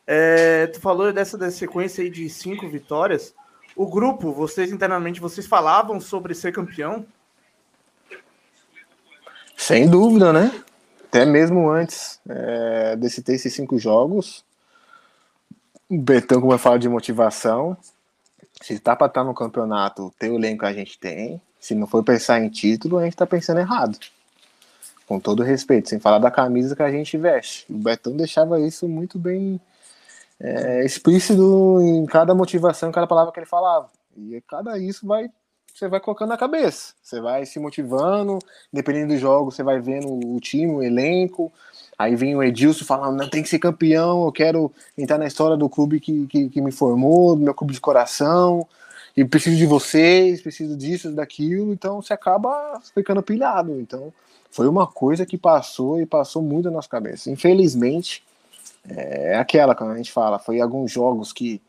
É, 0.06 0.68
tu 0.68 0.80
falou 0.80 1.12
dessa, 1.12 1.36
dessa 1.36 1.56
sequência 1.56 2.04
aí 2.04 2.08
de 2.08 2.30
cinco 2.30 2.68
vitórias. 2.68 3.34
O 3.74 3.88
grupo, 3.88 4.32
vocês 4.32 4.70
internamente, 4.70 5.20
vocês 5.20 5.44
falavam 5.44 6.00
sobre 6.00 6.32
ser 6.32 6.52
campeão? 6.52 7.04
Sem 9.56 9.90
dúvida, 9.90 10.32
né? 10.32 10.62
Até 11.08 11.26
mesmo 11.26 11.68
antes 11.68 12.20
é, 12.28 12.94
desse 12.94 13.20
ter 13.20 13.34
esses 13.34 13.52
cinco 13.52 13.80
jogos, 13.80 14.44
o 15.88 15.98
Betão, 15.98 16.40
como 16.40 16.52
eu 16.52 16.58
falo 16.58 16.78
de 16.78 16.88
motivação, 16.88 17.76
se 18.62 18.78
tá 18.78 18.94
para 18.94 19.08
estar 19.08 19.24
no 19.24 19.34
campeonato, 19.34 20.14
ter 20.20 20.30
o 20.30 20.36
elenco 20.36 20.60
que 20.60 20.66
a 20.66 20.72
gente 20.72 20.96
tem, 20.96 21.40
se 21.58 21.74
não 21.74 21.88
for 21.88 22.04
pensar 22.04 22.38
em 22.38 22.48
título, 22.48 22.98
a 22.98 23.04
gente 23.04 23.16
tá 23.16 23.26
pensando 23.26 23.58
errado. 23.58 23.98
Com 25.06 25.20
todo 25.20 25.42
respeito, 25.42 25.88
sem 25.88 26.00
falar 26.00 26.18
da 26.18 26.30
camisa 26.30 26.74
que 26.74 26.82
a 26.82 26.90
gente 26.90 27.16
veste. 27.16 27.64
O 27.72 27.78
Betão 27.78 28.16
deixava 28.16 28.60
isso 28.60 28.88
muito 28.88 29.18
bem 29.18 29.60
é, 30.40 30.84
explícito 30.84 31.80
em 31.80 32.04
cada 32.06 32.34
motivação, 32.34 32.88
em 32.88 32.92
cada 32.92 33.06
palavra 33.06 33.32
que 33.32 33.38
ele 33.38 33.46
falava. 33.46 33.88
E 34.16 34.42
cada 34.48 34.78
isso 34.78 35.06
vai 35.06 35.30
você 35.72 35.88
vai 35.88 36.00
colocando 36.00 36.30
na 36.30 36.38
cabeça. 36.38 36.94
Você 37.02 37.20
vai 37.20 37.44
se 37.44 37.58
motivando, 37.58 38.38
dependendo 38.72 39.12
do 39.12 39.20
jogo, 39.20 39.52
você 39.52 39.62
vai 39.62 39.78
vendo 39.78 40.08
o 40.08 40.40
time, 40.40 40.72
o 40.72 40.82
elenco. 40.82 41.52
Aí 41.98 42.16
vem 42.16 42.34
o 42.34 42.42
Edilson 42.42 42.84
falando, 42.84 43.18
não 43.18 43.28
tem 43.28 43.42
que 43.42 43.48
ser 43.48 43.58
campeão, 43.58 44.24
eu 44.24 44.32
quero 44.32 44.72
entrar 44.96 45.18
na 45.18 45.26
história 45.26 45.56
do 45.56 45.68
clube 45.68 46.00
que, 46.00 46.26
que, 46.26 46.48
que 46.48 46.60
me 46.60 46.72
formou, 46.72 47.36
do 47.36 47.42
meu 47.42 47.54
clube 47.54 47.74
de 47.74 47.80
coração 47.80 48.66
e 49.16 49.24
preciso 49.24 49.56
de 49.56 49.66
vocês, 49.66 50.42
preciso 50.42 50.76
disso, 50.76 51.10
daquilo, 51.10 51.72
então 51.72 52.02
você 52.02 52.12
acaba 52.12 52.80
ficando 52.94 53.22
pilhado. 53.22 53.80
Então, 53.80 54.12
foi 54.56 54.66
uma 54.66 54.86
coisa 54.86 55.26
que 55.26 55.36
passou 55.36 56.00
e 56.00 56.06
passou 56.06 56.40
muito 56.40 56.64
na 56.64 56.70
nossa 56.70 56.88
cabeça. 56.88 57.30
Infelizmente, 57.30 58.24
é 58.88 59.36
aquela 59.36 59.74
que 59.74 59.84
a 59.84 59.96
gente 59.98 60.10
fala, 60.10 60.38
foi 60.38 60.62
alguns 60.62 60.90
jogos 60.90 61.30
que, 61.30 61.60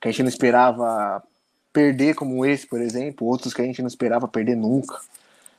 que 0.00 0.08
a 0.08 0.10
gente 0.10 0.22
não 0.22 0.30
esperava 0.30 1.22
perder, 1.70 2.14
como 2.14 2.46
esse, 2.46 2.66
por 2.66 2.80
exemplo, 2.80 3.26
outros 3.26 3.52
que 3.52 3.60
a 3.60 3.64
gente 3.66 3.82
não 3.82 3.88
esperava 3.88 4.26
perder 4.26 4.56
nunca. 4.56 4.98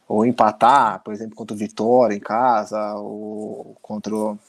Ou 0.07 0.25
empatar, 0.25 1.03
por 1.03 1.13
exemplo, 1.13 1.35
contra 1.35 1.53
o 1.53 1.59
Vitória 1.59 2.15
em 2.15 2.19
casa, 2.19 2.95
ou 2.95 3.77
contra 3.79 4.15
o, 4.15 4.39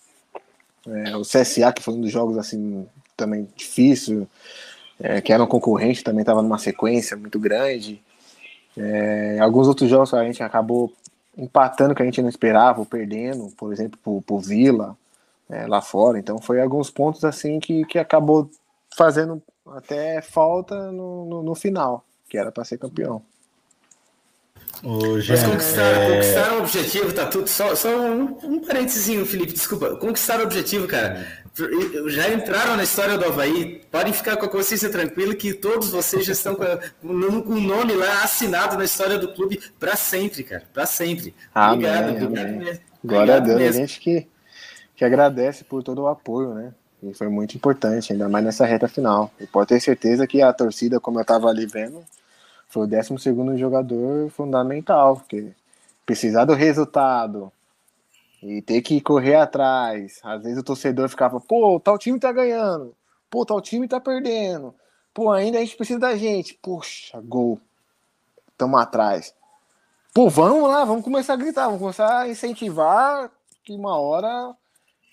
é, 0.86 1.16
o 1.18 1.20
CSA, 1.20 1.70
que 1.70 1.82
foi 1.82 1.92
um 1.92 2.00
dos 2.00 2.10
jogos 2.10 2.38
assim 2.38 2.86
também 3.14 3.46
difícil 3.54 4.26
é, 4.98 5.20
que 5.20 5.34
era 5.34 5.44
um 5.44 5.46
concorrente, 5.46 6.02
também 6.02 6.22
estava 6.22 6.40
numa 6.40 6.58
sequência 6.58 7.14
muito 7.14 7.38
grande. 7.38 8.02
É, 8.74 9.38
alguns 9.38 9.68
outros 9.68 9.90
jogos 9.90 10.14
a 10.14 10.24
gente 10.24 10.42
acabou 10.42 10.90
empatando 11.36 11.94
que 11.94 12.02
a 12.02 12.04
gente 12.04 12.22
não 12.22 12.28
esperava, 12.28 12.80
ou 12.80 12.86
perdendo, 12.86 13.52
por 13.56 13.72
exemplo, 13.72 13.98
por, 14.02 14.22
por 14.22 14.40
Vila, 14.40 14.96
é, 15.50 15.66
lá 15.66 15.80
fora. 15.80 16.18
Então 16.18 16.38
foi 16.40 16.60
alguns 16.60 16.90
pontos 16.90 17.24
assim 17.24 17.60
que, 17.60 17.84
que 17.84 17.98
acabou 17.98 18.50
fazendo 18.96 19.42
até 19.66 20.22
falta 20.22 20.90
no, 20.90 21.26
no, 21.26 21.42
no 21.42 21.54
final, 21.54 22.04
que 22.28 22.38
era 22.38 22.50
para 22.50 22.64
ser 22.64 22.78
campeão. 22.78 23.22
Ô, 24.82 25.16
Mas 25.28 25.42
conquistaram, 25.42 26.02
é... 26.02 26.10
conquistaram 26.10 26.56
o 26.56 26.60
objetivo, 26.60 27.12
tá 27.12 27.26
tudo. 27.26 27.48
Só, 27.48 27.74
só 27.74 27.88
um, 27.88 28.38
um 28.44 28.60
parênteses, 28.60 29.06
Felipe, 29.28 29.52
desculpa. 29.52 29.96
Conquistaram 29.96 30.44
o 30.44 30.46
objetivo, 30.46 30.86
cara. 30.86 31.26
Já 32.08 32.32
entraram 32.32 32.76
na 32.76 32.82
história 32.82 33.16
do 33.16 33.24
Havaí. 33.24 33.80
Podem 33.90 34.12
ficar 34.12 34.36
com 34.36 34.44
a 34.44 34.48
consciência 34.48 34.90
tranquila 34.90 35.34
que 35.34 35.54
todos 35.54 35.90
vocês 35.90 36.24
já 36.26 36.32
estão 36.32 36.54
com, 36.54 36.66
o 37.02 37.60
nome 37.60 37.94
lá 37.94 38.22
assinado 38.22 38.76
na 38.76 38.84
história 38.84 39.18
do 39.18 39.32
clube 39.32 39.58
para 39.80 39.96
sempre, 39.96 40.44
cara. 40.44 40.64
Para 40.72 40.84
sempre. 40.84 41.34
Obrigado, 41.54 42.10
amém, 42.10 42.24
obrigado 42.24 42.50
mesmo. 42.56 42.80
Glória 43.02 43.36
obrigado 43.36 43.42
a 43.42 43.46
Deus, 43.46 43.58
mesmo. 43.58 43.82
a 43.82 43.86
gente 43.86 44.00
que, 44.00 44.26
que 44.94 45.04
agradece 45.04 45.64
por 45.64 45.82
todo 45.82 46.02
o 46.02 46.08
apoio, 46.08 46.52
né? 46.52 46.74
E 47.02 47.14
foi 47.14 47.28
muito 47.28 47.56
importante, 47.56 48.12
ainda 48.12 48.28
mais 48.28 48.44
nessa 48.44 48.66
reta 48.66 48.86
final. 48.86 49.30
E 49.40 49.46
pode 49.46 49.68
ter 49.68 49.80
certeza 49.80 50.26
que 50.26 50.42
a 50.42 50.52
torcida, 50.52 51.00
como 51.00 51.18
eu 51.18 51.22
estava 51.22 51.48
ali 51.48 51.66
vendo, 51.66 52.04
foi 52.68 52.84
o 52.84 52.86
12 52.86 53.56
jogador 53.56 54.28
fundamental, 54.30 55.16
porque 55.16 55.52
precisar 56.04 56.44
do 56.44 56.52
resultado 56.52 57.50
e 58.42 58.62
ter 58.62 58.82
que 58.82 59.00
correr 59.00 59.36
atrás. 59.36 60.20
Às 60.22 60.42
vezes 60.42 60.58
o 60.58 60.64
torcedor 60.64 61.08
ficava, 61.08 61.40
pô, 61.40 61.80
tal 61.80 61.98
time 61.98 62.18
tá 62.18 62.32
ganhando, 62.32 62.94
pô, 63.30 63.44
tal 63.44 63.60
time 63.60 63.88
tá 63.88 64.00
perdendo, 64.00 64.74
pô, 65.12 65.30
ainda 65.30 65.58
a 65.58 65.60
gente 65.60 65.76
precisa 65.76 65.98
da 65.98 66.16
gente, 66.16 66.58
poxa, 66.62 67.20
gol, 67.20 67.60
tamo 68.56 68.76
atrás. 68.76 69.34
Pô, 70.14 70.30
vamos 70.30 70.68
lá, 70.68 70.84
vamos 70.84 71.04
começar 71.04 71.34
a 71.34 71.36
gritar, 71.36 71.66
vamos 71.66 71.80
começar 71.80 72.20
a 72.20 72.28
incentivar 72.28 73.30
que 73.62 73.74
uma 73.74 73.98
hora 73.98 74.54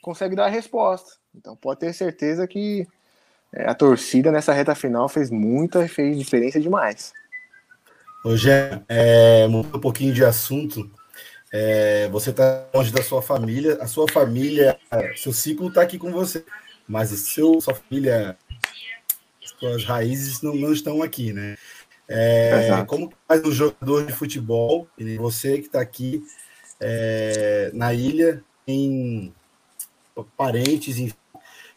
consegue 0.02 0.36
dar 0.36 0.46
a 0.46 0.50
resposta. 0.50 1.18
Então 1.36 1.56
pode 1.56 1.82
ter 1.82 1.94
certeza 1.94 2.48
que 2.48 2.88
é, 3.52 3.70
a 3.70 3.76
torcida 3.76 4.32
nessa 4.32 4.54
reta 4.54 4.74
final 4.74 5.10
fez 5.10 5.30
muita, 5.30 5.88
fez 5.88 6.18
diferença 6.18 6.60
demais. 6.60 7.14
Hoje 8.24 8.50
é, 8.88 9.46
um 9.48 9.80
pouquinho 9.80 10.14
de 10.14 10.24
assunto. 10.24 10.90
É, 11.56 12.10
você 12.10 12.32
está 12.32 12.68
longe 12.74 12.92
da 12.92 13.04
sua 13.04 13.22
família, 13.22 13.78
a 13.80 13.86
sua 13.86 14.08
família, 14.12 14.76
seu 15.16 15.32
ciclo 15.32 15.68
está 15.68 15.84
aqui 15.84 16.00
com 16.00 16.12
você, 16.12 16.44
mas 16.88 17.10
seu, 17.10 17.62
sua 17.62 17.76
família, 17.76 18.36
suas 19.60 19.86
raízes 19.86 20.42
não, 20.42 20.56
não 20.56 20.74
estão 20.74 21.04
aqui, 21.04 21.32
né? 21.32 21.56
É, 22.10 22.84
como 22.88 23.14
faz 23.28 23.44
um 23.46 23.52
jogador 23.52 24.04
de 24.08 24.14
futebol, 24.14 24.88
você 25.20 25.60
que 25.60 25.68
está 25.68 25.80
aqui 25.80 26.24
é, 26.80 27.70
na 27.72 27.94
ilha, 27.94 28.44
em 28.68 29.32
parentes, 30.36 30.98
enfim, 30.98 31.16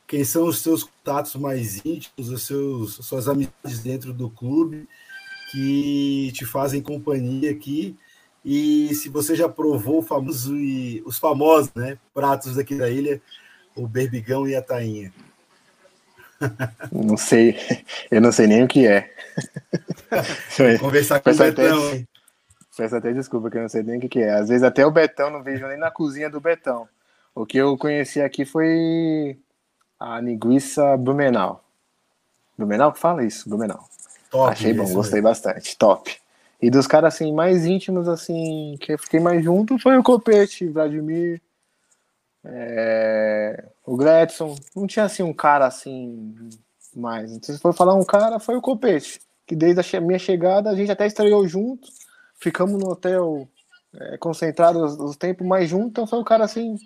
quem 0.07 0.25
são 0.25 0.47
os 0.47 0.61
seus 0.61 0.85
contatos 0.85 1.35
mais 1.37 1.85
íntimos, 1.85 2.31
os 2.31 2.47
seus, 2.47 2.95
suas 2.95 3.29
amizades 3.29 3.81
dentro 3.83 4.15
do 4.15 4.31
clube 4.31 4.89
que 5.53 6.33
te 6.33 6.47
fazem 6.47 6.81
companhia 6.81 7.51
aqui 7.51 7.95
e 8.49 8.95
se 8.95 9.09
você 9.09 9.35
já 9.35 9.49
provou 9.49 10.01
famoso 10.01 10.55
e 10.55 11.03
os 11.05 11.19
famosos, 11.19 11.75
né, 11.75 11.99
pratos 12.15 12.55
daqui 12.55 12.77
da 12.77 12.89
ilha, 12.89 13.21
o 13.75 13.89
berbigão 13.89 14.47
e 14.47 14.55
a 14.55 14.63
tainha. 14.63 15.13
Não 16.93 17.17
sei, 17.17 17.59
eu 18.09 18.21
não 18.21 18.31
sei 18.31 18.47
nem 18.47 18.63
o 18.63 18.69
que 18.69 18.87
é. 18.87 19.13
Conversar 20.79 21.19
com 21.19 21.31
o 21.31 21.35
Betão. 21.35 21.89
Até, 21.89 22.07
peço 22.77 22.95
até 22.95 23.13
desculpa 23.13 23.51
que 23.51 23.57
eu 23.57 23.63
não 23.63 23.69
sei 23.69 23.83
nem 23.83 23.99
o 23.99 24.09
que 24.09 24.21
é. 24.21 24.35
Às 24.35 24.49
vezes 24.49 24.63
até 24.63 24.87
o 24.87 24.93
Betão 24.93 25.29
não 25.29 25.43
vejo 25.43 25.67
nem 25.67 25.77
na 25.79 25.91
cozinha 25.91 26.31
do 26.31 26.41
Betão. 26.41 26.89
O 27.35 27.45
que 27.45 27.59
eu 27.59 27.77
conheci 27.77 28.21
aqui 28.21 28.45
foi 28.45 29.37
a 29.99 30.21
linguiça 30.21 30.97
Blumenau. 30.97 31.65
Blumenau 32.57 32.93
que 32.93 33.01
fala 33.01 33.25
isso, 33.25 33.49
Blumenau. 33.49 33.89
Top, 34.31 34.53
Achei 34.53 34.73
bom, 34.73 34.85
gostei 34.93 35.21
mesmo. 35.21 35.31
bastante. 35.31 35.77
Top. 35.77 36.17
E 36.61 36.71
dos 36.71 36.87
caras 36.87 37.15
assim 37.15 37.33
mais 37.33 37.67
íntimos 37.67 38.09
assim 38.09 38.77
que 38.81 38.93
eu 38.93 38.99
fiquei 38.99 39.21
mais 39.21 39.45
junto 39.45 39.79
foi 39.79 39.97
o 39.97 40.03
Copete, 40.03 40.69
Vladimir, 40.69 41.41
é... 42.45 43.69
o 43.85 43.97
Gretson. 43.97 44.57
Não 44.75 44.87
tinha 44.87 45.05
assim 45.05 45.23
um 45.23 45.35
cara 45.35 45.67
assim 45.67 46.35
mais. 46.95 47.33
Então, 47.33 47.55
se 47.55 47.61
for 47.61 47.75
falar 47.75 47.95
um 47.95 48.05
cara, 48.05 48.39
foi 48.39 48.57
o 48.57 48.63
Copete, 48.63 49.21
que 49.47 49.55
desde 49.55 49.97
a 49.97 50.01
minha 50.01 50.19
chegada 50.19 50.71
a 50.71 50.75
gente 50.75 50.91
até 50.91 51.07
estreou 51.07 51.47
junto, 51.47 51.89
ficamos 52.39 52.81
no 52.81 52.91
hotel 52.91 53.47
é, 53.95 54.17
concentrados 54.19 54.99
os 54.99 55.17
tempos 55.17 55.47
mais 55.47 55.69
juntos, 55.69 55.89
então 55.91 56.07
foi 56.07 56.19
o 56.19 56.25
cara 56.25 56.45
assim 56.45 56.77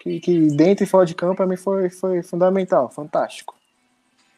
que, 0.00 0.20
que 0.20 0.48
dentro 0.48 0.84
e 0.84 0.86
fora 0.86 1.06
de 1.06 1.14
campo 1.14 1.36
para 1.36 1.46
mim 1.46 1.56
foi, 1.56 1.90
foi 1.90 2.22
fundamental, 2.22 2.90
fantástico. 2.90 3.56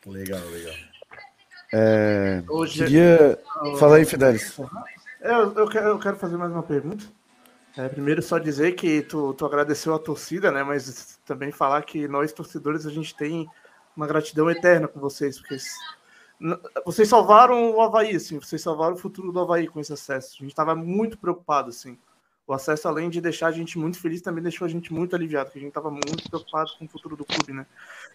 Legal, 0.06 0.40
legal. 0.46 0.87
É, 1.72 2.42
Hoje, 2.48 2.84
queria... 2.84 3.38
Fala 3.78 3.96
aí, 3.96 4.04
Fidelis. 4.04 4.58
É, 5.20 5.32
eu, 5.32 5.52
eu, 5.54 5.68
quero, 5.68 5.88
eu 5.88 5.98
quero 5.98 6.16
fazer 6.16 6.36
mais 6.36 6.50
uma 6.50 6.62
pergunta. 6.62 7.04
É, 7.76 7.88
primeiro, 7.88 8.22
só 8.22 8.38
dizer 8.38 8.72
que 8.72 9.02
tu, 9.02 9.34
tu 9.34 9.46
agradeceu 9.46 9.94
a 9.94 9.98
torcida, 9.98 10.50
né? 10.50 10.62
Mas 10.62 11.18
também 11.24 11.52
falar 11.52 11.82
que 11.82 12.08
nós, 12.08 12.32
torcedores, 12.32 12.86
a 12.86 12.90
gente 12.90 13.14
tem 13.14 13.48
uma 13.96 14.06
gratidão 14.06 14.50
eterna 14.50 14.88
com 14.88 14.98
vocês, 14.98 15.38
porque 15.38 15.58
vocês 16.84 17.08
salvaram 17.08 17.72
o 17.72 17.80
Havaí, 17.80 18.16
assim, 18.16 18.38
vocês 18.38 18.62
salvaram 18.62 18.94
o 18.94 18.98
futuro 18.98 19.32
do 19.32 19.40
Havaí 19.40 19.66
com 19.66 19.80
esse 19.80 19.92
acesso. 19.92 20.36
A 20.38 20.42
gente 20.42 20.52
estava 20.52 20.74
muito 20.74 21.18
preocupado, 21.18 21.70
assim. 21.70 21.98
O 22.48 22.54
acesso, 22.54 22.88
além 22.88 23.10
de 23.10 23.20
deixar 23.20 23.48
a 23.48 23.52
gente 23.52 23.78
muito 23.78 24.00
feliz, 24.00 24.22
também 24.22 24.42
deixou 24.42 24.64
a 24.64 24.68
gente 24.70 24.90
muito 24.90 25.14
aliviado, 25.14 25.50
porque 25.50 25.58
a 25.58 25.60
gente 25.60 25.68
estava 25.68 25.90
muito 25.90 26.26
preocupado 26.30 26.70
com 26.78 26.86
o 26.86 26.88
futuro 26.88 27.14
do 27.14 27.22
clube, 27.22 27.52
né? 27.52 27.66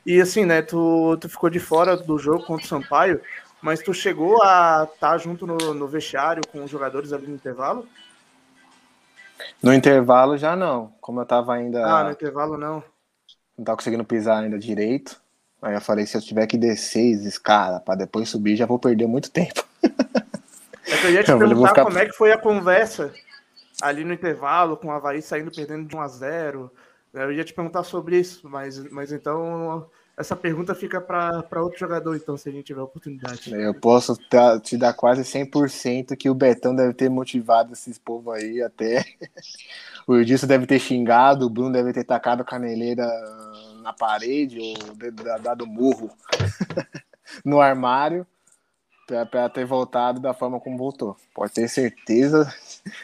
E 0.03 0.19
assim, 0.19 0.43
né, 0.43 0.63
tu, 0.63 1.15
tu 1.21 1.29
ficou 1.29 1.51
de 1.51 1.59
fora 1.59 1.95
do 1.95 2.17
jogo 2.17 2.43
contra 2.43 2.65
o 2.65 2.67
Sampaio, 2.67 3.21
mas 3.61 3.83
tu 3.83 3.93
chegou 3.93 4.41
a 4.41 4.89
estar 4.91 5.11
tá 5.11 5.17
junto 5.19 5.45
no, 5.45 5.75
no 5.75 5.87
vestiário 5.87 6.41
com 6.51 6.63
os 6.63 6.71
jogadores 6.71 7.13
ali 7.13 7.27
no 7.27 7.35
intervalo? 7.35 7.87
No 9.61 9.71
intervalo 9.71 10.35
já 10.35 10.55
não. 10.55 10.91
Como 10.99 11.21
eu 11.21 11.25
tava 11.27 11.53
ainda. 11.53 11.85
Ah, 11.85 12.03
no 12.05 12.11
intervalo 12.11 12.57
não. 12.57 12.83
Não 13.55 13.63
tava 13.63 13.77
conseguindo 13.77 14.03
pisar 14.03 14.41
ainda 14.41 14.57
direito. 14.57 15.21
Aí 15.61 15.75
eu 15.75 15.81
falei, 15.81 16.07
se 16.07 16.17
eu 16.17 16.21
tiver 16.21 16.47
que 16.47 16.57
descer 16.57 17.23
escala 17.23 17.79
para 17.79 17.99
depois 17.99 18.29
subir, 18.29 18.55
já 18.55 18.65
vou 18.65 18.79
perder 18.79 19.05
muito 19.05 19.29
tempo. 19.29 19.63
É 19.83 21.05
eu 21.05 21.11
ia 21.11 21.23
te 21.23 21.27
perguntar 21.37 21.69
ficar... 21.69 21.83
como 21.83 21.99
é 21.99 22.07
que 22.07 22.13
foi 22.13 22.31
a 22.31 22.37
conversa 22.37 23.13
ali 23.83 24.03
no 24.03 24.13
intervalo, 24.13 24.77
com 24.77 24.87
o 24.87 24.91
Havaí 24.91 25.21
saindo 25.21 25.51
perdendo 25.51 25.87
de 25.87 25.95
1 25.95 26.01
a 26.01 26.07
0 26.07 26.71
Eu 27.13 27.31
ia 27.31 27.43
te 27.43 27.53
perguntar 27.53 27.83
sobre 27.83 28.19
isso, 28.19 28.49
mas, 28.49 28.79
mas 28.91 29.11
então 29.11 29.89
essa 30.15 30.35
pergunta 30.35 30.75
fica 30.75 31.01
para 31.01 31.61
outro 31.61 31.79
jogador, 31.79 32.15
então, 32.15 32.37
se 32.37 32.47
a 32.47 32.51
gente 32.51 32.65
tiver 32.65 32.81
oportunidade. 32.81 33.51
Eu 33.51 33.73
posso 33.73 34.15
te 34.61 34.77
dar 34.77 34.93
quase 34.93 35.23
100% 35.23 36.15
que 36.15 36.29
o 36.29 36.35
Betão 36.35 36.75
deve 36.75 36.93
ter 36.93 37.09
motivado 37.09 37.73
esses 37.73 37.97
povo 37.97 38.31
aí 38.31 38.61
até. 38.61 39.03
O 40.05 40.17
Edilson 40.17 40.47
deve 40.47 40.67
ter 40.67 40.79
xingado, 40.79 41.45
o 41.45 41.49
Bruno 41.49 41.71
deve 41.71 41.93
ter 41.93 42.03
tacado 42.03 42.43
caneleira 42.43 43.07
na 43.81 43.93
parede 43.93 44.59
ou 44.59 45.39
dado 45.41 45.65
murro 45.65 46.11
no 47.45 47.61
armário 47.61 48.27
para 49.07 49.49
ter 49.49 49.65
voltado 49.65 50.19
da 50.19 50.33
forma 50.33 50.59
como 50.59 50.77
voltou. 50.77 51.17
Pode 51.33 51.53
ter 51.53 51.67
certeza 51.67 52.53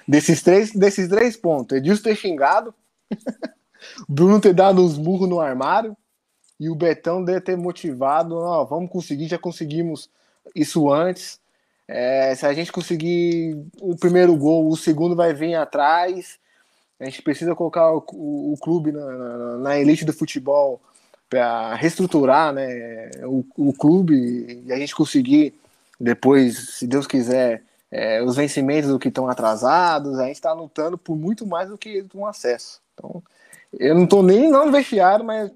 desses 0.08 0.42
três, 0.42 0.72
desses 0.72 1.08
três 1.08 1.36
pontos. 1.36 1.78
Edilson 1.78 2.04
ter 2.04 2.16
xingado, 2.16 2.74
Bruno 4.08 4.40
ter 4.40 4.54
dado 4.54 4.84
uns 4.84 4.98
murros 4.98 5.30
no 5.30 5.40
armário 5.40 5.96
e 6.60 6.70
o 6.70 6.76
Betão 6.76 7.24
deve 7.24 7.42
ter 7.42 7.58
motivado, 7.58 8.36
ó, 8.36 8.66
vamos 8.66 8.92
conseguir, 8.92 9.28
já 9.28 9.38
conseguimos 9.38 10.10
isso 10.54 10.92
antes. 10.92 11.40
É, 11.88 12.36
se 12.36 12.46
a 12.46 12.54
gente 12.54 12.72
conseguir 12.72 13.58
o 13.82 13.96
primeiro 13.96 14.36
gol, 14.36 14.68
o 14.68 14.78
segundo 14.78 15.16
vai 15.16 15.34
vir 15.34 15.56
atrás. 15.56 16.38
A 17.00 17.06
gente 17.06 17.22
precisa 17.22 17.56
colocar 17.56 17.94
o, 17.94 18.04
o, 18.12 18.54
o 18.54 18.58
clube 18.58 18.92
na, 18.92 19.06
na, 19.06 19.58
na, 19.58 19.80
elite 19.80 20.04
do 20.04 20.12
futebol 20.12 20.82
para 21.30 21.74
reestruturar 21.76 22.54
né, 22.54 23.10
o, 23.24 23.46
o, 23.58 23.74
clube 23.74 24.64
e 24.66 24.74
a 24.74 24.78
gente 24.78 24.94
conseguir 24.94 25.54
depois, 26.00 26.78
se 26.78 26.88
Deus 26.88 27.06
quiser, 27.06 27.64
é, 27.92 28.22
os 28.22 28.36
vencimentos 28.36 28.90
do 28.90 29.00
que 29.00 29.08
estão 29.08 29.28
atrasados. 29.28 30.20
A 30.20 30.26
gente 30.26 30.36
está 30.36 30.54
lutando 30.54 30.98
por 30.98 31.16
muito 31.16 31.46
mais 31.46 31.70
do 31.70 31.78
que 31.78 32.06
um 32.14 32.26
acesso. 32.26 32.82
Então, 32.94 33.24
eu 33.74 33.96
não 33.96 34.04
estou 34.04 34.24
nem 34.24 34.50
no 34.50 34.72
vestiário, 34.72 35.26
mas 35.26 35.52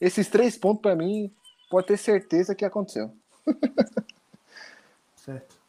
esses 0.00 0.28
três 0.28 0.56
pontos, 0.56 0.82
para 0.82 0.96
mim, 0.96 1.32
pode 1.70 1.88
ter 1.88 1.96
certeza 1.96 2.54
que 2.54 2.64
aconteceu. 2.64 3.14
certo. 5.16 5.60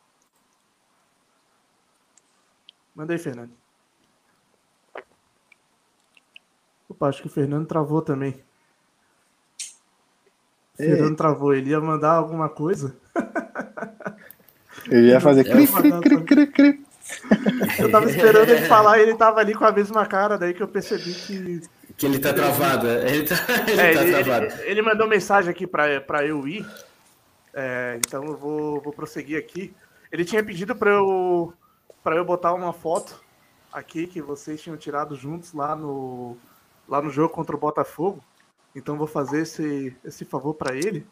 Manda 2.96 3.14
aí, 3.14 3.20
Fernando. 3.20 3.52
Opa, 6.88 7.08
acho 7.08 7.22
que 7.22 7.28
o 7.28 7.32
Fernando 7.32 7.66
travou 7.66 8.02
também. 8.02 8.44
O 10.78 10.84
é. 10.84 10.86
Fernando 10.86 11.18
travou, 11.18 11.54
ele 11.54 11.72
ia 11.72 11.80
mandar 11.80 12.12
alguma 12.12 12.50
coisa. 12.50 12.96
Ele 14.90 15.08
ia 15.08 15.20
fazer 15.20 15.44
cri, 15.44 15.68
cri, 15.68 15.92
cri, 16.02 16.24
cri, 16.24 16.48
cri. 16.48 16.86
Eu 17.80 17.92
tava 17.92 18.10
esperando 18.10 18.50
ele 18.50 18.66
falar 18.66 18.98
e 19.00 19.02
ele 19.04 19.16
tava 19.16 19.40
ali 19.40 19.54
com 19.54 19.66
a 19.66 19.72
mesma 19.72 20.06
cara, 20.06 20.38
daí 20.38 20.54
que 20.54 20.62
eu 20.62 20.68
percebi 20.68 21.14
que 21.14 21.62
que 21.98 22.06
ele 22.06 22.20
tá 22.20 22.34
travado. 22.34 22.88
É, 22.88 23.16
ele 23.16 23.28
tá, 23.28 23.36
ele 23.68 23.82
é, 23.82 23.94
tá 23.94 24.02
ele, 24.02 24.12
travado. 24.12 24.46
Ele, 24.46 24.72
ele, 24.72 24.82
mandou 24.82 25.08
mensagem 25.08 25.52
aqui 25.52 25.68
para 25.68 26.26
eu 26.26 26.48
ir. 26.48 26.66
É, 27.54 28.00
então 28.06 28.24
eu 28.24 28.36
vou, 28.36 28.82
vou 28.82 28.94
prosseguir 28.94 29.38
aqui. 29.38 29.74
Ele 30.12 30.26
tinha 30.26 30.44
pedido 30.44 30.76
para 30.76 30.92
eu, 30.92 31.54
pra 32.04 32.16
eu 32.16 32.26
botar 32.26 32.54
uma 32.54 32.74
foto 32.74 33.22
aqui 33.72 34.08
que 34.08 34.22
vocês 34.22 34.62
tinham 34.62 34.78
tirado 34.78 35.16
juntos 35.16 35.54
lá 35.54 35.76
no, 35.76 36.38
lá 36.88 37.02
no 37.02 37.10
jogo 37.10 37.34
contra 37.34 37.56
o 37.56 37.60
Botafogo. 37.60 38.24
Então 38.76 38.98
vou 38.98 39.08
fazer 39.08 39.42
esse, 39.42 39.96
esse 40.04 40.26
favor 40.26 40.56
para 40.56 40.76
ele. 40.76 41.06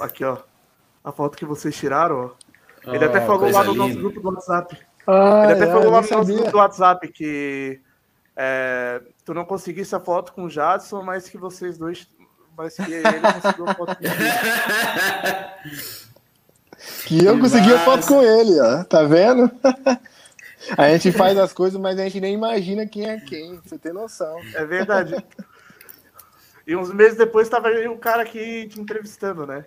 Aqui, 0.00 0.24
ó. 0.24 0.38
A 1.02 1.12
foto 1.12 1.36
que 1.36 1.44
vocês 1.44 1.76
tiraram, 1.76 2.26
ó. 2.26 2.30
Ele 2.92 3.04
oh, 3.04 3.08
até 3.08 3.20
falou 3.20 3.50
lá 3.50 3.64
no 3.64 3.72
linda. 3.72 3.84
nosso 3.84 3.98
grupo 3.98 4.20
do 4.20 4.28
WhatsApp. 4.28 4.78
Ah, 5.06 5.42
ele 5.44 5.52
até 5.52 5.64
é, 5.64 5.66
falou 5.66 5.90
lá 5.90 6.00
no 6.02 6.08
nosso 6.10 6.32
grupo 6.32 6.50
do 6.50 6.56
WhatsApp 6.56 7.08
que 7.08 7.80
é, 8.36 9.02
tu 9.24 9.34
não 9.34 9.44
conseguisse 9.44 9.94
a 9.94 10.00
foto 10.00 10.32
com 10.32 10.44
o 10.44 10.50
Jadson, 10.50 11.02
mas 11.02 11.28
que 11.28 11.36
vocês 11.36 11.76
dois. 11.76 12.08
Mas 12.56 12.74
que 12.74 12.92
ele 12.92 13.02
conseguiu 13.20 13.68
a 13.68 13.74
foto 13.74 13.96
com 13.96 14.02
Que 17.06 17.24
eu 17.24 17.38
consegui 17.38 17.74
a 17.74 17.78
foto 17.80 18.06
com 18.06 18.22
ele, 18.22 18.58
ó. 18.60 18.84
Tá 18.84 19.02
vendo? 19.02 19.50
A 20.76 20.88
gente 20.90 21.10
faz 21.12 21.38
as 21.38 21.52
coisas, 21.52 21.80
mas 21.80 21.98
a 21.98 22.04
gente 22.04 22.20
nem 22.20 22.34
imagina 22.34 22.86
quem 22.86 23.08
é 23.08 23.18
quem. 23.18 23.58
Você 23.64 23.78
tem 23.78 23.94
noção. 23.94 24.38
É 24.54 24.64
verdade. 24.64 25.16
E 26.66 26.76
uns 26.76 26.92
meses 26.92 27.16
depois 27.16 27.46
estava 27.46 27.70
o 27.90 27.98
cara 27.98 28.22
aqui 28.22 28.68
te 28.68 28.78
entrevistando, 28.78 29.46
né? 29.46 29.64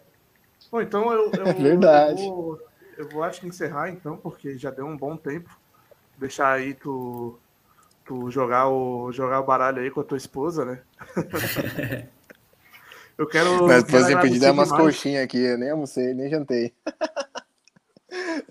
Bom, 0.73 0.81
então 0.81 1.13
eu, 1.13 1.31
eu, 1.33 1.45
é 1.45 1.53
verdade. 1.53 2.25
Eu 2.25 2.33
vou, 2.33 2.59
eu 2.97 3.09
vou 3.09 3.23
acho 3.23 3.39
que 3.39 3.47
encerrar 3.47 3.91
então, 3.91 4.17
porque 4.17 4.57
já 4.57 4.71
deu 4.71 4.87
um 4.87 4.97
bom 4.97 5.15
tempo. 5.15 5.55
Deixar 6.17 6.51
aí 6.51 6.73
tu 6.73 7.39
tu 8.03 8.31
jogar 8.31 8.67
o, 8.67 9.11
jogar 9.11 9.39
o 9.39 9.45
baralho 9.45 9.83
aí 9.83 9.91
com 9.91 10.01
a 10.01 10.03
tua 10.03 10.17
esposa, 10.17 10.65
né? 10.65 10.81
eu 13.15 13.27
quero. 13.27 13.67
Mas 13.67 13.83
depois 13.83 14.09
eu 14.09 14.19
pedi 14.19 14.39
dar 14.39 14.51
umas 14.51 14.71
coxinhas 14.71 15.23
aqui, 15.23 15.37
eu 15.37 15.59
nem 15.59 15.69
almocei, 15.69 16.11
nem 16.15 16.27
jantei. 16.27 16.73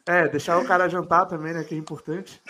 É, 0.05 0.27
deixar 0.27 0.59
o 0.59 0.67
cara 0.67 0.89
jantar 0.89 1.27
também, 1.27 1.53
né? 1.53 1.63
Que 1.63 1.77
é 1.77 1.79
importante. 1.79 2.43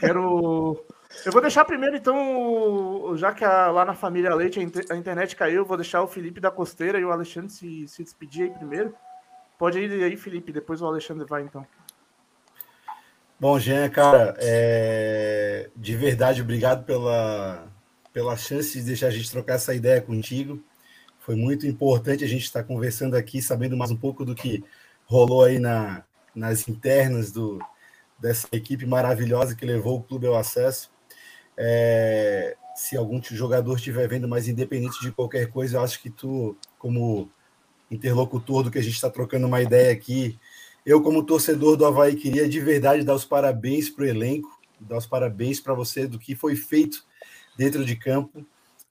Quero. 0.00 0.82
Eu 1.26 1.30
vou 1.30 1.42
deixar 1.42 1.62
primeiro, 1.66 1.94
então, 1.94 3.14
já 3.16 3.34
que 3.34 3.44
a, 3.44 3.70
lá 3.70 3.84
na 3.84 3.94
família 3.94 4.34
Leite 4.34 4.58
a, 4.58 4.96
internet 4.96 5.36
caiu, 5.36 5.56
eu 5.56 5.66
vou 5.66 5.76
deixar 5.76 6.02
o 6.02 6.08
Felipe 6.08 6.40
da 6.40 6.50
Costeira 6.50 6.98
e 6.98 7.04
o 7.04 7.12
Alexandre 7.12 7.50
se, 7.50 7.86
se 7.86 8.02
despedir 8.02 8.44
aí 8.44 8.50
primeiro. 8.50 8.94
Pode 9.64 9.78
ir 9.78 10.04
aí, 10.04 10.14
Felipe, 10.14 10.52
depois 10.52 10.82
o 10.82 10.86
Alexandre 10.86 11.24
vai, 11.26 11.40
então. 11.40 11.66
Bom, 13.40 13.58
Jean, 13.58 13.88
cara, 13.88 14.36
é... 14.36 15.70
de 15.74 15.96
verdade, 15.96 16.42
obrigado 16.42 16.84
pela, 16.84 17.66
pela 18.12 18.36
chance 18.36 18.78
de 18.78 18.84
deixar 18.84 19.06
a 19.06 19.10
gente 19.10 19.30
trocar 19.30 19.54
essa 19.54 19.74
ideia 19.74 20.02
contigo. 20.02 20.62
Foi 21.18 21.34
muito 21.34 21.66
importante 21.66 22.22
a 22.22 22.28
gente 22.28 22.42
estar 22.42 22.62
conversando 22.64 23.16
aqui, 23.16 23.40
sabendo 23.40 23.74
mais 23.74 23.90
um 23.90 23.96
pouco 23.96 24.22
do 24.22 24.34
que 24.34 24.62
rolou 25.06 25.44
aí 25.44 25.58
na, 25.58 26.04
nas 26.34 26.68
internas 26.68 27.32
do, 27.32 27.58
dessa 28.18 28.46
equipe 28.52 28.84
maravilhosa 28.84 29.56
que 29.56 29.64
levou 29.64 29.96
o 29.96 30.02
clube 30.02 30.26
ao 30.26 30.36
acesso. 30.36 30.90
É, 31.56 32.54
se 32.76 32.98
algum 32.98 33.18
jogador 33.22 33.76
estiver 33.76 34.06
vendo, 34.08 34.28
mas 34.28 34.46
independente 34.46 35.00
de 35.00 35.10
qualquer 35.10 35.46
coisa, 35.46 35.78
eu 35.78 35.82
acho 35.82 36.02
que 36.02 36.10
tu, 36.10 36.54
como 36.78 37.32
interlocutor 37.90 38.62
do 38.62 38.70
que 38.70 38.78
a 38.78 38.82
gente 38.82 38.94
está 38.94 39.10
trocando 39.10 39.46
uma 39.46 39.62
ideia 39.62 39.92
aqui, 39.92 40.38
eu, 40.84 41.00
como 41.00 41.24
torcedor 41.24 41.76
do 41.76 41.86
Havaí, 41.86 42.14
queria 42.14 42.46
de 42.48 42.60
verdade 42.60 43.04
dar 43.04 43.14
os 43.14 43.24
parabéns 43.24 43.88
para 43.88 44.04
o 44.04 44.06
elenco, 44.06 44.50
dar 44.78 44.98
os 44.98 45.06
parabéns 45.06 45.58
para 45.58 45.72
você 45.72 46.06
do 46.06 46.18
que 46.18 46.34
foi 46.34 46.56
feito 46.56 47.04
dentro 47.56 47.84
de 47.84 47.96
campo. 47.96 48.44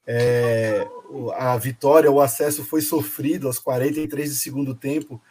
É, 0.05 0.87
a 1.35 1.55
vitória, 1.57 2.11
o 2.11 2.19
acesso 2.19 2.63
foi 2.63 2.81
sofrido 2.81 3.47
aos 3.47 3.59
43 3.59 4.29
do 4.29 4.35
segundo 4.35 4.73
tempo, 4.73 5.21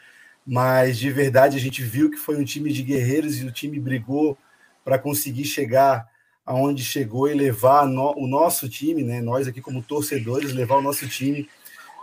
mas 0.46 0.98
de 0.98 1.10
verdade 1.10 1.56
a 1.56 1.60
gente 1.60 1.82
viu 1.82 2.10
que 2.10 2.16
foi 2.16 2.36
um 2.36 2.44
time 2.44 2.72
de 2.72 2.82
guerreiros 2.82 3.40
e 3.40 3.44
o 3.44 3.50
time 3.50 3.80
brigou 3.80 4.38
para 4.84 4.98
conseguir 4.98 5.44
chegar 5.44 6.08
aonde 6.46 6.84
chegou 6.84 7.28
e 7.28 7.34
levar 7.34 7.86
no, 7.86 8.14
o 8.16 8.26
nosso 8.26 8.68
time, 8.68 9.02
né, 9.02 9.20
nós 9.20 9.46
aqui 9.46 9.60
como 9.60 9.82
torcedores, 9.82 10.52
levar 10.52 10.76
o 10.76 10.82
nosso 10.82 11.08
time 11.08 11.48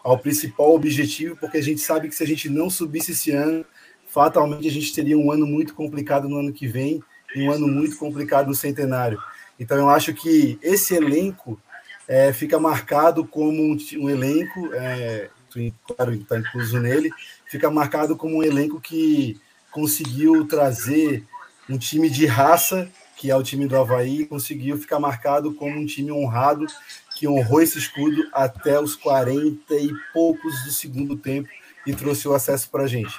ao 0.10 0.18
principal 0.18 0.73
objetivo, 0.73 1.36
porque 1.36 1.57
a 1.60 1.61
gente 1.61 1.81
sabe 1.81 2.10
que 2.10 2.15
se 2.15 2.23
a 2.23 2.27
gente 2.27 2.49
não 2.49 2.68
subisse 2.68 3.11
esse 3.11 3.31
ano, 3.31 3.64
fatalmente 4.07 4.68
a 4.68 4.72
gente 4.72 4.91
teria 4.91 5.15
um 5.15 5.31
ano 5.31 5.45
muito 5.45 5.76
complicado 5.76 6.27
no 6.27 6.40
ano 6.40 6.52
que 6.52 6.65
vem 6.65 7.03
e 7.36 7.44
um 7.44 7.52
ano 7.52 7.68
muito 7.68 7.95
complicado 7.95 8.48
no 8.48 8.56
centenário. 8.56 9.22
Então 9.60 9.77
eu 9.77 9.88
acho 9.88 10.11
que 10.14 10.57
esse 10.64 10.95
elenco 10.95 11.61
é, 12.07 12.34
fica 12.34 12.60
marcado 12.60 13.23
como 13.23 13.61
um, 13.61 13.77
um 13.98 14.10
elenco, 14.10 14.73
é, 14.73 15.30
claro, 15.86 16.15
está 16.15 16.40
incluso 16.40 16.80
nele, 16.80 17.11
fica 17.45 17.69
marcado 17.69 18.15
como 18.15 18.38
um 18.38 18.44
elenco 18.44 18.81
que 18.81 19.40
conseguiu 19.69 20.48
trazer 20.48 21.23
um 21.69 21.77
time 21.77 22.10
de 22.10 22.26
raça, 22.26 22.90
que 23.15 23.30
é 23.30 23.36
o 23.36 23.44
time 23.44 23.68
do 23.68 23.77
Havaí, 23.77 24.26
conseguiu 24.26 24.76
ficar 24.76 24.99
marcado 24.99 25.53
como 25.53 25.77
um 25.77 25.86
time 25.86 26.11
honrado, 26.11 26.65
que 27.19 27.27
honrou 27.27 27.61
esse 27.61 27.77
escudo 27.77 28.29
até 28.31 28.79
os 28.79 28.95
40 28.95 29.75
e 29.75 29.91
poucos 30.13 30.63
do 30.63 30.71
segundo 30.71 31.17
tempo 31.17 31.49
e 31.85 31.93
trouxe 31.93 32.25
o 32.29 32.33
acesso 32.33 32.69
para 32.69 32.83
a 32.83 32.87
gente. 32.87 33.13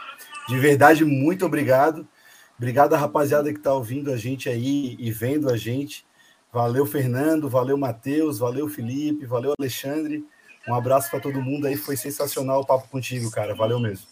De 0.48 0.58
verdade, 0.58 1.04
muito 1.04 1.44
obrigado. 1.44 2.08
Obrigado 2.56 2.94
a 2.94 2.98
rapaziada 2.98 3.52
que 3.52 3.58
está 3.58 3.74
ouvindo 3.74 4.10
a 4.10 4.16
gente 4.16 4.48
aí 4.48 4.96
e 4.98 5.10
vendo 5.12 5.50
a 5.50 5.56
gente. 5.56 6.06
Valeu, 6.50 6.86
Fernando, 6.86 7.46
valeu, 7.46 7.76
Matheus, 7.76 8.38
valeu, 8.38 8.68
Felipe, 8.68 9.26
valeu, 9.26 9.52
Alexandre. 9.58 10.24
Um 10.66 10.74
abraço 10.74 11.10
para 11.10 11.20
todo 11.20 11.42
mundo 11.42 11.66
aí, 11.66 11.76
foi 11.76 11.94
sensacional 11.94 12.60
o 12.60 12.66
papo 12.66 12.88
contigo, 12.88 13.30
cara. 13.30 13.54
Valeu 13.54 13.78
mesmo. 13.78 14.06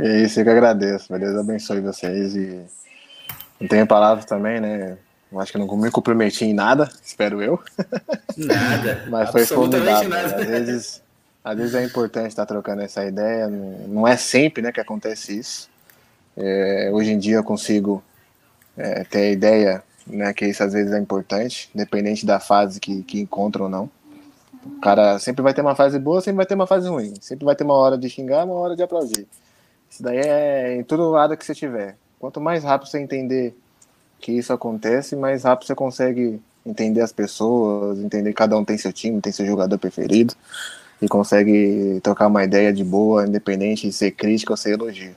É 0.00 0.22
isso, 0.22 0.40
eu 0.40 0.44
que 0.44 0.50
agradeço. 0.50 1.16
Deus 1.16 1.36
abençoe 1.36 1.80
vocês 1.80 2.34
e 2.34 2.64
não 3.60 3.68
tenho 3.68 3.86
palavras 3.86 4.24
também, 4.24 4.60
né? 4.60 4.98
Eu 5.32 5.40
acho 5.40 5.50
que 5.50 5.58
não 5.58 5.76
me 5.76 5.90
comprometi 5.90 6.44
em 6.44 6.52
nada, 6.52 6.90
espero 7.02 7.42
eu. 7.42 7.58
Nada. 8.36 9.04
Mas 9.08 9.30
foi 9.30 9.46
formidável. 9.46 10.08
Né? 10.08 10.24
Às 10.24 10.46
vezes, 10.46 11.02
às 11.42 11.56
vezes 11.56 11.74
é 11.74 11.82
importante 11.82 12.28
estar 12.28 12.44
trocando 12.44 12.82
essa 12.82 13.02
ideia. 13.04 13.48
Não 13.48 14.06
é 14.06 14.16
sempre 14.16 14.62
né, 14.62 14.70
que 14.70 14.80
acontece 14.80 15.38
isso. 15.38 15.70
É, 16.36 16.90
hoje 16.92 17.12
em 17.12 17.18
dia 17.18 17.36
eu 17.36 17.44
consigo 17.44 18.02
é, 18.76 19.04
ter 19.04 19.18
a 19.18 19.30
ideia 19.30 19.84
né, 20.06 20.32
que 20.34 20.46
isso 20.46 20.62
às 20.62 20.72
vezes 20.74 20.92
é 20.92 20.98
importante, 20.98 21.70
independente 21.74 22.26
da 22.26 22.38
fase 22.38 22.78
que, 22.78 23.02
que 23.02 23.20
encontra 23.20 23.62
ou 23.62 23.70
não. 23.70 23.90
O 24.64 24.80
cara 24.80 25.18
sempre 25.18 25.42
vai 25.42 25.54
ter 25.54 25.62
uma 25.62 25.74
fase 25.74 25.98
boa, 25.98 26.20
sempre 26.20 26.36
vai 26.36 26.46
ter 26.46 26.54
uma 26.54 26.66
fase 26.66 26.88
ruim. 26.88 27.14
Sempre 27.20 27.46
vai 27.46 27.56
ter 27.56 27.64
uma 27.64 27.74
hora 27.74 27.96
de 27.96 28.08
xingar, 28.08 28.44
uma 28.44 28.54
hora 28.54 28.76
de 28.76 28.82
aplaudir. 28.82 29.26
Isso 29.90 30.02
daí 30.02 30.18
é 30.18 30.76
em 30.76 30.84
todo 30.84 31.10
lado 31.10 31.36
que 31.38 31.44
você 31.44 31.54
tiver. 31.54 31.96
Quanto 32.18 32.40
mais 32.40 32.62
rápido 32.62 32.88
você 32.88 33.00
entender 33.00 33.56
que 34.22 34.32
isso 34.32 34.52
acontece, 34.52 35.16
mais 35.16 35.42
rápido 35.42 35.66
você 35.66 35.74
consegue 35.74 36.40
entender 36.64 37.00
as 37.00 37.12
pessoas, 37.12 37.98
entender 37.98 38.30
que 38.30 38.36
cada 38.36 38.56
um 38.56 38.64
tem 38.64 38.78
seu 38.78 38.92
time, 38.92 39.20
tem 39.20 39.32
seu 39.32 39.44
jogador 39.44 39.76
preferido 39.78 40.34
e 41.02 41.08
consegue 41.08 42.00
trocar 42.02 42.28
uma 42.28 42.44
ideia 42.44 42.72
de 42.72 42.84
boa, 42.84 43.26
independente 43.26 43.88
de 43.88 43.92
ser 43.92 44.12
crítica 44.12 44.52
ou 44.52 44.56
ser 44.56 44.74
elogio. 44.74 45.16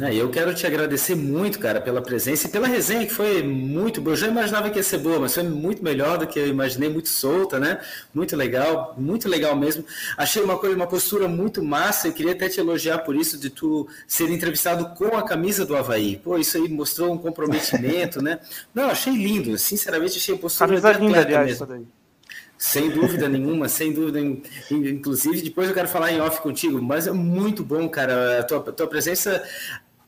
Né, 0.00 0.14
eu 0.14 0.30
quero 0.30 0.54
te 0.54 0.66
agradecer 0.66 1.14
muito, 1.14 1.58
cara, 1.58 1.78
pela 1.78 2.00
presença 2.00 2.46
e 2.46 2.50
pela 2.50 2.66
resenha, 2.66 3.04
que 3.04 3.12
foi 3.12 3.42
muito 3.42 4.00
boa. 4.00 4.14
Eu 4.14 4.16
já 4.16 4.28
imaginava 4.28 4.70
que 4.70 4.78
ia 4.78 4.82
ser 4.82 4.96
boa, 4.96 5.20
mas 5.20 5.34
foi 5.34 5.42
muito 5.42 5.84
melhor 5.84 6.16
do 6.16 6.26
que 6.26 6.38
eu 6.38 6.48
imaginei, 6.48 6.88
muito 6.88 7.10
solta, 7.10 7.60
né? 7.60 7.78
Muito 8.14 8.34
legal, 8.34 8.94
muito 8.96 9.28
legal 9.28 9.54
mesmo. 9.54 9.84
Achei 10.16 10.42
uma 10.42 10.56
coisa, 10.56 10.74
uma 10.74 10.86
postura 10.86 11.28
muito 11.28 11.62
massa 11.62 12.08
e 12.08 12.14
queria 12.14 12.32
até 12.32 12.48
te 12.48 12.58
elogiar 12.58 13.00
por 13.00 13.14
isso, 13.14 13.38
de 13.38 13.50
tu 13.50 13.86
ser 14.08 14.30
entrevistado 14.30 14.88
com 14.96 15.14
a 15.18 15.22
camisa 15.22 15.66
do 15.66 15.76
Havaí. 15.76 16.16
Pô, 16.16 16.38
isso 16.38 16.56
aí 16.56 16.66
mostrou 16.66 17.12
um 17.12 17.18
comprometimento, 17.18 18.22
né? 18.22 18.38
Não, 18.74 18.88
achei 18.88 19.12
lindo, 19.12 19.58
sinceramente 19.58 20.16
achei 20.16 20.34
a 20.34 20.38
postura 20.38 20.66
camisa 20.66 20.92
linda, 20.92 21.20
aliás, 21.20 21.46
mesmo. 21.46 21.66
Daí. 21.66 21.86
Sem 22.56 22.90
dúvida 22.90 23.28
nenhuma, 23.28 23.68
sem 23.68 23.92
dúvida. 23.92 24.18
Inclusive, 24.70 25.42
depois 25.42 25.68
eu 25.68 25.74
quero 25.74 25.88
falar 25.88 26.10
em 26.10 26.20
off 26.20 26.40
contigo, 26.40 26.80
mas 26.80 27.06
é 27.06 27.12
muito 27.12 27.62
bom, 27.62 27.88
cara. 27.88 28.40
A 28.40 28.42
tua, 28.44 28.60
tua 28.60 28.86
presença 28.86 29.42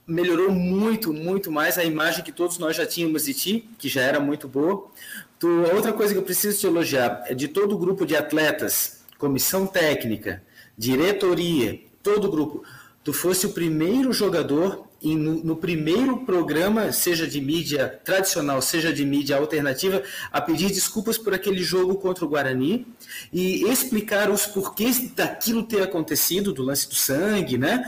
melhorou 0.07 0.51
muito, 0.51 1.13
muito 1.13 1.51
mais 1.51 1.79
a 1.79 1.85
imagem 1.85 2.25
que 2.25 2.33
todos 2.33 2.59
nós 2.59 2.77
já 2.77 2.87
tínhamos 2.87 3.25
de 3.25 3.35
ti, 3.35 3.69
que 3.79 3.89
já 3.89 4.03
era 4.03 4.21
muito 4.21 4.49
boa. 4.49 4.91
Tu, 5.39 5.49
outra 5.75 5.93
coisa 5.93 6.13
que 6.13 6.19
eu 6.19 6.25
preciso 6.25 6.61
te 6.61 6.67
elogiar 6.67 7.25
é 7.27 7.35
de 7.35 7.49
todo 7.49 7.75
o 7.75 7.79
grupo 7.79 8.07
de 8.07 8.17
atletas, 8.17 9.03
comissão 9.19 9.67
técnica, 9.67 10.43
diretoria, 10.77 11.81
todo 12.03 12.27
o 12.27 12.31
grupo. 12.31 12.63
Tu 13.05 13.13
fosse 13.13 13.47
o 13.47 13.51
primeiro 13.51 14.13
jogador 14.13 14.87
e 15.03 15.17
no, 15.17 15.43
no, 15.43 15.57
primeiro 15.57 16.19
programa, 16.19 16.93
seja 16.93 17.27
de 17.27 17.41
mídia 17.41 18.01
tradicional, 18.05 18.63
seja 18.63 18.93
de 18.93 19.05
mídia 19.05 19.37
alternativa, 19.37 20.01
a 20.31 20.41
pedir 20.41 20.69
desculpas 20.69 21.19
por 21.19 21.35
aquele 21.35 21.61
jogo 21.61 21.97
contra 21.97 22.25
o 22.25 22.29
Guarani 22.29 22.87
e 23.33 23.65
explicar 23.65 24.31
os 24.31 24.47
porquês 24.47 25.11
daquilo 25.13 25.65
ter 25.65 25.83
acontecido, 25.83 26.53
do 26.53 26.63
lance 26.63 26.89
do 26.89 26.95
sangue, 26.95 27.59
né? 27.59 27.85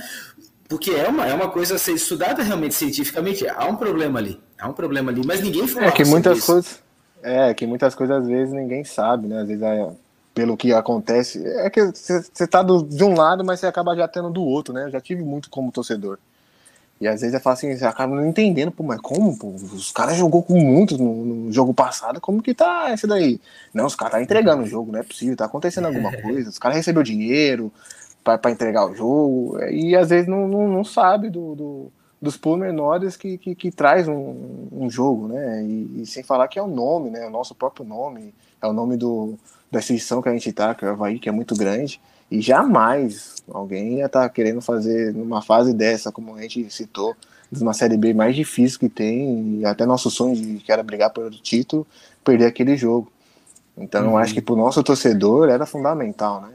Porque 0.69 0.91
é 0.91 1.09
uma, 1.09 1.27
é 1.27 1.35
uma 1.35 1.51
coisa 1.51 1.75
a 1.75 1.79
ser 1.79 1.93
estudada 1.93 2.43
realmente 2.43 2.75
cientificamente. 2.75 3.47
Há 3.49 3.67
um 3.67 3.77
problema 3.77 4.19
ali. 4.19 4.41
Há 4.59 4.69
um 4.69 4.73
problema 4.73 5.11
ali, 5.11 5.23
mas 5.25 5.41
ninguém 5.41 5.67
fala. 5.67 5.87
É 5.87 5.93
que 5.93 6.05
muitas 6.05 6.39
isso. 6.39 6.47
coisas. 6.47 6.83
É, 7.23 7.55
que 7.55 7.67
muitas 7.67 7.95
coisas 7.95 8.23
às 8.23 8.27
vezes 8.27 8.53
ninguém 8.53 8.85
sabe, 8.85 9.27
né? 9.29 9.41
Às 9.41 9.49
vezes 9.49 9.63
é, 9.63 9.91
pelo 10.35 10.57
que 10.57 10.73
acontece. 10.73 11.45
É 11.47 11.71
que 11.71 11.83
você 11.83 12.47
tá 12.47 12.63
do, 12.63 12.83
de 12.83 13.05
um 13.05 13.15
lado, 13.15 13.45
mas 13.45 13.61
você 13.61 13.67
acaba 13.67 13.95
já 13.95 14.09
tendo 14.09 14.31
do 14.31 14.43
outro, 14.43 14.75
né? 14.75 14.85
Eu 14.85 14.91
já 14.91 15.01
tive 15.01 15.23
muito 15.23 15.51
como 15.51 15.71
torcedor. 15.73 16.19
E 17.01 17.09
às 17.09 17.21
vezes 17.21 17.35
é 17.35 17.41
fácil 17.41 17.69
assim, 17.69 17.79
você 17.79 17.85
acaba 17.85 18.15
não 18.15 18.27
entendendo, 18.27 18.71
pô, 18.71 18.83
mas 18.83 19.01
como, 19.01 19.37
pô? 19.37 19.49
Os 19.49 19.91
caras 19.91 20.17
jogou 20.17 20.43
com 20.43 20.55
muitos 20.55 20.99
no, 20.99 21.25
no, 21.25 21.53
jogo 21.53 21.75
passado, 21.75 22.21
como 22.21 22.43
que 22.43 22.55
tá 22.55 22.93
esse 22.93 23.07
daí? 23.07 23.41
Não, 23.73 23.87
os 23.87 23.97
caras 23.97 24.13
tá 24.13 24.23
entregando 24.23 24.63
o 24.63 24.67
jogo, 24.67 24.93
não 24.93 25.01
é 25.01 25.03
possível, 25.03 25.37
tá 25.37 25.45
acontecendo 25.45 25.87
alguma 25.87 26.13
coisa, 26.23 26.49
os 26.49 26.59
caras 26.59 26.77
recebeu 26.77 27.03
dinheiro 27.03 27.73
para 28.25 28.51
entregar 28.51 28.91
o 28.91 28.95
jogo, 28.95 29.59
e 29.71 29.95
às 29.95 30.09
vezes 30.09 30.27
não, 30.27 30.49
não, 30.49 30.67
não 30.67 30.83
sabe 30.83 31.29
do, 31.29 31.55
do, 31.55 31.93
dos 32.21 32.39
pormenores 32.39 33.17
que, 33.17 33.37
que, 33.37 33.55
que 33.55 33.71
traz 33.71 34.09
um, 34.09 34.67
um 34.73 34.89
jogo, 34.89 35.29
né? 35.29 35.63
E, 35.63 36.03
e, 36.03 36.07
sem 36.07 36.23
falar 36.23 36.49
que 36.49 36.59
é 36.59 36.63
o 36.63 36.67
nome, 36.67 37.11
né? 37.11 37.27
O 37.27 37.31
nosso 37.31 37.55
próprio 37.55 37.85
nome, 37.85 38.35
é 38.63 38.67
o 38.67 38.73
nome 38.73 38.97
do, 38.97 39.35
da 39.71 39.79
instituição 39.79 40.23
que 40.23 40.29
a 40.31 40.33
gente 40.33 40.51
tá, 40.53 40.75
que 40.75 40.85
é 40.85 40.89
o 40.89 40.93
Havaí, 40.93 41.19
que 41.19 41.29
é 41.29 41.33
muito 41.33 41.55
grande, 41.55 42.01
e 42.31 42.41
jamais 42.41 43.37
alguém 43.53 43.99
ia 43.99 44.07
estar 44.07 44.23
tá 44.23 44.29
querendo 44.29 44.63
fazer 44.63 45.13
numa 45.13 45.43
fase 45.43 45.75
dessa, 45.75 46.11
como 46.11 46.35
a 46.35 46.41
gente 46.43 46.69
citou, 46.71 47.15
uma 47.61 47.75
Série 47.75 47.97
B 47.97 48.15
mais 48.15 48.35
difícil 48.35 48.81
que 48.81 48.89
tem, 48.89 49.61
e 49.61 49.67
até 49.67 49.85
nosso 49.85 50.11
sonho 50.11 50.35
de 50.35 50.57
que 50.57 50.73
era 50.73 50.83
brigar 50.83 51.11
pelo 51.11 51.31
título, 51.31 51.87
perder 52.25 52.47
aquele 52.47 52.77
jogo. 52.77 53.13
Então 53.77 54.03
uhum. 54.05 54.11
eu 54.13 54.17
acho 54.17 54.33
que 54.33 54.41
para 54.41 54.55
o 54.55 54.57
nosso 54.57 54.83
torcedor 54.83 55.49
era 55.49 55.67
fundamental, 55.67 56.41
né? 56.41 56.55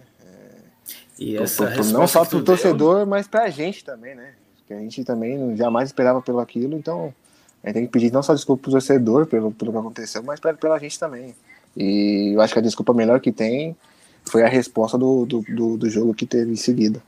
E 1.20 1.36
essa 1.36 1.68
por, 1.68 1.86
não 1.86 2.08
só 2.08 2.24
para 2.24 2.38
o 2.38 2.44
torcedor, 2.44 3.06
mas 3.06 3.28
para 3.28 3.44
a 3.44 3.50
gente 3.50 3.84
também, 3.84 4.16
né? 4.16 4.34
Que 4.66 4.74
a 4.74 4.80
gente 4.80 5.04
também 5.04 5.56
jamais 5.58 5.90
esperava 5.90 6.22
pelo 6.22 6.40
aquilo, 6.40 6.78
então 6.78 7.14
a 7.62 7.68
gente 7.68 7.74
tem 7.74 7.86
que 7.86 7.92
pedir 7.92 8.12
não 8.12 8.24
só 8.24 8.34
desculpa 8.34 8.64
para 8.64 8.70
o 8.70 8.72
torcedor 8.74 9.26
pelo, 9.26 9.52
pelo 9.52 9.72
que 9.72 9.78
aconteceu, 9.78 10.24
mas 10.24 10.40
pra, 10.40 10.54
pela 10.54 10.80
gente 10.80 10.98
também. 10.98 11.36
E 11.76 12.32
eu 12.34 12.42
acho 12.42 12.54
que 12.54 12.60
a 12.60 12.62
desculpa 12.62 12.94
melhor 12.94 13.20
que 13.20 13.32
tem 13.32 13.76
foi 14.24 14.44
a 14.44 14.48
resposta 14.48 14.98
do, 14.98 15.26
do, 15.26 15.42
do, 15.42 15.78
do 15.78 15.90
jogo 15.90 16.14
que 16.14 16.26
teve 16.26 16.52
em 16.52 16.56
seguida. 16.56 17.02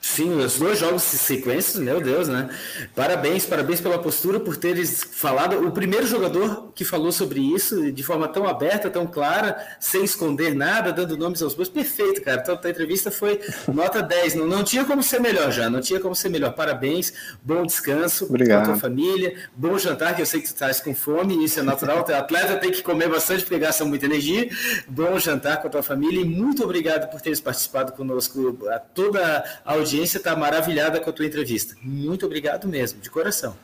Sim, 0.00 0.34
os 0.34 0.58
dois 0.58 0.78
jogos 0.78 1.02
sequências, 1.02 1.76
meu 1.76 2.00
Deus, 2.00 2.28
né? 2.28 2.50
Parabéns, 2.94 3.46
parabéns 3.46 3.80
pela 3.80 3.98
postura, 3.98 4.40
por 4.40 4.56
teres 4.56 5.02
falado. 5.02 5.66
O 5.66 5.70
primeiro 5.70 6.06
jogador 6.06 6.72
que 6.74 6.84
falou 6.84 7.12
sobre 7.12 7.40
isso 7.40 7.90
de 7.92 8.02
forma 8.02 8.28
tão 8.28 8.46
aberta, 8.46 8.90
tão 8.90 9.06
clara, 9.06 9.56
sem 9.80 10.04
esconder 10.04 10.54
nada, 10.54 10.92
dando 10.92 11.16
nomes 11.16 11.40
aos 11.40 11.54
bois. 11.54 11.68
Perfeito, 11.68 12.20
cara. 12.22 12.40
Então, 12.42 12.58
a 12.62 12.68
entrevista 12.68 13.10
foi 13.10 13.40
nota 13.72 14.02
10. 14.02 14.34
Não, 14.34 14.46
não 14.46 14.64
tinha 14.64 14.84
como 14.84 15.02
ser 15.02 15.20
melhor 15.20 15.50
já, 15.50 15.70
não 15.70 15.80
tinha 15.80 16.00
como 16.00 16.14
ser 16.14 16.28
melhor. 16.28 16.52
Parabéns, 16.52 17.12
bom 17.42 17.64
descanso 17.64 18.26
Obrigado. 18.26 18.66
tua 18.66 18.76
família, 18.76 19.34
bom 19.54 19.78
jantar, 19.78 20.14
que 20.14 20.22
eu 20.22 20.26
sei 20.26 20.40
que 20.40 20.46
tu 20.46 20.54
estás 20.54 20.80
com 20.80 20.94
fome, 20.94 21.44
isso 21.44 21.60
é 21.60 21.62
natural. 21.62 22.04
O 22.06 22.14
atleta 22.14 22.56
tem 22.56 22.70
que 22.70 22.82
comer 22.82 23.08
bastante 23.08 23.44
porque 23.44 23.58
gasta 23.58 23.84
muita 23.84 24.06
energia. 24.06 24.48
Bom 24.88 25.18
jantar 25.18 25.60
com 25.60 25.68
a 25.68 25.70
tua 25.70 25.82
família 25.82 26.20
e 26.20 26.24
muito 26.24 26.62
obrigado 26.64 27.10
por 27.10 27.20
teres 27.20 27.40
participado 27.40 27.92
conosco. 27.92 28.58
A 28.68 28.78
toda 28.78 29.44
a 29.64 29.71
audiência 29.72 30.18
está 30.18 30.36
maravilhada 30.36 31.00
com 31.00 31.10
a 31.10 31.12
tua 31.12 31.26
entrevista. 31.26 31.74
Muito 31.82 32.26
obrigado 32.26 32.66
mesmo, 32.68 33.00
de 33.00 33.10
coração. 33.10 33.54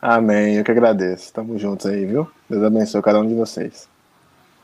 Amém, 0.00 0.56
eu 0.56 0.64
que 0.64 0.70
agradeço. 0.70 1.32
Tamo 1.32 1.58
juntos 1.58 1.86
aí, 1.86 2.04
viu? 2.04 2.30
Deus 2.48 2.62
abençoe 2.62 3.02
cada 3.02 3.20
um 3.20 3.26
de 3.26 3.34
vocês. 3.34 3.88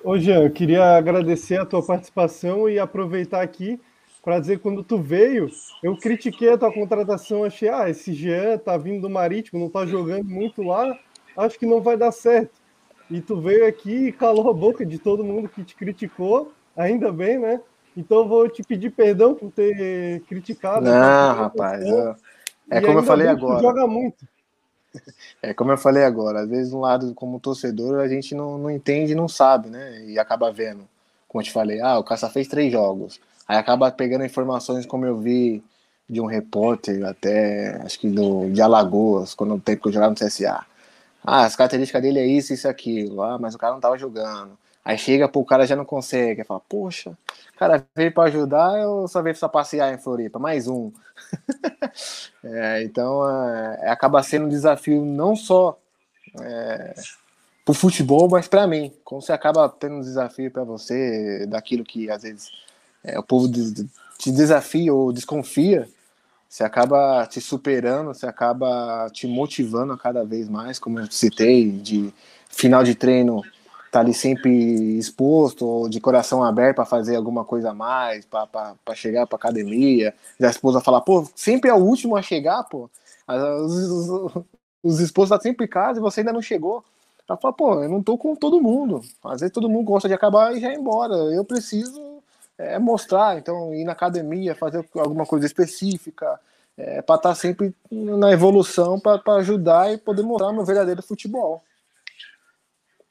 Ô 0.02 0.18
Jean, 0.18 0.42
eu 0.42 0.50
queria 0.50 0.96
agradecer 0.96 1.58
a 1.58 1.66
tua 1.66 1.84
participação 1.84 2.68
e 2.68 2.78
aproveitar 2.78 3.42
aqui 3.42 3.80
para 4.22 4.38
dizer 4.38 4.58
quando 4.58 4.82
tu 4.82 4.98
veio, 4.98 5.48
eu 5.82 5.96
critiquei 5.96 6.52
a 6.52 6.58
tua 6.58 6.72
contratação, 6.72 7.44
achei, 7.44 7.68
ah, 7.68 7.88
esse 7.88 8.12
Jean 8.12 8.58
tá 8.58 8.76
vindo 8.76 9.02
do 9.02 9.10
Marítimo, 9.10 9.58
não 9.58 9.70
tá 9.70 9.86
jogando 9.86 10.24
muito 10.24 10.62
lá, 10.62 10.98
acho 11.36 11.58
que 11.58 11.66
não 11.66 11.80
vai 11.80 11.96
dar 11.96 12.12
certo. 12.12 12.60
E 13.10 13.20
tu 13.20 13.40
veio 13.40 13.66
aqui 13.66 14.08
e 14.08 14.12
calou 14.12 14.50
a 14.50 14.54
boca 14.54 14.84
de 14.84 14.98
todo 14.98 15.24
mundo 15.24 15.48
que 15.48 15.64
te 15.64 15.74
criticou, 15.74 16.52
ainda 16.76 17.10
bem, 17.10 17.38
né? 17.38 17.60
Então 17.96 18.28
vou 18.28 18.48
te 18.48 18.62
pedir 18.62 18.90
perdão 18.90 19.34
por 19.34 19.50
ter 19.50 20.20
criticado. 20.22 20.84
Não, 20.84 21.34
rapaz. 21.34 21.84
Eu... 21.84 22.14
É 22.70 22.80
como 22.80 23.00
eu 23.00 23.02
falei 23.02 23.26
agora. 23.26 23.60
joga 23.60 23.86
muito. 23.86 24.26
É 25.40 25.54
como 25.54 25.70
eu 25.70 25.78
falei 25.78 26.04
agora, 26.04 26.40
às 26.40 26.48
vezes 26.48 26.72
um 26.72 26.80
lado 26.80 27.14
como 27.14 27.40
torcedor 27.40 28.00
a 28.00 28.08
gente 28.08 28.34
não, 28.34 28.58
não 28.58 28.70
entende, 28.70 29.14
não 29.14 29.28
sabe, 29.28 29.70
né? 29.70 30.04
E 30.04 30.18
acaba 30.18 30.52
vendo, 30.52 30.86
como 31.28 31.40
eu 31.40 31.44
te 31.44 31.52
falei, 31.52 31.80
ah, 31.80 31.96
o 31.98 32.04
Caça 32.04 32.28
fez 32.28 32.48
três 32.48 32.72
jogos. 32.72 33.20
Aí 33.46 33.56
acaba 33.56 33.90
pegando 33.90 34.24
informações 34.24 34.84
como 34.84 35.06
eu 35.06 35.16
vi 35.16 35.62
de 36.08 36.20
um 36.20 36.26
repórter 36.26 37.04
até, 37.06 37.80
acho 37.82 38.00
que 38.00 38.10
do, 38.10 38.50
de 38.50 38.60
Alagoas, 38.60 39.32
quando 39.32 39.54
o 39.54 39.60
tempo 39.60 39.82
que 39.82 39.88
eu 39.88 39.92
jogava 39.92 40.10
no 40.10 40.18
CSA. 40.18 40.66
Ah, 41.24 41.44
as 41.44 41.54
características 41.54 42.02
dele 42.02 42.18
é 42.18 42.26
isso, 42.26 42.52
isso 42.52 42.66
e 42.66 42.70
aquilo. 42.70 43.22
Ah, 43.22 43.38
mas 43.38 43.54
o 43.54 43.58
cara 43.58 43.72
não 43.72 43.80
tava 43.80 43.96
jogando. 43.96 44.58
Aí 44.84 44.96
chega, 44.96 45.28
pô, 45.28 45.40
o 45.40 45.44
cara 45.44 45.66
já 45.66 45.76
não 45.76 45.84
consegue. 45.84 46.40
Aí 46.40 46.46
fala, 46.46 46.60
poxa, 46.60 47.10
o 47.54 47.58
cara 47.58 47.84
veio 47.94 48.12
para 48.12 48.28
ajudar, 48.28 48.78
eu 48.80 49.06
só 49.06 49.22
veio 49.22 49.36
só 49.36 49.48
passear 49.48 49.92
em 49.92 49.98
Floripa, 49.98 50.38
mais 50.38 50.66
um. 50.66 50.90
é, 52.42 52.82
então, 52.82 53.28
é, 53.28 53.90
acaba 53.90 54.22
sendo 54.22 54.46
um 54.46 54.48
desafio 54.48 55.04
não 55.04 55.36
só 55.36 55.78
é, 56.40 56.94
pro 57.64 57.74
futebol, 57.74 58.28
mas 58.28 58.48
para 58.48 58.66
mim. 58.66 58.92
Como 59.04 59.20
você 59.20 59.32
acaba 59.32 59.68
tendo 59.68 59.96
um 59.96 60.00
desafio 60.00 60.50
para 60.50 60.64
você, 60.64 61.46
daquilo 61.46 61.84
que 61.84 62.10
às 62.10 62.22
vezes 62.22 62.50
é, 63.04 63.18
o 63.18 63.22
povo 63.22 63.48
te 64.18 64.30
desafia 64.32 64.92
ou 64.92 65.12
desconfia, 65.12 65.88
você 66.48 66.64
acaba 66.64 67.26
te 67.26 67.40
superando, 67.40 68.08
você 68.08 68.26
acaba 68.26 69.08
te 69.12 69.26
motivando 69.26 69.96
cada 69.96 70.24
vez 70.24 70.48
mais, 70.48 70.78
como 70.78 70.98
eu 70.98 71.10
citei, 71.10 71.70
de 71.70 72.12
final 72.48 72.82
de 72.82 72.94
treino 72.94 73.42
tá 73.90 74.00
ali 74.00 74.14
sempre 74.14 74.50
exposto 74.98 75.88
de 75.88 76.00
coração 76.00 76.44
aberto 76.44 76.76
para 76.76 76.84
fazer 76.84 77.16
alguma 77.16 77.44
coisa 77.44 77.70
a 77.70 77.74
mais, 77.74 78.24
para 78.24 78.94
chegar 78.94 79.26
para 79.26 79.36
academia. 79.36 80.14
A 80.40 80.46
esposa 80.46 80.80
fala, 80.80 81.00
pô, 81.00 81.26
sempre 81.34 81.70
é 81.70 81.74
o 81.74 81.78
último 81.78 82.16
a 82.16 82.22
chegar, 82.22 82.62
pô. 82.64 82.88
Os, 83.28 83.74
os, 83.74 84.44
os 84.82 85.00
esposos 85.00 85.30
tá 85.36 85.40
sempre 85.40 85.66
em 85.66 85.68
casa 85.68 85.98
e 85.98 86.02
você 86.02 86.20
ainda 86.20 86.32
não 86.32 86.42
chegou. 86.42 86.84
Ela 87.28 87.36
fala, 87.36 87.54
pô, 87.54 87.82
eu 87.82 87.88
não 87.88 88.02
tô 88.02 88.16
com 88.16 88.34
todo 88.34 88.60
mundo. 88.60 89.02
Às 89.24 89.40
vezes 89.40 89.52
todo 89.52 89.68
mundo 89.68 89.84
gosta 89.84 90.08
de 90.08 90.14
acabar 90.14 90.56
e 90.56 90.60
já 90.60 90.72
ir 90.72 90.78
embora. 90.78 91.14
Eu 91.14 91.44
preciso 91.44 92.20
é, 92.58 92.78
mostrar, 92.78 93.38
então, 93.38 93.74
ir 93.74 93.84
na 93.84 93.92
academia, 93.92 94.54
fazer 94.54 94.84
alguma 94.94 95.24
coisa 95.24 95.46
específica, 95.46 96.38
é, 96.76 97.02
para 97.02 97.16
estar 97.16 97.30
tá 97.30 97.34
sempre 97.34 97.74
na 97.90 98.32
evolução, 98.32 98.98
para 99.00 99.34
ajudar 99.36 99.92
e 99.92 99.98
poder 99.98 100.22
mostrar 100.22 100.52
meu 100.52 100.64
verdadeiro 100.64 101.02
futebol. 101.02 101.62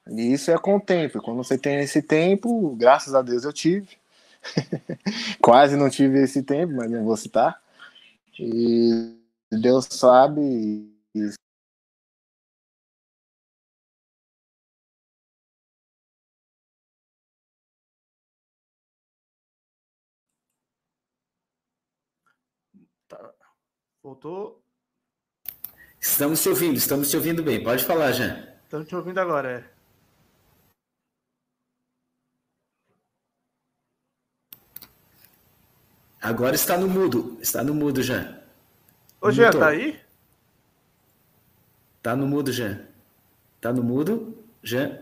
E 0.08 0.34
isso 0.34 0.52
é 0.52 0.58
com 0.58 0.78
o 0.78 0.82
tempo. 0.82 1.22
Quando 1.22 1.38
você 1.38 1.58
tem 1.58 1.80
esse 1.80 2.02
tempo, 2.02 2.76
graças 2.76 3.14
a 3.14 3.22
Deus 3.22 3.44
eu 3.44 3.54
tive. 3.54 3.98
Quase 5.42 5.76
não 5.76 5.90
tive 5.90 6.24
esse 6.24 6.44
tempo, 6.44 6.74
mas 6.74 6.90
não 6.90 7.04
vou 7.04 7.18
citar. 7.18 7.62
E 8.40 9.16
Deus 9.52 9.86
sabe. 9.90 10.90
Tá. 23.08 23.34
Voltou? 24.04 24.64
Estamos 26.00 26.42
te 26.42 26.50
ouvindo, 26.50 26.78
estamos 26.78 27.10
te 27.10 27.18
ouvindo 27.18 27.44
bem. 27.44 27.62
Pode 27.64 27.84
falar, 27.84 28.12
Jean. 28.14 28.48
Estamos 28.64 28.88
te 28.88 28.96
ouvindo 28.96 29.18
agora, 29.20 29.52
é. 29.52 29.79
Agora 36.22 36.56
está 36.56 36.78
no 36.78 36.88
mudo. 36.88 37.38
Está 37.42 37.64
no 37.64 37.74
mudo, 37.74 38.02
Jean. 38.02 38.40
Ô, 39.22 39.32
Jean, 39.32 39.52
tá 39.52 39.70
aí? 39.70 40.00
Tá 42.02 42.16
no 42.16 42.28
mudo, 42.28 42.52
Jean. 42.52 42.82
Tá 43.62 43.72
no 43.72 43.84
mudo, 43.84 44.38
Jean. 44.64 45.00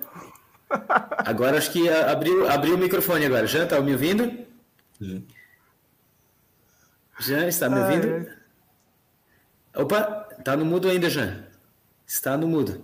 Agora 1.26 1.58
acho 1.58 1.72
que 1.72 1.90
abriu, 1.90 2.50
abriu 2.50 2.76
o 2.76 2.78
microfone 2.78 3.26
agora. 3.26 3.48
Jean, 3.48 3.68
tá 3.68 3.80
me 3.80 3.94
ouvindo? 3.94 4.46
Jean, 5.00 5.24
Jean 7.20 7.48
está 7.48 7.70
me 7.70 7.80
ouvindo? 7.80 8.30
Opa, 9.74 10.02
tá 10.44 10.58
no 10.58 10.66
mudo 10.66 10.90
ainda, 10.90 11.10
Jean. 11.10 11.46
Está 12.06 12.36
no 12.36 12.48
mudo. 12.48 12.84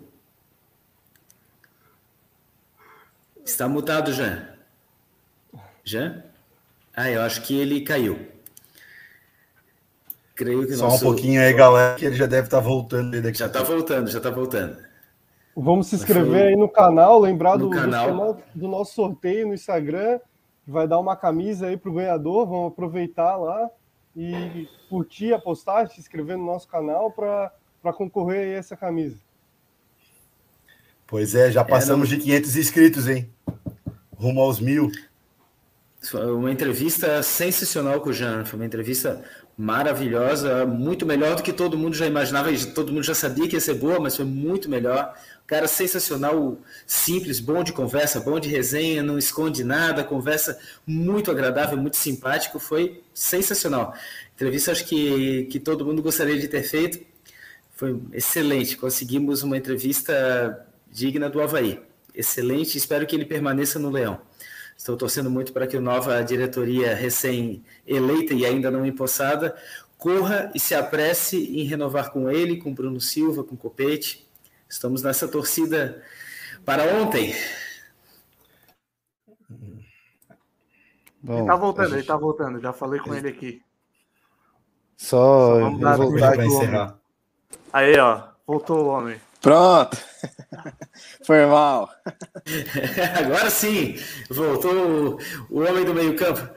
Está 3.44 3.68
mutado, 3.68 4.14
Jean. 4.14 4.48
Jean? 5.84 6.24
Ah, 6.96 7.10
eu 7.10 7.22
acho 7.22 7.42
que 7.42 7.58
ele 7.58 7.82
caiu. 7.82 8.20
Creio 10.36 10.66
que 10.66 10.74
Só 10.74 10.86
nosso... 10.86 10.98
um 10.98 11.00
pouquinho 11.00 11.42
aí, 11.42 11.54
galera, 11.54 11.96
que 11.96 12.06
ele 12.06 12.16
já 12.16 12.26
deve 12.26 12.48
estar 12.48 12.58
tá 12.58 12.64
voltando. 12.64 13.22
Daqui 13.22 13.38
já 13.38 13.48
está 13.48 13.64
voltando, 13.64 14.10
já 14.10 14.18
está 14.18 14.30
voltando. 14.30 14.78
Vamos 15.56 15.88
se 15.88 15.96
inscrever 15.96 16.26
foi... 16.26 16.48
aí 16.50 16.56
no 16.56 16.68
canal, 16.68 17.20
lembrar 17.20 17.58
no 17.58 17.70
do, 17.70 17.70
canal. 17.70 18.42
do 18.54 18.68
nosso 18.68 18.96
sorteio 18.96 19.48
no 19.48 19.54
Instagram, 19.54 20.20
que 20.66 20.72
vai 20.72 20.88
dar 20.88 21.00
uma 21.00 21.16
camisa 21.16 21.68
aí 21.68 21.78
para 21.78 21.90
o 21.90 21.94
ganhador. 21.94 22.48
Vamos 22.48 22.72
aproveitar 22.72 23.38
lá 23.38 23.70
e 24.16 24.68
curtir 24.90 25.34
a 25.34 25.40
postagem, 25.40 25.94
se 25.94 26.00
inscrever 26.00 26.38
no 26.38 26.46
nosso 26.46 26.68
canal 26.68 27.12
para 27.12 27.94
concorrer 27.94 28.56
a 28.56 28.60
essa 28.60 28.76
camisa. 28.76 29.18
Pois 31.06 31.36
é, 31.36 31.52
já 31.52 31.64
passamos 31.64 32.10
é, 32.10 32.14
não... 32.14 32.18
de 32.18 32.24
500 32.24 32.56
inscritos, 32.56 33.08
hein? 33.08 33.30
Rumo 34.16 34.42
aos 34.42 34.60
mil. 34.60 34.92
Uma 36.12 36.52
entrevista 36.52 37.24
sensacional 37.24 38.02
com 38.02 38.10
o 38.10 38.14
Jean, 38.14 38.44
foi 38.44 38.60
uma 38.60 38.66
entrevista 38.66 39.24
maravilhosa, 39.58 40.66
muito 40.66 41.06
melhor 41.06 41.36
do 41.36 41.44
que 41.44 41.54
todo 41.54 41.78
mundo 41.78 41.96
já 41.96 42.06
imaginava, 42.06 42.50
todo 42.74 42.92
mundo 42.92 43.04
já 43.04 43.14
sabia 43.14 43.48
que 43.48 43.56
ia 43.56 43.62
ser 43.62 43.76
boa, 43.76 44.00
mas 44.00 44.16
foi 44.16 44.26
muito 44.26 44.70
melhor. 44.70 45.16
Cara 45.48 45.68
sensacional, 45.68 46.58
simples, 46.86 47.40
bom 47.40 47.64
de 47.64 47.72
conversa, 47.72 48.20
bom 48.20 48.40
de 48.40 48.50
resenha, 48.50 49.02
não 49.02 49.18
esconde 49.18 49.64
nada, 49.64 50.04
conversa 50.04 50.60
muito 50.86 51.32
agradável, 51.32 51.78
muito 51.78 51.96
simpático, 51.96 52.60
foi 52.60 53.02
sensacional. 53.14 53.94
Entrevista 54.36 54.72
acho 54.72 54.86
que, 54.86 55.46
que 55.46 55.60
todo 55.60 55.86
mundo 55.86 56.02
gostaria 56.02 56.38
de 56.38 56.48
ter 56.48 56.64
feito, 56.64 57.00
foi 57.76 58.00
excelente, 58.12 58.76
conseguimos 58.76 59.42
uma 59.42 59.58
entrevista 59.58 60.66
digna 60.92 61.30
do 61.30 61.42
Havaí. 61.42 61.80
Excelente, 62.14 62.78
espero 62.78 63.08
que 63.08 63.16
ele 63.16 63.26
permaneça 63.26 63.80
no 63.80 63.90
Leão. 63.90 64.20
Estou 64.78 64.98
torcendo 64.98 65.30
muito 65.30 65.54
para 65.54 65.68
que 65.68 65.78
a 65.78 65.82
nova 65.82 66.22
diretoria 66.24 66.94
recém-eleita 66.96 68.34
e 68.34 68.46
ainda 68.46 68.70
não 68.70 68.86
empossada 68.86 69.56
corra 70.04 70.52
e 70.54 70.60
se 70.60 70.76
apresse 70.76 71.38
em 71.38 71.64
renovar 71.64 72.12
com 72.12 72.30
ele, 72.30 72.58
com 72.58 72.74
Bruno 72.74 73.00
Silva, 73.00 73.42
com 73.42 73.56
Copete. 73.56 74.28
Estamos 74.68 75.02
nessa 75.02 75.30
torcida 75.30 76.04
para 76.66 76.84
ontem. 76.84 77.34
Bom, 81.22 81.34
ele 81.34 81.42
está 81.44 81.56
voltando, 81.56 81.86
gente... 81.86 81.94
ele 81.94 82.02
está 82.02 82.18
voltando. 82.18 82.60
Já 82.60 82.74
falei 82.74 83.00
com 83.00 83.16
ele 83.16 83.30
aqui. 83.30 83.62
Só, 84.98 85.60
Só 85.60 85.70
vamos 85.70 85.98
voltar 85.98 86.34
aqui. 86.34 86.46
Encerrar. 86.48 87.00
Aí, 87.72 87.98
ó, 87.98 88.24
voltou 88.46 88.84
o 88.84 88.88
homem. 88.88 89.22
Pronto. 89.44 89.98
Foi 91.28 91.46
mal. 91.46 91.90
Agora 93.20 93.50
sim, 93.50 94.00
voltou 94.30 95.20
o, 95.50 95.60
homem 95.60 95.84
do 95.84 95.94
meio-campo. 95.94 96.48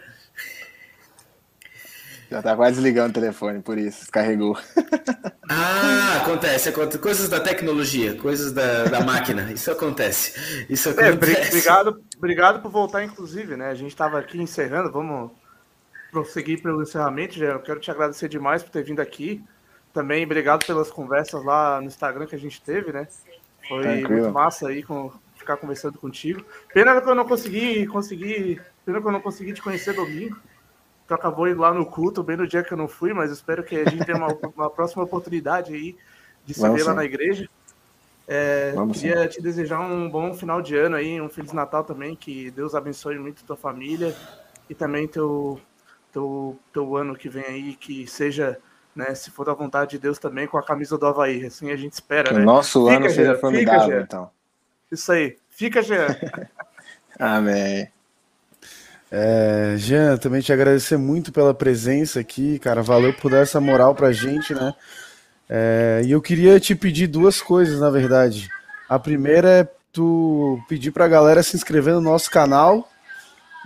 Já 2.30 2.40
tá 2.40 2.54
quase 2.54 2.76
desligando 2.76 3.10
o 3.10 3.20
telefone, 3.20 3.60
por 3.60 3.76
isso, 3.76 4.00
descarregou. 4.00 4.56
Ah, 5.48 6.22
acontece, 6.22 6.70
acontece. 6.70 6.98
Coisas 6.98 7.28
da 7.28 7.38
tecnologia, 7.38 8.16
coisas 8.16 8.50
da, 8.50 8.86
da 8.86 9.00
máquina. 9.00 9.52
Isso 9.52 9.70
acontece. 9.70 10.66
Isso 10.68 10.88
é, 10.88 11.08
acontece. 11.08 11.40
É, 11.40 11.48
obrigado, 11.48 12.02
obrigado 12.16 12.62
por 12.62 12.68
voltar, 12.68 13.04
inclusive, 13.04 13.56
né? 13.56 13.68
A 13.68 13.74
gente 13.74 13.90
estava 13.92 14.18
aqui 14.18 14.42
encerrando, 14.42 14.90
vamos 14.90 15.30
prosseguir 16.10 16.60
pelo 16.60 16.82
encerramento. 16.82 17.38
Já 17.38 17.46
eu 17.46 17.60
quero 17.60 17.78
te 17.78 17.92
agradecer 17.92 18.28
demais 18.28 18.64
por 18.64 18.70
ter 18.70 18.82
vindo 18.82 18.98
aqui. 18.98 19.44
Também 19.97 20.27
obrigado 20.27 20.66
pelas 20.66 20.90
conversas 20.90 21.43
lá 21.43 21.81
no 21.81 21.86
Instagram 21.86 22.27
que 22.27 22.35
a 22.35 22.39
gente 22.39 22.60
teve, 22.60 22.93
né? 22.93 23.09
Foi 23.66 23.81
Tranquilo. 23.81 24.10
muito 24.10 24.31
massa 24.31 24.68
aí 24.68 24.82
com, 24.82 25.10
ficar 25.35 25.56
conversando 25.56 25.98
contigo. 25.98 26.44
Pena 26.70 27.01
que 27.01 27.09
eu 27.09 27.14
não 27.14 27.27
consegui, 27.27 27.86
consegui, 27.86 28.60
pena 28.85 29.01
que 29.01 29.06
eu 29.06 29.10
não 29.10 29.23
consegui 29.23 29.55
te 29.55 29.62
conhecer 29.62 29.94
domingo. 29.94 30.36
Tu 31.09 31.14
acabou 31.14 31.48
indo 31.48 31.62
lá 31.62 31.73
no 31.73 31.86
culto, 31.86 32.23
bem 32.23 32.36
no 32.36 32.47
dia 32.47 32.62
que 32.62 32.74
eu 32.74 32.77
não 32.77 32.86
fui, 32.86 33.14
mas 33.14 33.31
espero 33.31 33.64
que 33.64 33.74
a 33.74 33.89
gente 33.89 34.05
tenha 34.05 34.18
uma, 34.18 34.28
uma 34.55 34.68
próxima 34.68 35.02
oportunidade 35.02 35.73
aí 35.73 35.97
de 36.44 36.52
se 36.52 36.60
Vamos 36.60 36.77
ver 36.77 36.82
sim. 36.82 36.89
lá 36.90 36.94
na 36.94 37.05
igreja. 37.06 37.48
É, 38.28 38.74
queria 38.93 39.23
sim. 39.23 39.28
te 39.31 39.40
desejar 39.40 39.81
um 39.81 40.10
bom 40.10 40.35
final 40.35 40.60
de 40.60 40.77
ano 40.77 40.97
aí, 40.97 41.18
um 41.18 41.31
Feliz 41.31 41.55
Natal 41.55 41.85
também, 41.85 42.14
que 42.14 42.51
Deus 42.51 42.74
abençoe 42.74 43.18
muito 43.18 43.44
tua 43.44 43.56
família 43.56 44.14
e 44.68 44.74
também 44.74 45.09
teu, 45.09 45.59
teu, 46.12 46.59
teu 46.70 46.97
ano 46.97 47.16
que 47.16 47.31
vem 47.31 47.47
aí, 47.47 47.74
que 47.74 48.06
seja, 48.06 48.60
né, 48.97 49.14
se 49.14 49.31
for 49.31 49.44
da 49.44 49.52
vontade 49.52 49.93
de 49.93 49.98
Deus 49.98 50.18
também, 50.18 50.47
com 50.47 50.56
a 50.56 50.62
camisa 50.62 50.97
do 50.97 51.06
Havaí, 51.06 51.44
assim 51.44 51.70
a 51.70 51.77
gente 51.77 51.93
espera, 51.93 52.31
que 52.31 52.35
né? 52.35 52.44
nosso 52.44 52.86
fica, 52.86 52.97
ano 52.97 53.10
seja 53.10 53.36
formidável, 53.36 54.01
então. 54.01 54.31
Isso 54.90 55.12
aí. 55.12 55.36
Fica, 55.51 55.82
Jean. 55.82 56.06
Amém. 57.18 57.89
É, 59.10 59.74
Jean, 59.77 60.16
também 60.16 60.40
te 60.40 60.52
agradecer 60.52 60.97
muito 60.97 61.31
pela 61.32 61.55
presença 61.55 62.20
aqui, 62.20 62.59
cara. 62.59 62.82
Valeu 62.82 63.12
por 63.12 63.31
dar 63.31 63.39
essa 63.39 63.60
moral 63.60 63.94
pra 63.94 64.12
gente, 64.12 64.55
né? 64.55 64.74
É, 65.48 66.02
e 66.05 66.10
eu 66.10 66.20
queria 66.20 66.59
te 66.59 66.74
pedir 66.74 67.06
duas 67.06 67.40
coisas, 67.40 67.78
na 67.78 67.90
verdade. 67.90 68.48
A 68.89 68.98
primeira 68.98 69.48
é 69.48 69.68
tu 69.93 70.60
pedir 70.68 70.90
pra 70.90 71.09
galera 71.09 71.43
se 71.43 71.56
inscrever 71.56 71.94
no 71.94 72.01
nosso 72.01 72.31
canal. 72.31 72.89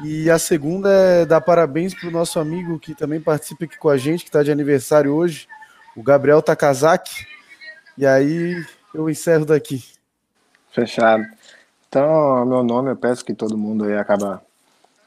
E 0.02 0.30
a 0.30 0.38
segunda 0.38 0.90
é 0.90 1.26
dar 1.26 1.40
parabéns 1.40 1.94
pro 1.94 2.10
nosso 2.10 2.38
amigo 2.38 2.78
que 2.78 2.94
também 2.94 3.20
participa 3.20 3.64
aqui 3.64 3.78
com 3.78 3.88
a 3.88 3.98
gente, 3.98 4.22
que 4.22 4.30
está 4.30 4.42
de 4.42 4.50
aniversário 4.50 5.12
hoje, 5.12 5.46
o 5.96 6.02
Gabriel 6.02 6.40
Takazaki. 6.40 7.26
E 7.98 8.06
aí 8.06 8.64
eu 8.94 9.10
encerro 9.10 9.44
daqui. 9.44 9.84
Fechado. 10.70 11.24
Então, 11.88 12.46
meu 12.46 12.62
nome, 12.62 12.90
eu 12.90 12.96
peço 12.96 13.24
que 13.24 13.34
todo 13.34 13.58
mundo 13.58 13.84
aí 13.84 13.96
acaba 13.96 14.42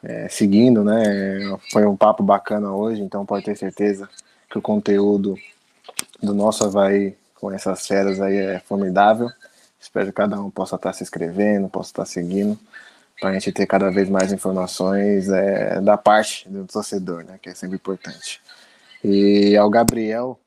é, 0.03 0.27
seguindo, 0.29 0.83
né? 0.83 1.57
Foi 1.71 1.85
um 1.85 1.95
papo 1.95 2.21
bacana 2.21 2.71
hoje, 2.71 3.01
então 3.01 3.25
pode 3.25 3.45
ter 3.45 3.55
certeza 3.55 4.07
que 4.49 4.57
o 4.57 4.61
conteúdo 4.61 5.35
do 6.21 6.33
nosso 6.33 6.65
Havaí 6.65 7.15
com 7.35 7.51
essas 7.51 7.87
férias 7.87 8.21
aí 8.21 8.37
é 8.37 8.59
formidável. 8.59 9.29
Espero 9.79 10.07
que 10.07 10.11
cada 10.13 10.39
um 10.39 10.51
possa 10.51 10.75
estar 10.75 10.93
se 10.93 11.03
inscrevendo, 11.03 11.67
possa 11.67 11.89
estar 11.89 12.05
seguindo, 12.05 12.57
para 13.23 13.29
a 13.29 13.33
gente 13.35 13.53
ter 13.53 13.65
cada 13.65 13.89
vez 13.89 14.09
mais 14.09 14.33
informações 14.33 15.29
é, 15.29 15.79
da 15.79 15.95
parte 15.95 16.49
do 16.49 16.65
torcedor, 16.65 17.23
né? 17.23 17.39
Que 17.41 17.51
é 17.51 17.55
sempre 17.55 17.77
importante. 17.77 18.41
E 19.01 19.55
ao 19.55 19.69
Gabriel, 19.69 20.37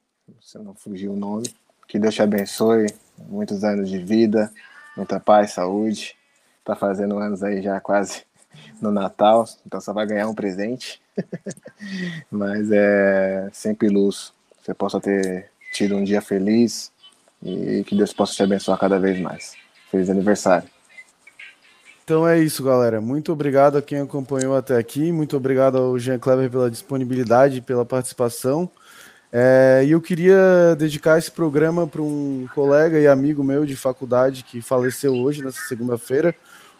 se 0.42 0.58
não 0.58 0.74
fugir 0.74 1.08
o 1.08 1.16
nome, 1.16 1.48
que 1.88 1.98
Deus 1.98 2.14
te 2.14 2.20
abençoe, 2.20 2.84
muitos 3.30 3.64
anos 3.64 3.88
de 3.88 3.96
vida, 3.96 4.52
muita 4.94 5.18
paz, 5.18 5.52
saúde. 5.52 6.14
Tá 6.62 6.76
fazendo 6.76 7.16
anos 7.16 7.42
aí 7.42 7.62
já 7.62 7.80
quase 7.80 8.24
no 8.78 8.92
Natal, 8.92 9.46
então 9.66 9.80
só 9.80 9.94
vai 9.94 10.06
ganhar 10.06 10.28
um 10.28 10.34
presente. 10.34 11.00
Mas 12.30 12.70
é 12.70 13.48
sempre 13.54 13.88
luz. 13.88 14.34
Você 14.60 14.74
possa 14.74 15.00
ter 15.00 15.50
tido 15.72 15.96
um 15.96 16.04
dia 16.04 16.20
feliz 16.20 16.92
e 17.42 17.82
que 17.84 17.96
Deus 17.96 18.12
possa 18.12 18.34
te 18.34 18.42
abençoar 18.42 18.78
cada 18.78 18.98
vez 18.98 19.18
mais. 19.18 19.54
Feliz 19.90 20.10
aniversário. 20.10 20.75
Então 22.08 22.24
é 22.26 22.38
isso, 22.38 22.62
galera. 22.62 23.00
Muito 23.00 23.32
obrigado 23.32 23.76
a 23.76 23.82
quem 23.82 23.98
acompanhou 23.98 24.56
até 24.56 24.76
aqui. 24.76 25.10
Muito 25.10 25.36
obrigado 25.36 25.76
ao 25.76 25.98
Jean 25.98 26.20
Kleber 26.20 26.48
pela 26.48 26.70
disponibilidade 26.70 27.60
pela 27.60 27.84
participação. 27.84 28.70
É, 29.32 29.82
e 29.84 29.90
eu 29.90 30.00
queria 30.00 30.76
dedicar 30.78 31.18
esse 31.18 31.32
programa 31.32 31.84
para 31.84 32.00
um 32.00 32.46
colega 32.54 33.00
e 33.00 33.08
amigo 33.08 33.42
meu 33.42 33.66
de 33.66 33.74
faculdade 33.74 34.44
que 34.44 34.62
faleceu 34.62 35.14
hoje, 35.14 35.42
nessa 35.42 35.62
segunda-feira, 35.66 36.32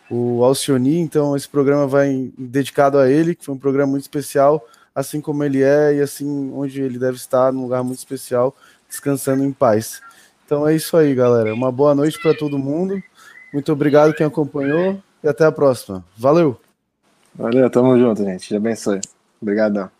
o 0.08 0.44
Alcioni. 0.44 1.00
Então, 1.00 1.34
esse 1.34 1.48
programa 1.48 1.88
vai 1.88 2.30
dedicado 2.38 2.96
a 2.96 3.10
ele, 3.10 3.34
que 3.34 3.44
foi 3.44 3.56
um 3.56 3.58
programa 3.58 3.90
muito 3.90 4.02
especial, 4.02 4.64
assim 4.94 5.20
como 5.20 5.42
ele 5.42 5.60
é 5.60 5.96
e 5.96 6.00
assim 6.00 6.52
onde 6.54 6.80
ele 6.80 7.00
deve 7.00 7.16
estar, 7.16 7.52
num 7.52 7.62
lugar 7.62 7.82
muito 7.82 7.98
especial, 7.98 8.54
descansando 8.88 9.42
em 9.42 9.50
paz. 9.52 10.00
Então 10.44 10.68
é 10.68 10.76
isso 10.76 10.96
aí, 10.96 11.12
galera. 11.16 11.52
Uma 11.52 11.72
boa 11.72 11.96
noite 11.96 12.16
para 12.22 12.32
todo 12.32 12.56
mundo. 12.56 13.02
Muito 13.52 13.72
obrigado 13.72 14.14
quem 14.14 14.24
acompanhou 14.24 15.02
e 15.26 15.28
até 15.28 15.44
a 15.44 15.52
próxima. 15.52 16.04
Valeu! 16.16 16.58
Valeu, 17.34 17.68
tamo 17.68 17.98
junto, 17.98 18.24
gente. 18.24 18.48
Te 18.48 18.56
abençoe. 18.56 19.00
Obrigadão. 19.42 19.90